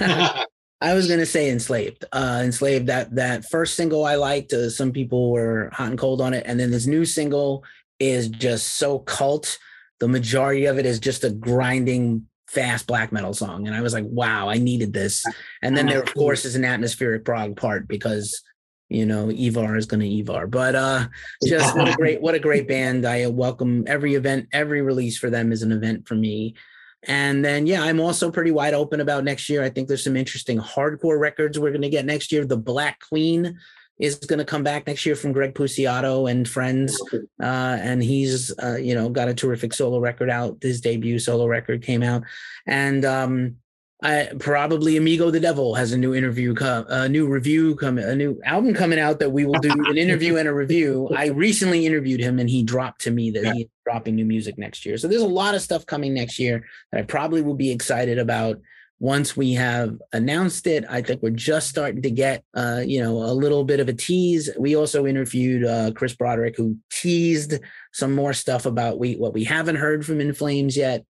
I 0.79 0.93
was 0.93 1.07
gonna 1.07 1.25
say 1.25 1.49
enslaved. 1.49 2.05
Uh, 2.11 2.41
enslaved. 2.43 2.87
That 2.87 3.15
that 3.15 3.45
first 3.49 3.75
single 3.75 4.05
I 4.05 4.15
liked. 4.15 4.53
Uh, 4.53 4.69
some 4.69 4.91
people 4.91 5.31
were 5.31 5.69
hot 5.73 5.89
and 5.89 5.97
cold 5.97 6.21
on 6.21 6.33
it, 6.33 6.43
and 6.45 6.59
then 6.59 6.69
this 6.69 6.85
new 6.85 7.03
single 7.03 7.63
is 7.99 8.27
just 8.27 8.75
so 8.75 8.99
cult. 8.99 9.57
The 9.99 10.07
majority 10.07 10.65
of 10.65 10.77
it 10.77 10.85
is 10.85 10.99
just 10.99 11.23
a 11.23 11.31
grinding, 11.31 12.27
fast 12.47 12.85
black 12.85 13.11
metal 13.11 13.33
song, 13.33 13.65
and 13.65 13.75
I 13.75 13.81
was 13.81 13.93
like, 13.93 14.05
wow, 14.07 14.49
I 14.49 14.59
needed 14.59 14.93
this. 14.93 15.25
And 15.63 15.75
then 15.75 15.87
there, 15.87 16.01
of 16.01 16.13
course, 16.13 16.45
is 16.45 16.55
an 16.55 16.63
atmospheric 16.63 17.25
prog 17.25 17.57
part 17.57 17.87
because 17.87 18.43
you 18.89 19.05
know 19.05 19.29
Ivar 19.29 19.75
is 19.75 19.85
going 19.85 19.99
to 19.99 20.19
Ivar. 20.19 20.47
But 20.47 20.75
uh, 20.75 21.07
just 21.45 21.75
what 21.75 21.89
a 21.89 21.93
great 21.97 22.21
what 22.21 22.35
a 22.35 22.39
great 22.39 22.67
band. 22.67 23.05
I 23.05 23.27
welcome 23.27 23.83
every 23.87 24.15
event, 24.15 24.47
every 24.53 24.81
release 24.81 25.17
for 25.17 25.29
them 25.29 25.51
is 25.51 25.63
an 25.63 25.71
event 25.71 26.07
for 26.07 26.15
me. 26.15 26.55
And 27.03 27.43
then 27.43 27.67
yeah, 27.67 27.83
I'm 27.83 27.99
also 27.99 28.31
pretty 28.31 28.51
wide 28.51 28.73
open 28.73 29.01
about 29.01 29.23
next 29.23 29.49
year. 29.49 29.63
I 29.63 29.69
think 29.69 29.87
there's 29.87 30.03
some 30.03 30.17
interesting 30.17 30.59
hardcore 30.59 31.19
records 31.19 31.59
we're 31.59 31.71
going 31.71 31.81
to 31.81 31.89
get 31.89 32.05
next 32.05 32.31
year. 32.31 32.45
The 32.45 32.57
Black 32.57 32.99
Queen 33.07 33.57
is 33.99 34.15
going 34.15 34.39
to 34.39 34.45
come 34.45 34.63
back 34.63 34.85
next 34.85 35.05
year 35.05 35.15
from 35.15 35.31
Greg 35.31 35.55
Puciato 35.55 36.29
and 36.29 36.47
friends, 36.47 37.01
uh, 37.13 37.77
and 37.81 38.03
he's 38.03 38.53
uh, 38.61 38.75
you 38.75 38.93
know 38.93 39.09
got 39.09 39.27
a 39.27 39.33
terrific 39.33 39.73
solo 39.73 39.99
record 39.99 40.29
out. 40.29 40.57
His 40.61 40.81
debut 40.81 41.19
solo 41.19 41.47
record 41.47 41.83
came 41.83 42.03
out, 42.03 42.23
and 42.65 43.03
um, 43.05 43.55
I 44.01 44.29
probably 44.37 44.95
Amigo 44.95 45.31
the 45.31 45.39
Devil 45.39 45.73
has 45.73 45.91
a 45.91 45.97
new 45.97 46.13
interview, 46.13 46.53
a 46.59 47.09
new 47.09 47.27
review 47.27 47.75
coming, 47.75 48.05
a 48.05 48.15
new 48.15 48.39
album 48.45 48.75
coming 48.75 48.99
out 48.99 49.19
that 49.19 49.31
we 49.31 49.45
will 49.45 49.59
do 49.59 49.71
an 49.71 49.97
interview 49.97 50.37
and 50.37 50.47
a 50.47 50.53
review. 50.53 51.09
I 51.15 51.29
recently 51.29 51.85
interviewed 51.87 52.19
him 52.19 52.37
and 52.37 52.47
he 52.47 52.61
dropped 52.61 53.01
to 53.01 53.11
me 53.11 53.31
that 53.31 53.43
yeah. 53.43 53.53
he's 53.53 53.67
dropping 53.85 54.15
new 54.15 54.25
music 54.25 54.59
next 54.59 54.85
year. 54.85 54.97
So 54.97 55.07
there's 55.07 55.23
a 55.23 55.27
lot 55.27 55.55
of 55.55 55.63
stuff 55.63 55.87
coming 55.87 56.13
next 56.13 56.37
year 56.37 56.67
that 56.91 56.99
I 56.99 57.03
probably 57.03 57.41
will 57.41 57.55
be 57.55 57.71
excited 57.71 58.19
about 58.19 58.59
once 58.99 59.35
we 59.35 59.53
have 59.53 59.99
announced 60.13 60.67
it. 60.67 60.85
I 60.87 61.01
think 61.01 61.23
we're 61.23 61.31
just 61.31 61.67
starting 61.67 62.03
to 62.03 62.11
get, 62.11 62.43
uh, 62.53 62.83
you 62.85 63.01
know, 63.01 63.17
a 63.17 63.33
little 63.33 63.63
bit 63.63 63.79
of 63.79 63.89
a 63.89 63.93
tease. 63.93 64.51
We 64.59 64.75
also 64.75 65.07
interviewed 65.07 65.65
uh, 65.65 65.91
Chris 65.95 66.15
Broderick, 66.15 66.55
who 66.55 66.77
teased 66.91 67.55
some 67.93 68.13
more 68.13 68.33
stuff 68.33 68.67
about 68.67 68.99
we 68.99 69.15
what 69.15 69.33
we 69.33 69.43
haven't 69.43 69.77
heard 69.77 70.05
from 70.05 70.21
In 70.21 70.33
Flames 70.33 70.77
yet. 70.77 71.03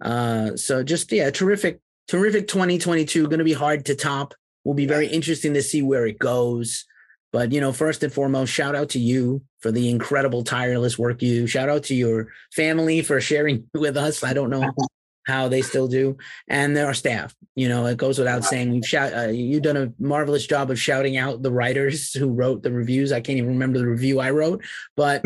Uh, 0.00 0.56
so 0.56 0.82
just 0.82 1.12
yeah, 1.12 1.30
terrific 1.30 1.80
terrific 2.08 2.48
2022 2.48 3.24
going 3.24 3.38
to 3.38 3.44
be 3.44 3.52
hard 3.52 3.86
to 3.86 3.94
top. 3.94 4.34
Will 4.64 4.74
be 4.74 4.86
very 4.86 5.06
interesting 5.06 5.54
to 5.54 5.62
see 5.62 5.82
where 5.82 6.06
it 6.06 6.18
goes. 6.18 6.84
But 7.32 7.52
you 7.52 7.60
know 7.60 7.72
first 7.72 8.02
and 8.02 8.12
foremost 8.12 8.52
shout 8.52 8.74
out 8.74 8.90
to 8.90 9.00
you 9.00 9.42
for 9.60 9.72
the 9.72 9.90
incredible 9.90 10.44
tireless 10.44 10.98
work 10.98 11.20
you 11.20 11.46
shout 11.46 11.68
out 11.68 11.82
to 11.84 11.94
your 11.94 12.28
family 12.52 13.02
for 13.02 13.20
sharing 13.20 13.66
with 13.74 13.96
us. 13.96 14.22
I 14.22 14.32
don't 14.32 14.50
know 14.50 14.70
how 15.26 15.48
they 15.48 15.62
still 15.62 15.88
do, 15.88 16.16
and 16.48 16.76
our 16.76 16.94
staff. 16.94 17.34
You 17.54 17.68
know, 17.68 17.86
it 17.86 17.96
goes 17.96 18.18
without 18.18 18.44
saying. 18.44 18.70
We've 18.70 18.86
shout. 18.86 19.12
Uh, 19.12 19.28
you've 19.28 19.62
done 19.62 19.76
a 19.76 19.92
marvelous 19.98 20.46
job 20.46 20.70
of 20.70 20.78
shouting 20.78 21.16
out 21.16 21.42
the 21.42 21.52
writers 21.52 22.12
who 22.18 22.28
wrote 22.28 22.62
the 22.62 22.72
reviews. 22.72 23.12
I 23.12 23.20
can't 23.20 23.38
even 23.38 23.50
remember 23.50 23.78
the 23.78 23.86
review 23.86 24.20
I 24.20 24.30
wrote, 24.30 24.64
but 24.96 25.22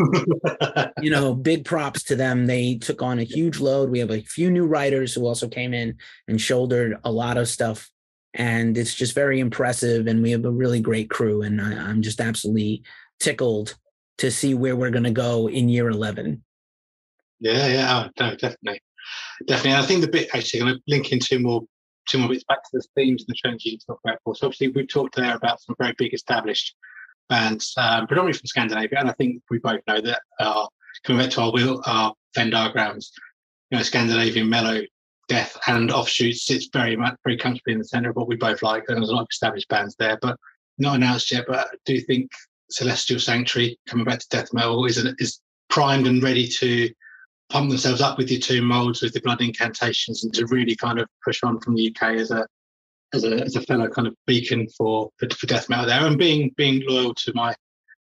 you 1.01 1.09
know, 1.09 1.33
big 1.33 1.65
props 1.65 2.03
to 2.03 2.15
them. 2.15 2.45
They 2.45 2.75
took 2.75 3.01
on 3.01 3.19
a 3.19 3.23
huge 3.23 3.59
load. 3.59 3.89
We 3.89 3.99
have 3.99 4.11
a 4.11 4.21
few 4.21 4.51
new 4.51 4.65
writers 4.65 5.13
who 5.13 5.25
also 5.25 5.47
came 5.47 5.73
in 5.73 5.97
and 6.27 6.39
shouldered 6.39 6.97
a 7.03 7.11
lot 7.11 7.37
of 7.37 7.47
stuff, 7.47 7.89
and 8.33 8.77
it's 8.77 8.93
just 8.93 9.15
very 9.15 9.39
impressive. 9.39 10.07
And 10.07 10.21
we 10.21 10.31
have 10.31 10.45
a 10.45 10.51
really 10.51 10.79
great 10.79 11.09
crew, 11.09 11.41
and 11.41 11.61
I, 11.61 11.73
I'm 11.73 12.01
just 12.01 12.21
absolutely 12.21 12.83
tickled 13.19 13.75
to 14.19 14.29
see 14.31 14.53
where 14.53 14.75
we're 14.75 14.91
going 14.91 15.03
to 15.03 15.11
go 15.11 15.47
in 15.47 15.69
year 15.69 15.89
11. 15.89 16.43
Yeah, 17.39 17.67
yeah, 17.67 18.07
no, 18.19 18.35
definitely, 18.35 18.81
definitely. 19.47 19.71
And 19.71 19.83
I 19.83 19.85
think 19.85 20.01
the 20.01 20.07
bit 20.07 20.29
actually 20.33 20.61
going 20.61 20.75
to 20.75 20.81
link 20.87 21.11
in 21.11 21.19
two 21.19 21.39
more, 21.39 21.61
two 22.07 22.17
more 22.17 22.29
bits 22.29 22.43
back 22.47 22.63
to 22.63 22.69
the 22.73 22.83
themes 22.95 23.23
and 23.23 23.29
the 23.29 23.37
trends 23.37 23.65
you 23.65 23.77
talked 23.77 24.05
about. 24.05 24.19
So 24.37 24.47
obviously 24.47 24.69
we've 24.69 24.87
talked 24.87 25.15
there 25.15 25.35
about 25.35 25.61
some 25.61 25.75
very 25.79 25.93
big 25.97 26.13
established 26.13 26.75
bands, 27.29 27.73
um, 27.77 28.07
predominantly 28.07 28.39
from 28.39 28.47
Scandinavia, 28.47 28.99
and 28.99 29.09
I 29.09 29.13
think 29.13 29.43
we 29.49 29.59
both 29.59 29.81
know 29.87 30.01
that 30.01 30.21
uh, 30.39 30.65
coming 31.03 31.21
back 31.21 31.31
to 31.31 31.41
our 31.41 31.51
wheel, 31.51 31.81
our 31.85 32.13
Venn 32.35 32.49
diagrams, 32.49 33.11
you 33.71 33.77
know, 33.77 33.83
Scandinavian 33.83 34.49
mellow 34.49 34.81
death 35.27 35.57
and 35.67 35.91
offshoots 35.91 36.45
sits 36.45 36.67
very 36.73 36.95
much 36.95 37.15
very 37.23 37.37
comfortably 37.37 37.73
in 37.73 37.79
the 37.79 37.85
center 37.85 38.09
of 38.09 38.15
what 38.15 38.27
we 38.27 38.35
both 38.35 38.63
like. 38.63 38.83
And 38.87 38.97
there's 38.97 39.09
a 39.09 39.13
lot 39.13 39.21
of 39.21 39.27
established 39.31 39.69
bands 39.69 39.95
there, 39.97 40.17
but 40.21 40.37
not 40.77 40.95
announced 40.95 41.31
yet. 41.31 41.45
But 41.47 41.59
I 41.59 41.75
do 41.85 42.01
think 42.01 42.31
Celestial 42.71 43.19
Sanctuary 43.19 43.79
coming 43.87 44.05
back 44.05 44.19
to 44.19 44.27
death 44.29 44.53
metal 44.53 44.85
is 44.85 44.97
is 45.19 45.39
primed 45.69 46.07
and 46.07 46.21
ready 46.21 46.47
to 46.47 46.89
pump 47.49 47.69
themselves 47.69 48.01
up 48.01 48.17
with 48.17 48.31
your 48.31 48.39
Tomb 48.39 48.65
Molds 48.65 49.01
with 49.01 49.13
the 49.13 49.21
blood 49.21 49.41
incantations 49.41 50.23
and 50.23 50.33
to 50.33 50.45
really 50.47 50.75
kind 50.75 50.99
of 50.99 51.07
push 51.23 51.43
on 51.43 51.59
from 51.59 51.75
the 51.75 51.89
UK 51.89 52.15
as 52.15 52.31
a 52.31 52.45
as 53.13 53.23
a 53.23 53.41
as 53.43 53.55
a 53.55 53.61
fellow 53.61 53.87
kind 53.87 54.07
of 54.07 54.15
beacon 54.27 54.67
for 54.77 55.09
for, 55.17 55.27
for 55.29 55.47
death 55.47 55.69
metal 55.69 55.85
there 55.85 56.05
and 56.05 56.17
being 56.17 56.51
being 56.57 56.83
loyal 56.87 57.13
to 57.15 57.31
my 57.33 57.53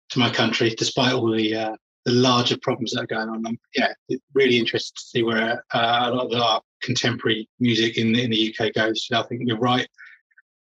to 0.09 0.19
my 0.19 0.29
country 0.29 0.71
despite 0.71 1.13
all 1.13 1.31
the 1.31 1.55
uh, 1.55 1.75
the 2.05 2.11
larger 2.13 2.57
problems 2.61 2.91
that 2.91 3.03
are 3.03 3.07
going 3.07 3.29
on. 3.29 3.45
I'm, 3.45 3.59
yeah, 3.75 3.93
really 4.33 4.57
interested 4.57 4.95
to 4.95 5.01
see 5.03 5.23
where 5.23 5.63
uh, 5.73 6.09
a 6.09 6.11
lot 6.11 6.33
of 6.33 6.41
our 6.41 6.61
contemporary 6.81 7.47
music 7.59 7.97
in 7.97 8.15
in 8.15 8.31
the 8.31 8.55
UK 8.57 8.73
goes. 8.73 9.07
I 9.13 9.21
think 9.23 9.41
you're 9.45 9.57
right. 9.57 9.87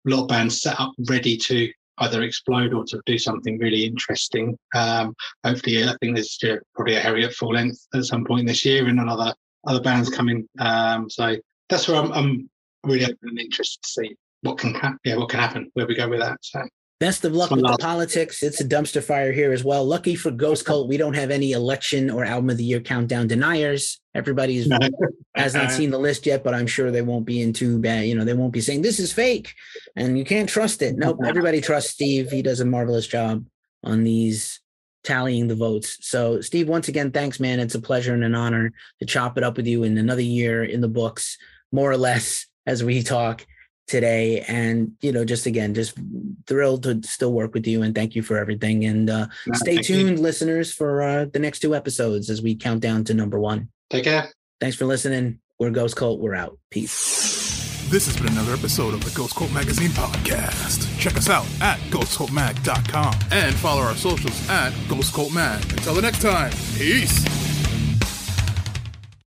A 0.06 0.10
lot 0.10 0.22
of 0.22 0.28
bands 0.28 0.62
set 0.62 0.80
up 0.80 0.92
ready 1.08 1.36
to 1.36 1.70
either 2.00 2.22
explode 2.22 2.74
or 2.74 2.84
to 2.84 3.00
do 3.06 3.18
something 3.18 3.58
really 3.58 3.84
interesting. 3.84 4.56
Um, 4.74 5.14
hopefully, 5.44 5.84
I 5.84 5.94
think 6.00 6.16
there's 6.16 6.38
probably 6.74 6.94
a 6.94 7.00
Heriot 7.00 7.32
full 7.34 7.54
length 7.54 7.86
at 7.94 8.04
some 8.04 8.24
point 8.24 8.46
this 8.46 8.64
year, 8.64 8.86
and 8.86 9.00
another 9.00 9.34
other 9.66 9.80
bands 9.80 10.08
coming. 10.10 10.48
Um, 10.58 11.10
so 11.10 11.36
that's 11.68 11.88
where 11.88 12.00
I'm, 12.00 12.12
I'm 12.12 12.50
really 12.84 13.04
open 13.04 13.18
and 13.22 13.40
interested 13.40 13.82
to 13.82 13.88
see 13.88 14.16
what 14.42 14.56
can 14.56 14.74
yeah 15.04 15.16
what 15.16 15.28
can 15.28 15.40
happen 15.40 15.70
where 15.74 15.86
we 15.86 15.94
go 15.94 16.08
with 16.08 16.20
that. 16.20 16.38
So 16.42 16.62
Best 17.00 17.24
of 17.24 17.32
luck 17.32 17.52
with 17.52 17.60
the 17.60 17.76
politics. 17.78 18.42
It's 18.42 18.60
a 18.60 18.64
dumpster 18.64 19.00
fire 19.00 19.30
here 19.30 19.52
as 19.52 19.62
well. 19.62 19.84
Lucky 19.84 20.16
for 20.16 20.32
Ghost 20.32 20.64
Cult, 20.64 20.88
we 20.88 20.96
don't 20.96 21.14
have 21.14 21.30
any 21.30 21.52
election 21.52 22.10
or 22.10 22.24
album 22.24 22.50
of 22.50 22.56
the 22.56 22.64
year 22.64 22.80
countdown 22.80 23.28
deniers. 23.28 24.00
Everybody's 24.16 24.68
has 25.36 25.54
not 25.54 25.70
seen 25.70 25.90
the 25.90 25.98
list 25.98 26.26
yet, 26.26 26.42
but 26.42 26.54
I'm 26.54 26.66
sure 26.66 26.90
they 26.90 27.02
won't 27.02 27.24
be 27.24 27.40
in 27.40 27.52
too 27.52 27.78
bad. 27.78 28.06
You 28.06 28.16
know, 28.16 28.24
they 28.24 28.34
won't 28.34 28.52
be 28.52 28.60
saying 28.60 28.82
this 28.82 28.98
is 28.98 29.12
fake 29.12 29.54
and 29.94 30.18
you 30.18 30.24
can't 30.24 30.48
trust 30.48 30.82
it. 30.82 30.96
Nope. 30.96 31.20
Everybody 31.24 31.60
trusts 31.60 31.92
Steve. 31.92 32.32
He 32.32 32.42
does 32.42 32.58
a 32.58 32.64
marvelous 32.64 33.06
job 33.06 33.44
on 33.84 34.02
these 34.02 34.60
tallying 35.04 35.46
the 35.46 35.54
votes. 35.54 35.98
So, 36.00 36.40
Steve, 36.40 36.68
once 36.68 36.88
again, 36.88 37.12
thanks, 37.12 37.38
man. 37.38 37.60
It's 37.60 37.76
a 37.76 37.80
pleasure 37.80 38.12
and 38.12 38.24
an 38.24 38.34
honor 38.34 38.72
to 38.98 39.06
chop 39.06 39.38
it 39.38 39.44
up 39.44 39.56
with 39.56 39.68
you 39.68 39.84
in 39.84 39.96
another 39.98 40.20
year 40.20 40.64
in 40.64 40.80
the 40.80 40.88
books, 40.88 41.38
more 41.70 41.88
or 41.92 41.96
less, 41.96 42.46
as 42.66 42.82
we 42.82 43.04
talk 43.04 43.46
today. 43.88 44.40
And 44.42 44.92
you 45.00 45.12
know 45.12 45.24
just 45.24 45.46
again 45.46 45.74
just 45.74 45.98
thrilled 46.46 46.84
to 46.84 47.02
still 47.02 47.32
work 47.32 47.54
with 47.54 47.66
you 47.66 47.82
and 47.82 47.94
thank 47.94 48.14
you 48.14 48.22
for 48.22 48.38
everything. 48.38 48.84
And 48.84 49.10
uh, 49.10 49.26
no, 49.46 49.52
stay 49.54 49.78
tuned 49.78 50.18
you. 50.18 50.22
listeners 50.22 50.72
for 50.72 51.02
uh, 51.02 51.24
the 51.32 51.38
next 51.38 51.60
two 51.60 51.74
episodes 51.74 52.30
as 52.30 52.40
we 52.40 52.54
count 52.54 52.80
down 52.80 53.04
to 53.04 53.14
number 53.14 53.40
one. 53.40 53.68
Take 53.90 54.04
care. 54.04 54.30
Thanks 54.60 54.76
for 54.76 54.84
listening. 54.84 55.40
We're 55.58 55.70
ghost 55.70 55.96
cult. 55.96 56.20
We're 56.20 56.34
out. 56.34 56.58
Peace. 56.70 57.58
This 57.90 58.04
has 58.04 58.18
been 58.18 58.28
another 58.32 58.52
episode 58.52 58.92
of 58.92 59.02
the 59.02 59.10
Ghost 59.16 59.34
Cult 59.34 59.50
Magazine 59.50 59.88
podcast. 59.92 60.86
Check 60.98 61.16
us 61.16 61.30
out 61.30 61.46
at 61.62 61.78
ghostcultmag.com 61.90 63.14
and 63.30 63.54
follow 63.54 63.80
our 63.80 63.96
socials 63.96 64.46
at 64.50 64.74
Ghost 64.88 65.14
Cult 65.14 65.32
Mag. 65.32 65.62
Until 65.72 65.94
the 65.94 66.02
next 66.02 66.20
time, 66.20 66.50
peace. 66.76 67.47